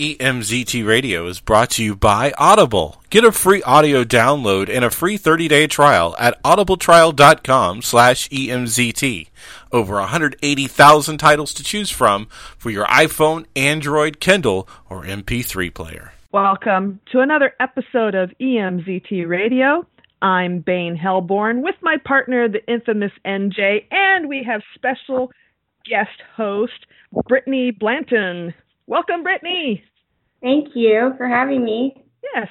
EMZT 0.00 0.86
Radio 0.86 1.26
is 1.26 1.40
brought 1.40 1.68
to 1.72 1.84
you 1.84 1.94
by 1.94 2.32
Audible. 2.38 3.02
Get 3.10 3.22
a 3.22 3.30
free 3.30 3.62
audio 3.64 4.02
download 4.02 4.70
and 4.70 4.82
a 4.82 4.88
free 4.88 5.18
30-day 5.18 5.66
trial 5.66 6.16
at 6.18 6.42
audibletrial.com 6.42 7.82
slash 7.82 8.26
EMZT. 8.30 9.28
Over 9.70 9.96
180,000 9.96 11.18
titles 11.18 11.52
to 11.52 11.62
choose 11.62 11.90
from 11.90 12.28
for 12.56 12.70
your 12.70 12.86
iPhone, 12.86 13.44
Android, 13.54 14.20
Kindle, 14.20 14.66
or 14.88 15.04
MP3 15.04 15.74
player. 15.74 16.14
Welcome 16.32 17.00
to 17.12 17.20
another 17.20 17.52
episode 17.60 18.14
of 18.14 18.30
EMZT 18.40 19.28
Radio. 19.28 19.86
I'm 20.22 20.60
Bane 20.60 20.96
Hellborn 20.96 21.60
with 21.60 21.76
my 21.82 21.98
partner, 22.06 22.48
the 22.48 22.66
infamous 22.72 23.12
NJ, 23.26 23.84
and 23.90 24.30
we 24.30 24.44
have 24.44 24.62
special 24.74 25.30
guest 25.84 26.22
host, 26.34 26.86
Brittany 27.28 27.70
Blanton. 27.70 28.54
Welcome, 28.90 29.22
Brittany. 29.22 29.84
Thank 30.42 30.70
you 30.74 31.12
for 31.16 31.28
having 31.28 31.64
me. 31.64 31.94
Yes. 32.34 32.48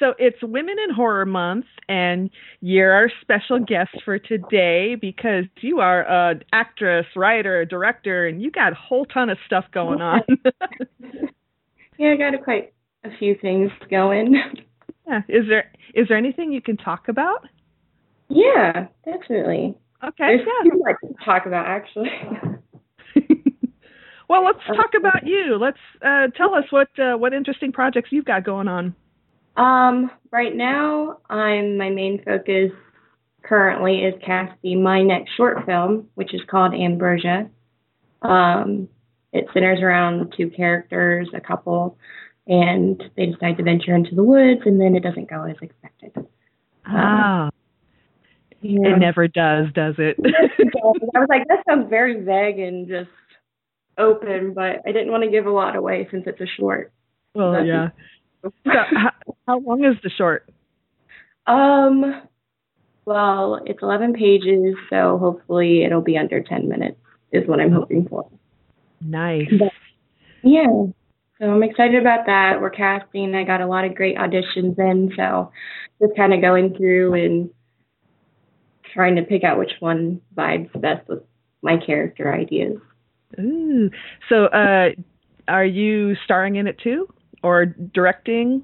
So 0.00 0.12
it's 0.18 0.36
Women 0.42 0.74
in 0.82 0.92
Horror 0.92 1.24
Month, 1.24 1.66
and 1.88 2.30
you're 2.60 2.90
our 2.90 3.08
special 3.20 3.60
guest 3.60 3.90
for 4.04 4.18
today 4.18 4.96
because 5.00 5.44
you 5.60 5.78
are 5.78 6.02
an 6.30 6.42
actress, 6.52 7.06
writer, 7.14 7.64
director, 7.64 8.26
and 8.26 8.42
you 8.42 8.50
got 8.50 8.72
a 8.72 8.74
whole 8.74 9.04
ton 9.04 9.30
of 9.30 9.38
stuff 9.46 9.66
going 9.72 10.00
on. 10.00 10.22
yeah, 11.96 12.10
I 12.10 12.16
got 12.16 12.34
a 12.34 12.38
quite 12.42 12.72
a 13.04 13.10
few 13.16 13.36
things 13.40 13.70
going. 13.88 14.34
Yeah. 15.06 15.20
Is 15.28 15.44
there 15.48 15.70
is 15.94 16.08
there 16.08 16.18
anything 16.18 16.50
you 16.50 16.60
can 16.60 16.76
talk 16.76 17.06
about? 17.06 17.46
Yeah, 18.28 18.88
definitely. 19.04 19.76
Okay. 20.02 20.26
There's 20.26 20.40
yeah. 20.40 20.70
too 20.72 20.82
much 20.84 20.96
to 21.02 21.24
talk 21.24 21.46
about 21.46 21.66
actually. 21.66 22.10
well, 24.28 24.44
let's 24.44 24.64
talk 24.66 24.90
about 24.96 25.26
you. 25.26 25.58
Let's 25.60 25.78
uh, 26.02 26.28
tell 26.36 26.54
us 26.54 26.64
what 26.70 26.88
uh, 26.98 27.16
what 27.16 27.32
interesting 27.32 27.72
projects 27.72 28.10
you've 28.12 28.24
got 28.24 28.44
going 28.44 28.68
on. 28.68 28.94
Um, 29.56 30.10
right 30.30 30.54
now, 30.54 31.18
I'm 31.28 31.76
my 31.76 31.90
main 31.90 32.22
focus 32.24 32.70
currently 33.42 34.04
is 34.04 34.14
casting 34.24 34.82
my 34.82 35.02
next 35.02 35.30
short 35.36 35.64
film, 35.64 36.08
which 36.14 36.34
is 36.34 36.40
called 36.50 36.74
Ambrosia. 36.74 37.48
Um, 38.22 38.88
it 39.32 39.46
centers 39.52 39.80
around 39.80 40.34
two 40.36 40.50
characters, 40.50 41.28
a 41.34 41.40
couple, 41.40 41.96
and 42.46 43.02
they 43.16 43.26
decide 43.26 43.56
to 43.56 43.62
venture 43.62 43.94
into 43.94 44.14
the 44.14 44.24
woods, 44.24 44.60
and 44.64 44.80
then 44.80 44.94
it 44.94 45.02
doesn't 45.02 45.30
go 45.30 45.44
as 45.44 45.56
expected. 45.62 46.26
Ah. 46.86 47.44
Um, 47.44 47.50
yeah. 48.60 48.94
It 48.94 48.98
never 48.98 49.28
does, 49.28 49.68
does 49.72 49.94
it? 49.98 50.16
I 51.14 51.18
was 51.20 51.28
like, 51.28 51.46
that 51.46 51.62
sounds 51.68 51.88
very 51.88 52.20
vague 52.24 52.58
and 52.58 52.88
just 52.88 53.10
open, 53.98 54.54
but 54.54 54.82
I 54.86 54.92
didn't 54.92 55.10
want 55.10 55.24
to 55.24 55.30
give 55.30 55.46
a 55.46 55.50
lot 55.50 55.76
away 55.76 56.08
since 56.10 56.24
it's 56.26 56.40
a 56.40 56.46
short. 56.46 56.92
Well, 57.34 57.64
yeah. 57.64 57.88
so, 58.42 58.50
how, 58.64 59.10
how 59.46 59.58
long 59.60 59.84
is 59.84 59.96
the 60.02 60.10
short? 60.10 60.48
Um, 61.46 62.22
well, 63.04 63.62
it's 63.66 63.82
11 63.82 64.14
pages, 64.14 64.76
so 64.90 65.18
hopefully 65.18 65.82
it'll 65.84 66.02
be 66.02 66.18
under 66.18 66.42
10 66.42 66.68
minutes, 66.68 67.00
is 67.32 67.48
what 67.48 67.60
I'm 67.60 67.72
hoping 67.72 68.06
for. 68.08 68.30
Nice. 69.00 69.48
But, 69.58 69.72
yeah. 70.42 70.66
So 71.38 71.46
I'm 71.46 71.62
excited 71.62 72.00
about 72.00 72.26
that. 72.26 72.60
We're 72.60 72.70
casting. 72.70 73.34
I 73.34 73.44
got 73.44 73.60
a 73.60 73.66
lot 73.66 73.84
of 73.84 73.94
great 73.94 74.16
auditions 74.16 74.78
in, 74.78 75.12
so 75.16 75.52
just 76.00 76.16
kind 76.16 76.34
of 76.34 76.40
going 76.40 76.74
through 76.76 77.14
and 77.14 77.50
trying 78.92 79.16
to 79.16 79.22
pick 79.22 79.44
out 79.44 79.58
which 79.58 79.72
one 79.80 80.20
vibes 80.34 80.68
best 80.80 81.08
with 81.08 81.22
my 81.62 81.76
character 81.76 82.32
ideas. 82.34 82.78
Ooh. 83.38 83.90
So, 84.28 84.46
uh, 84.46 84.90
are 85.48 85.64
you 85.64 86.14
starring 86.24 86.56
in 86.56 86.66
it 86.66 86.78
too, 86.78 87.08
or 87.42 87.66
directing? 87.66 88.62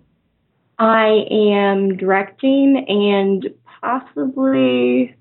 I 0.79 1.25
am 1.31 1.97
directing, 1.97 2.85
and 2.89 3.49
possibly 3.81 5.15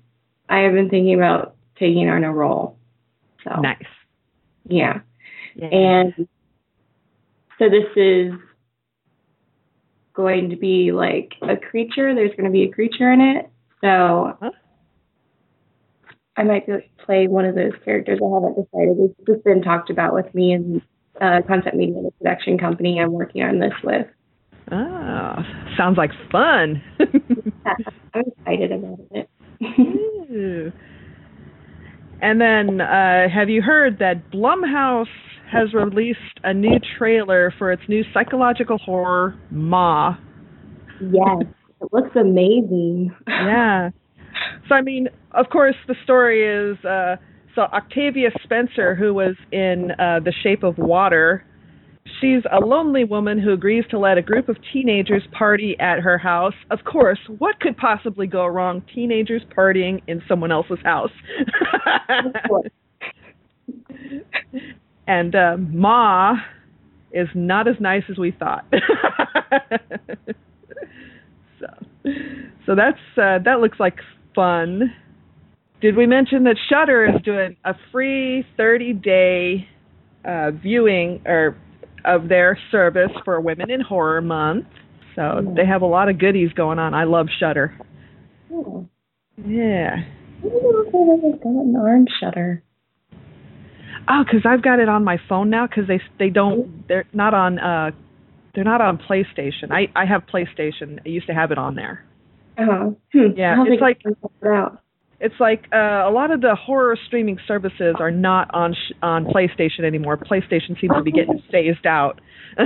I 0.48 0.58
have 0.60 0.72
been 0.72 0.88
thinking 0.88 1.14
about 1.14 1.56
taking 1.78 2.08
on 2.08 2.24
a 2.24 2.32
role. 2.32 2.78
So 3.44 3.60
nice. 3.60 3.82
Yeah. 4.66 5.00
yeah. 5.54 5.66
And 5.66 6.28
so 7.58 7.68
this 7.68 7.84
is 7.96 8.32
going 10.14 10.50
to 10.50 10.56
be 10.56 10.92
like 10.92 11.34
a 11.42 11.56
creature. 11.56 12.14
There's 12.14 12.30
going 12.30 12.44
to 12.44 12.50
be 12.50 12.64
a 12.64 12.70
creature 12.70 13.12
in 13.12 13.20
it. 13.20 13.50
So 13.80 14.36
huh? 14.40 14.50
I 16.36 16.42
might 16.42 16.66
play 16.98 17.28
one 17.28 17.44
of 17.44 17.54
those 17.54 17.72
characters. 17.84 18.18
I 18.22 18.34
haven't 18.34 18.54
decided. 18.54 18.96
It's 18.98 19.26
just 19.26 19.44
been 19.44 19.62
talked 19.62 19.90
about 19.90 20.14
with 20.14 20.34
me 20.34 20.52
and 20.52 20.82
uh, 21.20 21.42
Concept 21.46 21.76
Media, 21.76 22.02
the 22.02 22.10
production 22.22 22.58
company 22.58 23.00
I'm 23.00 23.12
working 23.12 23.42
on 23.42 23.60
this 23.60 23.72
with. 23.84 24.06
Oh, 24.72 25.36
sounds 25.76 25.96
like 25.96 26.10
fun. 26.32 26.82
yeah, 26.98 27.74
I'm 28.14 28.24
excited 28.26 28.72
about 28.72 28.98
it. 29.10 29.28
and 32.20 32.40
then, 32.40 32.80
uh, 32.80 33.28
have 33.28 33.48
you 33.48 33.62
heard 33.62 33.98
that 33.98 34.30
Blumhouse 34.32 35.06
has 35.52 35.72
released 35.74 36.18
a 36.42 36.52
new 36.52 36.78
trailer 36.98 37.54
for 37.58 37.70
its 37.70 37.82
new 37.88 38.02
psychological 38.12 38.78
horror, 38.78 39.38
Ma? 39.50 40.16
Yes, 41.00 41.42
it 41.80 41.92
looks 41.92 42.16
amazing. 42.16 43.14
yeah. 43.28 43.90
So 44.68 44.74
I 44.74 44.82
mean, 44.82 45.08
of 45.32 45.50
course, 45.50 45.76
the 45.86 45.94
story 46.04 46.44
is 46.44 46.82
uh, 46.84 47.16
so 47.54 47.62
Octavia 47.62 48.30
Spencer, 48.42 48.94
who 48.94 49.14
was 49.14 49.36
in 49.52 49.92
uh, 49.92 50.20
The 50.24 50.32
Shape 50.42 50.62
of 50.62 50.76
Water, 50.78 51.44
she's 52.20 52.42
a 52.50 52.58
lonely 52.58 53.04
woman 53.04 53.38
who 53.38 53.52
agrees 53.52 53.84
to 53.90 53.98
let 53.98 54.18
a 54.18 54.22
group 54.22 54.48
of 54.48 54.56
teenagers 54.72 55.22
party 55.36 55.76
at 55.78 56.00
her 56.00 56.18
house. 56.18 56.54
Of 56.70 56.80
course, 56.84 57.18
what 57.38 57.60
could 57.60 57.76
possibly 57.76 58.26
go 58.26 58.46
wrong? 58.46 58.82
Teenagers 58.94 59.42
partying 59.56 60.02
in 60.06 60.22
someone 60.28 60.50
else's 60.52 60.78
house. 60.84 61.12
and 65.06 65.34
uh, 65.34 65.56
Ma 65.58 66.34
is 67.12 67.28
not 67.34 67.68
as 67.68 67.76
nice 67.80 68.02
as 68.10 68.18
we 68.18 68.32
thought. 68.32 68.64
so, 71.60 71.66
so 72.66 72.74
that's 72.74 72.98
uh, 73.16 73.38
that 73.44 73.60
looks 73.60 73.78
like 73.78 73.94
fun. 74.34 74.92
Did 75.80 75.96
we 75.96 76.06
mention 76.06 76.44
that 76.44 76.56
Shudder 76.70 77.04
is 77.04 77.20
doing 77.22 77.56
a 77.64 77.74
free 77.92 78.44
30 78.56 78.92
day 78.94 79.68
uh, 80.24 80.50
viewing 80.52 81.20
or 81.26 81.56
of 82.04 82.28
their 82.28 82.58
service 82.70 83.10
for 83.24 83.40
Women 83.40 83.70
in 83.70 83.80
Horror 83.80 84.20
Month? 84.20 84.66
So 85.14 85.22
mm. 85.22 85.56
they 85.56 85.66
have 85.66 85.82
a 85.82 85.86
lot 85.86 86.08
of 86.08 86.18
goodies 86.18 86.52
going 86.52 86.78
on. 86.78 86.94
I 86.94 87.04
love 87.04 87.26
Shudder. 87.38 87.78
Oh. 88.52 88.88
Yeah. 89.44 89.96
I 90.44 90.48
don't 90.48 90.62
know 90.62 90.80
if 90.80 90.88
I've 90.88 91.24
ever 91.24 91.36
gotten 91.36 91.76
orange 91.76 92.08
Shudder. 92.20 92.62
Oh, 94.08 94.22
because 94.24 94.46
I've 94.46 94.62
got 94.62 94.80
it 94.80 94.88
on 94.88 95.04
my 95.04 95.18
phone 95.28 95.50
now. 95.50 95.66
Because 95.66 95.86
they 95.88 96.00
they 96.18 96.30
don't 96.30 96.86
they're 96.88 97.06
not 97.12 97.32
on 97.32 97.58
uh 97.58 97.90
they're 98.54 98.64
not 98.64 98.80
on 98.80 98.98
PlayStation. 98.98 99.70
I 99.70 99.88
I 99.96 100.04
have 100.04 100.22
PlayStation. 100.26 101.00
I 101.04 101.08
used 101.08 101.26
to 101.26 101.34
have 101.34 101.50
it 101.50 101.58
on 101.58 101.74
there. 101.74 102.04
Uh-huh. 102.58 102.90
Hmm. 103.12 103.36
Yeah, 103.36 103.64
it's 103.66 103.82
like 103.82 104.00
it's 105.20 105.34
like 105.40 105.64
uh, 105.72 106.04
a 106.06 106.10
lot 106.10 106.30
of 106.30 106.40
the 106.40 106.54
horror 106.54 106.98
streaming 107.06 107.38
services 107.48 107.96
are 107.98 108.10
not 108.10 108.52
on 108.54 108.74
sh- 108.74 108.92
on 109.02 109.24
PlayStation 109.24 109.84
anymore. 109.84 110.16
PlayStation 110.16 110.78
seems 110.80 110.92
to 110.94 111.02
be 111.02 111.12
getting 111.12 111.42
phased 111.50 111.86
out. 111.86 112.20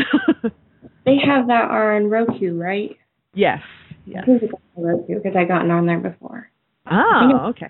they 1.04 1.16
have 1.24 1.46
that 1.48 1.70
on 1.70 2.10
Roku, 2.10 2.58
right? 2.58 2.96
Yes. 3.34 3.60
Yes. 4.06 4.22
I 4.22 4.26
think 4.26 4.42
it's 4.44 4.52
on 4.76 4.84
Roku 4.84 5.14
because 5.14 5.36
I 5.36 5.44
gotten 5.44 5.70
on 5.70 5.86
there 5.86 6.00
before. 6.00 6.50
Oh, 6.90 7.46
okay. 7.50 7.68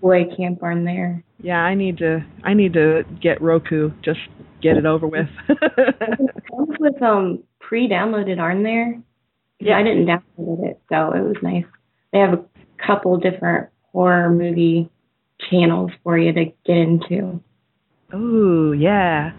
Boy 0.00 0.24
camp 0.36 0.62
on 0.62 0.84
there. 0.84 1.24
Yeah, 1.42 1.58
I 1.58 1.74
need 1.74 1.98
to. 1.98 2.24
I 2.44 2.54
need 2.54 2.72
to 2.74 3.02
get 3.20 3.42
Roku. 3.42 3.90
Just 4.02 4.20
get 4.62 4.76
it 4.76 4.86
over 4.86 5.06
with. 5.06 5.28
it 5.48 6.44
comes 6.50 6.76
with 6.78 7.02
um 7.02 7.42
pre-downloaded 7.60 8.38
on 8.38 8.62
there. 8.62 9.00
Yeah, 9.60 9.76
I 9.78 9.82
didn't 9.82 10.06
download 10.06 10.70
it, 10.70 10.80
so 10.88 11.12
it 11.12 11.20
was 11.20 11.36
nice. 11.42 11.64
They 12.12 12.18
have 12.18 12.32
a 12.32 12.44
couple 12.84 13.16
different 13.18 13.68
horror 13.92 14.30
movie 14.30 14.90
channels 15.50 15.90
for 16.02 16.18
you 16.18 16.32
to 16.32 16.44
get 16.66 16.76
into. 16.76 17.40
Oh 18.12 18.72
yeah. 18.72 19.32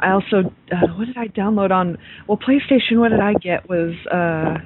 I 0.00 0.10
also 0.10 0.52
uh, 0.72 0.86
what 0.96 1.06
did 1.06 1.16
I 1.16 1.28
download 1.28 1.70
on? 1.70 1.98
Well, 2.26 2.38
PlayStation. 2.38 2.98
What 2.98 3.10
did 3.10 3.20
I 3.20 3.34
get 3.34 3.68
was 3.68 3.94
uh, 4.10 4.58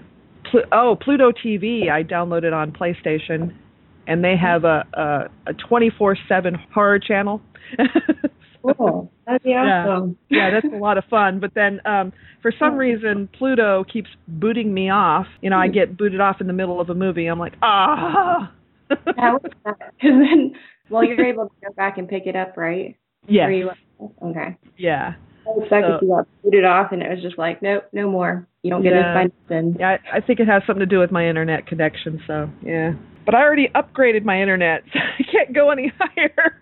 Pl- 0.51 0.65
oh 0.73 0.97
Pluto 1.01 1.33
TV. 1.33 1.91
I 1.91 2.03
downloaded 2.03 2.53
on 2.53 2.73
PlayStation, 2.73 3.55
and 4.07 4.23
they 4.23 4.37
have 4.37 4.65
a 4.65 4.87
a, 4.95 5.51
a 5.51 5.55
twenty 5.55 5.91
four 5.91 6.17
seven 6.29 6.55
horror 6.73 6.99
channel. 6.99 7.41
cool. 8.77 9.11
That'd 9.27 9.43
be 9.43 9.51
awesome. 9.55 10.17
Yeah. 10.29 10.49
yeah, 10.49 10.51
that's 10.61 10.75
a 10.75 10.79
lot 10.79 10.99
of 10.99 11.05
fun. 11.11 11.41
But 11.41 11.55
then 11.55 11.81
um 11.85 12.13
for 12.41 12.53
some 12.59 12.77
reason 12.77 13.29
Pluto 13.39 13.85
keeps 13.85 14.11
booting 14.29 14.73
me 14.73 14.91
off. 14.91 15.27
You 15.41 15.51
know, 15.51 15.59
I 15.59 15.69
get 15.69 15.97
booted 15.97 16.21
off 16.21 16.41
in 16.41 16.47
the 16.47 16.53
middle 16.53 16.81
of 16.81 16.91
a 16.91 16.95
movie. 16.95 17.27
I'm 17.27 17.39
like, 17.39 17.55
ah. 17.63 18.53
How 19.17 19.37
is 19.37 19.53
that? 19.65 19.95
And 20.03 20.21
then, 20.21 20.55
well, 20.91 21.05
you're 21.05 21.25
able 21.25 21.47
to 21.47 21.55
go 21.67 21.73
back 21.75 21.97
and 21.97 22.09
pick 22.09 22.27
it 22.27 22.37
up, 22.37 22.57
right? 22.57 22.97
Yes. 23.27 23.49
Okay. 24.23 24.57
Yeah. 24.77 25.15
The 25.45 25.67
second 25.69 25.99
so, 26.01 26.07
got 26.07 26.29
booted 26.43 26.65
off, 26.65 26.93
and 26.93 27.03
it 27.03 27.11
was 27.11 27.23
just 27.23 27.39
like, 27.39 27.63
nope, 27.63 27.85
no 27.93 28.11
more. 28.11 28.47
You 28.63 28.71
don't 28.71 28.83
get 28.83 28.93
yeah. 28.93 29.25
notified. 29.49 29.77
Yeah, 29.79 29.97
I, 30.13 30.19
I 30.19 30.21
think 30.21 30.39
it 30.39 30.47
has 30.47 30.63
something 30.67 30.81
to 30.81 30.87
do 30.87 31.01
with 31.01 31.11
my 31.11 31.27
internet 31.27 31.67
connection. 31.67 32.21
So 32.27 32.49
yeah, 32.63 32.93
but 33.25 33.35
I 33.35 33.43
already 33.43 33.69
upgraded 33.75 34.25
my 34.25 34.41
internet, 34.41 34.83
so 34.93 34.99
I 34.99 35.23
can't 35.31 35.53
go 35.53 35.71
any 35.71 35.93
higher. 35.99 36.61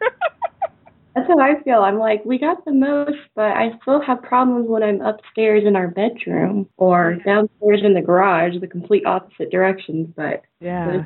That's 1.15 1.27
how 1.27 1.41
I 1.41 1.61
feel. 1.65 1.81
I'm 1.81 1.99
like, 1.99 2.25
we 2.25 2.39
got 2.39 2.65
the 2.65 2.73
most, 2.73 3.19
but 3.35 3.47
I 3.47 3.73
still 3.83 4.01
have 4.01 4.23
problems 4.23 4.69
when 4.69 4.83
I'm 4.83 5.01
upstairs 5.01 5.65
in 5.67 5.75
our 5.75 5.89
bedroom 5.89 6.69
or 6.77 7.17
downstairs 7.27 7.81
in 7.83 7.95
the 7.95 8.01
garage, 8.01 8.55
the 8.61 8.69
complete 8.69 9.05
opposite 9.05 9.51
directions. 9.51 10.09
But 10.15 10.43
yeah, 10.61 11.05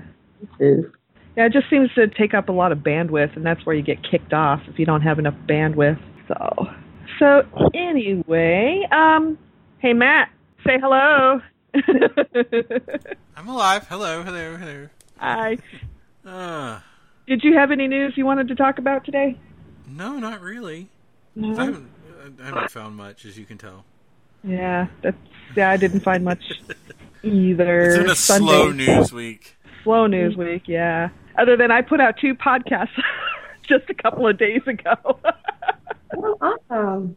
yeah, 0.61 1.47
it 1.47 1.53
just 1.53 1.71
seems 1.71 1.91
to 1.95 2.07
take 2.07 2.35
up 2.35 2.49
a 2.51 2.53
lot 2.53 2.71
of 2.71 2.79
bandwidth, 2.79 3.35
and 3.35 3.47
that's 3.47 3.65
where 3.65 3.75
you 3.75 3.83
get 3.83 3.99
kicked 4.09 4.35
off 4.35 4.61
if 4.69 4.79
you 4.79 4.85
don't 4.85 5.01
have 5.01 5.19
enough 5.19 5.35
bandwidth. 5.49 6.01
So, 6.29 6.67
so 7.19 7.43
anyway, 7.73 8.87
um, 8.93 9.39
hey 9.79 9.95
Matt, 9.95 10.29
say 10.67 10.79
hello. 10.79 11.41
I'm 13.37 13.49
alive. 13.49 13.87
Hello, 13.89 14.23
hello, 14.23 14.57
hello. 14.57 14.89
Hi. 15.17 15.57
Uh, 16.25 16.81
Did 17.27 17.43
you 17.43 17.55
have 17.57 17.71
any 17.71 17.89
news 17.89 18.15
you 18.17 18.27
wanted 18.27 18.49
to 18.49 18.55
talk 18.55 18.79
about 18.79 19.05
today? 19.05 19.39
No, 19.97 20.19
not 20.19 20.41
really. 20.41 20.89
No. 21.37 21.57
I 21.57 21.65
haven't, 21.67 21.91
I 22.43 22.47
haven't 22.47 22.71
found 22.71 22.97
much, 22.97 23.25
as 23.25 23.39
you 23.39 23.45
can 23.45 23.59
tell. 23.59 23.85
Yeah, 24.43 24.89
that's 25.03 25.17
yeah. 25.57 25.71
I 25.71 25.77
didn't 25.77 26.01
find 26.01 26.25
much 26.25 26.43
either. 27.23 27.81
It's 27.81 27.99
been 27.99 28.11
a 28.11 28.17
Sunday. 28.17 28.47
slow 28.47 28.73
news 28.73 29.13
week. 29.13 29.57
Slow 29.85 30.07
news 30.09 30.37
week, 30.37 30.65
yeah. 30.67 31.11
Other 31.39 31.57
than 31.57 31.71
I 31.71 31.83
put 31.83 32.01
out 32.01 32.17
two 32.21 32.35
podcasts 32.35 33.01
just 33.69 33.89
a 33.89 33.95
couple 33.95 34.27
of 34.27 34.37
days 34.37 34.63
ago. 34.67 34.95
oh, 36.17 36.57
awesome. 36.71 37.17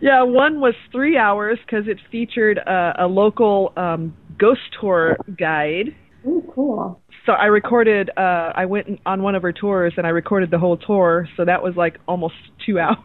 Yeah, 0.00 0.22
one 0.22 0.60
was 0.60 0.74
three 0.92 1.16
hours 1.16 1.58
because 1.66 1.88
it 1.88 1.98
featured 2.10 2.58
a, 2.58 2.94
a 3.00 3.06
local 3.06 3.72
um, 3.76 4.16
ghost 4.38 4.60
tour 4.80 5.16
guide. 5.36 5.94
Oh, 6.24 6.44
cool 6.54 7.01
so 7.26 7.32
I 7.32 7.46
recorded. 7.46 8.10
Uh, 8.16 8.52
I 8.54 8.66
went 8.66 9.00
on 9.06 9.22
one 9.22 9.34
of 9.34 9.42
her 9.42 9.52
tours 9.52 9.94
and 9.96 10.06
I 10.06 10.10
recorded 10.10 10.50
the 10.50 10.58
whole 10.58 10.76
tour. 10.76 11.28
So 11.36 11.44
that 11.44 11.62
was 11.62 11.74
like 11.76 11.98
almost 12.08 12.34
two 12.64 12.78
hours. 12.78 12.98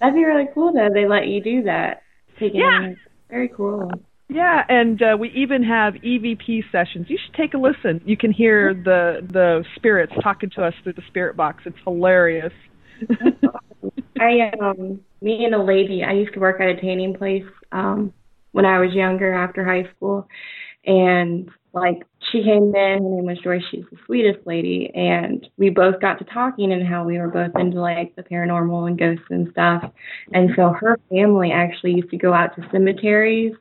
That'd 0.00 0.14
be 0.14 0.24
really 0.24 0.48
cool 0.54 0.72
though. 0.72 0.88
They 0.92 1.06
let 1.06 1.28
you 1.28 1.42
do 1.42 1.62
that. 1.64 2.02
Yeah. 2.40 2.94
Very 3.30 3.48
cool. 3.48 3.90
Yeah, 4.28 4.62
and 4.68 5.00
uh, 5.02 5.16
we 5.18 5.30
even 5.30 5.62
have 5.62 5.94
EVP 5.94 6.64
sessions. 6.72 7.06
You 7.08 7.18
should 7.22 7.34
take 7.34 7.54
a 7.54 7.58
listen. 7.58 8.00
You 8.04 8.16
can 8.16 8.32
hear 8.32 8.72
the 8.72 9.26
the 9.30 9.64
spirits 9.76 10.12
talking 10.22 10.50
to 10.50 10.64
us 10.64 10.74
through 10.82 10.94
the 10.94 11.02
spirit 11.08 11.36
box. 11.36 11.62
It's 11.66 11.76
hilarious. 11.84 12.52
I 14.18 14.50
um, 14.60 15.00
me 15.20 15.44
and 15.44 15.54
a 15.54 15.62
lady. 15.62 16.02
I 16.02 16.12
used 16.12 16.32
to 16.34 16.40
work 16.40 16.60
at 16.60 16.68
a 16.68 16.80
tanning 16.80 17.14
place 17.14 17.44
um, 17.72 18.12
when 18.52 18.64
I 18.64 18.78
was 18.78 18.94
younger 18.94 19.34
after 19.34 19.64
high 19.64 19.90
school, 19.96 20.26
and 20.86 21.50
like 21.74 22.02
she 22.30 22.42
came 22.42 22.74
in, 22.74 22.74
her 22.74 23.00
name 23.00 23.24
was 23.24 23.38
Joyce, 23.42 23.62
she's 23.70 23.84
the 23.90 23.96
sweetest 24.06 24.46
lady, 24.46 24.90
and 24.94 25.46
we 25.56 25.70
both 25.70 26.00
got 26.00 26.18
to 26.18 26.24
talking 26.24 26.72
and 26.72 26.86
how 26.86 27.04
we 27.04 27.18
were 27.18 27.28
both 27.28 27.52
into 27.58 27.80
like 27.80 28.14
the 28.16 28.22
paranormal 28.22 28.88
and 28.88 28.98
ghosts 28.98 29.24
and 29.30 29.48
stuff. 29.52 29.90
And 30.32 30.50
so 30.56 30.70
her 30.70 30.98
family 31.10 31.50
actually 31.52 31.94
used 31.94 32.10
to 32.10 32.16
go 32.16 32.32
out 32.32 32.54
to 32.56 32.68
cemeteries 32.70 33.54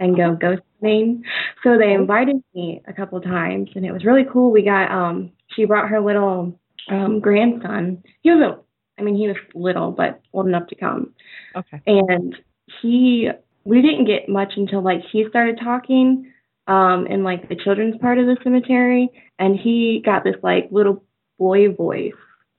and 0.00 0.16
go 0.16 0.34
ghost 0.34 0.62
hunting. 0.80 1.22
So 1.62 1.78
they 1.78 1.92
invited 1.92 2.42
me 2.54 2.82
a 2.86 2.92
couple 2.92 3.20
times 3.20 3.70
and 3.74 3.86
it 3.86 3.92
was 3.92 4.04
really 4.04 4.24
cool. 4.30 4.50
We 4.50 4.62
got 4.62 4.90
um 4.90 5.30
she 5.54 5.64
brought 5.64 5.88
her 5.88 6.00
little 6.00 6.58
um 6.88 7.20
grandson. 7.20 8.02
He 8.22 8.30
was 8.30 8.40
a 8.40 9.00
I 9.00 9.04
mean 9.04 9.16
he 9.16 9.28
was 9.28 9.36
little 9.54 9.92
but 9.92 10.20
old 10.32 10.46
enough 10.46 10.66
to 10.68 10.74
come. 10.74 11.14
Okay. 11.54 11.80
And 11.86 12.36
he 12.80 13.30
we 13.64 13.80
didn't 13.80 14.06
get 14.06 14.28
much 14.28 14.54
until 14.56 14.82
like 14.82 15.02
he 15.12 15.24
started 15.28 15.58
talking 15.62 16.31
um, 16.66 17.06
in 17.06 17.24
like 17.24 17.48
the 17.48 17.56
children's 17.56 17.96
part 17.98 18.18
of 18.18 18.26
the 18.26 18.36
cemetery, 18.42 19.08
and 19.38 19.58
he 19.58 20.02
got 20.04 20.24
this 20.24 20.36
like 20.42 20.68
little 20.70 21.02
boy 21.38 21.72
voice 21.72 22.12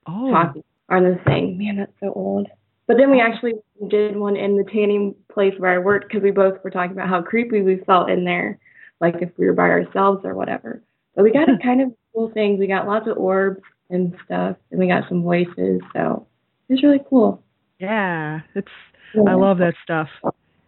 oh. 0.06 0.30
talking 0.30 0.64
on 0.88 1.04
the 1.04 1.18
thing. 1.24 1.58
Man, 1.58 1.76
that's 1.76 1.92
so 2.00 2.12
old. 2.12 2.48
But 2.86 2.98
then 2.98 3.10
we 3.10 3.22
oh. 3.22 3.26
actually 3.26 3.54
did 3.88 4.16
one 4.16 4.36
in 4.36 4.56
the 4.56 4.64
tanning 4.64 5.14
place 5.32 5.54
where 5.58 5.72
I 5.72 5.78
worked 5.78 6.08
because 6.08 6.22
we 6.22 6.30
both 6.30 6.62
were 6.62 6.70
talking 6.70 6.92
about 6.92 7.08
how 7.08 7.22
creepy 7.22 7.62
we 7.62 7.82
felt 7.86 8.10
in 8.10 8.24
there, 8.24 8.58
like 9.00 9.16
if 9.20 9.30
we 9.38 9.46
were 9.46 9.54
by 9.54 9.68
ourselves 9.70 10.20
or 10.24 10.34
whatever. 10.34 10.82
But 11.14 11.24
we 11.24 11.32
got 11.32 11.48
a 11.48 11.56
kind 11.62 11.80
of 11.80 11.92
cool 12.14 12.30
things. 12.32 12.58
We 12.58 12.66
got 12.66 12.86
lots 12.86 13.08
of 13.08 13.16
orbs 13.16 13.62
and 13.90 14.14
stuff, 14.24 14.56
and 14.70 14.80
we 14.80 14.88
got 14.88 15.08
some 15.08 15.22
voices. 15.22 15.80
So 15.92 16.26
it 16.68 16.74
was 16.74 16.82
really 16.82 17.00
cool. 17.08 17.42
Yeah, 17.78 18.40
it's. 18.54 18.68
Yeah. 19.14 19.22
I 19.28 19.34
love 19.34 19.58
that 19.58 19.74
stuff. 19.82 20.08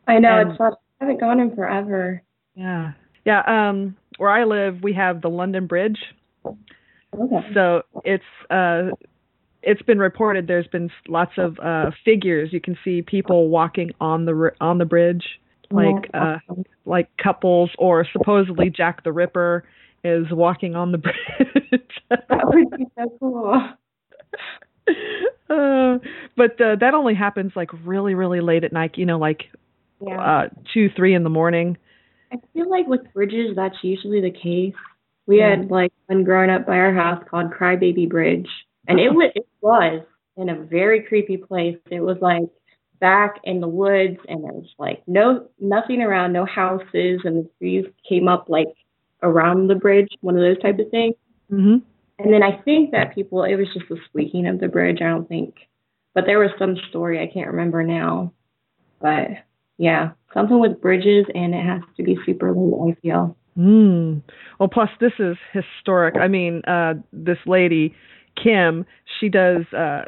I 0.07 0.19
know 0.19 0.41
and, 0.41 0.51
it's. 0.51 0.61
Not, 0.61 0.75
I 1.01 1.05
haven't 1.05 1.21
gone 1.21 1.41
in 1.41 1.55
forever. 1.55 2.23
Yeah, 2.55 2.93
yeah, 3.27 3.43
um, 3.47 3.97
where 4.19 4.31
I 4.31 4.45
live, 4.45 4.83
we 4.83 4.95
have 4.95 5.21
the 5.21 5.29
London 5.29 5.67
Bridge. 5.67 5.99
Okay. 6.47 7.49
So 7.53 7.83
it's 8.05 8.25
uh, 8.51 8.91
it's 9.63 9.83
been 9.83 9.99
reported. 9.99 10.47
There's 10.47 10.69
been 10.69 10.91
lots 11.09 11.33
of 11.37 11.59
uh, 11.59 11.91
figures. 12.05 12.51
You 12.53 12.61
can 12.61 12.79
see 12.85 13.03
people 13.03 13.49
walking 13.49 13.91
on 14.01 14.27
the 14.27 14.53
on 14.61 14.79
the 14.79 14.85
bridge, 14.85 15.25
like 15.73 16.09
uh, 16.15 16.39
like 16.85 17.09
couples, 17.23 17.71
or 17.79 18.07
supposedly 18.13 18.71
Jack 18.71 19.03
the 19.03 19.13
Ripper 19.13 19.65
is 20.05 20.27
walking 20.31 20.77
on 20.77 20.93
the 20.93 20.99
bridge. 20.99 21.83
that 22.09 22.45
would 22.45 22.71
be 22.79 22.87
so 22.97 23.17
cool. 23.21 23.61
Uh, 25.49 25.99
but 26.37 26.61
uh, 26.61 26.75
that 26.81 26.93
only 26.93 27.15
happens 27.15 27.53
like 27.55 27.71
really, 27.85 28.15
really 28.15 28.41
late 28.41 28.65
at 28.65 28.73
night. 28.73 28.99
You 28.99 29.07
know, 29.07 29.17
like 29.17 29.45
yeah. 30.01 30.21
uh, 30.21 30.49
two, 30.75 30.91
three 30.97 31.15
in 31.15 31.23
the 31.23 31.31
morning. 31.31 31.77
I 32.33 32.37
feel 32.53 32.69
like 32.69 32.87
with 32.87 33.13
bridges, 33.13 33.55
that's 33.57 33.77
usually 33.83 34.21
the 34.21 34.31
case. 34.31 34.75
We 35.27 35.39
yeah. 35.39 35.51
had 35.51 35.71
like 35.71 35.93
one 36.07 36.25
growing 36.25 36.51
up 36.51 36.67
by 36.67 36.77
our 36.77 36.95
house 36.95 37.23
called 37.29 37.53
Crybaby 37.53 38.09
Bridge, 38.09 38.49
and 38.89 39.01
it 39.01 39.11
was 39.15 39.33
it 39.35 39.47
was 39.61 40.03
in 40.37 40.49
a 40.49 40.63
very 40.63 41.03
creepy 41.03 41.37
place. 41.37 41.79
It 41.91 42.01
was 42.01 42.19
like 42.21 42.49
back 43.01 43.41
in 43.45 43.61
the 43.61 43.69
woods, 43.69 44.19
and 44.29 44.45
there 44.45 44.53
was 44.53 44.69
like 44.79 45.03
no 45.07 45.49
nothing 45.61 46.03
around, 46.03 46.33
no 46.33 46.45
houses, 46.45 47.21
and 47.25 47.45
the 47.45 47.51
trees 47.59 47.85
came 48.09 48.29
up 48.29 48.49
like 48.49 48.69
around 49.23 49.69
the 49.69 49.75
bridge, 49.75 50.09
one 50.21 50.37
of 50.37 50.43
those 50.43 50.61
type 50.61 50.79
of 50.79 50.91
things. 50.91 51.15
Mm-hmm. 51.51 51.77
And 52.19 52.33
then 52.33 52.43
I 52.43 52.63
think 52.63 52.93
that 52.93 53.15
people, 53.15 53.45
it 53.45 53.57
was 53.57 53.67
just 53.75 53.89
the 53.89 53.99
squeaking 54.09 54.47
of 54.47 54.59
the 54.59 54.69
bridge. 54.69 54.99
I 55.03 55.09
don't 55.09 55.29
think, 55.29 55.55
but 56.15 56.25
there 56.25 56.39
was 56.39 56.51
some 56.59 56.77
story 56.89 57.21
I 57.21 57.33
can't 57.33 57.49
remember 57.49 57.83
now. 57.83 58.33
But 59.01 59.29
yeah, 59.79 60.11
something 60.35 60.59
with 60.59 60.81
bridges, 60.81 61.27
and 61.35 61.55
it 61.55 61.65
has 61.65 61.83
to 61.97 62.03
be 62.03 62.17
super 62.25 62.53
late. 62.53 62.97
I 62.97 63.01
feel. 63.01 63.37
Mm. 63.59 64.23
Well, 64.59 64.69
plus 64.69 64.91
this 65.01 65.13
is 65.19 65.37
historic. 65.53 66.17
I 66.17 66.29
mean, 66.29 66.63
uh, 66.67 66.95
this 67.13 67.39
lady 67.47 67.95
Kim, 68.43 68.85
she 69.19 69.29
does 69.29 69.65
uh, 69.73 70.03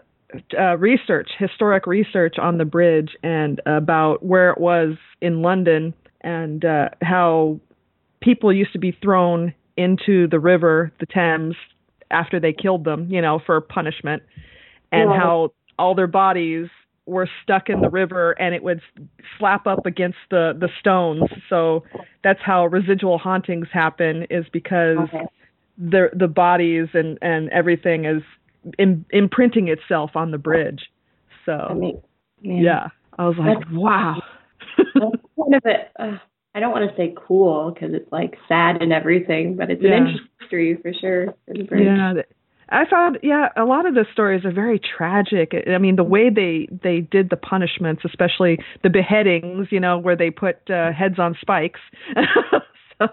uh, 0.58 0.76
research, 0.76 1.30
historic 1.38 1.86
research 1.86 2.36
on 2.38 2.58
the 2.58 2.64
bridge 2.64 3.16
and 3.22 3.60
about 3.66 4.24
where 4.24 4.50
it 4.50 4.60
was 4.60 4.96
in 5.20 5.42
London 5.42 5.94
and 6.20 6.64
uh, 6.64 6.90
how 7.02 7.58
people 8.20 8.52
used 8.52 8.72
to 8.72 8.78
be 8.78 8.96
thrown 9.02 9.54
into 9.76 10.28
the 10.28 10.38
river, 10.38 10.92
the 11.00 11.06
Thames, 11.06 11.54
after 12.10 12.40
they 12.40 12.52
killed 12.52 12.84
them, 12.84 13.08
you 13.10 13.22
know, 13.22 13.40
for 13.44 13.60
punishment, 13.60 14.22
and 14.90 15.10
yeah. 15.10 15.16
how 15.18 15.52
all 15.78 15.94
their 15.94 16.06
bodies 16.06 16.68
were 17.08 17.28
stuck 17.42 17.68
in 17.68 17.80
the 17.80 17.88
river 17.88 18.32
and 18.32 18.54
it 18.54 18.62
would 18.62 18.80
slap 19.38 19.66
up 19.66 19.86
against 19.86 20.18
the 20.30 20.52
the 20.58 20.68
stones 20.78 21.22
so 21.48 21.82
that's 22.22 22.40
how 22.44 22.66
residual 22.66 23.18
hauntings 23.18 23.66
happen 23.72 24.26
is 24.30 24.44
because 24.52 24.98
okay. 24.98 25.24
the 25.78 26.08
the 26.12 26.28
bodies 26.28 26.88
and 26.92 27.18
and 27.22 27.48
everything 27.50 28.04
is 28.04 28.22
in, 28.78 29.04
imprinting 29.10 29.68
itself 29.68 30.10
on 30.14 30.30
the 30.30 30.38
bridge 30.38 30.90
so 31.46 31.52
I 31.52 31.74
mean, 31.74 32.02
yeah 32.42 32.88
i 33.18 33.26
was 33.26 33.36
like 33.38 33.58
that's, 33.58 33.70
wow 33.72 34.22
that's 34.76 34.96
kind 35.40 35.54
of 35.54 35.62
a 35.64 36.02
uh, 36.02 36.18
i 36.54 36.60
don't 36.60 36.72
want 36.72 36.90
to 36.90 36.96
say 36.96 37.14
cool 37.26 37.72
because 37.72 37.94
it's 37.94 38.10
like 38.12 38.36
sad 38.48 38.82
and 38.82 38.92
everything 38.92 39.56
but 39.56 39.70
it's 39.70 39.82
yeah. 39.82 39.92
an 39.92 40.06
interesting 40.06 40.28
history 40.40 40.78
for 40.82 40.92
sure 40.92 41.26
for 41.46 41.54
the 41.54 41.62
bridge. 41.62 41.84
yeah 41.84 42.12
I 42.70 42.84
found, 42.88 43.18
yeah, 43.22 43.48
a 43.56 43.64
lot 43.64 43.86
of 43.86 43.94
the 43.94 44.04
stories 44.12 44.44
are 44.44 44.52
very 44.52 44.78
tragic. 44.78 45.52
I 45.66 45.78
mean, 45.78 45.96
the 45.96 46.04
way 46.04 46.28
they 46.28 46.68
they 46.82 47.00
did 47.00 47.30
the 47.30 47.36
punishments, 47.36 48.02
especially 48.04 48.58
the 48.82 48.90
beheadings, 48.90 49.68
you 49.70 49.80
know, 49.80 49.98
where 49.98 50.16
they 50.16 50.30
put 50.30 50.56
uh, 50.70 50.92
heads 50.92 51.18
on 51.18 51.36
spikes. 51.40 51.80
so, 52.98 53.08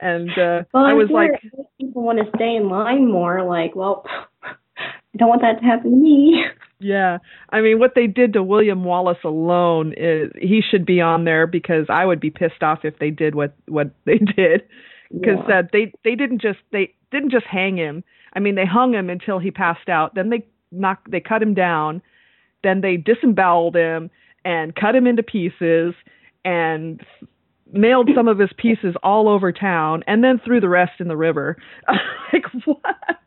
and 0.00 0.30
uh, 0.30 0.64
well, 0.74 0.84
I 0.84 0.92
was 0.92 1.08
like, 1.10 1.40
people 1.80 2.02
want 2.02 2.18
to 2.18 2.30
stay 2.36 2.56
in 2.56 2.68
line 2.68 3.10
more. 3.10 3.42
Like, 3.44 3.74
well, 3.74 4.04
I 4.42 5.16
don't 5.16 5.28
want 5.28 5.40
that 5.42 5.60
to 5.60 5.64
happen 5.64 5.90
to 5.90 5.96
me. 5.96 6.44
Yeah, 6.80 7.18
I 7.50 7.60
mean, 7.60 7.78
what 7.78 7.94
they 7.94 8.06
did 8.06 8.34
to 8.34 8.42
William 8.42 8.84
Wallace 8.84 9.18
alone 9.24 9.94
is 9.96 10.30
he 10.38 10.60
should 10.60 10.86
be 10.86 11.00
on 11.00 11.24
there 11.24 11.46
because 11.46 11.86
I 11.88 12.04
would 12.04 12.20
be 12.20 12.30
pissed 12.30 12.62
off 12.62 12.80
if 12.84 12.98
they 12.98 13.10
did 13.10 13.34
what 13.34 13.54
what 13.66 13.90
they 14.04 14.18
did 14.36 14.62
because 15.12 15.38
yeah. 15.48 15.60
uh, 15.60 15.62
they 15.72 15.92
they 16.04 16.14
didn't 16.14 16.42
just 16.42 16.58
they 16.72 16.94
didn't 17.10 17.30
just 17.30 17.46
hang 17.46 17.76
him 17.76 18.04
I 18.34 18.40
mean, 18.40 18.54
they 18.54 18.66
hung 18.66 18.94
him 18.94 19.10
until 19.10 19.38
he 19.38 19.50
passed 19.50 19.88
out. 19.88 20.14
Then 20.14 20.30
they 20.30 20.46
knocked, 20.70 21.10
they 21.10 21.20
cut 21.20 21.42
him 21.42 21.54
down, 21.54 22.02
then 22.62 22.80
they 22.80 22.96
disemboweled 22.96 23.76
him 23.76 24.10
and 24.44 24.74
cut 24.74 24.94
him 24.94 25.06
into 25.06 25.22
pieces 25.22 25.94
and 26.44 27.00
mailed 27.72 28.10
some 28.14 28.28
of 28.28 28.38
his 28.38 28.50
pieces 28.56 28.94
all 29.02 29.28
over 29.28 29.52
town 29.52 30.02
and 30.06 30.24
then 30.24 30.40
threw 30.44 30.60
the 30.60 30.68
rest 30.68 31.00
in 31.00 31.08
the 31.08 31.16
river. 31.16 31.56
like 32.32 32.44
what? 32.64 33.18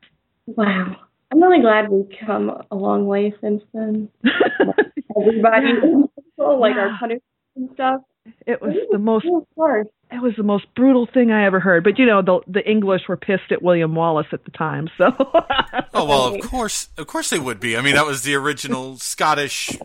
Wow. 0.48 0.96
I'm 1.31 1.41
really 1.41 1.62
glad 1.62 1.89
we've 1.89 2.10
come 2.25 2.51
a 2.72 2.75
long 2.75 3.05
way 3.05 3.34
since 3.41 3.63
then. 3.74 4.10
Everybody, 5.17 5.67
like 6.38 6.75
our 6.75 6.98
punishments 7.00 7.25
and 7.55 7.70
stuff. 7.74 8.01
It 8.46 8.62
was 8.62 8.75
the 8.92 8.98
most 9.00 9.25
Of 9.25 9.46
course. 9.56 9.88
it 10.12 10.22
was 10.22 10.34
the 10.38 10.44
most 10.44 10.66
brutal 10.75 11.08
thing 11.08 11.32
I 11.32 11.46
ever 11.46 11.60
heard. 11.60 11.84
But 11.84 11.98
you 12.00 12.06
know, 12.06 12.22
the 12.22 12.40
the 12.48 12.70
English 12.70 13.04
were 13.08 13.18
pissed 13.18 13.51
at 13.51 13.62
William 13.62 13.96
Wallace 13.96 14.28
at 14.32 14.46
the 14.46 14.51
time, 14.51 14.90
so 14.98 15.06
Oh 15.94 16.06
well, 16.06 16.36
of 16.36 16.42
course, 16.50 16.90
of 16.98 17.08
course 17.08 17.30
they 17.30 17.40
would 17.40 17.60
be. 17.60 17.75
I 17.78 17.82
mean, 17.82 17.96
that 17.96 18.06
was 18.06 18.24
the 18.24 18.36
original 18.36 18.98
Scottish 18.98 19.78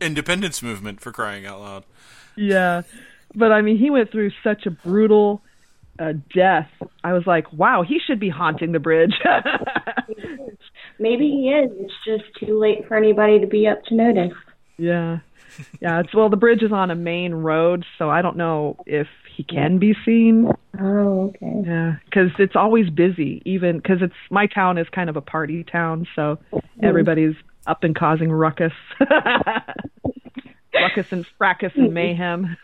independence 0.00 0.62
movement 0.62 1.00
for 1.00 1.12
crying 1.12 1.46
out 1.46 1.60
loud. 1.60 1.84
yeah. 2.36 2.82
But 3.34 3.52
I 3.52 3.60
mean, 3.62 3.78
he 3.78 3.90
went 3.90 4.10
through 4.10 4.30
such 4.42 4.64
a 4.66 4.70
brutal 4.70 5.42
uh, 5.98 6.14
death. 6.34 6.70
I 7.04 7.12
was 7.12 7.26
like, 7.26 7.52
wow, 7.52 7.82
he 7.82 7.98
should 8.06 8.18
be 8.20 8.30
haunting 8.30 8.72
the 8.72 8.78
bridge. 8.78 9.12
Maybe 10.98 11.28
he 11.30 11.50
is. 11.50 11.70
It's 11.78 11.92
just 12.06 12.24
too 12.44 12.58
late 12.58 12.86
for 12.88 12.96
anybody 12.96 13.38
to 13.40 13.46
be 13.46 13.66
up 13.68 13.84
to 13.86 13.94
notice. 13.94 14.32
yeah. 14.78 15.18
Yeah, 15.80 16.00
it's 16.00 16.14
well 16.14 16.28
the 16.28 16.36
bridge 16.36 16.62
is 16.62 16.72
on 16.72 16.90
a 16.90 16.94
main 16.94 17.32
road, 17.32 17.84
so 17.98 18.10
I 18.10 18.22
don't 18.22 18.36
know 18.36 18.76
if 18.86 19.06
he 19.36 19.44
can 19.44 19.78
be 19.78 19.94
seen. 20.04 20.50
Oh, 20.80 21.28
okay. 21.28 21.62
Yeah, 21.64 21.96
because 22.04 22.30
it's 22.38 22.56
always 22.56 22.90
busy. 22.90 23.42
Even 23.44 23.76
because 23.76 23.98
it's 24.02 24.14
my 24.30 24.46
town 24.46 24.78
is 24.78 24.88
kind 24.90 25.08
of 25.08 25.16
a 25.16 25.20
party 25.20 25.64
town, 25.64 26.06
so 26.16 26.38
everybody's 26.82 27.34
up 27.66 27.84
and 27.84 27.94
causing 27.94 28.32
ruckus, 28.32 28.72
ruckus 30.74 31.12
and 31.12 31.26
fracas 31.38 31.72
and 31.76 31.94
mayhem. 31.94 32.56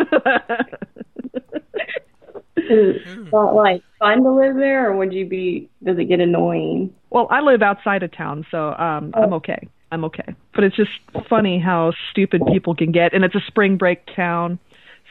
Is 2.56 2.96
it 3.06 3.32
not 3.32 3.54
like 3.54 3.82
fun 3.98 4.22
to 4.22 4.30
live 4.30 4.56
there, 4.56 4.90
or 4.90 4.96
would 4.96 5.12
you 5.12 5.26
be? 5.26 5.68
Does 5.82 5.98
it 5.98 6.06
get 6.06 6.20
annoying? 6.20 6.94
well, 7.10 7.28
I 7.30 7.40
live 7.40 7.62
outside 7.62 8.02
of 8.02 8.10
town, 8.10 8.44
so 8.50 8.72
um, 8.72 9.12
I'm 9.14 9.32
okay. 9.34 9.68
I'm 9.94 10.04
okay. 10.06 10.34
But 10.54 10.64
it's 10.64 10.76
just 10.76 10.90
funny 11.28 11.58
how 11.58 11.92
stupid 12.10 12.42
people 12.52 12.74
can 12.74 12.92
get, 12.92 13.14
and 13.14 13.24
it's 13.24 13.34
a 13.34 13.42
spring 13.46 13.76
break 13.76 14.00
town, 14.14 14.58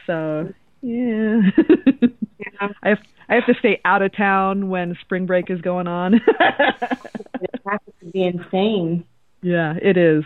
so 0.06 0.52
yeah. 0.82 1.40
I 2.82 2.90
have 2.90 2.98
I 3.28 3.34
have 3.34 3.46
to 3.46 3.54
stay 3.58 3.80
out 3.84 4.02
of 4.02 4.14
town 4.14 4.68
when 4.68 4.96
spring 5.00 5.26
break 5.26 5.50
is 5.50 5.60
going 5.60 5.88
on. 5.88 6.12
The 6.12 7.58
traffic 7.62 7.94
would 8.02 8.12
be 8.12 8.22
insane. 8.22 9.04
Yeah, 9.42 9.74
it 9.82 9.96
is. 9.96 10.24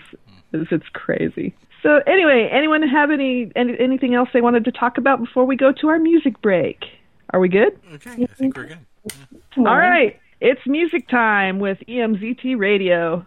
It's, 0.53 0.71
it's 0.73 0.89
crazy. 0.93 1.55
So 1.83 2.01
anyway, 2.07 2.49
anyone 2.53 2.83
have 2.83 3.11
any, 3.11 3.53
any 3.55 3.79
anything 3.79 4.15
else 4.15 4.29
they 4.33 4.41
wanted 4.41 4.65
to 4.65 4.73
talk 4.73 4.99
about 4.99 5.21
before 5.21 5.45
we 5.45 5.57
go 5.57 5.73
to 5.73 5.89
our 5.89 5.99
music 5.99 6.41
break? 6.43 6.85
Are 7.31 7.41
we 7.41 7.49
good? 7.49 7.79
Okay, 7.95 8.25
I 8.25 8.27
think 8.27 8.57
we're 8.57 8.65
good. 8.65 8.79
All 9.59 9.65
right. 9.65 10.19
It's 10.41 10.61
music 10.67 11.09
time 11.09 11.59
with 11.59 11.79
EMZT 11.89 12.59
Radio. 12.59 13.27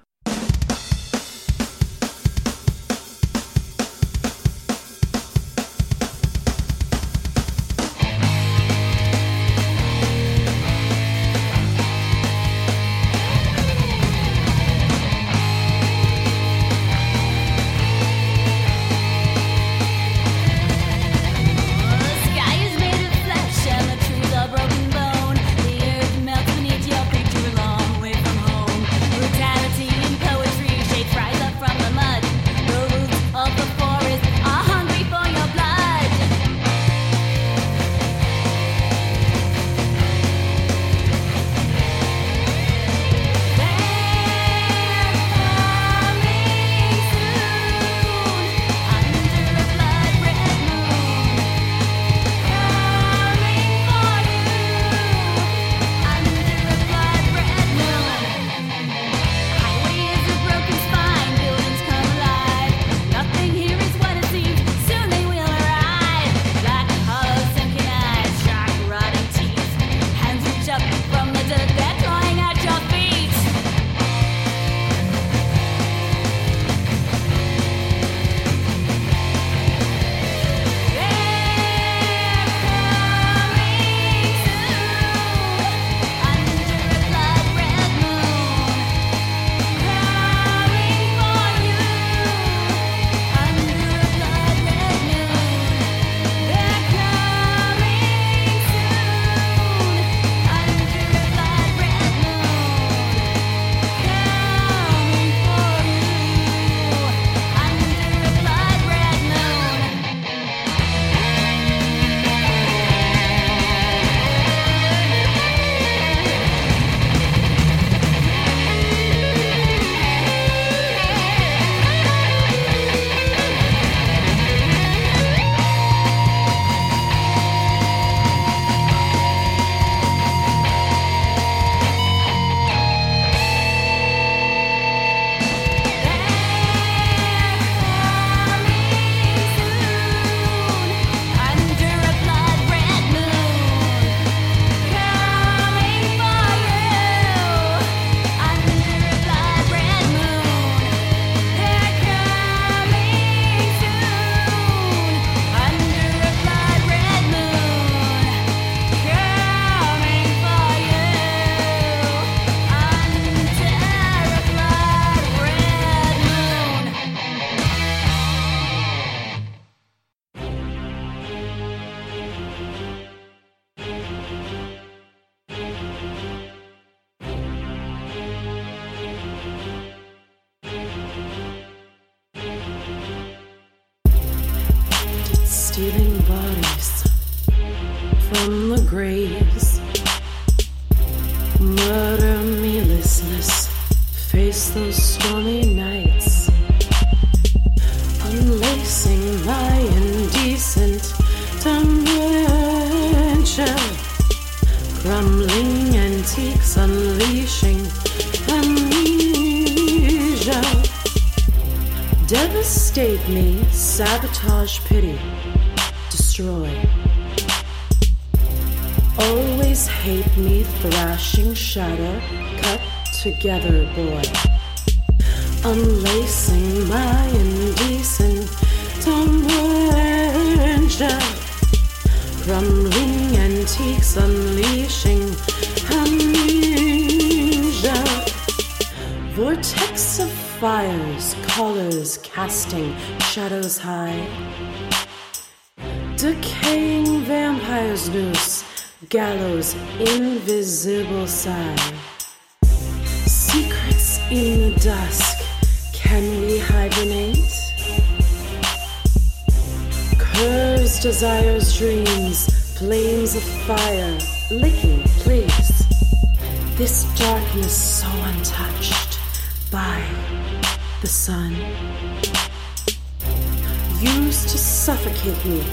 Suffocate 275.24 275.46
me, 275.46 275.64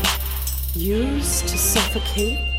used 0.75 1.49
to 1.49 1.57
suffocate 1.57 2.58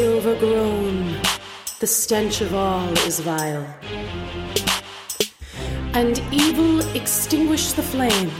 Overgrown, 0.00 1.16
the 1.80 1.86
stench 1.86 2.40
of 2.40 2.54
all 2.54 2.88
is 2.98 3.18
vile. 3.18 3.66
And 5.92 6.22
evil 6.30 6.78
extinguish 6.94 7.72
the 7.72 7.82
flame. 7.82 8.30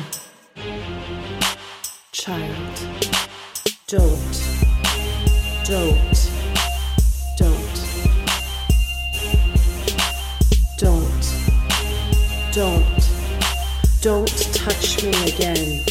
Child, 2.12 2.78
don't, 3.88 4.38
don't, 5.64 6.30
don't, 7.36 7.76
don't, 10.78 11.24
don't, 12.52 13.10
don't 14.00 14.54
touch 14.54 15.02
me 15.02 15.32
again. 15.32 15.87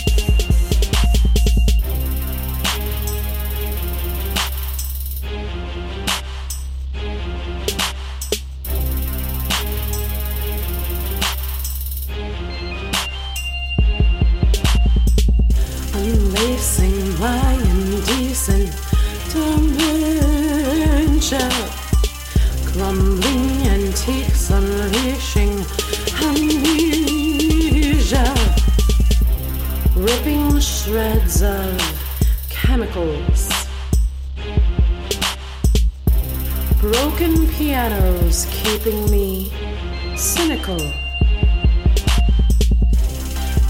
Me 38.92 39.52
cynical. 40.16 40.78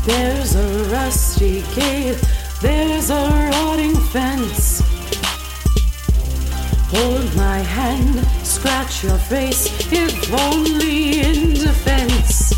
There's 0.05 0.55
a 0.55 0.89
rusty 0.91 1.61
gate, 1.75 2.21
there's 2.61 3.09
a 3.09 3.49
rotting 3.51 3.95
fence. 3.95 4.81
Hold 6.91 7.35
my 7.35 7.57
hand, 7.57 8.25
scratch 8.45 9.03
your 9.03 9.17
face, 9.17 9.91
if 9.91 10.33
only 10.33 11.19
in 11.19 11.53
defense. 11.53 12.53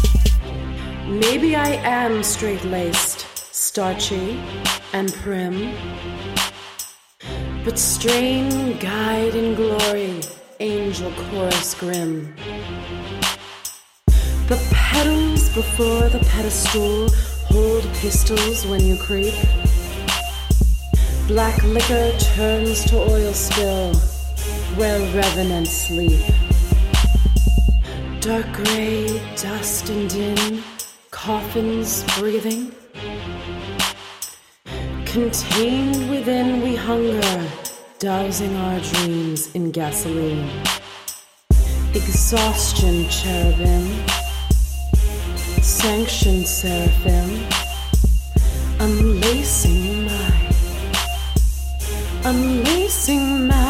Maybe 1.08 1.56
I 1.56 1.70
am 1.84 2.24
straight 2.24 2.64
laced, 2.66 3.26
starchy, 3.54 4.40
and 4.94 5.14
prim. 5.14 5.74
But 7.64 7.80
strain, 7.80 8.78
guide, 8.78 9.36
and 9.36 9.56
glory, 9.56 10.22
angel 10.60 11.12
chorus 11.30 11.74
grim. 11.74 12.36
Petals 15.00 15.48
before 15.56 16.10
the 16.10 16.20
pedestal 16.28 17.08
hold 17.46 17.84
pistols 18.02 18.66
when 18.66 18.86
you 18.86 18.98
creep. 18.98 19.34
Black 21.26 21.64
liquor 21.64 22.12
turns 22.36 22.84
to 22.84 22.98
oil 22.98 23.32
spill 23.32 23.96
where 24.76 25.00
revenants 25.16 25.72
sleep. 25.72 26.20
Dark 28.20 28.52
gray, 28.52 29.22
dust 29.38 29.88
and 29.88 30.10
din, 30.10 30.62
coffins 31.12 32.04
breathing. 32.18 32.74
Contained 35.06 36.10
within 36.10 36.62
we 36.62 36.76
hunger, 36.76 37.50
dousing 38.00 38.54
our 38.54 38.82
dreams 38.82 39.56
in 39.56 39.72
gasoline. 39.72 40.50
Exhaustion 41.94 43.08
cherubim 43.08 44.29
sanctioned 45.82 46.46
seraphim, 46.46 47.30
unlacing 48.82 50.04
my, 50.06 50.32
unlacing 52.26 53.48
my, 53.48 53.69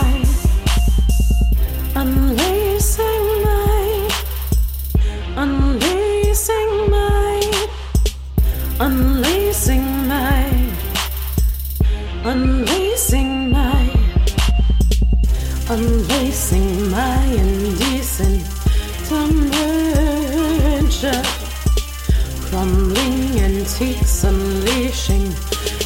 crumbling 23.80 23.96
antiques 23.96 24.24
unleashing 24.24 25.34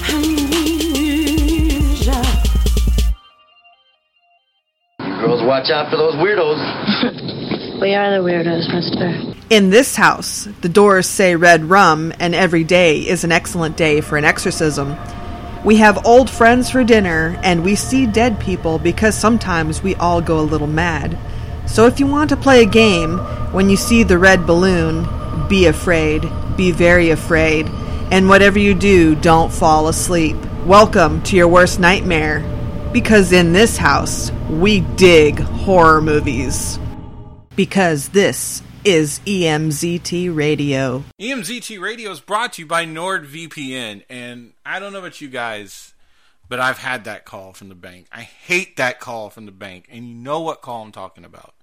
amnesia. 0.10 1.22
Girls, 5.00 5.44
watch 5.44 5.70
out 5.70 5.90
for 5.92 5.98
those 5.98 6.16
weirdos. 6.16 7.30
We 7.82 7.96
are 7.96 8.12
the 8.12 8.24
weirdos, 8.24 8.74
mister. 8.74 9.36
In 9.50 9.70
this 9.70 9.98
house, 9.98 10.48
the 10.62 10.70
doors 10.70 11.06
say 11.06 11.36
red 11.36 11.66
rum, 11.66 12.14
and 12.18 12.34
every 12.34 12.64
day 12.64 13.00
is 13.00 13.26
an 13.26 13.34
excellent 13.34 13.76
day 13.76 14.00
for 14.00 14.16
an 14.16 14.24
exorcism. 14.24 14.96
We 15.66 15.78
have 15.78 16.06
old 16.06 16.30
friends 16.30 16.70
for 16.70 16.86
dinner, 16.86 17.38
and 17.44 17.62
we 17.62 17.76
see 17.76 18.06
dead 18.06 18.40
people 18.40 18.80
because 18.80 19.18
sometimes 19.18 19.84
we 19.84 19.96
all 19.96 20.22
go 20.22 20.40
a 20.40 20.42
little 20.48 20.68
mad. 20.68 21.18
So 21.68 21.86
if 21.88 22.00
you 22.00 22.08
want 22.08 22.30
to 22.30 22.38
play 22.38 22.62
a 22.62 22.66
game, 22.66 23.18
when 23.52 23.70
you 23.70 23.76
see 23.76 24.04
the 24.04 24.20
red 24.20 24.48
balloon, 24.48 25.06
be 25.50 25.66
afraid, 25.66 26.22
be 26.56 26.72
very 26.72 27.10
afraid, 27.10 27.68
And 28.14 28.30
whatever 28.30 28.60
you 28.60 28.76
do, 28.76 29.16
don't 29.16 29.52
fall 29.52 29.88
asleep. 29.88 30.36
Welcome 30.68 31.24
to 31.24 31.36
your 31.36 31.48
worst 31.48 31.80
nightmare. 31.80 32.42
Because 32.94 33.32
in 33.32 33.54
this 33.54 33.76
house, 33.76 34.32
we 34.52 34.82
dig 34.82 35.40
horror 35.40 36.00
movies. 36.00 36.78
Because 37.56 38.10
this 38.10 38.62
is 38.86 39.20
EMZT 39.26 40.36
Radio. 40.36 41.04
EMZT 41.20 41.82
Radio 41.82 42.12
is 42.12 42.20
brought 42.20 42.54
to 42.54 42.62
you 42.62 42.68
by 42.68 42.86
NordVPN, 42.86 44.04
and 44.08 44.54
I 44.64 44.80
don't 44.80 44.94
know 44.94 45.00
about 45.00 45.20
you 45.20 45.28
guys, 45.28 45.96
but 46.48 46.60
I've 46.60 46.78
had 46.78 47.06
that 47.06 47.26
call 47.26 47.54
from 47.54 47.70
the 47.70 47.74
bank. 47.74 48.06
I 48.12 48.22
hate 48.22 48.78
that 48.78 49.00
call 49.00 49.32
from 49.32 49.48
the 49.48 49.52
bank, 49.52 49.88
and 49.90 50.08
you 50.08 50.14
know 50.14 50.40
what 50.40 50.62
call 50.62 50.84
I'm 50.84 50.92
talking 50.92 51.26
about. 51.26 51.56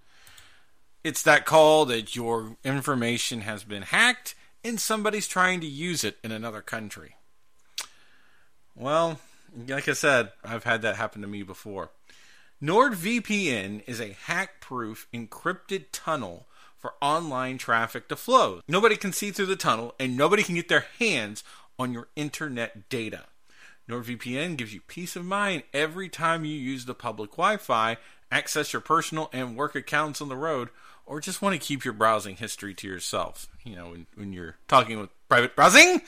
It's 1.05 1.23
that 1.23 1.47
call 1.47 1.85
that 1.85 2.17
your 2.17 2.57
information 2.65 3.43
has 3.43 3.63
been 3.63 3.83
hacked 3.83 4.35
and 4.65 4.81
somebody's 4.81 5.29
trying 5.29 5.61
to 5.61 5.67
use 5.67 6.05
it 6.05 6.19
in 6.23 6.33
another 6.33 6.61
country. 6.61 7.17
Well, 8.75 9.21
like 9.69 9.89
I 9.89 9.93
said, 9.93 10.33
I've 10.45 10.65
had 10.65 10.83
that 10.83 10.97
happen 10.97 11.23
to 11.23 11.29
me 11.29 11.43
before. 11.43 11.91
NordVPN 12.63 13.83
is 13.87 14.01
a 14.01 14.17
hack 14.27 14.61
proof 14.61 15.07
encrypted 15.15 15.87
tunnel 15.93 16.47
for 16.77 16.95
online 17.01 17.59
traffic 17.59 18.09
to 18.09 18.17
flow. 18.17 18.61
Nobody 18.69 18.97
can 18.97 19.13
see 19.13 19.31
through 19.31 19.47
the 19.47 19.57
tunnel 19.57 19.95
and 19.99 20.17
nobody 20.17 20.43
can 20.43 20.55
get 20.55 20.69
their 20.69 20.87
hands 20.99 21.45
on 21.79 21.93
your 21.93 22.09
internet 22.17 22.89
data. 22.89 23.25
NordVPN 23.89 24.57
gives 24.57 24.73
you 24.73 24.81
peace 24.83 25.17
of 25.17 25.25
mind 25.25 25.65
every 25.73 26.09
time 26.09 26.45
you 26.45 26.55
use 26.55 26.85
the 26.85 26.95
public 26.95 27.33
Wi 27.33 27.57
Fi, 27.57 27.97
access 28.31 28.73
your 28.73 28.81
personal 28.81 29.29
and 29.33 29.57
work 29.57 29.75
accounts 29.75 30.21
on 30.21 30.29
the 30.29 30.37
road, 30.37 30.69
or 31.11 31.21
just 31.21 31.43
want 31.43 31.61
to 31.61 31.67
keep 31.67 31.85
your 31.85 31.93
browsing 31.93 32.37
history 32.37 32.73
to 32.73 32.87
yourself. 32.87 33.49
You 33.65 33.75
know, 33.75 33.91
when, 33.91 34.07
when 34.15 34.33
you're 34.33 34.57
talking 34.69 35.01
with 35.01 35.11
private 35.29 35.57
browsing. 35.57 36.03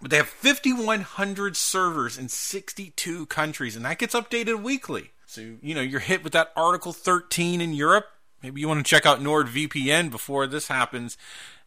But 0.00 0.10
they 0.10 0.16
have 0.16 0.28
5,100 0.28 1.54
servers 1.54 2.16
in 2.16 2.30
62 2.30 3.26
countries, 3.26 3.76
and 3.76 3.84
that 3.84 3.98
gets 3.98 4.14
updated 4.14 4.62
weekly. 4.62 5.10
So, 5.26 5.42
you 5.60 5.74
know, 5.74 5.82
you're 5.82 6.00
hit 6.00 6.24
with 6.24 6.32
that 6.32 6.50
Article 6.56 6.94
13 6.94 7.60
in 7.60 7.74
Europe. 7.74 8.06
Maybe 8.42 8.62
you 8.62 8.68
want 8.68 8.84
to 8.84 8.88
check 8.88 9.04
out 9.04 9.20
NordVPN 9.20 10.10
before 10.10 10.46
this 10.46 10.68
happens, 10.68 11.18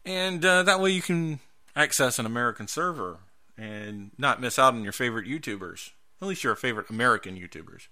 and 0.04 0.44
uh, 0.44 0.64
that 0.64 0.80
way 0.80 0.90
you 0.90 1.02
can 1.02 1.38
access 1.76 2.18
an 2.18 2.26
American 2.26 2.66
server 2.66 3.18
and 3.56 4.10
not 4.18 4.40
miss 4.40 4.58
out 4.58 4.74
on 4.74 4.82
your 4.82 4.92
favorite 4.92 5.28
YouTubers. 5.28 5.92
At 6.20 6.26
least 6.26 6.42
your 6.42 6.56
favorite 6.56 6.90
American 6.90 7.36
YouTubers. 7.36 7.86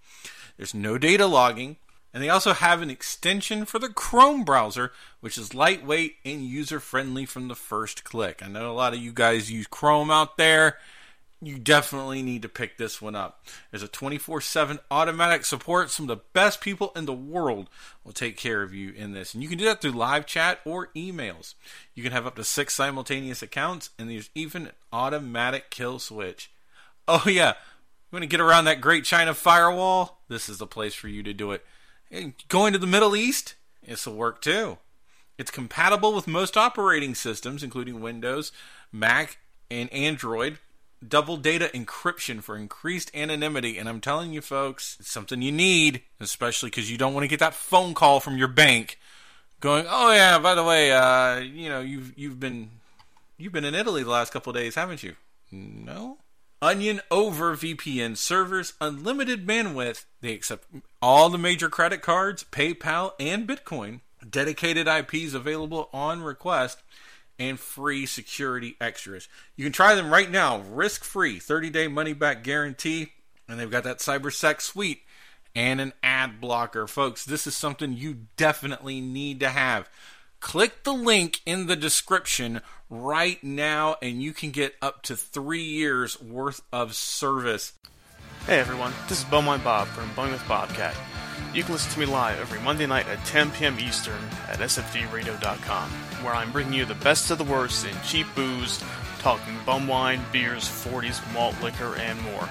There's 0.57 0.74
no 0.74 0.98
data 0.98 1.26
logging, 1.26 1.76
and 2.14 2.22
they 2.22 2.29
also 2.29 2.53
have 2.53 2.83
an 2.83 2.90
extension 2.90 3.64
for 3.64 3.79
the 3.79 3.88
Chrome 3.88 4.44
browser, 4.44 4.92
which 5.20 5.38
is 5.38 5.55
lightweight 5.55 6.16
and 6.25 6.44
user 6.44 6.79
friendly 6.79 7.25
from 7.25 7.48
the 7.48 7.55
first 7.55 8.05
click. 8.05 8.42
I 8.44 8.48
know 8.48 8.70
a 8.70 8.75
lot 8.75 8.92
of 8.92 9.01
you 9.01 9.12
guys 9.12 9.51
use 9.51 9.66
Chrome 9.66 10.11
out 10.11 10.37
there. 10.37 10.79
You 11.44 11.59
definitely 11.59 12.22
need 12.22 12.42
to 12.42 12.48
pick 12.48 12.79
this 12.79 13.03
one 13.03 13.16
up. 13.16 13.44
There's 13.70 13.83
a 13.83 13.88
24 13.88 14.40
7 14.42 14.79
automatic 14.92 15.44
support. 15.44 15.90
Some 15.90 16.09
of 16.09 16.16
the 16.16 16.25
best 16.33 16.61
people 16.61 16.92
in 16.94 17.07
the 17.07 17.12
world 17.12 17.68
will 18.05 18.12
take 18.12 18.37
care 18.37 18.62
of 18.62 18.72
you 18.72 18.92
in 18.92 19.12
this. 19.12 19.35
And 19.35 19.42
you 19.42 19.48
can 19.48 19.59
do 19.59 19.64
that 19.64 19.81
through 19.81 19.90
live 19.92 20.25
chat 20.25 20.61
or 20.64 20.90
emails. 20.94 21.55
You 21.94 22.05
can 22.05 22.12
have 22.12 22.29
up 22.29 22.37
to 22.37 22.44
six 22.44 22.75
simultaneous 22.75 23.42
accounts, 23.42 23.90
and 23.98 24.09
there's 24.09 24.31
even 24.37 24.66
an 24.66 24.72
automatic 24.92 25.70
kill 25.70 25.98
switch. 25.98 26.53
Oh, 27.09 27.25
yeah. 27.27 27.55
You 28.12 28.16
want 28.16 28.22
to 28.22 28.29
get 28.29 28.40
around 28.40 28.66
that 28.66 28.81
great 28.81 29.05
China 29.05 29.35
firewall? 29.35 30.20
This 30.29 30.48
is 30.48 30.59
the 30.59 30.66
place 30.66 30.94
for 30.94 31.09
you 31.09 31.25
to 31.25 31.33
do 31.33 31.51
it. 31.51 31.64
Going 32.48 32.72
to 32.72 32.79
the 32.79 32.87
Middle 32.87 33.16
East? 33.16 33.55
This 33.87 34.07
will 34.07 34.14
work 34.14 34.40
too. 34.40 34.79
It's 35.38 35.51
compatible 35.51 36.14
with 36.14 36.27
most 36.29 36.57
operating 36.57 37.14
systems, 37.14 37.62
including 37.62 38.01
Windows, 38.01 38.53
Mac, 38.92 39.38
and 39.70 39.92
Android. 39.92 40.59
Double 41.07 41.37
data 41.37 41.68
encryption 41.75 42.42
for 42.42 42.57
increased 42.57 43.11
anonymity. 43.14 43.77
And 43.77 43.88
I'm 43.88 44.01
telling 44.01 44.33
you, 44.33 44.40
folks, 44.40 44.96
it's 45.01 45.11
something 45.11 45.42
you 45.42 45.51
need, 45.51 46.03
especially 46.20 46.70
because 46.70 46.90
you 46.90 46.98
don't 46.98 47.14
want 47.14 47.25
to 47.25 47.29
get 47.29 47.40
that 47.40 47.55
phone 47.55 47.92
call 47.92 48.20
from 48.20 48.37
your 48.37 48.46
bank 48.46 48.98
going, 49.62 49.87
"Oh 49.88 50.12
yeah, 50.12 50.38
by 50.38 50.55
the 50.55 50.62
way, 50.62 50.92
uh, 50.92 51.38
you 51.38 51.70
know, 51.70 51.81
you've 51.81 52.12
you've 52.18 52.38
been 52.38 52.68
you've 53.38 53.53
been 53.53 53.64
in 53.64 53.75
Italy 53.75 54.03
the 54.03 54.11
last 54.11 54.33
couple 54.33 54.51
of 54.51 54.57
days, 54.57 54.75
haven't 54.75 55.03
you?" 55.03 55.16
No. 55.51 56.18
Onion 56.62 57.01
over 57.11 57.57
VPN 57.57 58.16
servers, 58.16 58.75
unlimited 58.81 59.44
bandwidth. 59.44 60.05
They 60.20 60.33
accept 60.33 60.64
all 61.03 61.29
the 61.29 61.37
major 61.37 61.68
credit 61.68 62.03
cards, 62.03 62.44
PayPal, 62.53 63.14
and 63.18 63.48
Bitcoin. 63.48 64.01
Dedicated 64.31 64.87
IPs 64.87 65.35
available 65.35 65.90
on 65.92 66.22
request, 66.22 66.81
and 67.37 67.59
free 67.59 68.07
security 68.07 68.77
extras. 68.81 69.27
You 69.57 69.64
can 69.64 69.72
try 69.72 69.96
them 69.96 70.12
right 70.12 70.31
now, 70.31 70.61
risk 70.61 71.03
free, 71.03 71.40
30 71.40 71.70
day 71.70 71.88
money 71.88 72.12
back 72.12 72.44
guarantee, 72.44 73.12
and 73.48 73.59
they've 73.59 73.68
got 73.68 73.83
that 73.83 73.98
CyberSec 73.98 74.61
suite 74.61 75.03
and 75.57 75.81
an 75.81 75.92
ad 76.05 76.40
blocker. 76.40 76.87
Folks, 76.87 77.25
this 77.25 77.48
is 77.48 77.57
something 77.57 77.92
you 77.92 78.27
definitely 78.37 79.01
need 79.01 79.40
to 79.40 79.48
have. 79.48 79.90
Click 80.42 80.83
the 80.83 80.92
link 80.92 81.40
in 81.46 81.66
the 81.66 81.76
description 81.76 82.61
right 82.90 83.42
now, 83.44 83.96
and 84.02 84.20
you 84.20 84.33
can 84.33 84.50
get 84.50 84.74
up 84.83 85.00
to 85.02 85.16
three 85.16 85.62
years 85.62 86.20
worth 86.20 86.61
of 86.72 86.96
service. 86.96 87.72
Hey 88.44 88.59
everyone, 88.59 88.92
this 89.09 89.20
is 89.20 89.24
Bumwine 89.24 89.62
Bob 89.62 89.87
from 89.87 90.12
Bowling 90.14 90.38
Bobcat. 90.48 90.96
You 91.55 91.62
can 91.62 91.72
listen 91.72 91.92
to 91.92 92.00
me 92.00 92.07
live 92.07 92.40
every 92.40 92.61
Monday 92.61 92.87
night 92.87 93.07
at 93.07 93.24
10 93.24 93.52
p.m. 93.52 93.78
Eastern 93.78 94.18
at 94.48 94.59
sfdradio.com, 94.59 95.90
where 96.24 96.35
I'm 96.35 96.50
bringing 96.50 96.74
you 96.74 96.85
the 96.87 96.96
best 96.96 97.31
of 97.31 97.38
the 97.38 97.44
worst 97.44 97.87
in 97.87 97.94
cheap 98.05 98.26
booze, 98.35 98.83
talking 99.20 99.57
bum 99.64 99.87
wine, 99.87 100.20
beers, 100.33 100.64
40s, 100.64 101.22
malt 101.33 101.55
liquor, 101.62 101.94
and 101.94 102.20
more. 102.20 102.48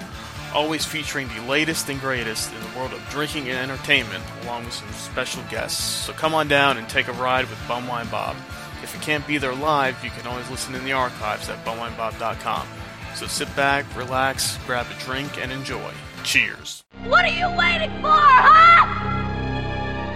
Always 0.54 0.84
featuring 0.84 1.28
the 1.28 1.40
latest 1.42 1.88
and 1.88 1.98
greatest 1.98 2.52
in 2.52 2.60
the 2.60 2.78
world 2.78 2.92
of 2.92 3.00
drinking 3.08 3.48
and 3.48 3.58
entertainment, 3.58 4.22
along 4.42 4.66
with 4.66 4.74
some 4.74 4.92
special 4.92 5.42
guests. 5.50 5.82
So 5.82 6.12
come 6.12 6.34
on 6.34 6.46
down 6.46 6.76
and 6.76 6.86
take 6.88 7.08
a 7.08 7.12
ride 7.12 7.48
with 7.48 7.58
Bumwine 7.60 8.10
Bob. 8.10 8.36
If 8.82 8.94
you 8.94 9.00
can't 9.00 9.26
be 9.26 9.38
there 9.38 9.54
live, 9.54 10.02
you 10.04 10.10
can 10.10 10.26
always 10.26 10.50
listen 10.50 10.74
in 10.74 10.84
the 10.84 10.92
archives 10.92 11.48
at 11.48 11.64
bumwinebob.com. 11.64 12.66
So 13.14 13.26
sit 13.26 13.54
back, 13.56 13.86
relax, 13.96 14.58
grab 14.66 14.86
a 14.90 15.04
drink, 15.04 15.38
and 15.40 15.50
enjoy. 15.52 15.92
Cheers. 16.22 16.84
What 17.04 17.24
are 17.24 17.28
you 17.28 17.48
waiting 17.56 17.90
for, 18.00 18.10
huh? 18.10 18.86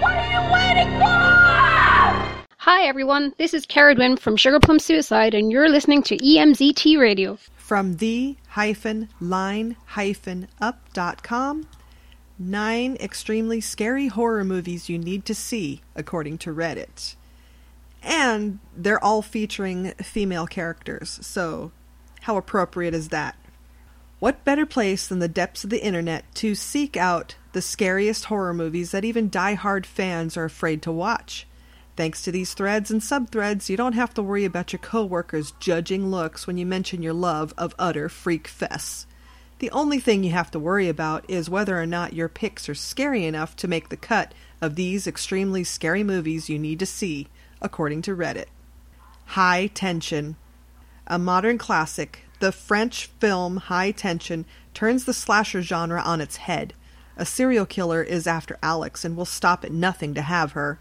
What 0.02 0.16
are 0.16 0.32
you 0.32 0.52
waiting 0.52 0.92
for? 0.98 1.16
Hi 2.58 2.82
everyone, 2.82 3.32
this 3.38 3.54
is 3.54 3.64
Cara 3.64 3.94
Dwin 3.94 4.18
from 4.18 4.36
Sugar 4.36 4.58
Plum 4.60 4.80
Suicide, 4.80 5.34
and 5.34 5.52
you're 5.52 5.68
listening 5.68 6.02
to 6.02 6.16
EMZT 6.16 6.98
Radio. 6.98 7.38
From 7.56 7.96
the 7.96 8.36
hyphen 8.56 9.06
line 9.20 9.76
hyphen 9.88 10.48
up.com, 10.62 11.68
nine 12.38 12.96
extremely 12.98 13.60
scary 13.60 14.06
horror 14.06 14.44
movies 14.44 14.88
you 14.88 14.96
need 14.96 15.26
to 15.26 15.34
see, 15.34 15.82
according 15.94 16.38
to 16.38 16.54
Reddit. 16.54 17.16
And 18.02 18.58
they're 18.74 19.02
all 19.04 19.20
featuring 19.20 19.90
female 20.02 20.46
characters, 20.46 21.18
so 21.20 21.70
how 22.22 22.38
appropriate 22.38 22.94
is 22.94 23.10
that? 23.10 23.36
What 24.20 24.42
better 24.42 24.64
place 24.64 25.06
than 25.06 25.18
the 25.18 25.28
depths 25.28 25.64
of 25.64 25.68
the 25.68 25.84
internet 25.84 26.24
to 26.36 26.54
seek 26.54 26.96
out 26.96 27.34
the 27.52 27.60
scariest 27.60 28.24
horror 28.24 28.54
movies 28.54 28.90
that 28.92 29.04
even 29.04 29.28
die-hard 29.28 29.84
fans 29.84 30.34
are 30.34 30.46
afraid 30.46 30.80
to 30.80 30.92
watch? 30.92 31.45
Thanks 31.96 32.22
to 32.22 32.32
these 32.32 32.52
threads 32.52 32.90
and 32.90 33.00
subthreads, 33.00 33.70
you 33.70 33.76
don't 33.78 33.94
have 33.94 34.12
to 34.14 34.22
worry 34.22 34.44
about 34.44 34.72
your 34.72 34.80
coworkers 34.80 35.52
judging 35.58 36.10
looks 36.10 36.46
when 36.46 36.58
you 36.58 36.66
mention 36.66 37.02
your 37.02 37.14
love 37.14 37.54
of 37.56 37.74
utter 37.78 38.10
freak 38.10 38.48
fests. 38.48 39.06
The 39.60 39.70
only 39.70 39.98
thing 39.98 40.22
you 40.22 40.32
have 40.32 40.50
to 40.50 40.58
worry 40.58 40.90
about 40.90 41.24
is 41.30 41.48
whether 41.48 41.80
or 41.80 41.86
not 41.86 42.12
your 42.12 42.28
picks 42.28 42.68
are 42.68 42.74
scary 42.74 43.24
enough 43.24 43.56
to 43.56 43.68
make 43.68 43.88
the 43.88 43.96
cut 43.96 44.34
of 44.60 44.74
these 44.74 45.06
extremely 45.06 45.64
scary 45.64 46.04
movies 46.04 46.50
you 46.50 46.58
need 46.58 46.78
to 46.80 46.86
see, 46.86 47.28
according 47.62 48.02
to 48.02 48.14
Reddit. 48.14 48.46
High 49.28 49.68
Tension. 49.68 50.36
A 51.06 51.18
modern 51.18 51.56
classic, 51.56 52.24
the 52.40 52.52
French 52.52 53.06
film 53.18 53.56
High 53.56 53.92
Tension 53.92 54.44
turns 54.74 55.06
the 55.06 55.14
slasher 55.14 55.62
genre 55.62 56.02
on 56.02 56.20
its 56.20 56.36
head. 56.36 56.74
A 57.16 57.24
serial 57.24 57.64
killer 57.64 58.02
is 58.02 58.26
after 58.26 58.58
Alex 58.62 59.02
and 59.02 59.16
will 59.16 59.24
stop 59.24 59.64
at 59.64 59.72
nothing 59.72 60.12
to 60.12 60.20
have 60.20 60.52
her. 60.52 60.78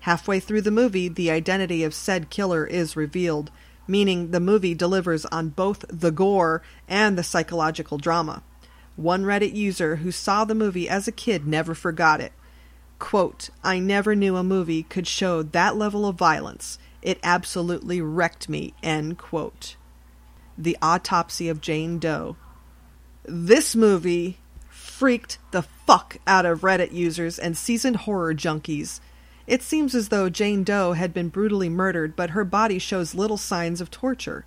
Halfway 0.00 0.40
through 0.40 0.62
the 0.62 0.70
movie, 0.70 1.08
the 1.08 1.30
identity 1.30 1.84
of 1.84 1.94
said 1.94 2.30
killer 2.30 2.66
is 2.66 2.96
revealed, 2.96 3.50
meaning 3.86 4.30
the 4.30 4.40
movie 4.40 4.74
delivers 4.74 5.26
on 5.26 5.50
both 5.50 5.84
the 5.88 6.10
gore 6.10 6.62
and 6.88 7.18
the 7.18 7.22
psychological 7.22 7.98
drama. 7.98 8.42
One 8.96 9.24
Reddit 9.24 9.54
user 9.54 9.96
who 9.96 10.10
saw 10.10 10.44
the 10.44 10.54
movie 10.54 10.88
as 10.88 11.06
a 11.06 11.12
kid 11.12 11.46
never 11.46 11.74
forgot 11.74 12.20
it. 12.20 12.32
Quote, 12.98 13.50
I 13.64 13.78
never 13.78 14.14
knew 14.14 14.36
a 14.36 14.44
movie 14.44 14.82
could 14.82 15.06
show 15.06 15.42
that 15.42 15.76
level 15.76 16.06
of 16.06 16.16
violence. 16.16 16.78
It 17.02 17.18
absolutely 17.22 18.00
wrecked 18.00 18.48
me. 18.48 18.74
End 18.82 19.16
quote. 19.16 19.76
The 20.58 20.76
Autopsy 20.82 21.48
of 21.48 21.62
Jane 21.62 21.98
Doe. 21.98 22.36
This 23.24 23.74
movie 23.74 24.38
freaked 24.68 25.38
the 25.50 25.62
fuck 25.62 26.18
out 26.26 26.44
of 26.44 26.60
Reddit 26.60 26.92
users 26.92 27.38
and 27.38 27.56
seasoned 27.56 27.96
horror 27.96 28.34
junkies. 28.34 29.00
It 29.46 29.62
seems 29.62 29.94
as 29.94 30.08
though 30.08 30.28
Jane 30.28 30.64
Doe 30.64 30.92
had 30.92 31.12
been 31.12 31.28
brutally 31.28 31.68
murdered, 31.68 32.14
but 32.14 32.30
her 32.30 32.44
body 32.44 32.78
shows 32.78 33.14
little 33.14 33.36
signs 33.36 33.80
of 33.80 33.90
torture. 33.90 34.44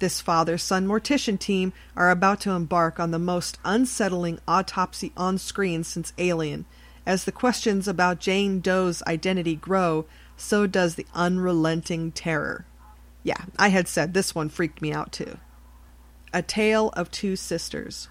This 0.00 0.20
father 0.20 0.56
son 0.56 0.86
mortician 0.86 1.38
team 1.38 1.72
are 1.94 2.10
about 2.10 2.40
to 2.40 2.52
embark 2.52 2.98
on 2.98 3.10
the 3.10 3.18
most 3.18 3.58
unsettling 3.64 4.40
autopsy 4.48 5.12
on 5.16 5.36
screen 5.38 5.84
since 5.84 6.12
Alien. 6.16 6.64
As 7.06 7.24
the 7.24 7.32
questions 7.32 7.86
about 7.86 8.18
Jane 8.18 8.60
Doe's 8.60 9.02
identity 9.06 9.56
grow, 9.56 10.06
so 10.36 10.66
does 10.66 10.94
the 10.94 11.06
unrelenting 11.14 12.12
terror. 12.12 12.64
Yeah, 13.22 13.44
I 13.58 13.68
had 13.68 13.88
said 13.88 14.14
this 14.14 14.34
one 14.34 14.48
freaked 14.48 14.80
me 14.80 14.92
out 14.92 15.12
too. 15.12 15.38
A 16.32 16.40
Tale 16.42 16.88
of 16.90 17.10
Two 17.10 17.36
Sisters. 17.36 18.08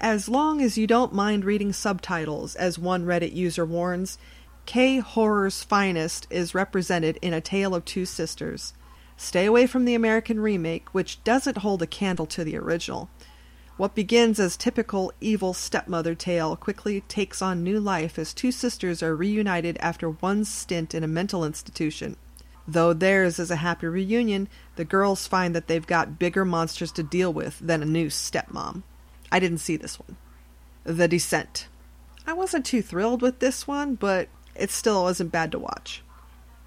As 0.00 0.28
long 0.28 0.60
as 0.60 0.76
you 0.76 0.86
don't 0.86 1.14
mind 1.14 1.44
reading 1.44 1.72
subtitles, 1.72 2.54
as 2.54 2.78
one 2.78 3.04
Reddit 3.04 3.34
user 3.34 3.64
warns, 3.64 4.18
K 4.68 4.98
horror's 4.98 5.62
finest 5.62 6.26
is 6.28 6.54
represented 6.54 7.18
in 7.22 7.32
A 7.32 7.40
Tale 7.40 7.74
of 7.74 7.86
Two 7.86 8.04
Sisters. 8.04 8.74
Stay 9.16 9.46
away 9.46 9.66
from 9.66 9.86
the 9.86 9.94
American 9.94 10.40
remake, 10.40 10.92
which 10.92 11.24
doesn't 11.24 11.56
hold 11.56 11.80
a 11.80 11.86
candle 11.86 12.26
to 12.26 12.44
the 12.44 12.58
original. 12.58 13.08
What 13.78 13.94
begins 13.94 14.38
as 14.38 14.58
typical 14.58 15.10
evil 15.22 15.54
stepmother 15.54 16.14
tale 16.14 16.54
quickly 16.54 17.00
takes 17.00 17.40
on 17.40 17.64
new 17.64 17.80
life 17.80 18.18
as 18.18 18.34
two 18.34 18.52
sisters 18.52 19.02
are 19.02 19.16
reunited 19.16 19.78
after 19.80 20.10
one 20.10 20.44
stint 20.44 20.94
in 20.94 21.02
a 21.02 21.08
mental 21.08 21.46
institution. 21.46 22.16
Though 22.66 22.92
theirs 22.92 23.38
is 23.38 23.50
a 23.50 23.56
happy 23.56 23.86
reunion, 23.86 24.50
the 24.76 24.84
girls 24.84 25.26
find 25.26 25.56
that 25.56 25.68
they've 25.68 25.86
got 25.86 26.18
bigger 26.18 26.44
monsters 26.44 26.92
to 26.92 27.02
deal 27.02 27.32
with 27.32 27.58
than 27.58 27.82
a 27.82 27.86
new 27.86 28.08
stepmom. 28.08 28.82
I 29.32 29.40
didn't 29.40 29.64
see 29.64 29.78
this 29.78 29.98
one. 29.98 30.18
The 30.84 31.08
Descent. 31.08 31.68
I 32.26 32.34
wasn't 32.34 32.66
too 32.66 32.82
thrilled 32.82 33.22
with 33.22 33.38
this 33.38 33.66
one, 33.66 33.94
but 33.94 34.28
it 34.58 34.70
still 34.70 35.04
wasn't 35.04 35.32
bad 35.32 35.52
to 35.52 35.58
watch. 35.58 36.02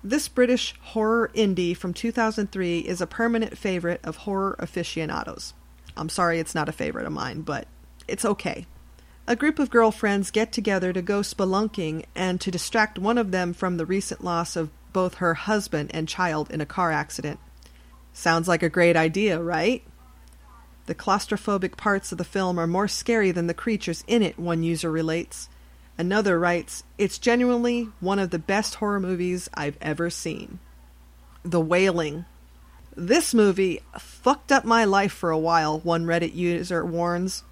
This 0.03 0.27
British 0.27 0.73
horror 0.81 1.29
indie 1.35 1.77
from 1.77 1.93
2003 1.93 2.79
is 2.79 3.01
a 3.01 3.07
permanent 3.07 3.57
favorite 3.57 4.01
of 4.03 4.17
horror 4.17 4.55
aficionados. 4.57 5.53
I'm 5.95 6.09
sorry 6.09 6.39
it's 6.39 6.55
not 6.55 6.69
a 6.69 6.73
favorite 6.73 7.05
of 7.05 7.13
mine, 7.13 7.41
but 7.41 7.67
it's 8.07 8.25
okay. 8.25 8.65
A 9.27 9.35
group 9.35 9.59
of 9.59 9.69
girlfriends 9.69 10.31
get 10.31 10.51
together 10.51 10.91
to 10.91 11.01
go 11.01 11.19
spelunking 11.19 12.05
and 12.15 12.41
to 12.41 12.49
distract 12.49 12.97
one 12.97 13.19
of 13.19 13.31
them 13.31 13.53
from 13.53 13.77
the 13.77 13.85
recent 13.85 14.23
loss 14.23 14.55
of 14.55 14.71
both 14.91 15.15
her 15.15 15.35
husband 15.35 15.91
and 15.93 16.07
child 16.07 16.49
in 16.49 16.61
a 16.61 16.65
car 16.65 16.91
accident. 16.91 17.39
Sounds 18.13 18.47
like 18.47 18.63
a 18.63 18.69
great 18.69 18.97
idea, 18.97 19.39
right? 19.41 19.83
The 20.87 20.95
claustrophobic 20.95 21.77
parts 21.77 22.11
of 22.11 22.17
the 22.17 22.23
film 22.23 22.59
are 22.59 22.67
more 22.67 22.87
scary 22.87 23.31
than 23.31 23.47
the 23.47 23.53
creatures 23.53 24.03
in 24.07 24.23
it, 24.23 24.39
one 24.39 24.63
user 24.63 24.91
relates. 24.91 25.47
Another 25.97 26.39
writes, 26.39 26.83
It's 26.97 27.17
genuinely 27.17 27.89
one 27.99 28.19
of 28.19 28.29
the 28.29 28.39
best 28.39 28.75
horror 28.75 28.99
movies 28.99 29.49
I've 29.53 29.77
ever 29.81 30.09
seen. 30.09 30.59
The 31.43 31.61
Wailing. 31.61 32.25
This 32.95 33.33
movie 33.33 33.81
fucked 33.97 34.51
up 34.51 34.65
my 34.65 34.83
life 34.83 35.11
for 35.11 35.31
a 35.31 35.37
while, 35.37 35.79
one 35.79 36.05
Reddit 36.05 36.35
user 36.35 36.85
warns. 36.85 37.43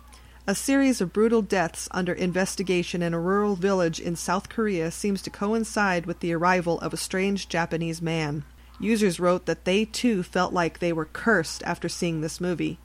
A 0.47 0.55
series 0.55 0.99
of 0.99 1.13
brutal 1.13 1.41
deaths 1.41 1.87
under 1.91 2.11
investigation 2.11 3.03
in 3.03 3.13
a 3.13 3.19
rural 3.19 3.55
village 3.55 3.99
in 3.99 4.15
South 4.15 4.49
Korea 4.49 4.89
seems 4.89 5.21
to 5.21 5.29
coincide 5.29 6.05
with 6.05 6.21
the 6.21 6.33
arrival 6.33 6.79
of 6.79 6.91
a 6.91 6.97
strange 6.97 7.49
Japanese 7.49 8.01
man. 8.01 8.43
Users 8.79 9.19
wrote 9.19 9.45
that 9.45 9.65
they 9.65 9.85
too 9.85 10.23
felt 10.23 10.51
like 10.51 10.79
they 10.79 10.91
were 10.91 11.05
cursed 11.05 11.61
after 11.63 11.87
seeing 11.87 12.21
this 12.21 12.41
movie. 12.41 12.79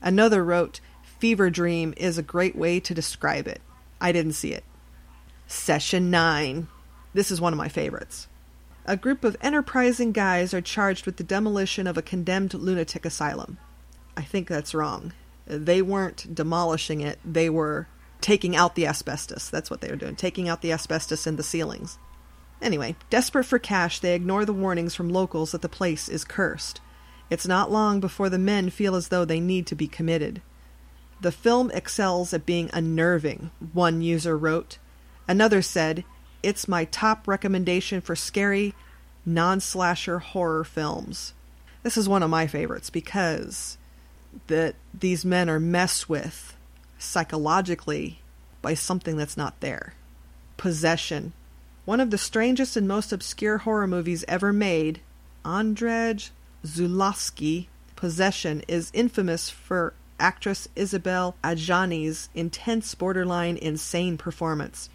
Another 0.00 0.42
wrote, 0.42 0.80
Fever 1.02 1.50
Dream 1.50 1.92
is 1.96 2.16
a 2.16 2.22
great 2.22 2.56
way 2.56 2.80
to 2.80 2.94
describe 2.94 3.46
it. 3.46 3.60
I 4.00 4.10
didn't 4.12 4.32
see 4.32 4.52
it. 4.52 4.64
Session 5.52 6.10
9. 6.10 6.66
This 7.12 7.30
is 7.30 7.40
one 7.40 7.52
of 7.52 7.58
my 7.58 7.68
favorites. 7.68 8.26
A 8.86 8.96
group 8.96 9.22
of 9.22 9.36
enterprising 9.42 10.10
guys 10.10 10.54
are 10.54 10.62
charged 10.62 11.04
with 11.04 11.18
the 11.18 11.22
demolition 11.22 11.86
of 11.86 11.98
a 11.98 12.02
condemned 12.02 12.54
lunatic 12.54 13.04
asylum. 13.04 13.58
I 14.16 14.22
think 14.22 14.48
that's 14.48 14.74
wrong. 14.74 15.12
They 15.46 15.82
weren't 15.82 16.34
demolishing 16.34 17.02
it, 17.02 17.18
they 17.22 17.50
were 17.50 17.86
taking 18.22 18.56
out 18.56 18.74
the 18.74 18.86
asbestos. 18.86 19.50
That's 19.50 19.70
what 19.70 19.82
they 19.82 19.90
were 19.90 19.96
doing, 19.96 20.16
taking 20.16 20.48
out 20.48 20.62
the 20.62 20.72
asbestos 20.72 21.26
in 21.26 21.36
the 21.36 21.42
ceilings. 21.42 21.98
Anyway, 22.62 22.96
desperate 23.10 23.44
for 23.44 23.58
cash, 23.58 23.98
they 23.98 24.14
ignore 24.14 24.46
the 24.46 24.54
warnings 24.54 24.94
from 24.94 25.10
locals 25.10 25.52
that 25.52 25.60
the 25.60 25.68
place 25.68 26.08
is 26.08 26.24
cursed. 26.24 26.80
It's 27.28 27.46
not 27.46 27.70
long 27.70 28.00
before 28.00 28.30
the 28.30 28.38
men 28.38 28.70
feel 28.70 28.96
as 28.96 29.08
though 29.08 29.26
they 29.26 29.38
need 29.38 29.66
to 29.66 29.76
be 29.76 29.86
committed. 29.86 30.40
The 31.20 31.30
film 31.30 31.70
excels 31.72 32.32
at 32.32 32.46
being 32.46 32.70
unnerving, 32.72 33.50
one 33.72 34.00
user 34.00 34.36
wrote. 34.36 34.78
Another 35.28 35.62
said, 35.62 36.04
It's 36.42 36.68
my 36.68 36.84
top 36.86 37.28
recommendation 37.28 38.00
for 38.00 38.16
scary, 38.16 38.74
non 39.24 39.60
slasher 39.60 40.18
horror 40.18 40.64
films. 40.64 41.34
This 41.82 41.96
is 41.96 42.08
one 42.08 42.22
of 42.22 42.30
my 42.30 42.46
favorites 42.46 42.90
because 42.90 43.78
that 44.46 44.74
these 44.94 45.24
men 45.24 45.50
are 45.50 45.60
messed 45.60 46.08
with 46.08 46.56
psychologically 46.98 48.20
by 48.62 48.74
something 48.74 49.16
that's 49.16 49.36
not 49.36 49.60
there. 49.60 49.94
Possession. 50.56 51.32
One 51.84 52.00
of 52.00 52.10
the 52.10 52.18
strangest 52.18 52.76
and 52.76 52.86
most 52.86 53.12
obscure 53.12 53.58
horror 53.58 53.88
movies 53.88 54.24
ever 54.28 54.52
made, 54.52 55.00
Andrzej 55.44 56.30
Zulawski, 56.64 57.66
Possession, 57.96 58.62
is 58.68 58.90
infamous 58.94 59.50
for 59.50 59.94
actress 60.20 60.68
Isabelle 60.76 61.34
Adjani's 61.42 62.28
intense, 62.34 62.94
borderline 62.94 63.56
insane 63.56 64.16
performance. 64.16 64.88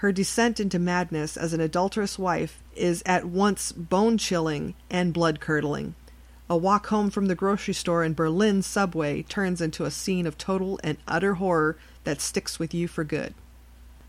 Her 0.00 0.12
descent 0.12 0.58
into 0.58 0.78
madness 0.78 1.36
as 1.36 1.52
an 1.52 1.60
adulterous 1.60 2.18
wife 2.18 2.62
is 2.74 3.02
at 3.04 3.26
once 3.26 3.70
bone 3.70 4.16
chilling 4.16 4.74
and 4.88 5.12
blood 5.12 5.40
curdling. 5.40 5.94
A 6.48 6.56
walk 6.56 6.86
home 6.86 7.10
from 7.10 7.26
the 7.26 7.34
grocery 7.34 7.74
store 7.74 8.02
in 8.02 8.14
Berlin 8.14 8.62
subway 8.62 9.20
turns 9.20 9.60
into 9.60 9.84
a 9.84 9.90
scene 9.90 10.26
of 10.26 10.38
total 10.38 10.80
and 10.82 10.96
utter 11.06 11.34
horror 11.34 11.76
that 12.04 12.22
sticks 12.22 12.58
with 12.58 12.72
you 12.72 12.88
for 12.88 13.04
good. 13.04 13.34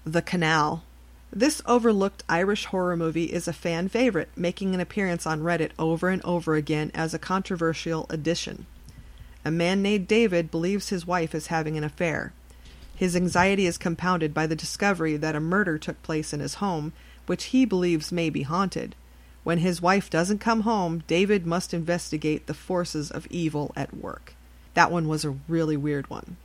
The 0.06 0.22
Canal. 0.22 0.86
This 1.30 1.62
overlooked 1.66 2.24
Irish 2.30 2.68
horror 2.68 2.96
movie 2.96 3.26
is 3.26 3.50
a 3.50 3.52
fan 3.52 3.90
favorite, 3.90 4.30
making 4.34 4.74
an 4.74 4.80
appearance 4.80 5.28
on 5.28 5.44
Reddit 5.44 5.72
over 5.78 6.08
and 6.08 6.24
over 6.24 6.56
again 6.56 6.92
as 6.94 7.14
a 7.14 7.20
controversial 7.20 8.06
addition. 8.10 8.66
A 9.44 9.52
man 9.52 9.82
named 9.82 10.08
David 10.08 10.52
believes 10.52 10.88
his 10.88 11.06
wife 11.06 11.36
is 11.36 11.48
having 11.48 11.76
an 11.76 11.84
affair. 11.84 12.32
His 13.02 13.16
anxiety 13.16 13.66
is 13.66 13.80
compounded 13.80 14.32
by 14.32 14.46
the 14.46 14.56
discovery 14.56 15.18
that 15.18 15.36
a 15.36 15.40
murder 15.40 15.80
took 15.80 16.00
place 16.04 16.34
in 16.34 16.40
his 16.40 16.62
home, 16.62 16.94
which 17.26 17.46
he 17.46 17.66
believes 17.66 18.12
may 18.12 18.30
be 18.30 18.44
haunted. 18.44 18.96
When 19.44 19.58
his 19.58 19.82
wife 19.82 20.08
doesn't 20.08 20.38
come 20.38 20.62
home, 20.62 21.04
David 21.08 21.48
must 21.48 21.74
investigate 21.74 22.46
the 22.46 22.54
forces 22.54 23.10
of 23.10 23.26
evil 23.32 23.74
at 23.76 23.98
work. 23.98 24.36
That 24.76 24.92
one 24.92 25.08
was 25.08 25.26
a 25.26 25.36
really 25.48 25.76
weird 25.76 26.12
one. 26.12 26.38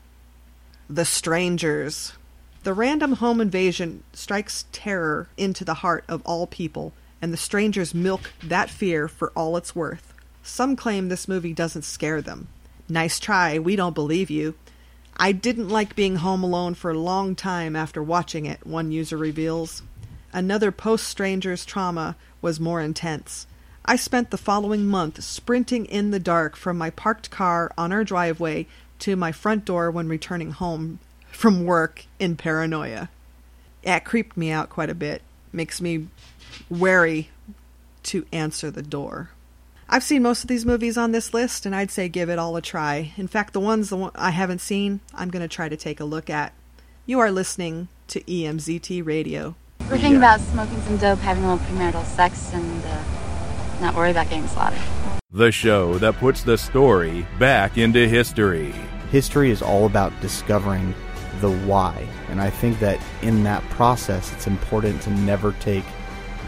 The 0.88 1.04
Strangers. 1.04 2.14
The 2.62 2.72
random 2.72 3.16
home 3.16 3.42
invasion 3.42 4.02
strikes 4.14 4.64
terror 4.72 5.28
into 5.36 5.62
the 5.62 5.74
heart 5.84 6.06
of 6.08 6.22
all 6.24 6.46
people, 6.46 6.94
and 7.20 7.34
the 7.34 7.36
strangers 7.36 7.94
milk 7.94 8.32
that 8.42 8.70
fear 8.70 9.08
for 9.08 9.30
all 9.36 9.58
it's 9.58 9.76
worth. 9.76 10.14
Some 10.42 10.74
claim 10.74 11.10
this 11.10 11.28
movie 11.28 11.52
doesn't 11.52 11.82
scare 11.82 12.22
them. 12.22 12.48
Nice 12.88 13.20
try, 13.20 13.58
we 13.58 13.76
don't 13.76 13.94
believe 13.94 14.30
you. 14.30 14.54
I 15.18 15.32
didn't 15.32 15.70
like 15.70 15.96
being 15.96 16.16
home 16.16 16.42
alone 16.42 16.74
for 16.74 16.90
a 16.90 16.98
long 16.98 17.34
time 17.34 17.74
after 17.74 18.02
watching 18.02 18.44
it, 18.44 18.66
one 18.66 18.92
user 18.92 19.16
reveals. 19.16 19.82
Another 20.32 20.70
post 20.70 21.06
Strangers 21.08 21.64
trauma 21.64 22.16
was 22.42 22.60
more 22.60 22.82
intense. 22.82 23.46
I 23.86 23.96
spent 23.96 24.30
the 24.30 24.36
following 24.36 24.86
month 24.86 25.22
sprinting 25.22 25.86
in 25.86 26.10
the 26.10 26.18
dark 26.18 26.54
from 26.54 26.76
my 26.76 26.90
parked 26.90 27.30
car 27.30 27.72
on 27.78 27.92
our 27.92 28.04
driveway 28.04 28.66
to 28.98 29.16
my 29.16 29.32
front 29.32 29.64
door 29.64 29.90
when 29.90 30.08
returning 30.08 30.50
home 30.50 30.98
from 31.30 31.64
work 31.64 32.04
in 32.18 32.36
paranoia. 32.36 33.08
That 33.84 34.04
creeped 34.04 34.36
me 34.36 34.50
out 34.50 34.68
quite 34.68 34.90
a 34.90 34.94
bit. 34.94 35.22
Makes 35.52 35.80
me 35.80 36.08
wary 36.68 37.30
to 38.04 38.26
answer 38.32 38.70
the 38.70 38.82
door. 38.82 39.30
I've 39.88 40.02
seen 40.02 40.22
most 40.22 40.42
of 40.42 40.48
these 40.48 40.66
movies 40.66 40.98
on 40.98 41.12
this 41.12 41.32
list, 41.32 41.64
and 41.64 41.74
I'd 41.74 41.92
say 41.92 42.08
give 42.08 42.28
it 42.28 42.40
all 42.40 42.56
a 42.56 42.62
try. 42.62 43.12
In 43.16 43.28
fact, 43.28 43.52
the 43.52 43.60
ones 43.60 43.88
the 43.88 43.96
one 43.96 44.10
I 44.16 44.30
haven't 44.30 44.60
seen, 44.60 44.98
I'm 45.14 45.30
going 45.30 45.42
to 45.42 45.48
try 45.48 45.68
to 45.68 45.76
take 45.76 46.00
a 46.00 46.04
look 46.04 46.28
at. 46.28 46.52
You 47.06 47.20
are 47.20 47.30
listening 47.30 47.86
to 48.08 48.20
EMZT 48.22 49.06
Radio. 49.06 49.54
We're 49.82 49.98
thinking 49.98 50.16
about 50.16 50.40
smoking 50.40 50.80
some 50.80 50.96
dope, 50.96 51.20
having 51.20 51.44
a 51.44 51.54
little 51.54 51.66
premarital 51.68 52.04
sex, 52.04 52.52
and 52.52 52.84
uh, 52.84 53.04
not 53.80 53.94
worry 53.94 54.10
about 54.10 54.28
getting 54.28 54.48
slaughtered. 54.48 54.80
The 55.30 55.52
show 55.52 55.98
that 55.98 56.16
puts 56.16 56.42
the 56.42 56.58
story 56.58 57.24
back 57.38 57.78
into 57.78 58.08
history. 58.08 58.74
History 59.12 59.50
is 59.50 59.62
all 59.62 59.86
about 59.86 60.12
discovering 60.20 60.94
the 61.40 61.52
why. 61.58 62.04
And 62.28 62.40
I 62.40 62.50
think 62.50 62.80
that 62.80 63.00
in 63.22 63.44
that 63.44 63.62
process, 63.70 64.32
it's 64.32 64.48
important 64.48 65.00
to 65.02 65.10
never 65.10 65.52
take 65.60 65.84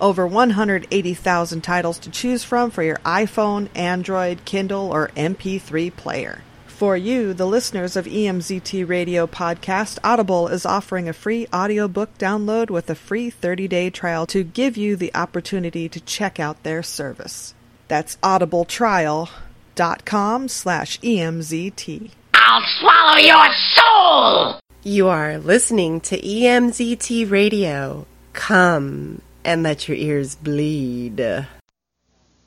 Over 0.00 0.26
180,000 0.26 1.60
titles 1.62 1.98
to 2.00 2.10
choose 2.10 2.42
from 2.44 2.70
for 2.70 2.82
your 2.82 2.98
iPhone, 2.98 3.68
Android, 3.74 4.44
Kindle, 4.44 4.92
or 4.92 5.08
MP3 5.16 5.96
player. 5.96 6.42
For 6.66 6.94
you, 6.96 7.32
the 7.32 7.46
listeners 7.46 7.96
of 7.96 8.04
EMZT 8.06 8.88
Radio 8.88 9.28
podcast, 9.28 10.00
Audible 10.02 10.48
is 10.48 10.66
offering 10.66 11.08
a 11.08 11.12
free 11.12 11.46
audiobook 11.54 12.18
download 12.18 12.68
with 12.68 12.90
a 12.90 12.96
free 12.96 13.30
30-day 13.30 13.90
trial 13.90 14.26
to 14.26 14.42
give 14.42 14.76
you 14.76 14.96
the 14.96 15.14
opportunity 15.14 15.88
to 15.88 16.00
check 16.00 16.40
out 16.40 16.64
their 16.64 16.82
service. 16.82 17.54
That's 17.86 18.16
audibletrial.com 18.16 20.48
slash 20.48 20.98
EMZT. 21.00 22.10
I'll 22.44 22.62
swallow 22.80 23.18
your 23.18 23.48
soul! 23.76 24.60
You 24.82 25.06
are 25.06 25.38
listening 25.38 26.00
to 26.02 26.20
EMZT 26.20 27.30
Radio. 27.30 28.04
Come 28.32 29.22
and 29.44 29.62
let 29.62 29.86
your 29.86 29.96
ears 29.96 30.34
bleed. 30.34 31.46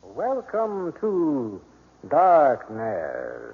Welcome 0.03 0.93
to 0.99 1.62
Darkness. 2.10 3.53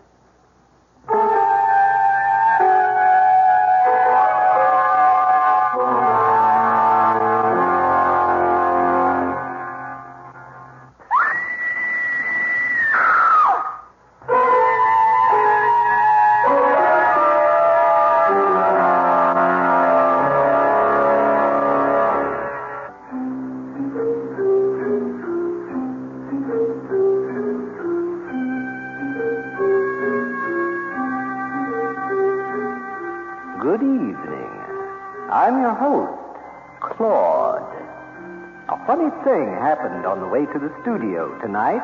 Way 40.32 40.48
to 40.48 40.60
the 40.60 40.72
studio 40.82 41.38
tonight. 41.44 41.84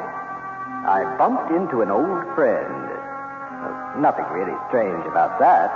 I 0.88 1.04
bumped 1.20 1.52
into 1.52 1.84
an 1.84 1.92
old 1.92 2.24
friend. 2.32 2.88
Nothing 4.00 4.24
really 4.32 4.56
strange 4.72 5.04
about 5.04 5.36
that, 5.44 5.68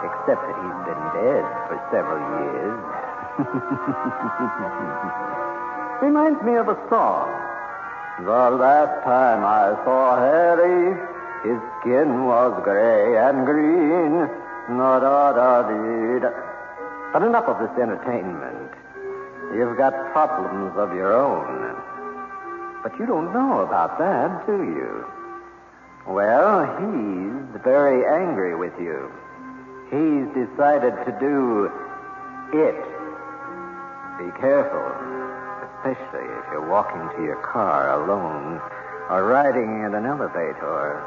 except 0.00 0.40
that 0.40 0.56
he's 0.56 0.80
been 0.88 1.04
dead 1.12 1.44
for 1.68 1.76
several 1.92 2.24
years. 2.40 2.80
Reminds 6.00 6.40
me 6.42 6.56
of 6.56 6.72
a 6.72 6.78
song. 6.88 7.28
The 8.24 8.56
last 8.56 9.04
time 9.04 9.44
I 9.44 9.76
saw 9.84 10.16
Harry, 10.16 10.96
his 11.44 11.60
skin 11.80 12.24
was 12.24 12.56
gray 12.64 13.20
and 13.20 13.44
green. 13.44 14.24
But 17.12 17.22
enough 17.22 17.44
of 17.44 17.58
this 17.60 17.76
entertainment. 17.76 18.72
You've 19.52 19.76
got 19.76 19.92
problems 20.12 20.78
of 20.78 20.94
your 20.94 21.12
own. 21.12 21.69
But 22.82 22.98
you 22.98 23.06
don't 23.06 23.32
know 23.32 23.60
about 23.60 23.98
that, 23.98 24.46
do 24.46 24.62
you? 24.64 25.04
Well, 26.06 26.64
he's 26.80 27.62
very 27.62 28.06
angry 28.06 28.56
with 28.56 28.72
you. 28.80 29.12
He's 29.90 30.26
decided 30.34 30.94
to 31.04 31.12
do 31.20 31.66
it. 32.52 32.80
Be 34.18 34.30
careful, 34.40 34.88
especially 35.76 36.24
if 36.24 36.44
you're 36.50 36.68
walking 36.70 37.06
to 37.16 37.22
your 37.22 37.40
car 37.42 38.02
alone 38.02 38.60
or 39.10 39.24
riding 39.26 39.84
in 39.84 39.94
an 39.94 40.06
elevator. 40.06 41.02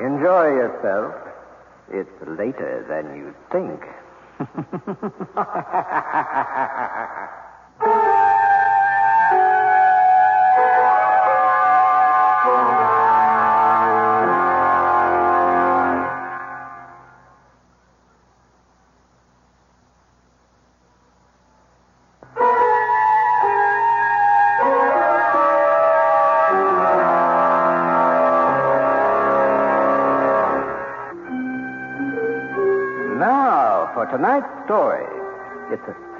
Enjoy 0.00 0.48
yourself. 0.48 1.14
It's 1.90 2.28
later 2.38 2.84
than 2.88 3.16
you 3.16 3.34
think. 3.50 3.80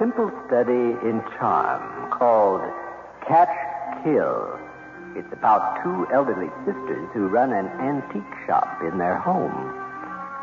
simple 0.03 0.31
study 0.47 0.99
in 1.07 1.23
charm 1.39 2.11
called 2.11 2.59
Catch 3.25 3.55
Kill. 4.03 4.59
It's 5.15 5.31
about 5.31 5.81
two 5.81 6.05
elderly 6.11 6.51
sisters 6.67 7.07
who 7.13 7.29
run 7.29 7.53
an 7.53 7.67
antique 7.79 8.35
shop 8.45 8.67
in 8.83 8.97
their 8.97 9.17
home. 9.17 9.55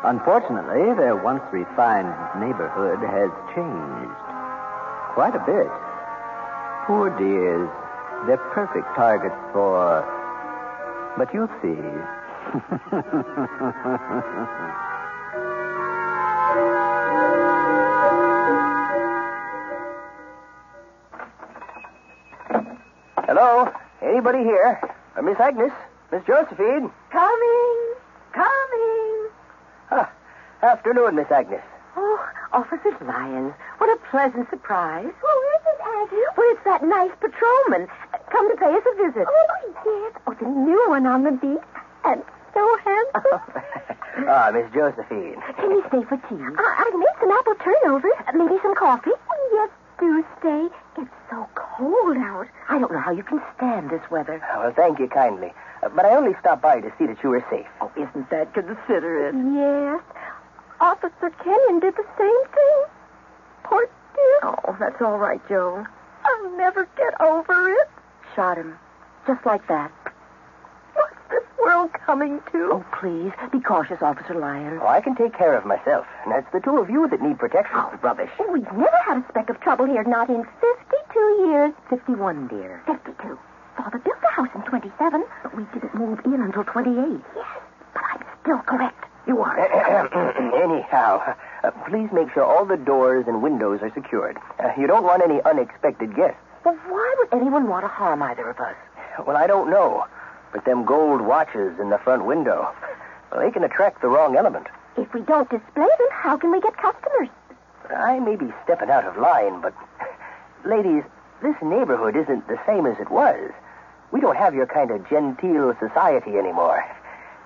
Unfortunately, 0.03 0.95
their 0.97 1.15
once 1.15 1.43
refined 1.53 2.09
neighborhood 2.41 3.05
has 3.05 3.29
changed 3.53 4.17
quite 5.13 5.35
a 5.35 5.43
bit. 5.45 5.69
Poor 6.87 7.13
dears, 7.21 7.69
they're 8.25 8.41
perfect 8.57 8.87
targets 8.95 9.37
for. 9.53 10.01
But 11.19 11.31
you'll 11.35 11.53
see. 11.61 11.77
Hello? 23.41 23.73
Anybody 24.03 24.43
here? 24.45 24.77
Uh, 25.17 25.21
Miss 25.23 25.39
Agnes? 25.39 25.71
Miss 26.11 26.21
Josephine? 26.27 26.91
Coming, 27.09 27.77
coming. 28.37 29.29
Ah, 29.89 30.13
afternoon, 30.61 31.15
Miss 31.15 31.25
Agnes. 31.31 31.63
Oh, 31.97 32.21
Officer 32.53 32.93
Lyons, 33.01 33.55
what 33.79 33.89
a 33.89 33.97
pleasant 34.11 34.47
surprise. 34.51 35.09
Who 35.09 35.33
is 35.57 35.61
it, 35.73 35.81
Aggie? 35.81 36.25
Well, 36.37 36.51
it's 36.53 36.63
that 36.65 36.83
nice 36.85 37.09
patrolman. 37.19 37.87
uh, 38.13 38.17
Come 38.29 38.47
to 38.51 38.55
pay 38.57 38.69
us 38.77 38.83
a 38.85 39.09
visit. 39.09 39.25
Oh, 39.27 39.73
yes. 39.89 40.21
Oh, 40.27 40.35
the 40.39 40.45
new 40.45 40.85
one 40.89 41.07
on 41.07 41.23
the 41.23 41.31
beat. 41.31 41.65
And 42.05 42.21
so 42.53 42.77
handsome. 42.85 43.41
Ah, 44.27 44.51
Miss 44.53 44.69
Josephine. 44.71 45.41
Can 45.57 45.71
you 45.71 45.83
stay 45.87 46.03
for 46.03 46.15
tea? 46.29 46.35
Uh, 46.45 46.61
I 46.61 46.91
made 46.93 47.15
some 47.19 47.31
apple 47.31 47.55
turnovers. 47.55 48.13
Uh, 48.27 48.33
maybe 48.37 48.59
some 48.61 48.75
coffee. 48.75 49.09
Yes, 49.51 49.69
do 49.99 50.23
stay. 50.39 50.67
It's 51.01 51.09
so 51.31 51.47
cold 51.55 52.17
out. 52.17 52.45
I 52.71 52.79
don't 52.79 52.89
know 52.93 52.99
how 53.01 53.11
you 53.11 53.21
can 53.21 53.41
stand 53.57 53.89
this 53.89 54.01
weather. 54.09 54.41
Well, 54.55 54.71
thank 54.73 54.97
you 54.97 55.09
kindly. 55.09 55.51
Uh, 55.83 55.89
but 55.89 56.05
I 56.05 56.15
only 56.15 56.31
stopped 56.39 56.61
by 56.61 56.79
to 56.79 56.89
see 56.97 57.05
that 57.05 57.21
you 57.21 57.29
were 57.31 57.45
safe. 57.49 57.67
Oh, 57.81 57.91
isn't 57.97 58.29
that 58.29 58.53
considerate? 58.53 59.35
Yes. 59.35 60.01
Officer 60.79 61.31
Kenyon 61.43 61.81
did 61.81 61.95
the 61.97 62.07
same 62.17 62.43
thing. 62.55 62.77
Poor 63.63 63.89
dear. 64.15 64.39
Oh, 64.43 64.77
that's 64.79 65.01
all 65.01 65.17
right, 65.17 65.41
Joe. 65.49 65.85
I'll 66.23 66.57
never 66.57 66.87
get 66.95 67.19
over 67.19 67.69
it. 67.71 67.89
Shot 68.37 68.57
him. 68.57 68.79
Just 69.27 69.45
like 69.45 69.67
that. 69.67 69.91
What's 70.93 71.15
this 71.29 71.43
world 71.61 71.91
coming 72.05 72.39
to? 72.53 72.69
Oh, 72.71 72.85
please. 73.01 73.33
Be 73.51 73.59
cautious, 73.59 74.01
Officer 74.01 74.33
Lyons. 74.35 74.79
Oh, 74.81 74.87
I 74.87 75.01
can 75.01 75.17
take 75.17 75.37
care 75.37 75.57
of 75.57 75.65
myself. 75.65 76.07
And 76.23 76.33
it's 76.35 76.47
the 76.53 76.61
two 76.61 76.77
of 76.77 76.89
you 76.89 77.09
that 77.09 77.21
need 77.21 77.37
protection. 77.37 77.75
Oh, 77.75 77.99
rubbish. 78.01 78.31
we've 78.49 78.63
never 78.71 78.97
had 79.05 79.17
a 79.17 79.25
speck 79.27 79.49
of 79.49 79.59
trouble 79.59 79.87
here, 79.87 80.05
not 80.05 80.29
in 80.29 80.45
52 81.13 81.47
years. 81.47 81.73
51, 81.89 82.47
dear. 82.47 82.81
52. 82.85 83.39
Father 83.77 83.99
built 83.99 84.21
the 84.21 84.27
house 84.29 84.49
in 84.55 84.61
27, 84.61 85.23
but 85.43 85.55
we 85.55 85.63
didn't 85.73 85.95
move 85.95 86.19
in 86.25 86.41
until 86.41 86.63
28. 86.63 86.95
Yes, 87.35 87.45
but 87.93 88.03
I'm 88.03 88.23
still 88.41 88.59
correct. 88.59 89.05
You 89.27 89.39
are. 89.41 89.57
Anyhow, 90.63 91.35
uh, 91.63 91.71
please 91.89 92.09
make 92.11 92.31
sure 92.33 92.43
all 92.43 92.65
the 92.65 92.77
doors 92.77 93.25
and 93.27 93.41
windows 93.41 93.79
are 93.81 93.91
secured. 93.93 94.37
Uh, 94.59 94.71
you 94.77 94.87
don't 94.87 95.03
want 95.03 95.21
any 95.23 95.41
unexpected 95.43 96.15
guests. 96.15 96.39
Well, 96.65 96.75
why 96.87 97.15
would 97.19 97.39
anyone 97.41 97.67
want 97.67 97.83
to 97.83 97.87
harm 97.87 98.21
either 98.23 98.49
of 98.49 98.59
us? 98.59 98.75
Well, 99.25 99.37
I 99.37 99.47
don't 99.47 99.69
know. 99.69 100.05
But 100.53 100.65
them 100.65 100.85
gold 100.85 101.21
watches 101.21 101.79
in 101.79 101.89
the 101.89 101.97
front 101.97 102.25
window, 102.25 102.69
well, 103.31 103.41
they 103.41 103.51
can 103.51 103.63
attract 103.63 104.01
the 104.01 104.07
wrong 104.09 104.35
element. 104.35 104.67
If 104.97 105.13
we 105.13 105.21
don't 105.21 105.49
display 105.49 105.87
them, 105.97 106.07
how 106.11 106.37
can 106.37 106.51
we 106.51 106.59
get 106.59 106.75
customers? 106.77 107.29
I 107.89 108.19
may 108.19 108.35
be 108.35 108.51
stepping 108.63 108.89
out 108.89 109.05
of 109.05 109.17
line, 109.17 109.61
but 109.61 109.73
ladies, 110.65 111.03
this 111.41 111.55
neighborhood 111.61 112.15
isn't 112.15 112.47
the 112.47 112.59
same 112.65 112.85
as 112.85 112.99
it 112.99 113.09
was. 113.09 113.51
We 114.11 114.21
don't 114.21 114.37
have 114.37 114.53
your 114.53 114.67
kind 114.67 114.91
of 114.91 115.07
genteel 115.09 115.73
society 115.79 116.37
anymore. 116.37 116.83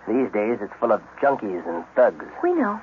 These 0.07 0.31
days, 0.31 0.59
it's 0.61 0.73
full 0.79 0.91
of 0.91 1.01
junkies 1.21 1.67
and 1.67 1.83
thugs. 1.95 2.25
We 2.43 2.53
know. 2.53 2.79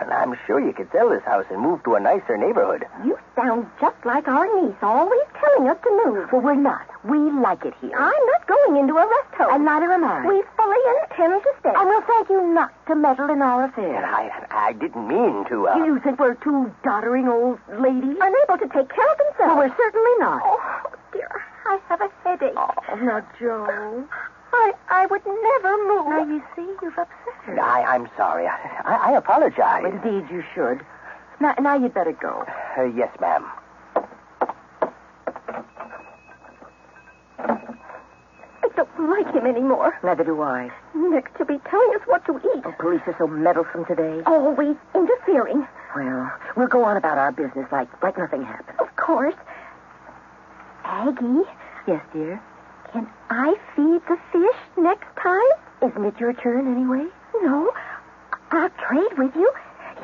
And 0.00 0.10
I'm 0.12 0.36
sure 0.46 0.60
you 0.60 0.72
could 0.72 0.90
sell 0.92 1.10
this 1.10 1.22
house 1.24 1.44
and 1.50 1.60
move 1.60 1.82
to 1.84 1.94
a 1.94 2.00
nicer 2.00 2.36
neighborhood. 2.36 2.84
You 3.04 3.18
sound 3.36 3.66
just 3.80 3.96
like 4.04 4.26
our 4.28 4.46
niece, 4.62 4.74
always 4.82 5.20
telling 5.38 5.68
us 5.68 5.76
to 5.84 6.02
move. 6.04 6.32
Well, 6.32 6.40
we're 6.40 6.54
not. 6.54 6.86
We 7.04 7.18
like 7.18 7.64
it 7.64 7.74
here. 7.80 7.96
I'm 7.96 8.26
not 8.26 8.46
going 8.46 8.76
into 8.80 8.94
a 8.96 9.06
rest 9.06 9.34
home. 9.36 9.54
And 9.54 9.64
neither 9.64 9.92
am 9.92 10.04
I. 10.04 10.26
We 10.26 10.42
fully 10.56 10.82
intend 11.02 11.42
to 11.42 11.50
stay. 11.60 11.72
And 11.74 11.88
we'll 11.88 12.02
thank 12.02 12.28
you 12.28 12.46
not 12.52 12.72
to 12.86 12.94
meddle 12.94 13.30
in 13.30 13.42
our 13.42 13.64
And 13.64 13.72
affairs. 13.72 14.04
I, 14.06 14.46
I 14.50 14.72
didn't 14.72 15.06
mean 15.06 15.44
to. 15.48 15.68
Uh... 15.68 15.78
Do 15.78 15.84
you 15.84 16.00
think 16.00 16.18
we're 16.18 16.34
two 16.34 16.72
doddering 16.82 17.28
old 17.28 17.58
ladies? 17.68 18.16
Unable 18.20 18.58
to 18.58 18.68
take 18.72 18.88
care 18.88 19.12
of 19.12 19.18
themselves. 19.18 19.38
Well, 19.38 19.56
we're 19.58 19.76
certainly 19.76 20.16
not. 20.18 20.42
Oh, 20.44 20.92
dear, 21.12 21.42
I 21.66 21.78
have 21.88 22.00
a 22.00 22.10
headache. 22.24 22.54
Oh, 22.56 22.94
now, 22.96 23.26
Joe. 23.38 24.04
I, 24.52 24.72
I 24.88 25.06
would 25.06 25.22
never 25.24 25.76
move. 25.86 26.06
Now, 26.08 26.24
you 26.26 26.42
see, 26.56 26.62
you've 26.82 26.98
upset 26.98 27.08
her. 27.44 27.60
I, 27.60 27.82
I'm 27.94 28.08
sorry. 28.16 28.46
I, 28.46 28.56
I, 28.84 29.12
I 29.12 29.16
apologize. 29.16 29.84
Indeed, 29.84 30.30
you 30.30 30.42
should. 30.54 30.84
Now, 31.40 31.54
now 31.60 31.74
you'd 31.76 31.94
better 31.94 32.12
go. 32.12 32.44
Uh, 32.76 32.82
yes, 32.84 33.08
ma'am. 33.20 33.44
I 38.62 38.68
don't 38.76 39.10
like 39.10 39.32
him 39.34 39.46
anymore. 39.46 39.98
Neither 40.02 40.24
do 40.24 40.42
I. 40.42 40.70
Next, 40.94 41.36
he'll 41.36 41.46
be 41.46 41.58
telling 41.68 41.94
us 41.94 42.02
what 42.06 42.24
to 42.26 42.36
eat. 42.54 42.62
The 42.62 42.74
police 42.78 43.00
are 43.06 43.14
so 43.18 43.26
meddlesome 43.26 43.84
today. 43.86 44.22
Always 44.26 44.76
interfering. 44.94 45.66
Well, 45.96 46.32
we'll 46.56 46.68
go 46.68 46.84
on 46.84 46.96
about 46.96 47.18
our 47.18 47.32
business 47.32 47.66
like 47.72 47.88
like 48.02 48.16
nothing 48.18 48.44
happened. 48.44 48.78
Of 48.78 48.94
course. 48.96 49.34
Aggie, 50.84 51.42
Yes, 51.86 52.02
dear. 52.12 52.40
Can 52.92 53.08
I 53.30 53.54
feed 53.76 54.00
the 54.08 54.18
fish 54.32 54.60
next 54.76 55.06
time? 55.22 55.50
Isn't 55.82 56.04
it 56.04 56.18
your 56.18 56.32
turn 56.32 56.66
anyway? 56.66 57.06
No. 57.42 57.72
I'll 58.50 58.70
trade 58.88 59.16
with 59.18 59.34
you. 59.36 59.50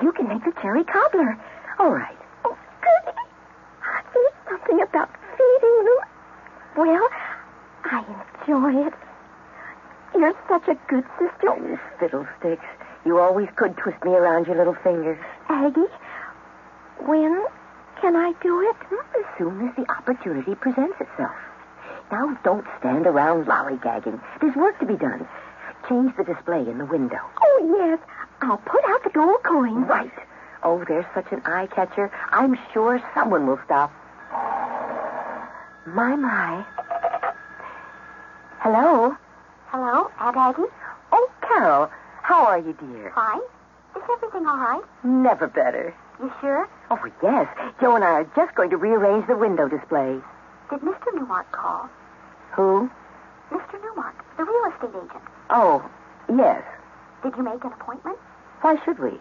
You 0.03 0.13
can 0.13 0.29
make 0.29 0.45
the 0.45 0.53
cherry 0.63 0.85
cobbler. 0.85 1.37
All 1.79 1.91
right. 1.91 2.17
Oh, 2.45 2.57
goody. 2.81 3.17
There's 4.15 4.33
something 4.49 4.81
about 4.83 5.11
feeding 5.37 5.85
them. 5.85 5.99
Well, 6.77 7.09
I 7.85 8.05
enjoy 8.41 8.87
it. 8.87 8.95
You're 10.15 10.35
such 10.49 10.69
a 10.69 10.75
good 10.89 11.05
sister. 11.19 11.49
Oh, 11.49 11.79
fiddlesticks. 11.99 12.65
You 13.05 13.19
always 13.19 13.49
could 13.57 13.77
twist 13.77 14.03
me 14.05 14.13
around 14.13 14.47
your 14.47 14.57
little 14.57 14.77
fingers. 14.83 15.19
Aggie, 15.49 15.81
when 17.01 17.45
can 18.01 18.17
I 18.17 18.33
do 18.43 18.61
it? 18.63 18.77
As 19.19 19.25
soon 19.39 19.69
as 19.69 19.77
the 19.77 19.91
opportunity 19.91 20.55
presents 20.55 21.01
itself. 21.01 21.35
Now, 22.11 22.39
don't 22.45 22.67
stand 22.79 23.07
around 23.07 23.47
lollygagging. 23.47 24.21
There's 24.41 24.55
work 24.55 24.79
to 24.81 24.87
be 24.87 24.97
done. 24.97 25.27
Change 25.89 26.13
the 26.17 26.25
display 26.25 26.61
in 26.61 26.79
the 26.79 26.85
window. 26.85 27.19
Oh, 27.43 27.77
yes. 27.79 27.99
I'll 28.43 28.59
put 28.59 28.85
out 28.89 29.03
the 29.05 29.11
gold 29.11 29.43
coins. 29.43 29.87
Right. 29.89 30.11
Oh, 30.63 30.85
there's 30.87 31.07
such 31.15 31.31
an 31.33 31.43
eye 31.45 31.67
catcher. 31.67 32.11
I'm 32.31 32.59
sure 32.73 33.03
someone 33.15 33.47
will 33.47 33.61
stop. 33.65 33.93
My, 35.87 36.17
my. 36.17 36.65
Hello? 38.61 39.17
Hello, 39.69 40.11
Aunt 40.19 40.37
Aggie? 40.37 40.71
Oh, 41.13 41.31
Carol. 41.41 41.91
How 42.23 42.47
are 42.47 42.59
you, 42.59 42.73
dear? 42.73 43.13
Fine. 43.15 43.41
Is 43.97 44.03
everything 44.11 44.47
all 44.47 44.59
right? 44.59 44.83
Never 45.05 45.47
better. 45.47 45.95
You 46.21 46.33
sure? 46.41 46.69
Oh, 46.91 46.99
yes. 47.23 47.47
Joe 47.81 47.95
and 47.95 48.05
I 48.05 48.11
are 48.11 48.31
just 48.35 48.55
going 48.55 48.71
to 48.71 48.77
rearrange 48.77 49.27
the 49.27 49.37
window 49.37 49.69
display. 49.69 50.19
Did 50.71 50.81
Mr. 50.81 51.15
Newmark 51.15 51.51
call? 51.53 51.89
Who? 52.53 52.91
Mr. 53.51 53.81
Newmark, 53.83 54.15
the 54.37 54.45
real 54.45 54.65
estate 54.73 54.91
agent. 54.97 55.23
Oh, 55.51 55.89
yes. 56.35 56.63
Did 57.23 57.35
you 57.37 57.43
make 57.43 57.63
an 57.65 57.73
appointment? 57.73 58.19
Why 58.63 58.77
should 58.85 58.99
we? 58.99 59.19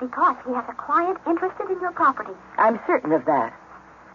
Because 0.00 0.36
he 0.46 0.52
has 0.54 0.64
a 0.68 0.74
client 0.74 1.18
interested 1.26 1.70
in 1.70 1.80
your 1.80 1.92
property. 1.92 2.32
I'm 2.58 2.78
certain 2.86 3.12
of 3.12 3.24
that. 3.26 3.52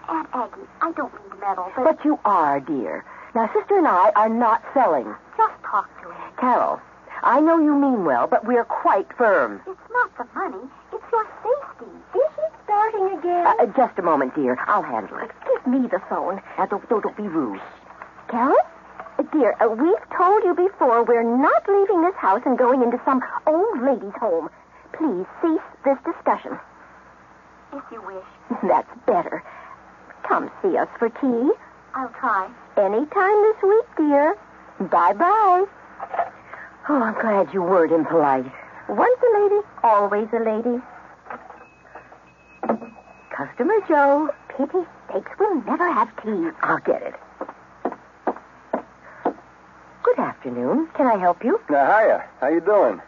Aunt 0.10 0.28
Aggie, 0.34 0.68
I 0.82 0.92
don't 0.94 1.14
mean 1.14 1.30
to 1.32 1.38
meddle, 1.38 1.72
but, 1.76 1.84
But 1.84 2.06
you 2.06 2.20
are, 2.26 2.60
dear. 2.60 3.06
Now, 3.36 3.50
Sister 3.54 3.78
and 3.78 3.88
I 3.88 4.12
are 4.16 4.30
not 4.30 4.64
selling. 4.74 5.14
just 5.38 5.54
talk 5.64 5.88
to 6.02 6.10
him. 6.10 6.32
Carol, 6.38 6.82
I 7.24 7.40
know 7.40 7.60
you 7.60 7.76
mean 7.76 8.04
well, 8.06 8.28
but 8.28 8.46
we're 8.46 8.66
quite 8.66 9.08
firm. 9.18 9.62
It's 9.68 9.80
not 9.92 10.18
the 10.18 10.26
money, 10.34 10.64
it's 10.92 11.04
your 11.12 11.28
safety. 11.44 11.92
Is 12.18 12.32
he 12.36 12.48
starting 12.64 13.18
again? 13.20 13.46
Uh, 13.46 13.54
uh, 13.60 13.66
just 13.78 14.00
a 14.00 14.02
moment, 14.02 14.34
dear. 14.36 14.58
I'll 14.68 14.82
handle 14.82 15.18
it. 15.20 15.30
Give 15.46 15.68
me 15.68 15.88
the 15.88 16.02
phone. 16.10 16.42
Now, 16.58 16.66
don't, 16.66 16.88
don't, 16.90 17.04
don't 17.04 17.16
be 17.18 17.24
rude. 17.28 17.62
Carol? 18.30 18.58
Uh, 19.20 19.24
Dear, 19.34 19.56
uh, 19.62 19.68
we've 19.70 20.18
told 20.18 20.44
you 20.44 20.56
before 20.56 21.04
we're 21.04 21.22
not 21.24 21.68
leaving 21.70 22.02
this 22.02 22.16
house 22.16 22.42
and 22.46 22.58
going 22.58 22.82
into 22.82 23.00
some 23.06 23.22
old 23.46 23.82
lady's 23.82 24.16
home. 24.20 24.50
Please 24.94 25.26
cease 25.42 25.62
this 25.86 25.98
discussion. 26.04 26.58
If 27.74 27.84
you 27.92 28.02
wish. 28.02 28.26
That's 28.64 28.90
better. 29.06 29.44
Come 30.28 30.50
see 30.62 30.76
us 30.78 30.88
for 30.98 31.10
tea. 31.10 31.52
I'll 31.94 32.10
try. 32.20 32.50
Anytime 32.78 33.42
this 33.44 33.62
week, 33.64 33.86
dear. 33.98 34.36
Bye-bye. 34.80 35.66
Oh, 36.90 37.02
I'm 37.02 37.14
glad 37.14 37.54
you 37.54 37.62
weren't 37.62 37.92
impolite. 37.92 38.52
Once 38.90 39.20
a 39.22 39.40
lady, 39.40 39.62
always 39.84 40.28
a 40.34 40.40
lady. 40.40 40.82
Customer 43.36 43.76
Joe. 43.88 44.30
Pity 44.58 44.86
sakes, 45.12 45.32
we'll 45.40 45.62
never 45.64 45.92
have 45.92 46.10
tea. 46.24 46.50
I'll 46.62 46.80
get 46.80 47.02
it. 47.04 47.16
Good 50.04 50.20
afternoon. 50.20 50.88
Can 50.96 51.08
I 51.08 51.18
help 51.18 51.44
you? 51.44 51.60
Now, 51.70 51.86
hiya. 51.86 52.26
How 52.42 52.50
you 52.50 52.60
doing? 52.60 53.02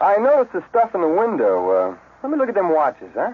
I 0.00 0.16
noticed 0.16 0.52
the 0.54 0.64
stuff 0.70 0.94
in 0.94 1.02
the 1.02 1.08
window. 1.08 1.70
Uh, 1.70 1.96
let 2.22 2.32
me 2.32 2.38
look 2.38 2.48
at 2.48 2.54
them 2.54 2.72
watches, 2.72 3.10
huh? 3.14 3.32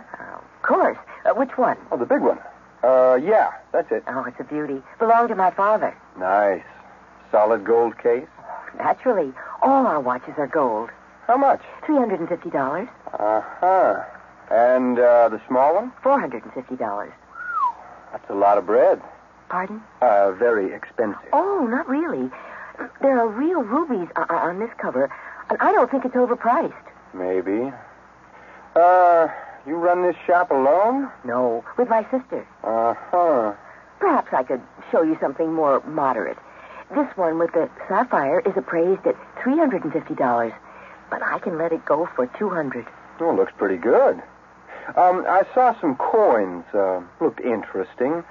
Of 0.56 0.62
course. 0.62 0.98
Uh, 1.24 1.34
which 1.34 1.56
one? 1.56 1.76
Oh, 1.92 1.96
the 1.96 2.06
big 2.06 2.20
one. 2.22 2.38
Uh, 2.82 3.14
yeah, 3.22 3.52
that's 3.72 3.90
it. 3.92 4.02
Oh, 4.08 4.24
it's 4.24 4.40
a 4.40 4.44
beauty. 4.44 4.82
Belonged 4.98 5.28
to 5.28 5.34
my 5.36 5.50
father. 5.50 5.96
Nice. 6.18 6.64
Solid 7.30 7.64
gold 7.64 7.96
case. 7.98 8.26
Naturally. 8.78 9.32
All 9.62 9.86
our 9.86 10.00
watches 10.00 10.34
are 10.38 10.46
gold. 10.46 10.90
How 11.26 11.36
much? 11.36 11.62
$350. 11.86 12.88
Uh-huh. 13.12 14.02
And, 14.50 14.98
uh, 14.98 15.28
the 15.30 15.40
small 15.48 15.74
one? 15.74 15.92
$450. 16.02 17.12
That's 18.12 18.30
a 18.30 18.34
lot 18.34 18.58
of 18.58 18.66
bread. 18.66 19.00
Pardon? 19.48 19.82
Uh, 20.02 20.32
very 20.32 20.72
expensive. 20.72 21.20
Oh, 21.32 21.66
not 21.68 21.88
really. 21.88 22.30
There 23.00 23.18
are 23.18 23.28
real 23.28 23.62
rubies 23.62 24.08
o- 24.16 24.26
o- 24.28 24.36
on 24.36 24.58
this 24.58 24.70
cover, 24.78 25.08
and 25.48 25.58
I 25.60 25.72
don't 25.72 25.90
think 25.90 26.04
it's 26.04 26.14
overpriced. 26.14 26.72
Maybe. 27.12 27.72
Uh, 28.74 29.28
you 29.66 29.76
run 29.76 30.02
this 30.02 30.16
shop 30.26 30.50
alone? 30.50 31.10
No, 31.24 31.64
with 31.76 31.88
my 31.88 32.02
sister. 32.10 32.46
Uh-huh. 32.64 33.52
Perhaps 34.00 34.32
I 34.32 34.42
could 34.42 34.60
show 34.90 35.02
you 35.02 35.16
something 35.20 35.52
more 35.52 35.80
moderate. 35.86 36.36
This 36.90 37.16
one 37.16 37.38
with 37.38 37.52
the 37.52 37.68
sapphire 37.88 38.40
is 38.40 38.56
appraised 38.56 39.06
at 39.06 39.16
$350, 39.36 40.54
but 41.10 41.22
I 41.22 41.38
can 41.38 41.58
let 41.58 41.72
it 41.72 41.84
go 41.84 42.08
for 42.14 42.26
200 42.38 42.86
Oh, 43.20 43.30
it 43.30 43.36
looks 43.36 43.52
pretty 43.56 43.76
good. 43.76 44.20
Um, 44.96 45.24
I 45.28 45.44
saw 45.54 45.78
some 45.80 45.96
coins. 45.96 46.64
Uh, 46.74 47.00
looked 47.20 47.40
interesting. 47.40 48.24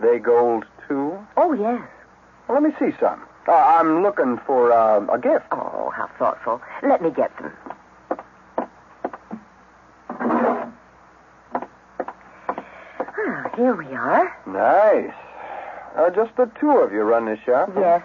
They 0.00 0.18
gold, 0.18 0.64
too? 0.86 1.18
Oh, 1.36 1.52
yes. 1.54 1.80
Well, 2.46 2.60
let 2.60 2.62
me 2.62 2.70
see 2.78 2.94
some. 3.00 3.22
Uh, 3.48 3.52
I'm 3.52 4.02
looking 4.02 4.38
for 4.46 4.70
uh, 4.72 5.00
a 5.12 5.18
gift. 5.18 5.46
Oh, 5.50 5.90
how 5.96 6.08
thoughtful. 6.18 6.60
Let 6.82 7.00
me 7.02 7.10
get 7.10 7.34
them. 7.38 7.52
Ah, 13.00 13.50
here 13.56 13.74
we 13.74 13.86
are. 13.94 14.36
Nice. 14.46 15.14
Uh, 15.96 16.10
just 16.10 16.34
the 16.36 16.50
two 16.60 16.70
of 16.70 16.92
you 16.92 17.02
run 17.02 17.26
this 17.26 17.38
shop? 17.44 17.70
Yes. 17.76 18.02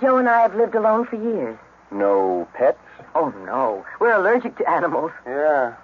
Joe 0.00 0.16
and 0.18 0.28
I 0.28 0.40
have 0.42 0.54
lived 0.54 0.74
alone 0.74 1.06
for 1.06 1.16
years. 1.16 1.56
No 1.90 2.48
pets? 2.54 2.78
Oh, 3.14 3.28
no. 3.44 3.84
We're 4.00 4.12
allergic 4.14 4.56
to 4.58 4.68
animals. 4.70 5.12
Yeah. 5.26 5.74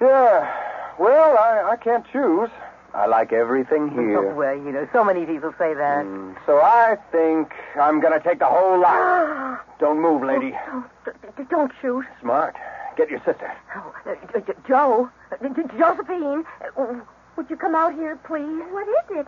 Yeah. 0.00 0.50
Well, 0.98 1.36
I, 1.38 1.72
I 1.72 1.76
can't 1.76 2.04
choose. 2.12 2.48
I 2.94 3.06
like 3.06 3.32
everything 3.32 3.90
Oh, 3.92 4.00
here. 4.00 4.34
well, 4.34 4.54
you 4.56 4.72
know, 4.72 4.88
so 4.92 5.04
many 5.04 5.24
people 5.26 5.52
say 5.58 5.74
that. 5.74 6.04
Mm, 6.04 6.36
so 6.46 6.58
I 6.60 6.96
think 7.12 7.52
I'm 7.80 8.00
going 8.00 8.12
to 8.18 8.20
take 8.26 8.38
the 8.38 8.46
whole 8.46 8.80
lot. 8.80 9.60
Don't 9.78 10.00
move, 10.00 10.22
lady. 10.22 10.52
Oh, 10.68 10.84
d- 11.04 11.10
d- 11.36 11.44
don't 11.50 11.72
shoot. 11.80 12.04
Smart. 12.20 12.54
Get 12.96 13.08
your 13.08 13.20
sister. 13.20 13.50
Oh, 13.76 13.94
uh, 14.06 14.14
J- 14.32 14.44
J- 14.46 14.52
Joe. 14.68 15.08
Uh, 15.32 15.36
Josephine. 15.78 16.44
uh, 16.76 17.00
would 17.36 17.48
you 17.48 17.56
come 17.56 17.74
out 17.74 17.94
here, 17.94 18.16
please? 18.24 18.62
What 18.72 18.86
is 18.88 19.18
it? 19.20 19.26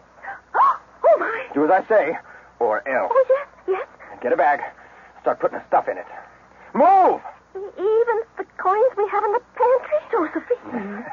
Oh, 1.05 1.19
my. 1.19 1.47
Do 1.53 1.65
as 1.65 1.71
I 1.71 1.87
say, 1.89 2.17
or 2.61 2.87
else. 2.89 3.11
Oh, 3.13 3.25
yes, 3.29 3.47
yes. 3.69 3.87
Get 4.23 4.33
a 4.33 4.37
bag. 4.37 4.61
Start 5.21 5.41
putting 5.41 5.59
the 5.59 5.65
stuff 5.67 5.89
in 5.89 5.99
it. 5.99 6.07
Move! 6.75 7.21
Even 7.55 8.23
the 8.39 8.45
coins 8.57 8.93
we 8.97 9.07
have 9.09 9.25
in 9.25 9.33
the 9.33 9.43
pantry, 9.59 9.99
Josephine. 10.11 11.05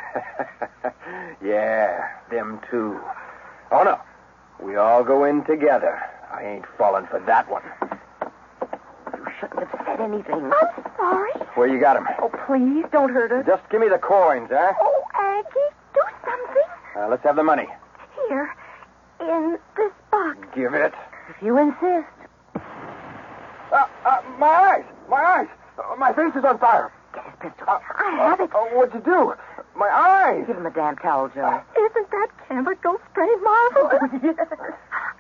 yeah, 1.44 2.08
them 2.32 2.62
too. 2.70 3.00
Oh, 3.72 3.84
no. 3.84 4.00
We 4.66 4.76
all 4.76 5.04
go 5.04 5.24
in 5.26 5.44
together. 5.44 6.00
I 6.32 6.44
ain't 6.44 6.66
falling 6.78 7.08
for 7.08 7.20
that 7.26 7.50
one. 7.50 7.64
You 9.18 9.26
shouldn't 9.40 9.60
have 9.68 9.86
said 9.86 10.00
anything. 10.00 10.52
I'm 10.54 10.84
sorry. 10.98 11.32
Where 11.56 11.68
you 11.68 11.80
got 11.80 11.98
him? 11.98 12.08
Oh, 12.22 12.30
please, 12.46 12.86
don't 12.92 13.12
hurt 13.12 13.32
us. 13.32 13.46
Just 13.46 13.68
give 13.70 13.82
me 13.82 13.90
the 13.90 13.98
coins, 13.98 14.50
eh? 14.52 14.72
Oh, 14.80 15.04
Aggie, 15.16 15.76
do 15.94 16.02
something. 16.24 16.64
Uh, 16.96 17.08
let's 17.10 17.24
have 17.24 17.36
the 17.36 17.44
money. 17.44 17.68
Here, 18.28 18.54
in 19.20 19.58
this 19.76 19.92
box. 20.12 20.38
Give 20.56 20.74
it. 20.74 20.94
If 21.30 21.42
you 21.42 21.58
insist. 21.58 22.08
Uh, 23.72 23.86
uh, 24.06 24.22
my 24.40 24.48
eyes! 24.48 24.84
My 25.10 25.18
eyes! 25.24 25.48
Uh, 25.78 25.96
my 25.98 26.12
face 26.14 26.36
is 26.36 26.44
on 26.44 26.58
fire. 26.60 26.92
Get 27.14 27.24
his 27.26 27.34
pistol. 27.40 27.66
I 27.68 28.16
have 28.18 28.40
it. 28.40 28.50
Uh, 28.54 28.60
what'd 28.76 28.94
you 28.96 29.02
do? 29.02 29.34
My 29.76 29.90
eyes! 29.90 30.46
Give 30.48 30.58
him 30.58 30.66
a 30.66 30.72
damn 30.72 30.98
towel, 30.98 31.30
Joe. 31.30 31.62
Isn't 31.78 32.12
that 32.12 32.28
chemical 32.48 33.00
spray 33.12 33.30
marvelous? 33.44 34.22
Yes. 34.24 34.48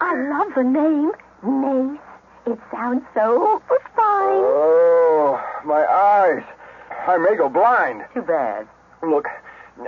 I 0.01 0.15
love 0.29 0.53
the 0.55 0.63
name, 0.63 1.11
Mace. 1.43 1.99
It 2.47 2.59
sounds 2.71 3.03
so 3.13 3.61
fine. 3.95 4.41
Oh, 4.41 5.39
my 5.65 5.85
eyes. 5.85 6.43
I 7.07 7.17
may 7.17 7.35
go 7.35 7.49
blind. 7.49 8.05
Too 8.13 8.21
bad. 8.21 8.67
Look, 9.03 9.27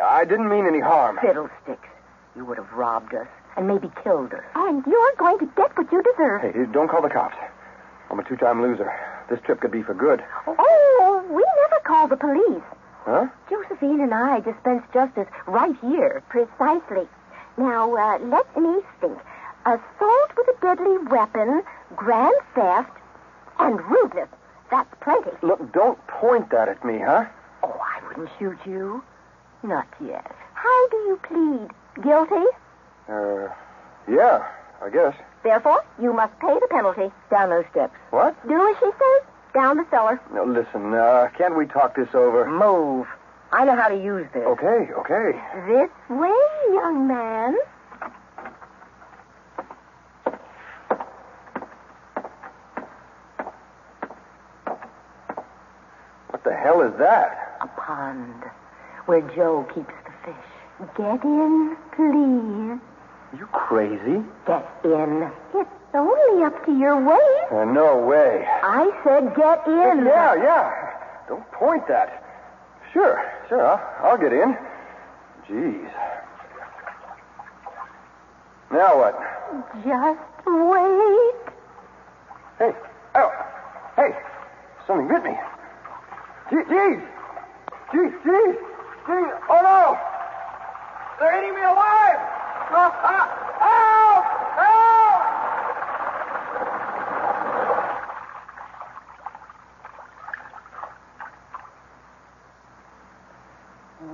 I 0.02 0.26
didn't 0.26 0.50
mean 0.50 0.68
any 0.68 0.80
harm. 0.80 1.18
Fiddlesticks. 1.22 1.88
You 2.36 2.46
would 2.46 2.58
have 2.58 2.72
robbed 2.74 3.14
us 3.14 3.28
and 3.58 3.68
maybe 3.68 3.90
killed 4.04 4.32
her. 4.32 4.46
And 4.56 4.84
you're 4.86 5.16
going 5.18 5.40
to 5.40 5.46
get 5.56 5.76
what 5.78 5.92
you 5.92 6.02
deserve. 6.04 6.42
Hey, 6.42 6.54
don't 6.72 6.90
call 6.90 7.02
the 7.02 7.10
cops. 7.10 7.36
I'm 8.10 8.20
a 8.20 8.24
two-time 8.24 8.62
loser. 8.62 8.92
This 9.30 9.40
trip 9.46 9.62
could 9.62 9.72
be 9.72 9.84
for 9.84 9.94
good. 9.94 10.24
Oh, 10.48 11.24
we 11.30 11.46
never 11.62 11.82
call 11.84 12.08
the 12.08 12.18
police. 12.18 12.64
Huh? 13.06 13.28
Josephine 13.50 14.02
and 14.02 14.14
I 14.14 14.40
dispense 14.42 14.84
justice 14.94 15.28
right 15.48 15.76
here. 15.82 16.22
Precisely. 16.30 17.08
Now, 17.58 17.96
uh, 17.96 18.20
let 18.20 18.58
me 18.58 18.80
think. 19.00 19.18
Assault 19.66 20.32
with 20.38 20.48
a 20.50 20.62
deadly 20.62 20.98
weapon, 21.10 21.64
grand 21.96 22.36
theft, 22.56 22.92
and 23.60 23.80
rudeness. 23.82 24.30
That's 24.70 24.94
plenty. 25.02 25.32
Look, 25.42 25.72
don't 25.72 26.00
point 26.08 26.50
that 26.52 26.68
at 26.70 26.84
me, 26.84 27.00
huh? 27.00 27.26
Oh, 27.64 27.80
I 27.80 28.08
wouldn't 28.08 28.30
shoot 28.40 28.58
you. 28.66 29.04
Not 29.64 29.88
yet. 30.04 30.32
How 30.54 30.88
do 30.90 30.98
you 30.98 31.20
plead? 31.24 32.04
Guilty? 32.04 32.46
Uh, 33.10 33.48
yeah, 34.10 34.48
I 34.82 34.90
guess. 34.90 35.16
Therefore, 35.44 35.84
you 36.02 36.14
must 36.14 36.38
pay 36.40 36.54
the 36.60 36.68
penalty. 36.70 37.12
Down 37.30 37.50
those 37.50 37.66
steps. 37.72 37.94
What? 38.12 38.36
Do 38.48 38.54
as 38.70 38.76
she 38.80 38.86
says. 38.86 39.28
Down 39.54 39.78
the 39.78 39.86
cellar. 39.90 40.22
No, 40.34 40.46
listen, 40.46 40.94
uh, 40.94 41.28
can't 41.38 41.58
we 41.58 41.66
talk 41.66 41.96
this 41.96 42.14
over? 42.14 42.50
Move. 42.50 43.08
I 43.52 43.66
know 43.66 43.76
how 43.76 43.90
to 43.90 44.02
use 44.02 44.26
this. 44.34 44.44
Okay, 44.44 44.88
okay. 44.94 45.38
This 45.68 45.90
way, 46.10 46.32
young 46.74 47.06
man. 47.08 47.58
What 56.30 56.44
the 56.44 56.54
hell 56.56 56.82
is 56.82 56.98
that? 56.98 57.58
A 57.62 57.68
pond 57.68 58.44
where 59.06 59.22
Joe 59.36 59.68
keeps 59.74 59.94
the 60.06 60.12
fish. 60.26 60.88
Get 60.98 61.24
in, 61.24 61.78
please. 61.96 62.91
You 63.38 63.46
crazy? 63.48 64.24
Get 64.46 64.68
in. 64.84 65.32
It's 65.56 65.70
only 65.94 66.44
up 66.44 66.66
to 66.66 66.78
your 66.78 67.00
waist. 67.00 67.52
Uh, 67.52 67.66
no 67.66 67.98
way. 67.98 68.46
I 68.48 68.92
said 69.04 69.36
get 69.36 69.66
in. 69.68 70.06
Yeah, 70.06 70.36
yeah. 70.36 70.92
Don't 71.28 71.50
point 71.52 71.88
that. 71.88 72.24
Sure, 72.92 73.24
sure, 73.48 73.66
I'll, 73.66 74.12
I'll 74.12 74.18
get 74.18 74.34
in. 74.34 74.58
Jeez. 75.48 75.92
Now 78.72 78.98
what? 78.98 79.20
Just 79.84 80.20
wait. 80.46 81.36
Hey, 82.60 82.72
oh, 83.16 83.32
hey, 83.96 84.12
something 84.86 85.08
bit 85.08 85.24
me. 85.24 85.38
Jeez, 86.52 86.68
jeez, 86.68 88.14
jeez, 88.24 88.58
jeez, 89.08 89.40
oh 89.50 89.62
no! 89.64 89.98
They're 91.20 91.44
eating 91.44 91.56
me 91.56 91.62
alive! 91.62 92.31
Help! 92.72 92.94
Help! 92.94 94.26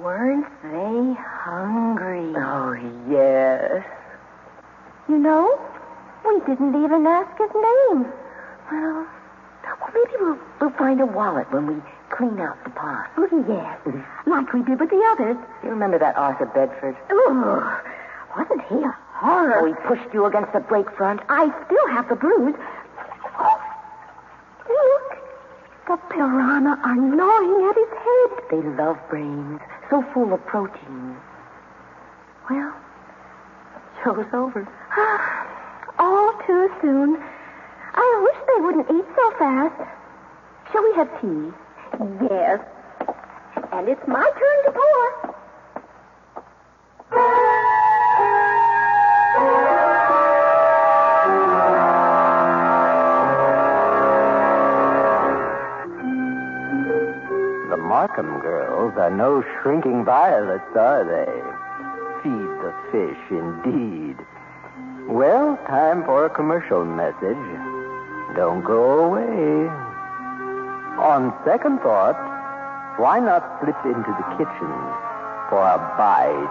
Weren't 0.01 0.47
they 0.64 1.22
hungry? 1.22 2.34
Oh, 2.36 2.74
yes. 3.12 3.86
You 5.08 5.18
know, 5.20 5.60
we 6.26 6.39
didn't 6.47 6.84
even 6.84 7.05
ask 7.05 7.38
his 7.38 7.51
name. 7.53 8.12
Well, 8.72 9.05
well 9.64 9.91
maybe 9.93 10.12
we'll, 10.20 10.39
we'll 10.60 10.72
find 10.72 10.99
a 10.99 11.05
wallet 11.05 11.51
when 11.53 11.68
we 11.68 11.76
clean 12.10 12.39
out 12.39 12.58
the 12.64 12.72
pond. 12.72 13.08
Oh, 13.18 13.45
yes. 13.47 14.03
Like 14.26 14.51
we 14.51 14.64
did 14.64 14.80
with 14.80 14.89
the 14.89 15.03
others. 15.12 15.38
You 15.64 15.70
remember 15.70 15.99
that 15.99 16.18
Arthur 16.18 16.47
Bedford? 16.47 16.97
Oh, 17.12 17.82
wasn't 18.38 18.62
he 18.70 18.76
a 18.76 18.96
horror? 19.14 19.60
Oh, 19.60 19.66
he 19.66 19.74
pushed 19.88 20.14
you 20.14 20.26
against 20.26 20.54
the 20.54 20.60
breakfront? 20.60 21.22
I 21.30 21.50
still 21.66 21.88
have 21.90 22.08
the 22.10 22.16
bruise. 22.16 22.56
Oh, 23.40 23.62
look. 24.70 25.18
The 25.88 25.98
piranha 26.14 26.80
are 26.84 26.96
gnawing 26.96 27.70
at 27.70 27.76
his 27.76 27.94
head. 27.98 28.30
They 28.52 28.68
love 28.78 28.98
brains, 29.10 29.60
so 29.90 30.04
full 30.14 30.34
of 30.34 30.46
protein. 30.46 31.16
Well, 32.50 32.74
show's 34.04 34.28
over. 34.34 34.68
Ah, 34.92 35.94
all 36.00 36.34
too 36.46 36.70
soon. 36.82 37.18
I 37.94 38.22
wish 38.24 38.38
they 38.48 38.62
wouldn't 38.62 38.92
eat 38.92 39.16
so 39.16 39.32
fast. 39.40 39.90
Shall 40.72 40.84
we 40.84 40.94
have 40.96 41.22
tea? 41.22 41.52
Yes. 42.30 42.60
And 43.72 43.90
it's 43.90 44.08
my 44.08 44.24
turn 44.24 44.66
to 44.66 44.72
pour. 44.72 45.27
Markham 58.08 58.39
girls 58.39 58.93
are 58.95 59.10
no 59.10 59.43
shrinking 59.60 60.05
violets, 60.05 60.64
are 60.78 61.03
they? 61.03 61.43
Feed 62.24 62.47
the 62.64 62.74
fish, 62.89 63.20
indeed. 63.30 64.16
Well, 65.10 65.58
time 65.68 66.05
for 66.05 66.26
a 66.26 66.30
commercial 66.30 66.86
message. 66.86 67.36
Don't 68.34 68.64
go 68.64 69.03
away. 69.03 69.68
On 71.03 71.34
second 71.43 71.80
thought, 71.80 72.16
why 72.97 73.20
not 73.20 73.43
slip 73.60 73.76
into 73.84 74.16
the 74.16 74.24
kitchen 74.38 74.72
for 75.49 75.68
a 75.68 75.78
bite? 75.99 76.47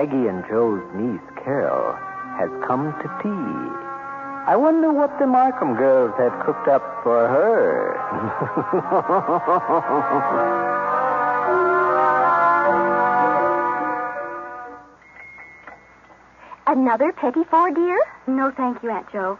Aggie 0.06 0.28
and 0.28 0.44
Joe's 0.46 0.86
niece, 0.94 1.18
Carol, 1.42 1.92
has 2.38 2.48
come 2.64 2.92
to 3.02 3.08
tea. 3.24 3.74
I 4.46 4.54
wonder 4.54 4.92
what 4.92 5.18
the 5.18 5.26
Markham 5.26 5.74
girls 5.74 6.14
have 6.16 6.46
cooked 6.46 6.68
up 6.68 7.02
for 7.02 7.26
her. 7.26 7.98
Another 16.68 17.12
petit 17.12 17.42
four, 17.50 17.72
dear? 17.72 17.98
No, 18.28 18.52
thank 18.56 18.84
you, 18.84 18.90
Aunt 18.90 19.10
Joe. 19.12 19.36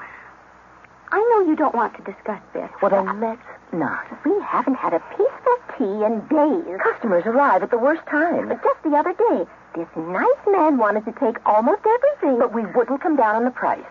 I 1.12 1.18
know 1.30 1.48
you 1.48 1.54
don't 1.54 1.76
want 1.76 1.94
to 1.96 2.02
discuss 2.02 2.42
this. 2.52 2.68
Well, 2.82 2.90
then 2.90 3.20
let's 3.20 3.40
not. 3.72 4.04
We 4.24 4.32
haven't 4.42 4.74
had 4.74 4.94
a 4.94 5.00
peaceful 5.10 5.56
tea 5.78 6.04
in 6.04 6.26
days. 6.26 6.80
Customers 6.82 7.22
arrive 7.24 7.62
at 7.62 7.70
the 7.70 7.78
worst 7.78 8.04
time. 8.06 8.48
But 8.48 8.64
just 8.64 8.82
the 8.82 8.96
other 8.96 9.12
day, 9.12 9.46
this 9.76 9.86
nice 9.96 10.42
man 10.48 10.78
wanted 10.78 11.04
to 11.04 11.12
take 11.12 11.36
almost 11.46 11.82
everything. 11.86 12.38
But 12.38 12.52
we 12.54 12.64
wouldn't 12.66 13.00
come 13.00 13.14
down 13.16 13.36
on 13.36 13.44
the 13.44 13.50
price. 13.50 13.84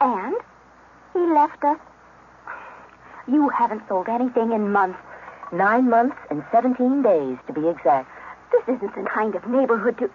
And 0.00 0.34
he 1.14 1.20
left 1.20 1.62
us. 1.64 1.78
You 3.28 3.48
haven't 3.48 3.82
sold 3.88 4.08
anything 4.08 4.52
in 4.52 4.70
months. 4.72 4.98
Nine 5.52 5.88
months 5.88 6.16
and 6.30 6.42
17 6.50 7.02
days, 7.02 7.36
to 7.46 7.52
be 7.52 7.68
exact. 7.68 8.10
This 8.50 8.76
isn't 8.76 8.94
the 8.94 9.08
kind 9.08 9.34
of 9.34 9.46
neighborhood 9.46 9.98
to. 9.98 10.10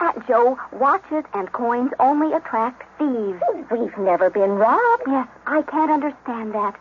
Aunt 0.00 0.26
Joe, 0.26 0.58
watches 0.72 1.24
and 1.34 1.52
coins 1.52 1.90
only 1.98 2.32
attract 2.32 2.84
thieves. 2.98 3.40
We've 3.70 3.96
never 3.98 4.30
been 4.30 4.52
robbed. 4.52 5.02
Yes, 5.06 5.28
I 5.46 5.60
can't 5.62 5.90
understand 5.90 6.54
that. 6.54 6.74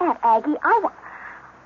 Aunt 0.00 0.18
Aggie, 0.22 0.54
I, 0.62 0.80
wa- 0.82 0.92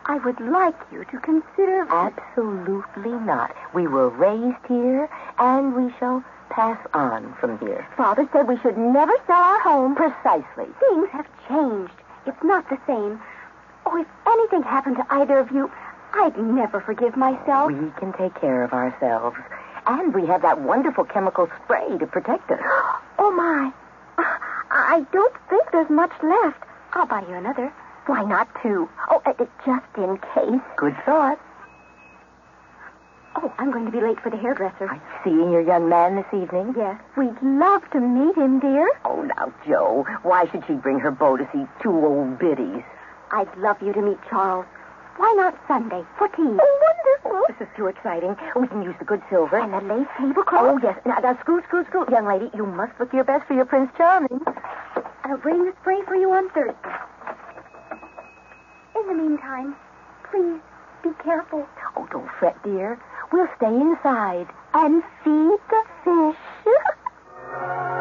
I 0.08 0.18
would 0.18 0.38
like 0.40 0.76
you 0.92 1.04
to 1.04 1.18
consider. 1.18 1.86
Absolutely 1.90 3.10
not. 3.10 3.54
We 3.74 3.88
were 3.88 4.08
raised 4.08 4.64
here, 4.68 5.08
and 5.38 5.74
we 5.74 5.92
shall 5.98 6.22
pass 6.48 6.78
on 6.94 7.34
from 7.40 7.58
here. 7.58 7.86
Father 7.96 8.28
said 8.32 8.46
we 8.46 8.58
should 8.60 8.78
never 8.78 9.12
sell 9.26 9.42
our 9.42 9.60
home. 9.60 9.96
Precisely. 9.96 10.66
Things 10.78 11.08
have 11.10 11.26
changed. 11.48 11.92
It's 12.24 12.42
not 12.44 12.68
the 12.68 12.78
same. 12.86 13.20
Oh, 13.84 14.00
if 14.00 14.06
anything 14.26 14.62
happened 14.62 14.96
to 14.96 15.06
either 15.10 15.38
of 15.38 15.50
you, 15.50 15.70
I'd 16.14 16.38
never 16.38 16.80
forgive 16.80 17.16
myself. 17.16 17.72
We 17.72 17.90
can 17.98 18.12
take 18.12 18.34
care 18.40 18.62
of 18.62 18.72
ourselves. 18.72 19.36
And 19.88 20.14
we 20.14 20.26
have 20.26 20.42
that 20.42 20.60
wonderful 20.60 21.04
chemical 21.04 21.48
spray 21.64 21.98
to 21.98 22.06
protect 22.06 22.50
us. 22.50 22.60
Oh, 23.18 23.30
my. 23.32 23.72
I 24.70 25.06
don't 25.10 25.34
think 25.48 25.72
there's 25.72 25.88
much 25.88 26.12
left. 26.22 26.62
I'll 26.92 27.06
buy 27.06 27.22
you 27.22 27.34
another. 27.34 27.72
Why 28.06 28.22
not 28.22 28.48
two? 28.62 28.88
Oh, 29.10 29.20
uh, 29.26 29.32
uh, 29.38 29.46
just 29.64 29.86
in 29.96 30.18
case. 30.34 30.62
Good 30.76 30.96
thought. 31.04 31.40
Oh, 33.34 33.52
I'm 33.58 33.70
going 33.70 33.84
to 33.84 33.90
be 33.90 34.00
late 34.00 34.20
for 34.20 34.30
the 34.30 34.36
hairdresser. 34.36 34.88
Seeing 35.24 35.52
your 35.52 35.60
young 35.60 35.88
man 35.88 36.16
this 36.16 36.26
evening? 36.32 36.74
Yes. 36.76 36.98
We'd 37.16 37.36
love 37.42 37.82
to 37.90 38.00
meet 38.00 38.36
him, 38.36 38.60
dear. 38.60 38.88
Oh, 39.04 39.22
now, 39.22 39.52
Joe, 39.66 40.06
why 40.22 40.48
should 40.50 40.64
she 40.66 40.74
bring 40.74 41.00
her 41.00 41.10
beau 41.10 41.36
to 41.36 41.48
see 41.52 41.66
two 41.82 41.92
old 41.92 42.38
biddies? 42.38 42.82
I'd 43.32 43.54
love 43.58 43.82
you 43.82 43.92
to 43.92 44.00
meet 44.00 44.18
Charles. 44.30 44.64
Why 45.16 45.34
not 45.36 45.58
Sunday 45.66 46.02
for 46.16 46.28
tea? 46.28 46.46
Oh, 46.46 46.94
wonderful. 47.24 47.42
This 47.48 47.68
is 47.68 47.74
too 47.76 47.88
exciting. 47.88 48.36
We 48.54 48.68
can 48.68 48.82
use 48.82 48.94
the 48.98 49.04
good 49.04 49.22
silver. 49.28 49.58
And 49.58 49.72
the 49.72 49.94
lace 49.94 50.06
tablecloth. 50.16 50.76
Oh, 50.76 50.80
yes. 50.82 50.98
Now, 51.04 51.18
now, 51.18 51.38
scoot, 51.40 51.64
scoot, 51.68 51.86
scoot. 51.88 52.08
Young 52.10 52.26
lady, 52.26 52.50
you 52.54 52.66
must 52.66 52.92
look 53.00 53.12
your 53.12 53.24
best 53.24 53.46
for 53.48 53.54
your 53.54 53.64
Prince 53.64 53.90
Charming. 53.96 54.40
I'll 55.24 55.38
bring 55.38 55.64
the 55.64 55.72
spray 55.80 56.00
for 56.06 56.14
you 56.14 56.30
on 56.32 56.48
Thursday. 56.50 56.76
In 59.08 59.16
the 59.16 59.22
meantime, 59.22 59.76
please 60.30 60.60
be 61.04 61.10
careful. 61.22 61.64
Oh, 61.96 62.08
don't 62.10 62.28
fret, 62.40 62.60
dear. 62.64 62.98
We'll 63.32 63.46
stay 63.56 63.68
inside. 63.68 64.48
And 64.74 65.02
feed 65.22 65.58
the 65.70 66.34
fish. 66.64 67.92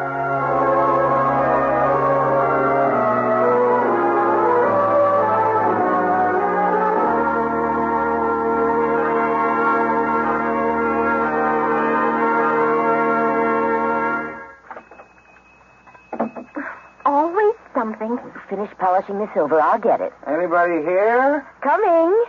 Finish 18.56 18.72
polishing 18.78 19.18
the 19.18 19.28
silver. 19.34 19.60
I'll 19.60 19.78
get 19.78 20.00
it. 20.00 20.14
Anybody 20.26 20.76
here? 20.80 21.46
Coming. 21.60 22.24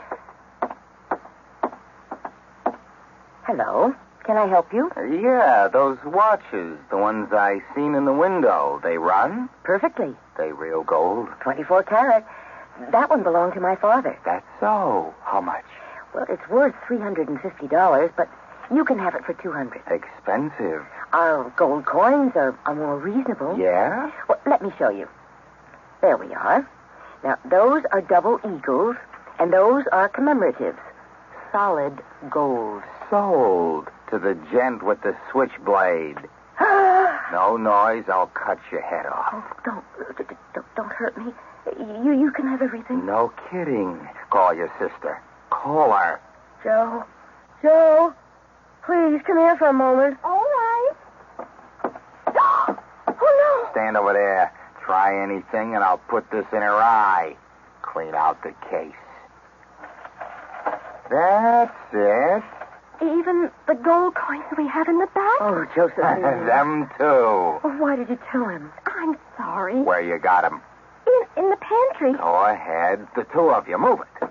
Hello. 3.46 3.96
Can 4.26 4.36
I 4.36 4.46
help 4.46 4.74
you? 4.74 4.92
Uh, 4.98 5.04
yeah, 5.04 5.70
those 5.70 5.98
watches, 6.04 6.78
the 6.90 6.98
ones 6.98 7.30
I 7.32 7.62
seen 7.74 7.96
in 7.96 8.04
the 8.04 8.12
window, 8.12 8.82
they 8.84 8.98
run? 8.98 9.48
Perfectly. 9.64 10.14
They 10.38 10.52
real 10.52 10.84
gold? 10.84 11.30
24 11.40 11.84
carat. 11.84 12.26
That 12.92 13.10
one 13.10 13.24
belonged 13.24 13.54
to 13.54 13.62
my 13.62 13.78
father. 13.78 14.20
That's 14.26 14.46
so. 14.60 15.16
How 15.24 15.40
much? 15.40 15.64
Well, 16.14 16.26
it's 16.28 16.46
worth 16.50 16.76
$350, 16.90 18.12
but 18.18 18.28
you 18.70 18.84
can 18.84 19.00
have 19.00 19.16
it 19.16 19.24
for 19.24 19.34
200 19.34 19.82
Expensive. 19.90 20.86
Our 21.14 21.54
gold 21.56 21.86
coins 21.86 22.34
are, 22.36 22.54
are 22.66 22.76
more 22.76 22.98
reasonable. 23.00 23.58
Yeah? 23.58 24.12
Well, 24.28 24.42
let 24.46 24.62
me 24.62 24.74
show 24.78 24.90
you. 24.90 25.08
There 26.02 26.18
we 26.18 26.34
are. 26.34 26.68
Now, 27.24 27.38
those 27.50 27.84
are 27.92 28.02
double 28.02 28.40
eagles, 28.46 28.96
and 29.40 29.52
those 29.52 29.86
are 29.92 30.10
commemoratives. 30.10 30.80
Solid 31.52 31.98
gold. 32.30 32.84
Sold 33.10 33.88
to 34.12 34.20
the 34.20 34.36
gent 34.52 34.84
with 34.84 35.02
the 35.02 35.16
switchblade. 35.32 36.18
no 36.62 37.58
noise, 37.58 38.06
I'll 38.08 38.28
cut 38.28 38.60
your 38.72 38.82
head 38.82 39.06
off. 39.06 39.34
Oh, 39.34 39.54
don't, 39.66 39.84
don't, 40.54 40.76
don't 40.76 40.92
hurt 40.92 41.18
me. 41.18 41.34
You, 42.04 42.14
you 42.18 42.32
can 42.32 42.48
have 42.48 42.62
everything. 42.62 43.06
No 43.06 43.34
kidding. 43.50 44.00
Call 44.30 44.54
your 44.54 44.72
sister. 44.80 45.22
Call 45.50 45.92
her. 45.92 46.20
Joe. 46.64 47.04
Joe. 47.62 48.14
Please, 48.86 49.22
come 49.26 49.38
here 49.38 49.58
for 49.58 49.68
a 49.68 49.74
moment. 49.74 50.18
All 50.24 50.44
right. 50.44 50.92
Oh, 53.20 53.64
no! 53.66 53.72
Stand 53.72 53.98
over 53.98 54.14
there. 54.14 54.54
Try 54.88 55.22
anything, 55.22 55.76
and 55.76 55.84
I'll 55.84 55.98
put 55.98 56.32
this 56.32 56.46
in 56.54 56.62
her 56.62 56.74
eye. 56.76 57.36
Clean 57.82 58.16
out 58.16 58.42
the 58.42 58.54
case. 58.70 58.96
That's 61.12 61.76
it. 61.94 62.44
Even 63.02 63.52
the 63.68 63.74
gold 63.76 64.16
coins 64.16 64.46
we 64.58 64.66
have 64.68 64.88
in 64.88 64.98
the 65.00 65.08
bag? 65.08 65.38
Oh, 65.42 65.66
Josephine. 65.76 66.22
Them 66.48 66.90
too. 66.98 67.04
Oh, 67.04 67.76
why 67.80 67.98
did 67.98 68.08
you 68.10 68.18
tell 68.32 68.48
him? 68.48 68.72
I'm 68.86 69.18
sorry. 69.36 69.76
Where 69.76 70.00
you 70.02 70.18
got 70.20 70.46
'em? 70.46 70.62
In, 71.06 71.44
in 71.44 71.50
the 71.50 71.58
pantry. 71.58 72.14
Go 72.14 72.46
ahead. 72.46 73.06
The 73.18 73.26
two 73.34 73.50
of 73.52 73.68
you. 73.68 73.78
Move 73.78 74.00
it. 74.22 74.30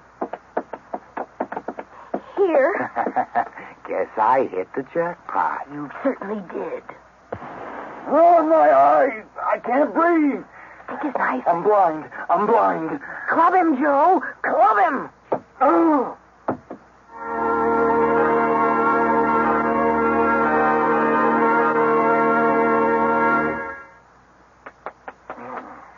Here. 2.39 2.91
Guess 3.89 4.09
I 4.17 4.49
hit 4.51 4.69
the 4.75 4.85
jackpot. 4.95 5.67
You 5.71 5.91
certainly 6.03 6.43
did. 6.51 6.83
Oh, 8.07 8.43
my 8.47 8.73
eyes. 8.73 9.25
I 9.43 9.59
can't 9.59 9.93
breathe. 9.93 10.43
Take 10.89 11.03
his 11.03 11.15
knife. 11.17 11.45
I'm 11.47 11.63
blind. 11.63 12.05
I'm 12.31 12.47
blind. 12.47 13.01
Club 13.29 13.55
him, 13.55 13.77
Joe. 13.81 14.23
Club 14.43 14.79
him. 14.79 15.11
Oh. 15.61 16.17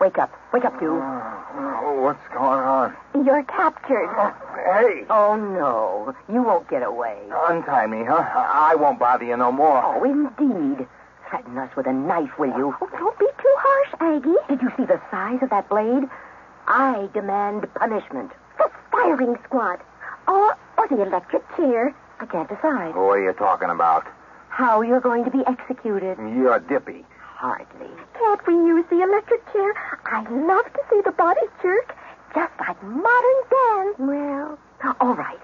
Wake 0.01 0.19
up. 0.19 0.31
Wake 0.53 0.65
up, 0.65 0.81
you. 0.81 0.93
Oh, 1.03 2.01
what's 2.03 2.23
going 2.33 2.61
on? 2.61 2.95
You're 3.25 3.43
captured. 3.45 4.09
Hey, 4.55 5.05
Oh, 5.11 5.35
no. 5.35 6.15
You 6.33 6.43
won't 6.43 6.69
get 6.69 6.83
away. 6.85 7.19
Untie 7.49 7.87
me, 7.87 8.05
huh? 8.05 8.23
I 8.25 8.77
won't 8.77 8.99
bother 9.01 9.25
you 9.25 9.37
no 9.37 9.51
more. 9.51 9.83
Oh, 9.85 10.05
indeed. 10.05 10.87
Threaten 11.29 11.59
us 11.59 11.75
with 11.77 11.87
a 11.87 11.93
knife, 11.93 12.39
will 12.39 12.57
you? 12.57 12.75
Oh, 12.81 12.89
don't 12.99 13.19
be 13.19 13.27
too 13.27 13.55
harsh, 13.59 13.95
Aggie. 14.01 14.37
Did 14.49 14.63
you 14.63 14.71
see 14.77 14.85
the 14.85 15.01
size 15.11 15.39
of 15.43 15.51
that 15.51 15.69
blade? 15.69 16.09
I 16.67 17.09
demand 17.13 17.67
punishment. 17.75 18.33
The 18.57 18.71
firing 18.91 19.37
squad. 19.45 19.81
Or, 20.27 20.57
or 20.79 20.89
the 20.89 21.03
electric 21.03 21.43
chair. 21.57 21.95
I 22.21 22.27
can't 22.27 22.49
decide. 22.49 22.95
What 22.95 23.19
are 23.19 23.23
you 23.23 23.33
talking 23.33 23.71
about? 23.71 24.07
How 24.49 24.81
you're 24.81 25.01
going 25.01 25.25
to 25.25 25.31
be 25.31 25.43
executed. 25.47 26.19
You're 26.19 26.59
dippy. 26.61 27.05
Hardly. 27.21 27.91
Can't 28.19 28.47
we 28.47 28.55
use 28.55 28.85
the 28.91 29.03
electric 29.03 29.53
chair? 29.53 29.75
I'd 30.07 30.31
love 30.31 30.65
to 30.73 30.81
see 30.91 31.01
the 31.05 31.13
body 31.13 31.41
jerk. 31.63 31.95
Just 32.35 32.53
like 32.59 32.83
modern 32.83 33.41
dance. 33.51 33.97
Well, 33.99 34.59
all 35.01 35.15
right. 35.15 35.39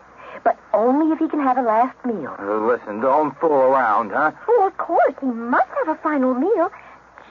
But 0.45 0.59
only 0.73 1.13
if 1.13 1.19
he 1.19 1.29
can 1.29 1.41
have 1.41 1.57
a 1.59 1.63
last 1.63 1.97
meal. 2.05 2.37
Uh, 2.39 2.59
listen, 2.67 3.01
don't 3.01 3.39
fool 3.41 3.53
around, 3.53 4.11
huh? 4.11 4.33
Oh, 4.47 4.67
of 4.67 4.77
course, 4.77 5.15
he 5.21 5.27
must 5.27 5.69
have 5.85 5.97
a 5.97 6.01
final 6.03 6.35
meal. 6.35 6.71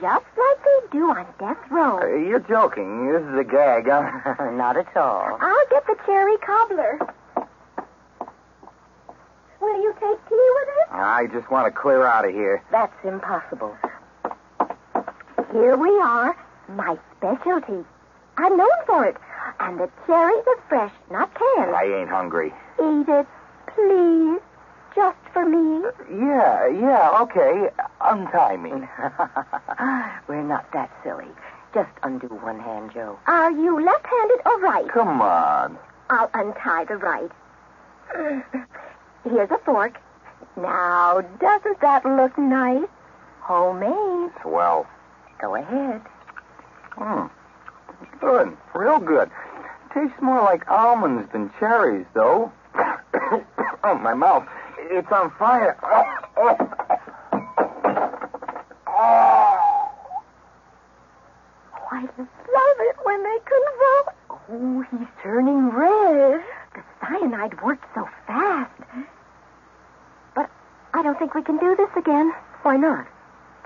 Just 0.00 0.24
like 0.36 0.64
they 0.64 0.98
do 0.98 1.10
on 1.10 1.24
death 1.38 1.56
row. 1.70 2.00
Uh, 2.00 2.06
you're 2.16 2.40
joking. 2.40 3.12
This 3.12 3.22
is 3.22 3.38
a 3.38 3.44
gag, 3.44 3.86
huh? 3.88 4.50
Not 4.50 4.76
at 4.76 4.96
all. 4.96 5.38
I'll 5.40 5.66
get 5.70 5.86
the 5.86 5.96
cherry 6.04 6.36
cobbler. 6.38 6.98
Will 9.60 9.82
you 9.82 9.94
take 9.94 10.28
tea 10.28 10.50
with 10.56 10.68
us? 10.68 10.88
I 10.90 11.26
just 11.32 11.50
want 11.50 11.72
to 11.72 11.80
clear 11.80 12.04
out 12.04 12.26
of 12.28 12.34
here. 12.34 12.62
That's 12.70 12.92
impossible. 13.04 13.74
Here 15.52 15.76
we 15.76 15.88
are. 16.00 16.36
My 16.68 16.98
specialty. 17.16 17.84
I'm 18.36 18.56
known 18.56 18.68
for 18.86 19.04
it. 19.06 19.16
And 19.60 19.78
the 19.78 19.90
cherries 20.06 20.44
are 20.46 20.62
fresh, 20.68 20.92
not 21.10 21.30
canned. 21.34 21.74
I 21.74 21.84
ain't 21.84 22.08
hungry. 22.08 22.52
Eat 22.78 23.08
it, 23.08 23.26
please. 23.74 24.40
Just 24.94 25.18
for 25.32 25.44
me. 25.44 25.82
Yeah, 26.10 26.68
yeah, 26.68 27.18
okay. 27.22 27.68
Untie 28.00 28.56
me. 28.56 28.70
We're 30.28 30.42
not 30.42 30.70
that 30.72 30.90
silly. 31.02 31.26
Just 31.74 31.90
undo 32.04 32.28
one 32.28 32.60
hand, 32.60 32.92
Joe. 32.94 33.18
Are 33.26 33.50
you 33.50 33.82
left-handed 33.84 34.38
or 34.46 34.60
right? 34.60 34.88
Come 34.88 35.20
on. 35.20 35.76
I'll 36.10 36.30
untie 36.34 36.84
the 36.84 36.96
right. 36.96 37.30
Here's 39.24 39.50
a 39.50 39.58
fork. 39.64 39.98
Now, 40.56 41.20
doesn't 41.40 41.80
that 41.80 42.04
look 42.04 42.38
nice? 42.38 42.86
Homemade. 43.40 44.30
Swell. 44.42 44.86
Go 45.40 45.56
ahead. 45.56 46.00
Hmm. 46.92 47.26
Good. 48.24 48.56
Real 48.74 48.98
good. 48.98 49.30
Tastes 49.92 50.16
more 50.22 50.42
like 50.42 50.68
almonds 50.70 51.30
than 51.32 51.52
cherries, 51.60 52.06
though. 52.14 52.50
oh, 52.74 53.98
my 54.00 54.14
mouth. 54.14 54.48
It's 54.78 55.10
on 55.12 55.30
fire. 55.38 55.76
Oh, 61.76 61.90
I 61.90 62.02
love 62.02 62.78
it 62.80 62.96
when 63.02 63.22
they 63.22 63.38
convulse. 63.44 64.14
Oh, 64.50 64.84
he's 64.90 65.08
turning 65.22 65.70
red. 65.70 66.42
The 66.74 66.82
cyanide 67.00 67.60
worked 67.62 67.84
so 67.94 68.08
fast. 68.26 68.70
But 70.34 70.50
I 70.94 71.02
don't 71.02 71.18
think 71.18 71.34
we 71.34 71.42
can 71.42 71.58
do 71.58 71.76
this 71.76 71.90
again. 71.96 72.32
Why 72.62 72.76
not? 72.76 73.06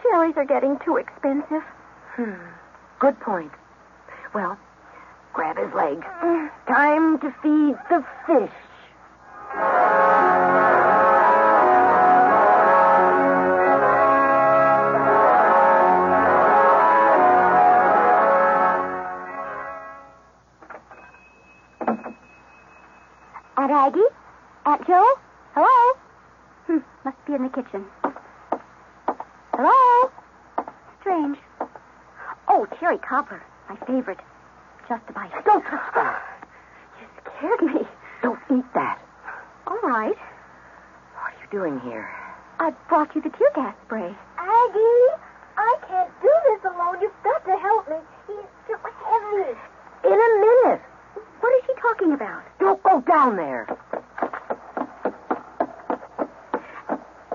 Jellies 0.03 0.35
are 0.37 0.45
getting 0.45 0.79
too 0.85 0.97
expensive. 0.97 1.63
Hmm. 2.17 2.33
Good 2.99 3.21
point. 3.21 3.53
Well, 4.35 4.59
grab 5.33 5.57
his 5.57 5.73
legs. 5.75 6.05
Time 6.67 7.19
to 7.21 7.35
feed 7.43 7.77
the 7.89 8.05
fish. 8.27 8.51
Aunt 23.57 23.73
Aggie? 23.73 24.01
Aunt 24.67 24.87
Joe? 24.87 25.15
Hello? 25.55 25.99
Hmm, 26.67 26.79
must 27.05 27.17
be 27.27 27.35
in 27.35 27.43
the 27.43 27.49
kitchen. 27.49 27.85
Hello? 29.55 30.11
Strange. 31.01 31.39
Oh, 32.47 32.67
cherry 32.79 32.99
cobbler. 32.99 33.43
My 33.69 33.77
favorite. 33.87 34.19
Just 34.89 35.03
a 35.09 35.13
bite. 35.13 35.31
Don't 35.45 35.63
touch 35.65 35.95
that. 35.95 36.23
Ah. 36.23 36.23
You 37.01 37.07
Scared 37.39 37.63
me. 37.63 37.89
Don't 38.23 38.41
eat 38.51 38.65
that. 38.75 38.99
All 39.67 39.79
right. 39.83 40.17
What 40.17 41.25
are 41.25 41.35
you 41.43 41.49
doing 41.51 41.81
here? 41.81 42.09
I 42.61 42.71
brought 42.89 43.15
you 43.15 43.21
the 43.23 43.31
tear 43.31 43.51
gas 43.55 43.75
spray. 43.87 44.15
Aggie, 44.39 45.07
I 45.57 45.75
can't 45.87 46.11
do 46.23 46.33
this 46.49 46.65
alone. 46.73 46.97
You've 47.01 47.13
got 47.23 47.45
to 47.45 47.57
help 47.57 47.89
me. 47.89 47.97
He's 48.27 48.47
too 48.67 48.77
heavy. 49.05 49.59
In 50.05 50.13
a 50.13 50.31
minute. 50.41 50.81
What 51.41 51.55
is 51.57 51.63
she 51.67 51.75
talking 51.81 52.13
about? 52.13 52.43
Don't 52.59 52.83
go 52.83 53.01
down 53.03 53.37
there. 53.37 53.67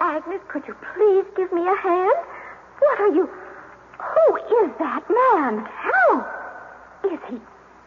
Agnes, 0.01 0.41
could 0.49 0.63
you 0.67 0.75
please 0.93 1.25
give 1.38 1.51
me 1.53 1.61
a 1.61 1.75
hand? 1.75 2.17
What 2.79 2.99
are 2.99 3.13
you? 3.15 3.29
Who 3.99 4.36
is 4.65 4.71
that 4.79 5.03
man? 5.09 5.65
Carol? 5.81 6.25
Is 7.05 7.19
he 7.29 7.36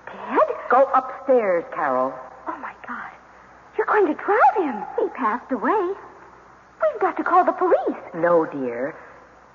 dead? 0.07 0.56
Go 0.69 0.89
upstairs, 0.95 1.65
Carol. 1.75 2.13
Oh, 2.49 2.59
my 2.59 2.73
God. 2.87 3.11
You're 3.77 3.87
going 3.87 4.07
to 4.07 4.15
drive 4.15 4.57
him. 4.57 4.83
He 4.99 5.09
passed 5.11 5.51
away. 5.53 5.93
We've 6.83 7.01
got 7.01 7.17
to 7.17 7.25
call 7.25 7.45
the 7.45 7.53
police. 7.53 8.03
No, 8.15 8.47
dear. 8.47 8.95